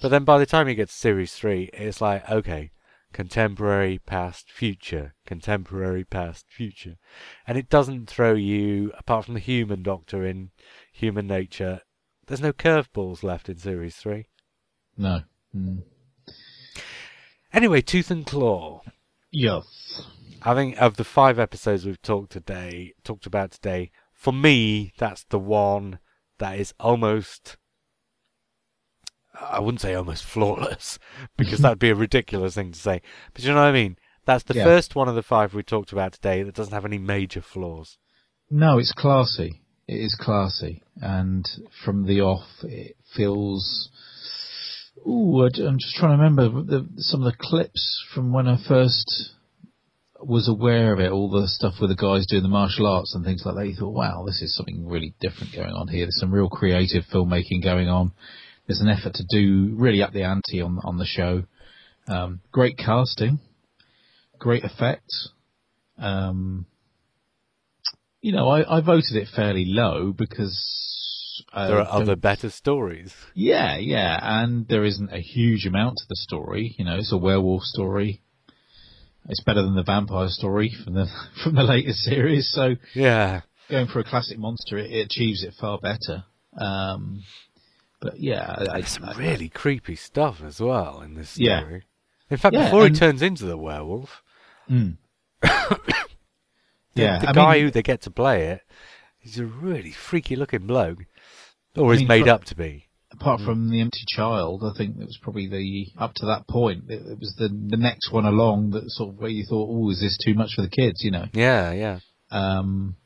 But 0.01 0.09
then 0.11 0.25
by 0.25 0.39
the 0.39 0.47
time 0.47 0.69
you 0.69 0.75
get 0.75 0.89
to 0.89 0.95
series 0.95 1.35
three, 1.35 1.71
it's 1.73 2.01
like 2.01 2.29
okay, 2.31 2.71
contemporary, 3.13 3.99
past, 3.99 4.51
future, 4.51 5.15
contemporary, 5.27 6.05
past, 6.05 6.47
future, 6.49 6.97
and 7.47 7.59
it 7.59 7.69
doesn't 7.69 8.07
throw 8.09 8.35
you 8.35 8.93
apart 8.97 9.25
from 9.25 9.35
the 9.35 9.41
human 9.41 9.83
doctor 9.83 10.25
in 10.25 10.51
Human 10.93 11.27
Nature. 11.27 11.81
There's 12.27 12.41
no 12.41 12.53
curveballs 12.53 13.23
left 13.23 13.49
in 13.49 13.59
series 13.59 13.97
three. 13.97 14.27
no. 14.97 15.23
Mm. 15.57 15.83
Anyway, 17.53 17.81
Tooth 17.83 18.11
and 18.11 18.25
Claw. 18.27 18.83
Yes. 19.31 20.03
I 20.43 20.55
think 20.55 20.77
of 20.81 20.97
the 20.97 21.05
five 21.05 21.39
episodes 21.39 21.85
we've 21.85 22.01
talked 22.03 22.33
today, 22.33 22.95
talked 23.05 23.27
about 23.27 23.53
today, 23.53 23.91
for 24.13 24.33
me, 24.33 24.93
that's 24.99 25.25
the 25.25 25.39
one 25.39 25.99
that 26.39 26.59
is 26.59 26.73
almost. 26.81 27.57
I 29.39 29.61
wouldn't 29.61 29.81
say 29.81 29.95
almost 29.95 30.25
flawless, 30.25 30.99
because 31.37 31.61
that'd 31.61 31.79
be 31.79 31.91
a 31.91 31.95
ridiculous 31.95 32.55
thing 32.55 32.73
to 32.73 32.79
say. 32.79 33.03
But 33.33 33.43
you 33.45 33.51
know 33.51 33.57
what 33.57 33.69
I 33.69 33.73
mean? 33.73 33.97
That's 34.25 34.45
the 34.45 34.55
Yeah. 34.55 34.65
first 34.65 34.95
one 34.95 35.09
of 35.09 35.15
the 35.15 35.23
five 35.23 35.55
we 35.55 35.63
talked 35.63 35.93
about 35.93 36.13
today 36.13 36.43
that 36.43 36.55
doesn't 36.55 36.73
have 36.75 36.85
any 36.85 36.99
major 36.99 37.41
flaws. 37.41 37.99
No, 38.51 38.79
it's 38.79 38.93
classy. 38.93 39.63
It 39.89 39.95
is 40.01 40.15
classy, 40.21 40.83
and 41.01 41.45
from 41.85 42.07
the 42.07 42.21
off, 42.21 42.63
it 42.63 42.97
feels. 43.15 43.91
Ooh, 44.99 45.43
I'm 45.45 45.79
just 45.79 45.97
trying 45.97 46.17
to 46.17 46.23
remember 46.23 46.63
the, 46.63 46.89
some 46.99 47.23
of 47.23 47.33
the 47.33 47.39
clips 47.39 48.05
from 48.15 48.33
when 48.33 48.47
I 48.47 48.57
first 48.69 49.33
was 50.21 50.49
aware 50.49 50.93
of 50.93 51.01
it. 51.01 51.11
All 51.11 51.31
the 51.31 51.49
stuff 51.49 51.75
with 51.81 51.91
the 51.91 51.97
guys 51.97 52.27
doing 52.27 52.43
the 52.43 52.49
martial 52.49 52.87
arts 52.87 53.15
and 53.15 53.25
things 53.25 53.43
like 53.45 53.57
that. 53.57 53.67
You 53.67 53.75
thought, 53.75 53.95
wow, 53.95 54.25
this 54.27 54.41
is 54.43 54.55
something 54.55 54.87
really 54.87 55.15
different 55.21 55.55
going 55.55 55.73
on 55.73 55.89
here. 55.89 56.05
There's 56.05 56.21
some 56.21 56.33
real 56.33 56.49
creative 56.49 57.05
filmmaking 57.13 57.63
going 57.63 57.89
on. 57.89 58.13
there's 58.67 58.81
an 58.81 58.89
effort 58.89 59.15
to 59.15 59.25
do 59.29 59.75
really 59.77 60.03
up 60.03 60.13
the 60.13 60.23
ante 60.23 60.61
on 60.61 60.79
on 60.85 60.99
the 60.99 61.07
show. 61.07 61.45
Um, 62.07 62.41
great 62.51 62.77
casting, 62.77 63.41
great 64.39 64.65
effects. 64.65 65.31
Um, 65.99 66.67
you 68.21 68.33
know, 68.33 68.49
I, 68.49 68.79
I 68.79 68.81
voted 68.81 69.17
it 69.17 69.29
fairly 69.35 69.65
low 69.67 70.13
because 70.13 71.12
uh, 71.53 71.67
There 71.69 71.79
are 71.81 71.89
other 72.01 72.17
better 72.17 72.51
stories. 72.51 73.15
Yeah, 73.35 73.77
yeah, 73.79 74.19
and 74.23 74.67
there 74.69 74.85
isn't 74.85 75.13
a 75.13 75.21
huge 75.21 75.67
amount 75.67 75.97
to 75.99 76.05
the 76.09 76.17
story. 76.17 76.75
You 76.79 76.85
know, 76.85 76.97
it's 76.97 77.13
a 77.13 77.17
werewolf 77.19 77.63
story. 77.63 78.23
It's 79.29 79.43
better 79.43 79.63
than 79.63 79.75
the 79.77 79.85
vampire 79.85 80.29
story 80.29 80.73
from 80.85 80.95
the 80.95 81.07
from 81.45 81.55
the 81.55 81.63
latest 81.63 82.01
series. 82.01 82.51
So 82.53 82.75
Yeah. 82.95 83.43
going 83.71 83.87
for 83.87 84.01
a 84.01 84.05
classic 84.05 84.39
monster, 84.39 84.77
it, 84.79 84.91
it 84.91 85.07
achieves 85.07 85.43
it 85.45 85.55
far 85.61 85.79
better. 85.79 86.25
Um, 86.59 87.23
but 88.01 88.19
yeah, 88.19 88.55
I, 88.59 88.63
I, 88.63 88.79
There's 88.81 88.89
some 88.89 89.05
I- 89.05 89.17
really 89.17 89.49
creepy 89.49 89.95
stuff 89.97 90.43
as 90.45 90.61
well 90.61 91.01
in 91.03 91.15
this 91.15 91.39
Yeah. 91.39 91.61
story. 91.61 91.83
In 92.31 92.37
fact, 92.39 92.55
Yeah, 92.55 92.65
before 92.65 92.85
he 92.89 92.93
turns 92.95 93.23
into 93.23 93.45
the 93.45 93.57
werewolf, 93.57 94.23
Mm. 94.71 94.97
the, 95.43 95.89
yeah, 96.95 97.19
the 97.19 97.33
guy 97.33 97.55
mean, 97.55 97.65
who 97.65 97.71
they 97.71 97.83
get 97.83 98.01
to 98.03 98.11
play 98.11 98.47
it, 98.49 98.63
he's 99.19 99.39
a 99.39 99.45
really 99.45 99.93
freaky 99.93 100.37
looking 100.37 100.67
bloke. 100.67 100.99
Or 101.77 101.91
I 101.91 101.95
he's 101.95 102.01
mean, 102.01 102.09
made 102.09 102.25
for- 102.25 102.31
up 102.31 102.45
to 102.45 102.55
be. 102.57 102.87
apart 103.13 103.41
from 103.41 103.71
the 103.71 103.81
empty 103.81 104.05
child, 104.09 104.63
I 104.65 104.77
think 104.77 104.97
it 104.99 105.05
was 105.07 105.19
probably 105.23 105.47
the 105.49 105.87
up 105.99 106.13
to 106.17 106.27
that 106.27 106.47
point. 106.49 106.85
It, 106.89 107.03
it 107.07 107.19
was 107.19 107.35
the 107.39 107.49
the 107.49 107.77
next 107.77 108.11
one 108.13 108.25
along 108.27 108.71
that 108.71 108.91
sort 108.91 109.11
of 109.11 109.19
where 109.21 109.31
you 109.31 109.45
thought, 109.49 109.69
oh, 109.71 109.91
is 109.91 110.01
this 110.01 110.19
too 110.25 110.35
much 110.35 110.55
for 110.55 110.63
the 110.63 110.69
kids? 110.69 111.03
You 111.05 111.11
know. 111.13 111.27
Yeah, 111.33 111.73
yeah. 111.73 111.99
Um, 112.31 112.97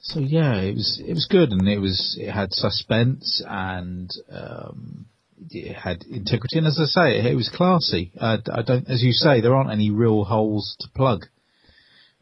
so 0.00 0.20
yeah, 0.20 0.56
it 0.60 0.74
was 0.74 1.00
it 1.04 1.12
was 1.12 1.26
good, 1.30 1.50
and 1.52 1.66
it 1.68 1.78
was 1.78 2.16
it 2.20 2.30
had 2.30 2.52
suspense 2.52 3.42
and 3.48 4.10
um, 4.30 5.06
it 5.50 5.74
had 5.74 6.02
integrity, 6.10 6.58
and 6.58 6.66
as 6.66 6.78
I 6.80 6.84
say, 6.86 7.18
it, 7.18 7.26
it 7.26 7.34
was 7.34 7.48
classy. 7.54 8.12
Uh, 8.18 8.38
I 8.52 8.62
don't, 8.62 8.88
as 8.88 9.02
you 9.02 9.12
say, 9.12 9.40
there 9.40 9.54
aren't 9.54 9.70
any 9.72 9.90
real 9.90 10.24
holes 10.24 10.76
to 10.80 10.88
plug 10.94 11.26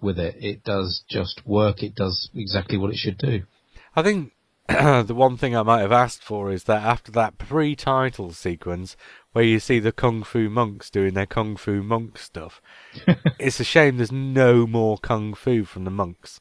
with 0.01 0.19
it. 0.19 0.37
It 0.39 0.65
does 0.65 1.03
just 1.09 1.43
work. 1.47 1.83
It 1.83 1.95
does 1.95 2.31
exactly 2.35 2.79
what 2.79 2.91
it 2.91 2.97
should 2.97 3.19
do. 3.19 3.43
I 3.97 4.03
think 4.03 4.33
the 5.07 5.15
one 5.15 5.37
thing 5.37 5.57
I 5.57 5.63
might 5.63 5.81
have 5.81 5.93
asked 5.93 6.23
for 6.23 6.51
is 6.53 6.65
that 6.65 6.83
after 6.83 7.11
that 7.13 7.39
pre-title 7.39 8.33
sequence 8.33 8.97
where 9.33 9.45
you 9.45 9.59
see 9.61 9.79
the 9.79 9.93
kung 9.93 10.23
fu 10.23 10.51
monks 10.51 10.91
doing 10.91 11.15
their 11.15 11.27
kung 11.27 11.57
fu 11.57 11.83
monk 11.83 12.19
stuff, 12.19 12.61
it's 13.39 13.61
a 13.61 13.65
shame 13.65 13.97
there's 13.97 14.13
no 14.13 14.67
more 14.67 14.99
kung 14.99 15.33
fu 15.35 15.65
from 15.65 15.85
the 15.85 15.91
monks. 15.91 16.41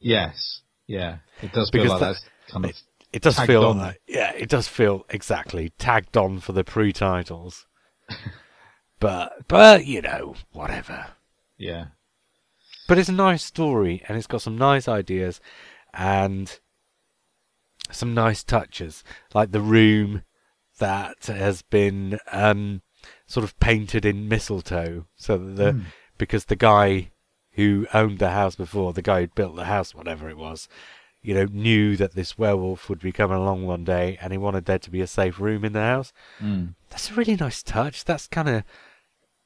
Yes, 0.00 0.62
yeah, 0.86 1.18
it 1.42 1.52
does 1.52 1.70
feel 1.70 1.82
Because 1.84 1.90
like 1.92 2.00
that- 2.00 2.06
that's 2.14 2.52
kind 2.52 2.64
of 2.66 2.72
It 3.12 3.22
does 3.22 3.38
feel 3.38 3.64
on. 3.64 3.78
like 3.78 4.00
yeah, 4.08 4.32
it 4.32 4.48
does 4.48 4.66
feel 4.66 5.06
exactly 5.08 5.70
tagged 5.78 6.16
on 6.16 6.40
for 6.40 6.52
the 6.52 6.64
pre-titles. 6.64 7.66
but 9.00 9.46
but 9.48 9.86
you 9.86 10.02
know 10.02 10.34
whatever. 10.52 11.06
yeah, 11.56 11.86
But 12.88 12.98
it's 12.98 13.08
a 13.08 13.12
nice 13.12 13.44
story 13.44 14.02
and 14.08 14.18
it's 14.18 14.26
got 14.26 14.42
some 14.42 14.58
nice 14.58 14.88
ideas 14.88 15.40
and 15.92 16.58
some 17.94 18.14
nice 18.14 18.42
touches, 18.44 19.04
like 19.34 19.50
the 19.52 19.60
room 19.60 20.22
that 20.78 21.26
has 21.26 21.62
been 21.62 22.18
um, 22.32 22.82
sort 23.26 23.44
of 23.44 23.58
painted 23.60 24.04
in 24.04 24.28
mistletoe, 24.28 25.06
so 25.16 25.38
that 25.38 25.56
the 25.56 25.72
Mm. 25.72 25.84
because 26.18 26.46
the 26.46 26.56
guy 26.56 27.10
who 27.52 27.86
owned 27.94 28.18
the 28.18 28.30
house 28.30 28.56
before, 28.56 28.92
the 28.92 29.02
guy 29.02 29.20
who 29.22 29.28
built 29.28 29.54
the 29.56 29.64
house, 29.66 29.94
whatever 29.94 30.28
it 30.28 30.36
was, 30.36 30.68
you 31.22 31.32
know, 31.34 31.44
knew 31.52 31.96
that 31.96 32.14
this 32.14 32.36
werewolf 32.36 32.88
would 32.88 33.00
be 33.00 33.12
coming 33.12 33.36
along 33.36 33.64
one 33.64 33.84
day, 33.84 34.18
and 34.20 34.32
he 34.32 34.38
wanted 34.38 34.64
there 34.64 34.78
to 34.78 34.90
be 34.90 35.00
a 35.00 35.06
safe 35.06 35.38
room 35.38 35.64
in 35.64 35.72
the 35.72 35.80
house. 35.80 36.12
mm. 36.42 36.74
That's 36.90 37.10
a 37.10 37.14
really 37.14 37.36
nice 37.36 37.62
touch. 37.62 38.04
That's 38.04 38.26
kind 38.26 38.48
of 38.48 38.64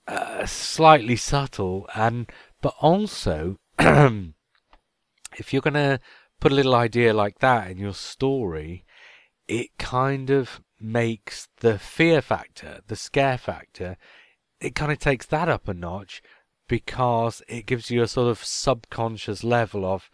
uh, 0.06 0.46
slightly 0.46 1.16
subtle, 1.16 1.86
and 1.94 2.30
but 2.62 2.74
also, 2.80 3.58
if 3.78 5.52
you're 5.52 5.62
gonna 5.62 6.00
put 6.40 6.52
a 6.52 6.54
little 6.54 6.74
idea 6.74 7.12
like 7.12 7.38
that 7.38 7.70
in 7.70 7.78
your 7.78 7.94
story, 7.94 8.84
it 9.46 9.76
kind 9.78 10.30
of 10.30 10.60
makes 10.80 11.48
the 11.60 11.78
fear 11.78 12.20
factor, 12.20 12.80
the 12.86 12.96
scare 12.96 13.38
factor, 13.38 13.96
it 14.60 14.74
kind 14.74 14.92
of 14.92 14.98
takes 14.98 15.26
that 15.26 15.48
up 15.48 15.68
a 15.68 15.74
notch 15.74 16.22
because 16.68 17.42
it 17.48 17.66
gives 17.66 17.90
you 17.90 18.02
a 18.02 18.08
sort 18.08 18.28
of 18.28 18.44
subconscious 18.44 19.42
level 19.42 19.84
of 19.84 20.10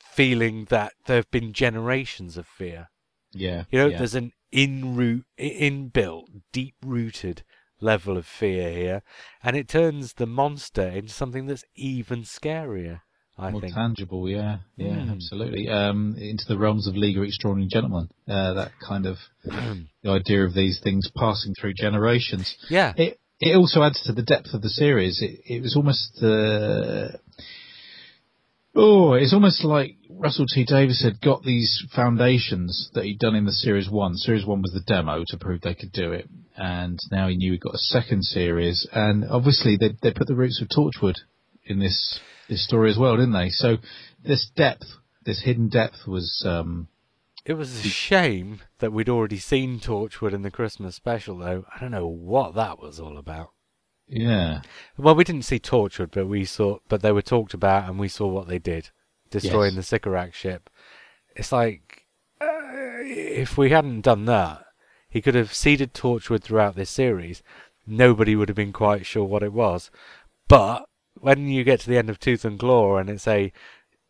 feeling 0.00 0.66
that 0.66 0.92
there 1.06 1.16
have 1.16 1.30
been 1.30 1.52
generations 1.52 2.36
of 2.36 2.46
fear. 2.46 2.88
yeah, 3.32 3.64
You 3.70 3.78
know, 3.78 3.88
yeah. 3.88 3.98
there's 3.98 4.14
an 4.14 4.32
in 4.50 4.94
root, 4.94 5.24
inbuilt, 5.38 6.26
deep 6.52 6.74
rooted 6.84 7.44
level 7.80 8.16
of 8.16 8.26
fear 8.26 8.70
here, 8.70 9.02
and 9.42 9.56
it 9.56 9.68
turns 9.68 10.14
the 10.14 10.26
monster 10.26 10.86
into 10.86 11.12
something 11.12 11.46
that's 11.46 11.64
even 11.74 12.22
scarier. 12.22 13.00
I 13.38 13.50
more 13.50 13.60
think. 13.62 13.74
tangible, 13.74 14.28
yeah, 14.28 14.58
yeah, 14.76 14.88
Mm. 15.06 15.10
absolutely. 15.12 15.68
Um, 15.68 16.16
into 16.18 16.44
the 16.46 16.58
realms 16.58 16.86
of 16.86 16.96
League 16.96 17.16
of 17.16 17.24
Extraordinary 17.24 17.68
Gentlemen, 17.72 18.08
uh, 18.28 18.52
that 18.54 18.72
kind 18.86 19.06
of 19.06 19.16
the 19.44 20.10
idea 20.10 20.44
of 20.44 20.54
these 20.54 20.80
things 20.80 21.10
passing 21.16 21.54
through 21.54 21.74
generations. 21.74 22.54
yeah, 22.68 22.92
It 22.96 23.18
it 23.40 23.56
also 23.56 23.82
adds 23.82 24.00
to 24.04 24.12
the 24.12 24.22
depth 24.22 24.52
of 24.54 24.62
the 24.62 24.68
series. 24.70 25.20
It 25.22 25.40
it 25.46 25.62
was 25.62 25.74
almost 25.76 26.22
uh, 26.22 27.16
oh, 28.74 29.14
it's 29.14 29.32
almost 29.32 29.64
like 29.64 29.96
Russell 30.10 30.46
T 30.46 30.64
Davies 30.64 31.02
had 31.02 31.20
got 31.20 31.42
these 31.42 31.82
foundations 31.94 32.90
that 32.94 33.04
he'd 33.04 33.18
done 33.18 33.34
in 33.34 33.44
the 33.44 33.52
series 33.52 33.88
one. 33.90 34.14
Series 34.16 34.46
one 34.46 34.62
was 34.62 34.72
the 34.72 34.80
demo 34.86 35.24
to 35.28 35.36
prove 35.38 35.60
they 35.62 35.74
could 35.74 35.92
do 35.92 36.12
it, 36.12 36.28
and 36.56 36.98
now 37.10 37.28
he 37.28 37.36
knew 37.36 37.52
he'd 37.52 37.60
got 37.60 37.74
a 37.74 37.78
second 37.78 38.22
series. 38.24 38.86
And 38.92 39.24
obviously 39.24 39.76
they 39.76 39.90
they 40.02 40.12
put 40.12 40.26
the 40.28 40.36
roots 40.36 40.60
of 40.62 40.68
Torchwood 40.68 41.16
in 41.64 41.78
this 41.78 42.20
this 42.52 42.64
story 42.64 42.90
as 42.90 42.98
well, 42.98 43.16
didn't 43.16 43.32
they? 43.32 43.48
So 43.48 43.78
this 44.22 44.50
depth, 44.54 44.84
this 45.24 45.42
hidden 45.42 45.68
depth, 45.68 46.06
was 46.06 46.44
um, 46.46 46.88
it 47.44 47.54
was 47.54 47.84
a 47.84 47.88
shame 47.88 48.60
that 48.78 48.92
we'd 48.92 49.08
already 49.08 49.38
seen 49.38 49.80
Torchwood 49.80 50.34
in 50.34 50.42
the 50.42 50.50
Christmas 50.50 50.94
special, 50.94 51.38
though. 51.38 51.64
I 51.74 51.80
don't 51.80 51.90
know 51.90 52.06
what 52.06 52.54
that 52.54 52.78
was 52.78 53.00
all 53.00 53.16
about. 53.16 53.52
yeah, 54.06 54.60
Well, 54.96 55.14
we 55.14 55.24
didn't 55.24 55.46
see 55.46 55.58
Torchwood, 55.58 56.10
but 56.12 56.28
we 56.28 56.44
saw, 56.44 56.78
but 56.88 57.02
they 57.02 57.12
were 57.12 57.22
talked 57.22 57.54
about, 57.54 57.88
and 57.88 57.98
we 57.98 58.08
saw 58.08 58.26
what 58.28 58.48
they 58.48 58.58
did, 58.58 58.90
destroying 59.30 59.74
the 59.74 59.82
Sycorax 59.82 60.36
ship. 60.36 60.68
It's 61.34 61.52
like 61.52 62.06
uh, 62.40 62.46
if 63.02 63.56
we 63.56 63.70
hadn't 63.70 64.02
done 64.02 64.26
that, 64.26 64.66
he 65.08 65.22
could 65.22 65.34
have 65.34 65.54
seeded 65.54 65.94
Torchwood 65.94 66.42
throughout 66.42 66.76
this 66.76 66.90
series. 66.90 67.42
Nobody 67.86 68.36
would 68.36 68.48
have 68.48 68.56
been 68.56 68.72
quite 68.72 69.06
sure 69.06 69.24
what 69.24 69.42
it 69.42 69.52
was. 69.52 69.90
But 70.48 70.84
when 71.20 71.48
you 71.48 71.64
get 71.64 71.80
to 71.80 71.88
the 71.88 71.98
end 71.98 72.10
of 72.10 72.18
Tooth 72.18 72.44
and 72.44 72.58
Claw, 72.58 72.96
and 72.96 73.08
it's 73.10 73.28
a, 73.28 73.52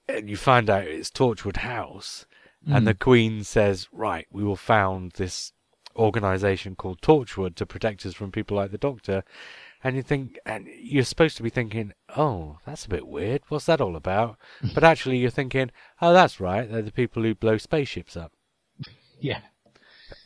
and 0.08 0.28
you 0.28 0.36
find 0.36 0.70
out 0.70 0.84
it's 0.84 1.10
Torchwood 1.10 1.58
House, 1.58 2.26
and 2.66 2.86
the 2.86 2.94
mm. 2.94 2.98
Queen 2.98 3.44
says, 3.44 3.88
"Right, 3.92 4.26
we 4.30 4.44
will 4.44 4.56
found 4.56 5.12
this." 5.12 5.52
organization 5.96 6.74
called 6.74 7.02
Torchwood 7.02 7.54
to 7.56 7.66
protect 7.66 8.06
us 8.06 8.14
from 8.14 8.32
people 8.32 8.56
like 8.56 8.70
the 8.70 8.78
Doctor, 8.78 9.24
and 9.84 9.96
you 9.96 10.02
think, 10.02 10.38
and 10.46 10.68
you're 10.78 11.04
supposed 11.04 11.36
to 11.36 11.42
be 11.42 11.50
thinking, 11.50 11.92
oh, 12.16 12.58
that's 12.64 12.84
a 12.84 12.88
bit 12.88 13.06
weird. 13.06 13.42
What's 13.48 13.66
that 13.66 13.80
all 13.80 13.96
about? 13.96 14.38
but 14.74 14.84
actually, 14.84 15.18
you're 15.18 15.30
thinking, 15.30 15.70
oh, 16.00 16.12
that's 16.12 16.40
right. 16.40 16.70
They're 16.70 16.82
the 16.82 16.92
people 16.92 17.22
who 17.22 17.34
blow 17.34 17.58
spaceships 17.58 18.16
up. 18.16 18.32
yeah. 19.20 19.40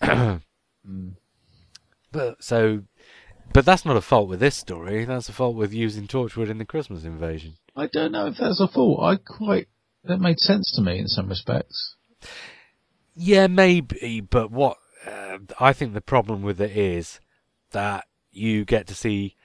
Mm. 0.88 1.14
But 2.12 2.44
so, 2.44 2.84
but 3.52 3.64
that's 3.64 3.84
not 3.84 3.96
a 3.96 4.00
fault 4.02 4.28
with 4.28 4.40
this 4.40 4.56
story. 4.56 5.04
That's 5.04 5.28
a 5.28 5.32
fault 5.32 5.56
with 5.56 5.72
using 5.72 6.06
Torchwood 6.06 6.50
in 6.50 6.58
the 6.58 6.64
Christmas 6.64 7.04
invasion. 7.04 7.54
I 7.74 7.88
don't 7.92 8.12
know 8.12 8.26
if 8.26 8.36
that's 8.38 8.60
a 8.60 8.68
fault. 8.68 9.02
I 9.02 9.16
quite 9.16 9.68
that 10.04 10.18
made 10.18 10.38
sense 10.38 10.72
to 10.76 10.82
me 10.82 10.98
in 10.98 11.08
some 11.08 11.28
respects. 11.28 11.94
Yeah, 13.14 13.46
maybe, 13.46 14.20
but 14.20 14.50
what 14.50 14.76
uh, 15.06 15.38
I 15.58 15.72
think 15.72 15.94
the 15.94 16.00
problem 16.00 16.42
with 16.42 16.60
it 16.60 16.76
is 16.76 17.20
that 17.72 18.06
you 18.30 18.64
get 18.64 18.86
to 18.88 18.94
see 18.94 19.36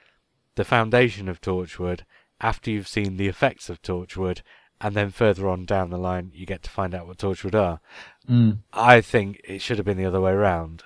the 0.55 0.65
foundation 0.65 1.29
of 1.29 1.41
Torchwood 1.41 2.01
after 2.41 2.71
you've 2.71 2.87
seen 2.87 3.17
the 3.17 3.27
effects 3.27 3.69
of 3.69 3.81
Torchwood, 3.81 4.41
and 4.81 4.95
then 4.95 5.11
further 5.11 5.47
on 5.47 5.65
down 5.65 5.91
the 5.91 5.97
line, 5.97 6.31
you 6.33 6.45
get 6.45 6.63
to 6.63 6.69
find 6.69 6.95
out 6.95 7.05
what 7.05 7.19
Torchwood 7.19 7.53
are. 7.53 7.79
Mm. 8.27 8.57
I 8.73 9.01
think 9.01 9.39
it 9.43 9.61
should 9.61 9.77
have 9.77 9.85
been 9.85 9.97
the 9.97 10.05
other 10.05 10.19
way 10.19 10.31
around. 10.31 10.83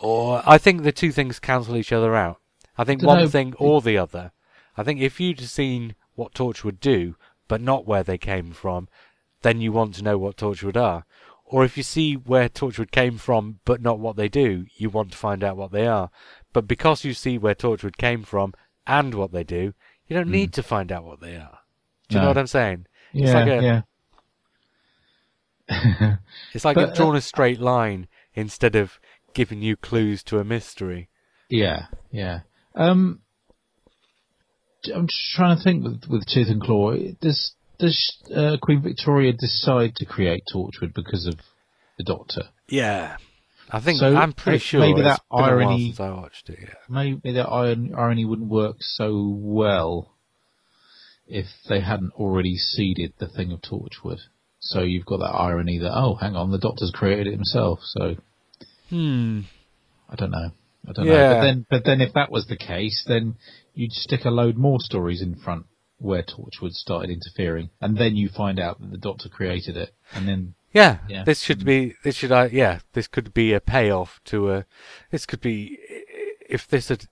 Or 0.00 0.42
I 0.46 0.58
think 0.58 0.82
the 0.82 0.92
two 0.92 1.12
things 1.12 1.38
cancel 1.38 1.76
each 1.76 1.92
other 1.92 2.14
out. 2.14 2.38
I 2.78 2.84
think 2.84 3.02
one 3.02 3.28
thing 3.28 3.54
or 3.58 3.82
the 3.82 3.98
other. 3.98 4.32
I 4.76 4.82
think 4.82 5.00
if 5.00 5.20
you'd 5.20 5.40
seen 5.40 5.94
what 6.14 6.32
Torchwood 6.32 6.80
do, 6.80 7.16
but 7.46 7.60
not 7.60 7.86
where 7.86 8.02
they 8.02 8.18
came 8.18 8.52
from, 8.52 8.88
then 9.42 9.60
you 9.60 9.72
want 9.72 9.94
to 9.96 10.02
know 10.02 10.16
what 10.16 10.36
Torchwood 10.36 10.76
are. 10.76 11.04
Or 11.44 11.64
if 11.64 11.76
you 11.76 11.82
see 11.82 12.14
where 12.14 12.48
Torchwood 12.48 12.90
came 12.90 13.18
from, 13.18 13.60
but 13.66 13.82
not 13.82 13.98
what 13.98 14.16
they 14.16 14.28
do, 14.28 14.64
you 14.76 14.88
want 14.88 15.12
to 15.12 15.18
find 15.18 15.44
out 15.44 15.58
what 15.58 15.70
they 15.70 15.86
are. 15.86 16.10
But 16.54 16.66
because 16.66 17.04
you 17.04 17.12
see 17.12 17.36
where 17.36 17.54
Torchwood 17.54 17.98
came 17.98 18.22
from 18.22 18.54
and 18.86 19.12
what 19.12 19.32
they 19.32 19.44
do, 19.44 19.74
you 20.06 20.16
don't 20.16 20.26
hmm. 20.26 20.32
need 20.32 20.52
to 20.54 20.62
find 20.62 20.90
out 20.90 21.04
what 21.04 21.20
they 21.20 21.36
are. 21.36 21.58
Do 22.08 22.16
you 22.16 22.22
know 22.22 22.28
what 22.28 22.38
I'm 22.38 22.46
saying? 22.46 22.86
Yeah, 23.12 23.32
like 23.34 23.48
a- 23.48 23.62
yeah. 23.62 23.82
It's 26.52 26.64
like 26.64 26.74
But, 26.74 26.88
you've 26.88 26.96
drawn 26.96 27.16
a 27.16 27.20
straight 27.20 27.60
line 27.60 28.08
instead 28.34 28.74
of 28.74 28.98
giving 29.34 29.62
you 29.62 29.76
clues 29.76 30.22
to 30.24 30.38
a 30.38 30.44
mystery. 30.44 31.08
Yeah, 31.48 31.86
yeah. 32.10 32.40
Um, 32.74 33.20
I'm 34.94 35.06
just 35.06 35.32
trying 35.34 35.56
to 35.56 35.62
think 35.62 35.84
with, 35.84 36.02
with 36.08 36.26
Tooth 36.26 36.48
and 36.48 36.62
Claw. 36.62 36.94
Does 37.20 37.52
does 37.78 38.16
uh, 38.34 38.56
Queen 38.62 38.82
Victoria 38.82 39.32
decide 39.32 39.96
to 39.96 40.04
create 40.04 40.44
Torchwood 40.52 40.94
because 40.94 41.26
of 41.26 41.34
the 41.98 42.04
Doctor? 42.04 42.44
Yeah, 42.68 43.16
I 43.70 43.80
think 43.80 43.98
So, 43.98 44.14
I'm 44.14 44.32
pretty 44.32 44.58
sure 44.58 44.80
maybe 44.80 45.02
that 45.02 45.20
been 45.30 45.38
a 45.38 45.42
while 45.42 45.50
irony- 45.50 45.94
I 45.98 46.10
watched 46.10 46.50
it. 46.50 46.58
Yeah. 46.60 46.74
Maybe 46.88 47.32
that 47.32 47.48
irony 47.48 48.24
wouldn't 48.24 48.48
work 48.48 48.76
so 48.80 49.34
well 49.36 50.14
if 51.26 51.46
they 51.68 51.80
hadn't 51.80 52.12
already 52.12 52.56
seeded 52.56 53.14
the 53.18 53.28
thing 53.28 53.52
of 53.52 53.62
Torchwood. 53.62 54.20
So 54.60 54.80
you've 54.80 55.06
got 55.06 55.18
that 55.18 55.34
irony 55.34 55.78
that 55.78 55.92
oh, 55.92 56.14
hang 56.14 56.36
on, 56.36 56.50
the 56.50 56.58
Doctor's 56.58 56.92
created 56.94 57.26
it 57.28 57.32
himself. 57.32 57.80
So 57.82 58.16
Hmm. 58.92 59.40
I 60.10 60.16
don't 60.16 60.30
know. 60.30 60.50
I 60.86 60.92
don't 60.92 61.06
know. 61.06 61.12
But 61.34 61.40
then, 61.40 61.66
but 61.70 61.84
then 61.84 62.00
if 62.00 62.12
that 62.14 62.30
was 62.30 62.46
the 62.46 62.56
case, 62.56 63.04
then 63.06 63.36
you'd 63.74 63.92
stick 63.92 64.24
a 64.24 64.30
load 64.30 64.56
more 64.58 64.80
stories 64.80 65.22
in 65.22 65.34
front 65.36 65.64
where 65.98 66.22
Torchwood 66.22 66.72
started 66.72 67.10
interfering, 67.10 67.70
and 67.80 67.96
then 67.96 68.16
you 68.16 68.28
find 68.28 68.58
out 68.60 68.80
that 68.80 68.90
the 68.90 68.98
Doctor 68.98 69.28
created 69.28 69.76
it, 69.76 69.94
and 70.12 70.28
then 70.28 70.54
Yeah, 70.74 70.98
Yeah. 71.08 71.22
this 71.24 71.40
should 71.40 71.64
be. 71.64 71.94
This 72.02 72.16
should. 72.16 72.32
Uh, 72.32 72.48
yeah, 72.50 72.80
this 72.92 73.06
could 73.06 73.32
be 73.32 73.52
a 73.52 73.60
payoff 73.60 74.20
to 74.26 74.50
a. 74.52 74.66
This 75.10 75.24
could 75.26 75.40
be 75.40 75.78
if 76.48 76.66
this 76.66 76.88
had, 76.88 77.06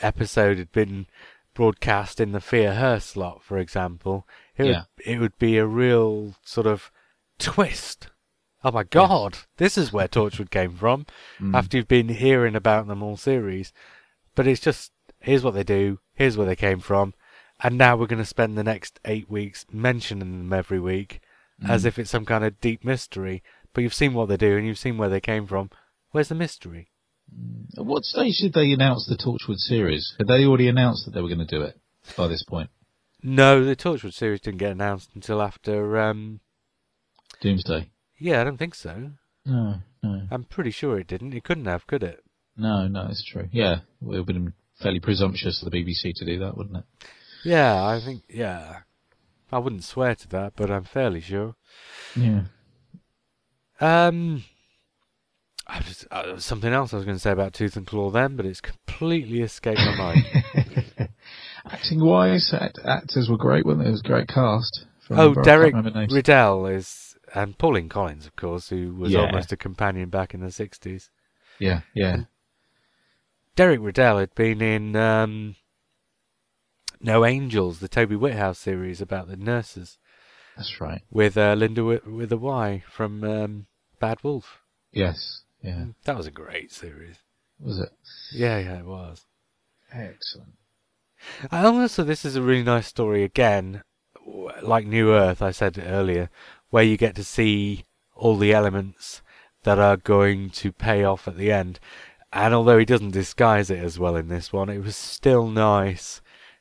episode 0.00 0.58
had 0.58 0.72
been 0.72 1.06
broadcast 1.54 2.20
in 2.20 2.32
the 2.32 2.40
Fear 2.40 2.74
Her 2.74 2.98
slot, 3.00 3.42
for 3.42 3.58
example. 3.58 4.26
It 4.56 4.66
Yeah. 4.66 4.84
would. 4.96 5.06
It 5.06 5.18
would 5.20 5.38
be 5.38 5.58
a 5.58 5.66
real 5.66 6.34
sort 6.44 6.66
of 6.66 6.90
twist. 7.38 8.08
Oh 8.62 8.70
my 8.70 8.84
God! 8.84 9.38
This 9.56 9.78
is 9.78 9.92
where 9.92 10.08
Torchwood 10.08 10.50
came 10.50 10.76
from. 10.76 11.06
Mm. 11.40 11.56
After 11.56 11.76
you've 11.76 11.88
been 11.88 12.08
hearing 12.08 12.54
about 12.54 12.86
them 12.86 13.02
all 13.02 13.16
series, 13.16 13.72
but 14.34 14.46
it's 14.46 14.60
just 14.60 14.92
here's 15.20 15.42
what 15.42 15.54
they 15.54 15.64
do. 15.64 15.98
Here's 16.14 16.36
where 16.36 16.46
they 16.46 16.56
came 16.56 16.80
from. 16.80 17.14
And 17.62 17.76
now 17.76 17.96
we're 17.96 18.06
going 18.06 18.22
to 18.22 18.24
spend 18.26 18.56
the 18.56 18.64
next 18.64 19.00
eight 19.04 19.30
weeks 19.30 19.66
mentioning 19.70 20.38
them 20.38 20.52
every 20.52 20.80
week 20.80 21.20
as 21.68 21.84
if 21.84 21.98
it's 21.98 22.10
some 22.10 22.24
kind 22.24 22.44
of 22.44 22.60
deep 22.60 22.84
mystery. 22.84 23.42
But 23.72 23.82
you've 23.82 23.94
seen 23.94 24.14
what 24.14 24.28
they 24.28 24.36
do 24.36 24.56
and 24.56 24.66
you've 24.66 24.78
seen 24.78 24.98
where 24.98 25.08
they 25.08 25.20
came 25.20 25.46
from. 25.46 25.70
Where's 26.10 26.28
the 26.28 26.34
mystery? 26.34 26.88
at 27.78 27.84
what 27.84 28.02
stage 28.02 28.38
did 28.40 28.52
they 28.52 28.72
announce 28.72 29.06
the 29.06 29.16
Torchwood 29.16 29.58
series? 29.58 30.14
Had 30.18 30.26
they 30.26 30.44
already 30.44 30.68
announced 30.68 31.04
that 31.04 31.12
they 31.12 31.20
were 31.20 31.28
going 31.28 31.38
to 31.38 31.44
do 31.44 31.62
it 31.62 31.78
by 32.16 32.26
this 32.26 32.42
point? 32.42 32.70
No, 33.22 33.64
the 33.64 33.76
Torchwood 33.76 34.14
series 34.14 34.40
didn't 34.40 34.58
get 34.58 34.72
announced 34.72 35.10
until 35.14 35.40
after. 35.40 36.00
Um, 36.00 36.40
Doomsday? 37.40 37.90
Yeah, 38.20 38.40
I 38.40 38.44
don't 38.44 38.56
think 38.58 38.74
so. 38.74 39.10
No, 39.44 39.76
no, 40.02 40.22
I'm 40.30 40.44
pretty 40.44 40.70
sure 40.70 40.98
it 40.98 41.06
didn't. 41.08 41.34
It 41.34 41.44
couldn't 41.44 41.64
have, 41.66 41.86
could 41.86 42.02
it? 42.02 42.22
no, 42.56 42.86
no. 42.86 43.06
It's 43.10 43.24
true. 43.24 43.48
Yeah, 43.52 43.76
it 43.78 43.82
would 44.02 44.16
have 44.18 44.26
been 44.26 44.52
fairly 44.82 45.00
presumptuous 45.00 45.62
of 45.62 45.70
the 45.70 45.76
BBC 45.84 46.12
to 46.16 46.24
do 46.24 46.38
that, 46.40 46.56
wouldn't 46.56 46.76
it? 46.76 46.84
Yeah, 47.44 47.84
I 47.84 48.00
think. 48.04 48.22
Yeah, 48.28 48.80
I 49.50 49.58
wouldn't 49.58 49.84
swear 49.84 50.14
to 50.14 50.28
that, 50.28 50.52
but 50.56 50.70
I'm 50.70 50.84
fairly 50.84 51.20
sure. 51.20 51.54
Yeah. 52.14 52.42
Um, 53.80 54.44
I 55.66 55.78
was, 55.78 56.06
uh, 56.10 56.38
something 56.38 56.72
else 56.72 56.92
I 56.92 56.96
was 56.96 57.04
going 57.06 57.16
to 57.16 57.22
say 57.22 57.30
about 57.30 57.54
Tooth 57.54 57.76
and 57.76 57.86
Claw 57.86 58.10
then, 58.10 58.36
but 58.36 58.44
it's 58.44 58.60
completely 58.60 59.40
escaped 59.40 59.78
my 59.78 59.96
mind. 59.96 60.24
Acting 61.64 62.04
wise, 62.04 62.52
act- 62.52 62.80
actors 62.84 63.28
were 63.30 63.36
great, 63.38 63.64
weren't 63.64 63.80
they? 63.80 63.86
It 63.86 63.92
was 63.92 64.00
a 64.00 64.08
great 64.08 64.28
cast. 64.28 64.84
Oh, 65.10 65.30
remember, 65.30 65.40
I 65.40 65.44
can't 65.44 65.94
Derek. 65.94 66.10
Riddell 66.10 66.66
is, 66.66 67.09
and 67.34 67.56
Pauline 67.58 67.88
Collins, 67.88 68.26
of 68.26 68.36
course, 68.36 68.68
who 68.68 68.94
was 68.94 69.12
Yeah. 69.12 69.20
almost 69.26 69.52
a 69.52 69.56
companion 69.56 70.08
back 70.08 70.34
in 70.34 70.40
the 70.40 70.50
60s. 70.50 71.10
Yeah, 71.58 71.80
yeah. 71.94 72.24
Derek 73.56 73.80
Riddell 73.82 74.18
had 74.18 74.34
been 74.34 74.62
in 74.62 74.96
um, 74.96 75.56
No 77.00 77.24
Angels, 77.24 77.80
the 77.80 77.88
Toby 77.88 78.16
Whithouse 78.16 78.58
series 78.58 79.00
about 79.00 79.28
the 79.28 79.36
nurses, 79.36 79.98
That's 80.56 80.80
right. 80.80 81.02
with 81.10 81.36
uh, 81.36 81.54
Linda 81.54 81.80
Wi- 81.82 82.00
with 82.06 82.32
a 82.32 82.36
Y 82.38 82.82
from 82.88 83.24
um, 83.24 83.66
Bad 83.98 84.22
Wolf. 84.22 84.60
Yes. 84.92 85.42
Yeah. 85.62 85.86
That 86.04 86.16
was 86.16 86.26
a 86.26 86.30
great 86.30 86.72
series. 86.72 87.16
Was 87.58 87.78
it? 87.78 87.90
Yeah, 88.32 88.58
yeah, 88.58 88.78
it 88.78 88.86
was. 88.86 89.26
Excellent. 89.92 90.54
And 91.50 91.66
also, 91.66 92.02
this 92.02 92.24
is 92.24 92.36
a 92.36 92.42
really 92.42 92.62
nice 92.62 92.86
story 92.86 93.22
again, 93.24 93.82
like 94.62 94.86
New 94.86 95.12
Earth, 95.12 95.42
I 95.42 95.50
said 95.50 95.78
earlier, 95.84 96.30
where 96.70 96.84
you 96.84 96.96
get 96.96 97.14
to 97.16 97.24
see 97.24 97.84
all 98.14 98.36
the 98.36 98.52
elements 98.52 99.22
that 99.62 99.78
are 99.78 99.96
going 99.96 100.50
to 100.50 100.72
pay 100.72 101.04
off 101.04 101.28
at 101.28 101.36
the 101.36 101.52
end. 101.52 101.78
And 102.32 102.54
although 102.54 102.78
he 102.78 102.84
doesn't 102.84 103.10
disguise 103.10 103.70
it 103.70 103.78
as 103.78 103.98
well 103.98 104.16
in 104.16 104.28
this 104.28 104.52
one, 104.52 104.68
it 104.68 104.78
was 104.78 104.96
still 104.96 105.48
nice 105.48 106.20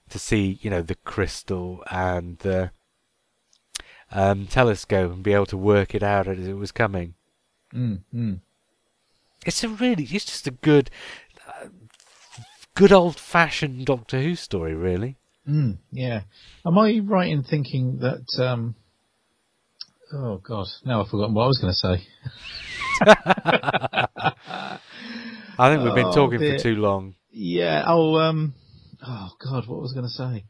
to 0.10 0.20
see, 0.20 0.60
you 0.62 0.70
know, 0.70 0.82
the 0.82 0.96
crystal 0.96 1.84
and 1.92 2.40
the 2.40 2.72
um, 4.12 4.48
telescope 4.48 5.14
and 5.14 5.24
be 5.24 5.34
able 5.34 5.46
to 5.46 5.58
work 5.58 5.94
it 5.94 6.02
out 6.02 6.28
as 6.28 6.48
it 6.48 6.58
was 6.58 6.72
coming. 6.72 7.14
Mm, 7.74 8.02
mm. 8.14 8.40
It's 9.46 9.64
a 9.64 9.70
really, 9.70 10.04
it's 10.04 10.26
just 10.26 10.48
a 10.48 10.52
good, 10.52 10.90
uh, 11.48 11.68
good 12.74 12.92
old-fashioned 12.92 13.86
Doctor 13.86 14.20
Who 14.22 14.36
story, 14.36 14.74
really. 14.74 15.18
Mm, 15.48 15.78
yeah. 15.92 16.22
Am 16.66 16.78
I 16.78 17.00
right 17.04 17.30
in 17.30 17.44
thinking 17.44 18.00
that, 18.00 18.44
um, 18.44 18.76
oh 20.14 20.38
god, 20.38 20.68
now 20.86 21.02
I've 21.04 21.10
forgotten 21.10 21.34
what 21.34 21.44
I 21.44 21.48
was 21.48 21.58
going 21.60 21.74
to 21.74 21.78
say. 21.78 22.08
I 25.58 25.70
think 25.74 25.84
we've 25.84 25.96
been 25.96 26.06
Oh, 26.12 26.16
talking 26.16 26.40
dear. 26.40 26.58
for 26.58 26.64
too 26.64 26.76
long. 26.76 27.16
Yeah, 27.32 27.84
oh, 27.88 28.16
um, 28.16 28.54
oh 29.06 29.30
god, 29.44 29.68
what 29.68 29.82
was 29.82 29.92
I 29.94 29.96
going 30.00 30.06
to 30.08 30.10
say? 30.12 30.46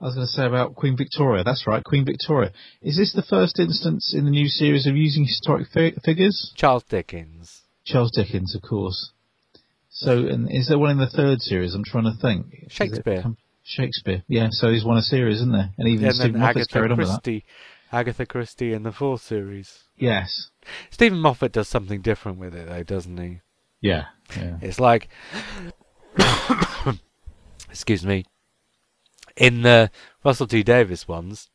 I 0.00 0.04
was 0.04 0.14
going 0.14 0.26
to 0.26 0.32
say 0.32 0.44
about 0.44 0.74
Queen 0.74 0.96
Victoria. 0.96 1.42
That's 1.44 1.66
right, 1.66 1.82
Queen 1.82 2.04
Victoria. 2.04 2.52
Is 2.82 2.96
this 2.98 3.14
the 3.14 3.22
first 3.22 3.58
instance 3.58 4.12
in 4.16 4.24
the 4.26 4.30
new 4.30 4.46
series 4.48 4.86
of 4.86 4.94
using 4.96 5.24
historic 5.24 5.68
fi- 5.72 5.94
figures? 6.04 6.52
Charles 6.54 6.84
Dickens. 6.84 7.62
Charles 7.86 8.10
Dickens, 8.14 8.54
of 8.54 8.60
course. 8.62 9.12
So, 9.90 10.26
and 10.26 10.48
is 10.50 10.68
there 10.68 10.78
one 10.78 10.90
in 10.90 10.98
the 10.98 11.06
third 11.08 11.40
series? 11.40 11.74
I'm 11.74 11.84
trying 11.84 12.04
to 12.04 12.12
think. 12.20 12.46
Shakespeare. 12.68 13.24
Shakespeare. 13.64 14.22
Yeah, 14.28 14.48
so 14.50 14.70
he's 14.70 14.84
won 14.84 14.98
a 14.98 15.02
series, 15.02 15.36
isn't 15.36 15.52
there? 15.52 15.70
And 15.78 15.88
even 15.88 16.04
and 16.06 16.14
Steven 16.14 16.42
Agatha 16.42 16.66
carried 16.66 16.90
on 16.92 16.98
with 16.98 17.06
that. 17.08 17.22
Christie. 17.22 17.44
Agatha 17.92 18.26
Christie 18.26 18.72
in 18.72 18.82
the 18.82 18.92
fourth 18.92 19.22
series. 19.22 19.84
Yes. 19.96 20.50
Steven 20.90 21.18
Moffat 21.18 21.52
does 21.52 21.68
something 21.68 22.00
different 22.00 22.38
with 22.38 22.54
it, 22.54 22.68
though, 22.68 22.82
doesn't 22.82 23.16
he? 23.18 23.40
Yeah. 23.80 24.06
Yeah. 24.36 24.58
It's 24.60 24.80
like, 24.80 25.08
excuse 27.70 28.04
me, 28.04 28.24
in 29.36 29.62
the 29.62 29.90
Russell 30.24 30.46
T 30.46 30.62
Davies 30.62 31.06
ones, 31.06 31.50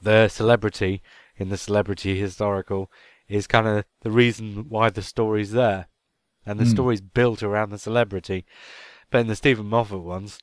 the 0.00 0.28
celebrity 0.28 1.02
in 1.36 1.48
the 1.48 1.56
celebrity 1.56 2.18
historical 2.18 2.90
is 3.28 3.46
kind 3.46 3.66
of 3.66 3.84
the 4.02 4.10
reason 4.10 4.66
why 4.68 4.88
the 4.90 5.02
story's 5.02 5.52
there, 5.52 5.88
and 6.46 6.58
the 6.60 6.64
Hmm. 6.64 6.70
story's 6.70 7.00
built 7.00 7.42
around 7.42 7.70
the 7.70 7.78
celebrity. 7.78 8.44
But 9.10 9.22
in 9.22 9.26
the 9.26 9.36
Steven 9.36 9.66
Moffat 9.66 10.00
ones, 10.02 10.38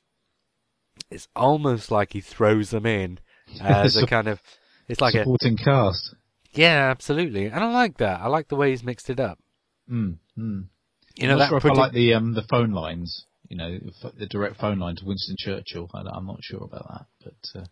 it's 1.10 1.28
almost 1.34 1.90
like 1.90 2.12
he 2.12 2.20
throws 2.20 2.70
them 2.70 2.86
in 2.86 3.18
as 3.60 3.96
a 3.96 4.06
kind 4.06 4.28
of. 4.28 4.40
It's 4.88 5.00
like 5.00 5.14
a 5.14 5.18
Supporting 5.20 5.56
cast. 5.56 6.14
yeah, 6.52 6.90
absolutely, 6.90 7.46
and 7.46 7.62
I 7.62 7.72
like 7.72 7.98
that. 7.98 8.20
I 8.20 8.26
like 8.28 8.48
the 8.48 8.56
way 8.56 8.70
he's 8.70 8.82
mixed 8.82 9.08
it 9.10 9.20
up. 9.20 9.38
Mm, 9.90 10.18
mm. 10.38 10.64
You 11.16 11.26
know 11.26 11.34
I'm 11.34 11.38
that 11.38 11.48
sure 11.50 11.60
pretty- 11.60 11.78
I 11.78 11.82
like 11.82 11.92
the 11.92 12.14
um 12.14 12.34
the 12.34 12.42
phone 12.42 12.72
lines. 12.72 13.26
You 13.48 13.56
know, 13.58 13.78
the 14.18 14.26
direct 14.26 14.58
phone 14.58 14.78
line 14.78 14.96
to 14.96 15.04
Winston 15.04 15.36
Churchill. 15.38 15.90
I, 15.92 16.00
I'm 16.00 16.26
not 16.26 16.38
sure 16.42 16.64
about 16.64 16.86
that, 16.88 17.06
but 17.22 17.60
uh, 17.60 17.64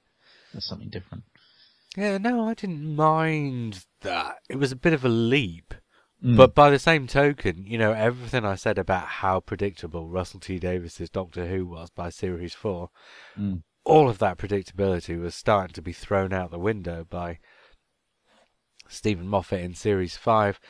that's 0.53 0.69
something 0.69 0.91
different. 0.91 1.25
Yeah, 1.97 2.19
no, 2.19 2.47
I 2.47 2.53
didn't 2.55 2.95
mind 2.97 3.85
that. 4.03 4.37
It 4.51 4.57
was 4.57 4.73
a 4.73 4.77
bit 4.77 4.93
of 4.93 5.05
a 5.07 5.09
leap. 5.09 5.73
Mm. 6.23 6.37
But 6.37 6.55
by 6.55 6.69
the 6.69 6.79
same 6.79 7.07
token, 7.07 7.65
you 7.67 7.79
know, 7.79 7.93
everything 7.93 8.45
I 8.45 8.57
said 8.57 8.77
about 8.77 9.07
how 9.07 9.41
predictable 9.41 10.07
Russell 10.11 10.39
T 10.39 10.59
Davies's 10.59 11.09
Doctor 11.09 11.47
Who 11.47 11.65
was 11.67 11.89
by 11.89 12.11
series 12.11 12.53
four, 12.53 12.91
Mm. 13.39 13.63
All 13.85 14.09
of 14.09 14.19
that 14.19 14.39
predictability 14.39 15.21
was 15.21 15.35
starting 15.35 15.75
to 15.75 15.83
be 15.83 15.93
thrown 15.93 16.33
out 16.33 16.51
the 16.51 16.59
window 16.59 17.07
by 17.09 17.39
Steven 18.89 19.27
Moffat 19.27 19.61
in 19.61 19.75
series 19.75 20.17
five. 20.17 20.61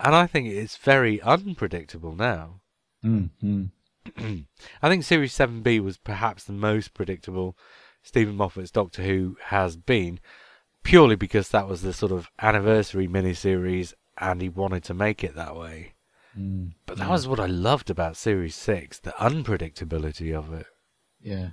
And 0.00 0.14
I 0.14 0.26
think 0.26 0.48
it's 0.48 0.76
very 0.76 1.20
unpredictable 1.22 2.14
now. 2.14 2.60
Mm, 3.04 3.30
mm. 3.42 3.70
I 4.82 4.88
think 4.88 5.04
Series 5.04 5.36
7B 5.36 5.80
was 5.80 5.98
perhaps 5.98 6.44
the 6.44 6.52
most 6.52 6.94
predictable 6.94 7.56
Steven 8.02 8.36
Moffat's 8.36 8.70
Doctor 8.70 9.02
Who 9.02 9.36
has 9.46 9.76
been, 9.76 10.20
purely 10.82 11.16
because 11.16 11.48
that 11.50 11.68
was 11.68 11.82
the 11.82 11.92
sort 11.92 12.12
of 12.12 12.28
anniversary 12.40 13.08
miniseries 13.08 13.92
and 14.16 14.40
he 14.40 14.48
wanted 14.48 14.84
to 14.84 14.94
make 14.94 15.22
it 15.22 15.34
that 15.34 15.56
way. 15.56 15.94
Mm. 16.38 16.72
But 16.86 16.98
that 16.98 17.10
was 17.10 17.26
what 17.26 17.40
I 17.40 17.46
loved 17.46 17.90
about 17.90 18.16
Series 18.16 18.54
6, 18.54 19.00
the 19.00 19.10
unpredictability 19.12 20.36
of 20.36 20.52
it. 20.52 20.66
Yeah. 21.20 21.50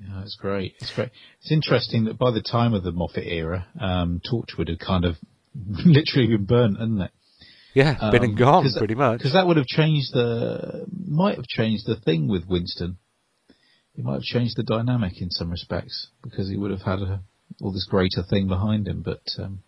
Yeah, 0.00 0.22
it's 0.22 0.36
great. 0.36 0.74
It's 0.80 0.94
great. 0.94 1.10
It's 1.40 1.50
interesting 1.52 2.04
that 2.04 2.18
by 2.18 2.30
the 2.30 2.42
time 2.42 2.72
of 2.74 2.82
the 2.84 2.92
Moffat 2.92 3.26
era, 3.26 3.66
um, 3.80 4.20
Torchwood 4.30 4.68
had 4.68 4.78
kind 4.80 5.04
of 5.04 5.16
literally 5.84 6.28
been 6.28 6.44
burnt, 6.44 6.78
hadn't 6.78 7.00
it? 7.00 7.10
Yeah, 7.74 8.10
been 8.10 8.20
Um, 8.22 8.30
and 8.30 8.36
gone 8.38 8.62
'cause 8.62 8.74
that- 8.74 8.78
pretty 8.80 8.94
much. 8.94 9.18
Because 9.18 9.32
that 9.34 9.46
would 9.46 9.56
have 9.56 9.66
changed 9.66 10.12
the, 10.14 10.86
might 11.06 11.36
have 11.36 11.46
changed 11.46 11.84
the 11.86 11.96
thing 11.96 12.28
with 12.28 12.46
Winston. 12.46 12.96
It 13.96 14.04
might 14.04 14.14
have 14.14 14.22
changed 14.22 14.56
the 14.56 14.62
dynamic 14.62 15.20
in 15.20 15.30
some 15.30 15.50
respects 15.50 16.08
because 16.22 16.48
he 16.48 16.56
would 16.56 16.70
have 16.70 16.82
had 16.82 17.00
a, 17.00 17.20
all 17.60 17.72
this 17.72 17.86
greater 17.86 18.22
thing 18.22 18.46
behind 18.46 18.86
him. 18.86 19.02
But 19.02 19.22
um, 19.38 19.60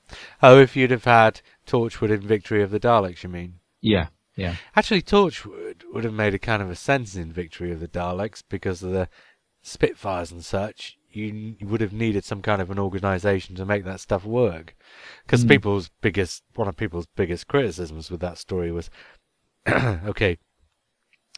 Oh, 0.43 0.59
if 0.61 0.77
you'd 0.77 0.93
have 0.93 1.05
had 1.05 1.40
Torchwood 1.66 2.11
in 2.11 2.20
Victory 2.27 2.62
of 2.62 2.70
the 2.70 2.81
Daleks, 2.81 3.23
you 3.24 3.28
mean? 3.28 3.55
yeah, 3.81 4.09
yeah, 4.36 4.57
Actually, 4.77 5.02
Torchwood 5.02 5.82
would 5.93 6.05
have 6.05 6.12
made 6.15 6.35
a 6.35 6.39
kind 6.39 6.62
of 6.62 6.70
a 6.70 6.77
sense 6.77 7.16
in 7.16 7.32
Victory 7.32 7.73
of 7.73 7.81
the 7.81 7.89
Daleks 7.89 8.43
because 8.48 8.82
of 8.82 8.93
the 8.93 9.09
Spitfires 9.62 10.30
and 10.32 10.44
such. 10.44 10.96
You, 11.12 11.56
you 11.58 11.66
would 11.66 11.80
have 11.80 11.92
needed 11.92 12.24
some 12.24 12.40
kind 12.40 12.62
of 12.62 12.70
an 12.70 12.78
organisation 12.78 13.56
to 13.56 13.64
make 13.66 13.84
that 13.84 14.00
stuff 14.00 14.24
work. 14.24 14.76
Because 15.24 15.44
Mm. 15.44 15.48
people's 15.48 15.90
biggest, 16.00 16.44
one 16.54 16.68
of 16.68 16.76
people's 16.76 17.06
biggest 17.16 17.48
criticisms 17.48 18.10
with 18.10 18.20
that 18.20 18.38
story 18.38 18.70
was, 18.70 18.90
okay, 19.68 20.38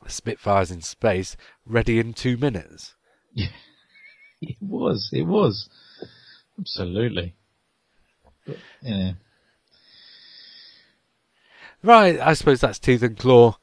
Spitfires 0.07 0.71
in 0.71 0.83
space, 0.83 1.37
ready 1.65 1.99
in 1.99 2.13
two 2.13 2.37
minutes. 2.37 2.95
it 3.35 4.57
was, 4.61 5.11
it 5.13 5.23
was, 5.23 5.69
absolutely. 6.59 7.35
But, 8.47 8.59
yeah, 8.83 9.13
Right, 11.85 12.21
I 12.21 12.35
suppose 12.35 12.61
that's 12.61 12.79
Teeth 12.79 13.03
and 13.03 13.17
Claw. 13.19 13.57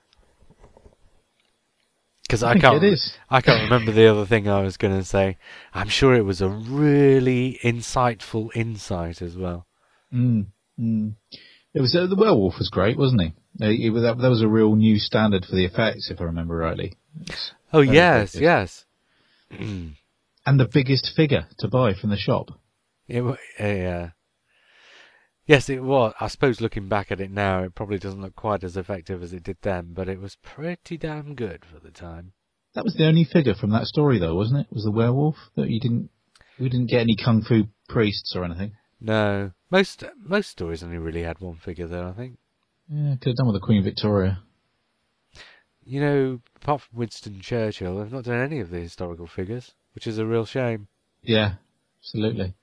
Because 2.29 2.43
I, 2.43 2.53
think 2.53 2.61
can't, 2.61 2.83
it. 2.83 2.99
I 3.27 3.41
can't 3.41 3.63
remember 3.63 3.91
the 3.91 4.05
other 4.05 4.27
thing 4.27 4.47
I 4.47 4.61
was 4.61 4.77
going 4.77 4.95
to 4.95 5.03
say. 5.03 5.39
I'm 5.73 5.89
sure 5.89 6.13
it 6.13 6.21
was 6.21 6.41
a 6.41 6.47
really 6.47 7.59
insightful 7.63 8.55
insight 8.55 9.23
as 9.23 9.35
well. 9.35 9.65
Mm, 10.13 10.45
mm. 10.79 11.15
It 11.73 11.81
was 11.81 11.95
uh, 11.95 12.05
the 12.05 12.15
werewolf 12.15 12.59
was 12.59 12.69
great, 12.69 12.99
wasn't 12.99 13.21
he? 13.21 13.27
Uh, 13.59 13.69
it 13.71 14.01
that, 14.01 14.19
that 14.21 14.29
was 14.29 14.43
a 14.43 14.47
real 14.47 14.75
new 14.75 14.99
standard 14.99 15.43
for 15.43 15.55
the 15.55 15.65
effects, 15.65 16.11
if 16.11 16.21
I 16.21 16.25
remember 16.25 16.55
rightly. 16.55 16.93
Oh 17.73 17.81
yes, 17.81 18.35
effective. 18.35 18.41
yes. 18.43 18.85
And 20.45 20.59
the 20.59 20.69
biggest 20.71 21.11
figure 21.15 21.47
to 21.57 21.67
buy 21.67 21.95
from 21.95 22.11
the 22.11 22.17
shop. 22.17 22.49
It 23.07 23.21
wa- 23.21 23.37
yeah. 23.59 24.11
Yes, 25.49 25.67
it 25.67 25.81
was. 25.81 26.13
I 26.19 26.27
suppose 26.27 26.61
looking 26.61 26.87
back 26.89 27.11
at 27.11 27.19
it 27.19 27.31
now, 27.31 27.63
it 27.63 27.73
probably 27.73 27.97
doesn't 27.97 28.21
look 28.21 28.35
quite 28.35 28.63
as 28.63 28.77
effective 28.77 29.23
as 29.23 29.33
it 29.33 29.41
did 29.41 29.57
then, 29.63 29.93
but 29.95 30.07
it 30.07 30.21
was 30.21 30.37
pretty 30.43 30.95
damn 30.95 31.33
good 31.33 31.65
for 31.65 31.79
the 31.79 31.89
time. 31.89 32.33
That 32.75 32.83
was 32.83 32.93
the 32.93 33.07
only 33.07 33.23
figure 33.23 33.55
from 33.55 33.71
that 33.71 33.87
story, 33.87 34.19
though, 34.19 34.35
wasn't 34.35 34.59
it? 34.59 34.67
Was 34.71 34.83
the 34.83 34.91
werewolf 34.91 35.37
that 35.55 35.71
you 35.71 35.79
didn't? 35.79 36.11
We 36.59 36.69
didn't 36.69 36.91
get 36.91 37.01
any 37.01 37.15
kung 37.15 37.41
fu 37.41 37.63
priests 37.87 38.35
or 38.35 38.43
anything. 38.43 38.73
No, 39.01 39.53
most 39.71 40.03
most 40.23 40.51
stories 40.51 40.83
only 40.83 40.99
really 40.99 41.23
had 41.23 41.39
one 41.39 41.55
figure 41.55 41.87
though. 41.87 42.09
I 42.09 42.11
think. 42.11 42.37
Yeah, 42.87 43.15
could 43.19 43.29
have 43.29 43.37
done 43.37 43.47
with 43.47 43.55
the 43.55 43.65
Queen 43.65 43.83
Victoria. 43.83 44.43
You 45.83 45.99
know, 45.99 46.41
apart 46.57 46.81
from 46.81 46.99
Winston 46.99 47.41
Churchill, 47.41 47.97
they've 47.97 48.13
not 48.13 48.25
done 48.25 48.39
any 48.39 48.59
of 48.59 48.69
the 48.69 48.81
historical 48.81 49.25
figures, 49.25 49.73
which 49.95 50.05
is 50.05 50.19
a 50.19 50.27
real 50.27 50.45
shame. 50.45 50.89
Yeah, 51.23 51.53
absolutely. 52.03 52.53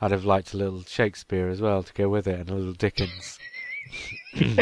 I'd 0.00 0.10
have 0.10 0.24
liked 0.24 0.52
a 0.54 0.56
little 0.56 0.82
Shakespeare 0.82 1.48
as 1.48 1.60
well 1.60 1.82
to 1.82 1.92
go 1.92 2.08
with 2.08 2.26
it, 2.26 2.40
and 2.40 2.50
a 2.50 2.54
little 2.54 2.72
Dickens. 2.74 3.38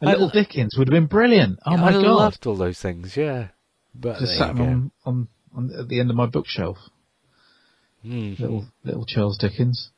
A 0.00 0.06
little 0.06 0.28
Dickens 0.30 0.76
would 0.78 0.86
have 0.88 0.92
been 0.92 1.06
brilliant. 1.06 1.58
Oh 1.66 1.72
Yeah, 1.72 1.76
my 1.80 1.88
I 1.88 1.92
god! 1.92 2.04
I 2.04 2.10
loved 2.10 2.46
all 2.46 2.54
those 2.56 2.78
things. 2.80 3.16
Yeah, 3.16 3.48
but 3.94 4.20
Just 4.20 4.38
sat 4.38 4.50
on, 4.50 4.92
on 5.04 5.28
on 5.54 5.70
at 5.76 5.88
the 5.88 5.98
end 5.98 6.10
of 6.10 6.16
my 6.16 6.26
bookshelf. 6.26 6.78
Hmm. 8.02 8.34
Little 8.38 8.66
little 8.84 9.04
Charles 9.04 9.36
Dickens. 9.38 9.90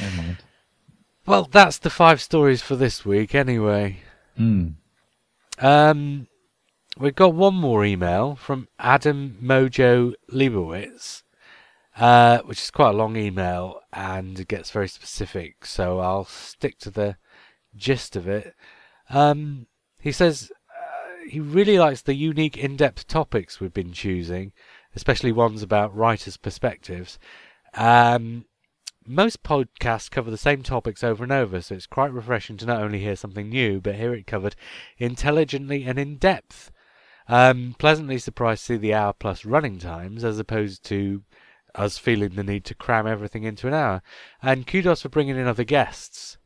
Never 0.00 0.16
mind. 0.16 0.36
Well, 1.26 1.48
that's 1.50 1.78
the 1.78 1.90
five 1.90 2.20
stories 2.20 2.62
for 2.62 2.74
this 2.74 3.04
week, 3.04 3.34
anyway. 3.34 3.98
Hmm. 4.36 4.68
Um, 5.58 6.26
we've 6.98 7.14
got 7.14 7.34
one 7.34 7.54
more 7.54 7.84
email 7.84 8.34
from 8.36 8.66
Adam 8.78 9.36
Mojo 9.42 10.14
Leibowitz, 10.32 11.22
uh, 11.98 12.38
which 12.42 12.60
is 12.60 12.70
quite 12.70 12.90
a 12.90 12.96
long 12.96 13.16
email 13.16 13.80
and 13.92 14.38
it 14.38 14.48
gets 14.48 14.70
very 14.70 14.88
specific, 14.88 15.66
so 15.66 15.98
I'll 15.98 16.24
stick 16.24 16.78
to 16.80 16.90
the 16.90 17.16
gist 17.74 18.14
of 18.14 18.28
it. 18.28 18.54
Um, 19.10 19.66
he 20.00 20.12
says 20.12 20.52
uh, 20.70 21.28
he 21.28 21.40
really 21.40 21.78
likes 21.78 22.02
the 22.02 22.14
unique, 22.14 22.56
in 22.56 22.76
depth 22.76 23.08
topics 23.08 23.58
we've 23.58 23.74
been 23.74 23.92
choosing, 23.92 24.52
especially 24.94 25.32
ones 25.32 25.62
about 25.62 25.96
writers' 25.96 26.36
perspectives. 26.36 27.18
Um, 27.74 28.44
most 29.04 29.42
podcasts 29.42 30.10
cover 30.10 30.30
the 30.30 30.36
same 30.36 30.62
topics 30.62 31.02
over 31.02 31.24
and 31.24 31.32
over, 31.32 31.60
so 31.60 31.74
it's 31.74 31.86
quite 31.86 32.12
refreshing 32.12 32.56
to 32.58 32.66
not 32.66 32.82
only 32.82 33.00
hear 33.00 33.16
something 33.16 33.48
new, 33.48 33.80
but 33.80 33.96
hear 33.96 34.14
it 34.14 34.26
covered 34.26 34.54
intelligently 34.98 35.84
and 35.84 35.98
in 35.98 36.16
depth. 36.16 36.70
Um, 37.26 37.74
pleasantly 37.78 38.18
surprised 38.18 38.66
to 38.66 38.74
see 38.74 38.76
the 38.76 38.94
hour 38.94 39.12
plus 39.12 39.44
running 39.44 39.78
times 39.78 40.24
as 40.24 40.38
opposed 40.38 40.84
to 40.84 41.22
us 41.78 41.98
feeling 41.98 42.30
the 42.30 42.42
need 42.42 42.64
to 42.66 42.74
cram 42.74 43.06
everything 43.06 43.44
into 43.44 43.66
an 43.66 43.74
hour. 43.74 44.02
And 44.42 44.66
kudos 44.66 45.02
for 45.02 45.08
bringing 45.08 45.36
in 45.36 45.46
other 45.46 45.64
guests. 45.64 46.38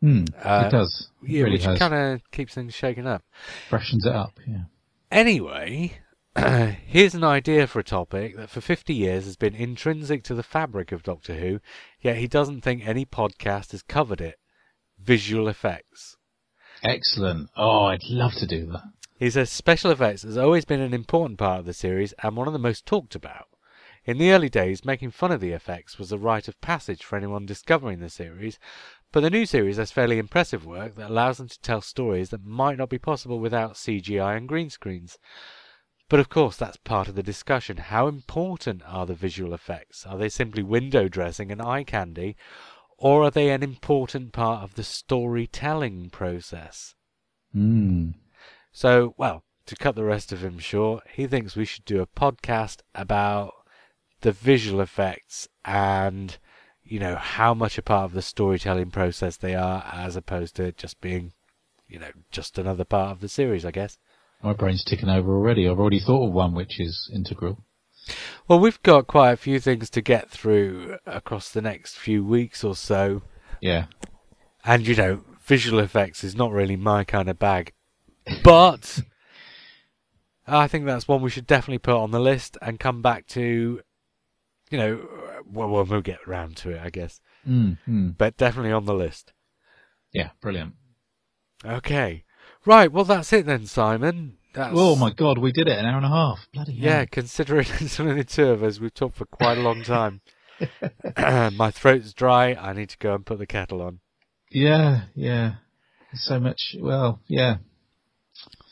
Hmm. 0.00 0.24
Uh, 0.42 0.64
it 0.66 0.70
does. 0.70 1.08
It 1.22 1.30
Yeah, 1.30 1.42
really 1.44 1.66
which 1.66 1.78
kind 1.78 1.94
of 1.94 2.30
keeps 2.30 2.54
things 2.54 2.74
shaken 2.74 3.06
up. 3.06 3.22
Freshens 3.68 4.04
it 4.04 4.14
up. 4.14 4.38
Yeah. 4.46 4.64
Anyway, 5.10 5.98
here's 6.86 7.14
an 7.14 7.24
idea 7.24 7.66
for 7.66 7.80
a 7.80 7.84
topic 7.84 8.36
that 8.36 8.50
for 8.50 8.60
50 8.60 8.94
years 8.94 9.24
has 9.24 9.36
been 9.36 9.54
intrinsic 9.54 10.24
to 10.24 10.34
the 10.34 10.42
fabric 10.42 10.90
of 10.90 11.02
Doctor 11.02 11.34
Who, 11.34 11.60
yet 12.00 12.16
he 12.16 12.26
doesn't 12.26 12.62
think 12.62 12.86
any 12.86 13.04
podcast 13.04 13.72
has 13.72 13.82
covered 13.82 14.20
it 14.20 14.38
visual 14.98 15.48
effects. 15.48 16.16
Excellent. 16.82 17.50
Oh, 17.56 17.84
I'd 17.84 18.04
love 18.08 18.34
to 18.34 18.46
do 18.46 18.66
that. 18.66 18.82
He 19.18 19.30
says 19.30 19.50
special 19.50 19.90
effects 19.90 20.22
has 20.22 20.36
always 20.36 20.64
been 20.64 20.80
an 20.80 20.94
important 20.94 21.38
part 21.38 21.60
of 21.60 21.66
the 21.66 21.74
series 21.74 22.12
and 22.22 22.36
one 22.36 22.48
of 22.48 22.52
the 22.52 22.58
most 22.58 22.86
talked 22.86 23.14
about. 23.14 23.46
In 24.04 24.18
the 24.18 24.32
early 24.32 24.48
days, 24.48 24.84
making 24.84 25.12
fun 25.12 25.30
of 25.30 25.40
the 25.40 25.52
effects 25.52 25.96
was 25.96 26.10
a 26.10 26.18
rite 26.18 26.48
of 26.48 26.60
passage 26.60 27.04
for 27.04 27.14
anyone 27.16 27.46
discovering 27.46 28.00
the 28.00 28.10
series, 28.10 28.58
but 29.12 29.20
the 29.20 29.30
new 29.30 29.46
series 29.46 29.76
has 29.76 29.92
fairly 29.92 30.18
impressive 30.18 30.66
work 30.66 30.96
that 30.96 31.10
allows 31.10 31.38
them 31.38 31.46
to 31.46 31.60
tell 31.60 31.80
stories 31.80 32.30
that 32.30 32.44
might 32.44 32.78
not 32.78 32.88
be 32.88 32.98
possible 32.98 33.38
without 33.38 33.74
CGI 33.74 34.36
and 34.36 34.48
green 34.48 34.70
screens. 34.70 35.18
But 36.08 36.18
of 36.18 36.28
course, 36.28 36.56
that's 36.56 36.78
part 36.78 37.06
of 37.06 37.14
the 37.14 37.22
discussion. 37.22 37.76
How 37.76 38.08
important 38.08 38.82
are 38.86 39.06
the 39.06 39.14
visual 39.14 39.54
effects? 39.54 40.04
Are 40.04 40.18
they 40.18 40.28
simply 40.28 40.64
window 40.64 41.08
dressing 41.08 41.52
and 41.52 41.62
eye 41.62 41.84
candy, 41.84 42.36
or 42.98 43.22
are 43.22 43.30
they 43.30 43.50
an 43.50 43.62
important 43.62 44.32
part 44.32 44.64
of 44.64 44.74
the 44.74 44.82
storytelling 44.82 46.10
process? 46.10 46.96
Hmm. 47.52 48.10
So, 48.72 49.14
well, 49.16 49.44
to 49.66 49.76
cut 49.76 49.94
the 49.94 50.04
rest 50.04 50.32
of 50.32 50.42
him 50.42 50.58
short, 50.58 51.04
he 51.12 51.28
thinks 51.28 51.54
we 51.54 51.64
should 51.64 51.84
do 51.84 52.02
a 52.02 52.06
podcast 52.06 52.80
about 52.96 53.54
the 54.22 54.32
visual 54.32 54.80
effects 54.80 55.48
and, 55.64 56.38
you 56.82 56.98
know, 56.98 57.16
how 57.16 57.54
much 57.54 57.78
a 57.78 57.82
part 57.82 58.04
of 58.04 58.12
the 58.12 58.22
storytelling 58.22 58.90
process 58.90 59.36
they 59.36 59.54
are 59.54 59.84
as 59.92 60.16
opposed 60.16 60.56
to 60.56 60.72
just 60.72 61.00
being, 61.00 61.32
you 61.88 61.98
know, 61.98 62.10
just 62.30 62.58
another 62.58 62.84
part 62.84 63.12
of 63.12 63.20
the 63.20 63.28
series, 63.28 63.64
I 63.64 63.70
guess. 63.70 63.98
My 64.42 64.52
brain's 64.52 64.84
ticking 64.84 65.08
over 65.08 65.32
already. 65.34 65.68
I've 65.68 65.78
already 65.78 66.00
thought 66.00 66.26
of 66.26 66.32
one 66.32 66.54
which 66.54 66.80
is 66.80 67.10
integral. 67.14 67.64
Well, 68.48 68.58
we've 68.58 68.82
got 68.82 69.06
quite 69.06 69.32
a 69.32 69.36
few 69.36 69.60
things 69.60 69.88
to 69.90 70.00
get 70.00 70.28
through 70.28 70.96
across 71.06 71.50
the 71.50 71.62
next 71.62 71.96
few 71.96 72.24
weeks 72.24 72.64
or 72.64 72.74
so. 72.74 73.22
Yeah. 73.60 73.86
And, 74.64 74.86
you 74.86 74.96
know, 74.96 75.24
visual 75.44 75.78
effects 75.78 76.24
is 76.24 76.34
not 76.34 76.50
really 76.50 76.76
my 76.76 77.04
kind 77.04 77.28
of 77.28 77.38
bag. 77.38 77.72
But 78.42 79.02
I 80.46 80.66
think 80.66 80.86
that's 80.86 81.06
one 81.06 81.22
we 81.22 81.30
should 81.30 81.46
definitely 81.46 81.78
put 81.78 81.96
on 81.96 82.10
the 82.10 82.20
list 82.20 82.58
and 82.60 82.80
come 82.80 83.02
back 83.02 83.26
to, 83.28 83.80
you 84.72 84.78
know, 84.78 85.08
well, 85.50 85.84
we'll 85.84 86.00
get 86.00 86.18
around 86.26 86.56
to 86.58 86.70
it, 86.70 86.80
I 86.82 86.90
guess. 86.90 87.20
Hmm. 87.44 87.72
Hmm. 87.84 88.10
But 88.10 88.36
definitely 88.36 88.72
on 88.72 88.86
the 88.86 88.94
list. 88.94 89.32
Yeah. 90.12 90.30
Brilliant. 90.40 90.74
Okay. 91.64 92.24
Right, 92.64 92.90
well, 92.92 93.04
that's 93.04 93.32
it 93.32 93.46
then, 93.46 93.66
Simon. 93.66 94.38
That's, 94.54 94.74
Oh 94.76 94.96
my 94.96 95.10
god, 95.10 95.38
we 95.38 95.52
did 95.52 95.68
it 95.68 95.78
an 95.78 95.86
hour 95.86 95.96
and 95.96 96.06
a 96.06 96.10
half. 96.10 96.46
Bloody 96.52 96.76
hell. 96.76 96.90
Yeah, 96.90 97.04
considering 97.06 97.66
it's 97.80 97.98
only 97.98 98.14
the 98.14 98.24
two 98.24 98.48
of 98.48 98.62
us, 98.62 98.78
we've 98.80 98.92
talked 98.94 99.16
for 99.16 99.24
quite 99.26 99.58
a 99.58 99.62
long 99.62 99.82
time. 99.82 100.20
My 101.56 101.70
throat's 101.70 102.12
dry. 102.12 102.54
I 102.54 102.72
need 102.72 102.90
to 102.90 102.98
go 102.98 103.14
and 103.14 103.26
put 103.26 103.38
the 103.38 103.46
kettle 103.46 103.82
on. 103.82 104.00
Yeah. 104.50 105.02
Yeah. 105.14 105.54
So 106.14 106.38
much. 106.38 106.76
Well, 106.78 107.20
yeah. 107.26 107.56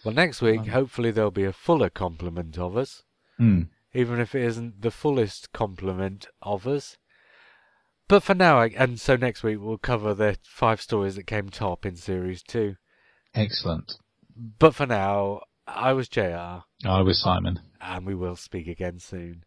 Well, 0.05 0.15
next 0.15 0.41
week, 0.41 0.61
Um, 0.61 0.69
hopefully, 0.69 1.11
there'll 1.11 1.31
be 1.31 1.45
a 1.45 1.53
fuller 1.53 1.91
complement 1.91 2.59
of 2.59 2.77
us, 2.77 3.03
Hmm. 3.39 3.63
Even 3.95 4.21
if 4.21 4.35
it 4.35 4.43
isn't 4.45 4.83
the 4.83 4.91
fullest 4.91 5.53
complement 5.53 6.27
of 6.43 6.67
us. 6.67 6.97
But 8.09 8.23
for 8.23 8.35
now, 8.35 8.63
and 8.63 8.99
so 9.01 9.17
next 9.17 9.43
week, 9.43 9.59
we'll 9.61 9.79
cover 9.79 10.15
the 10.15 10.37
five 10.43 10.81
stories 10.81 11.15
that 11.17 11.27
came 11.27 11.49
top 11.49 11.87
in 11.87 11.97
series 11.97 12.43
two. 12.43 12.77
Excellent. 13.35 13.93
But 14.59 14.75
for 14.75 14.87
now, 14.87 15.43
I 15.67 15.93
was 15.93 16.09
JR, 16.09 16.63
I 16.85 17.03
was 17.03 17.23
Simon. 17.23 17.61
and 17.81 18.05
we 18.07 18.15
will 18.15 18.37
speak 18.37 18.67
again 18.67 18.99
soon. 18.99 19.45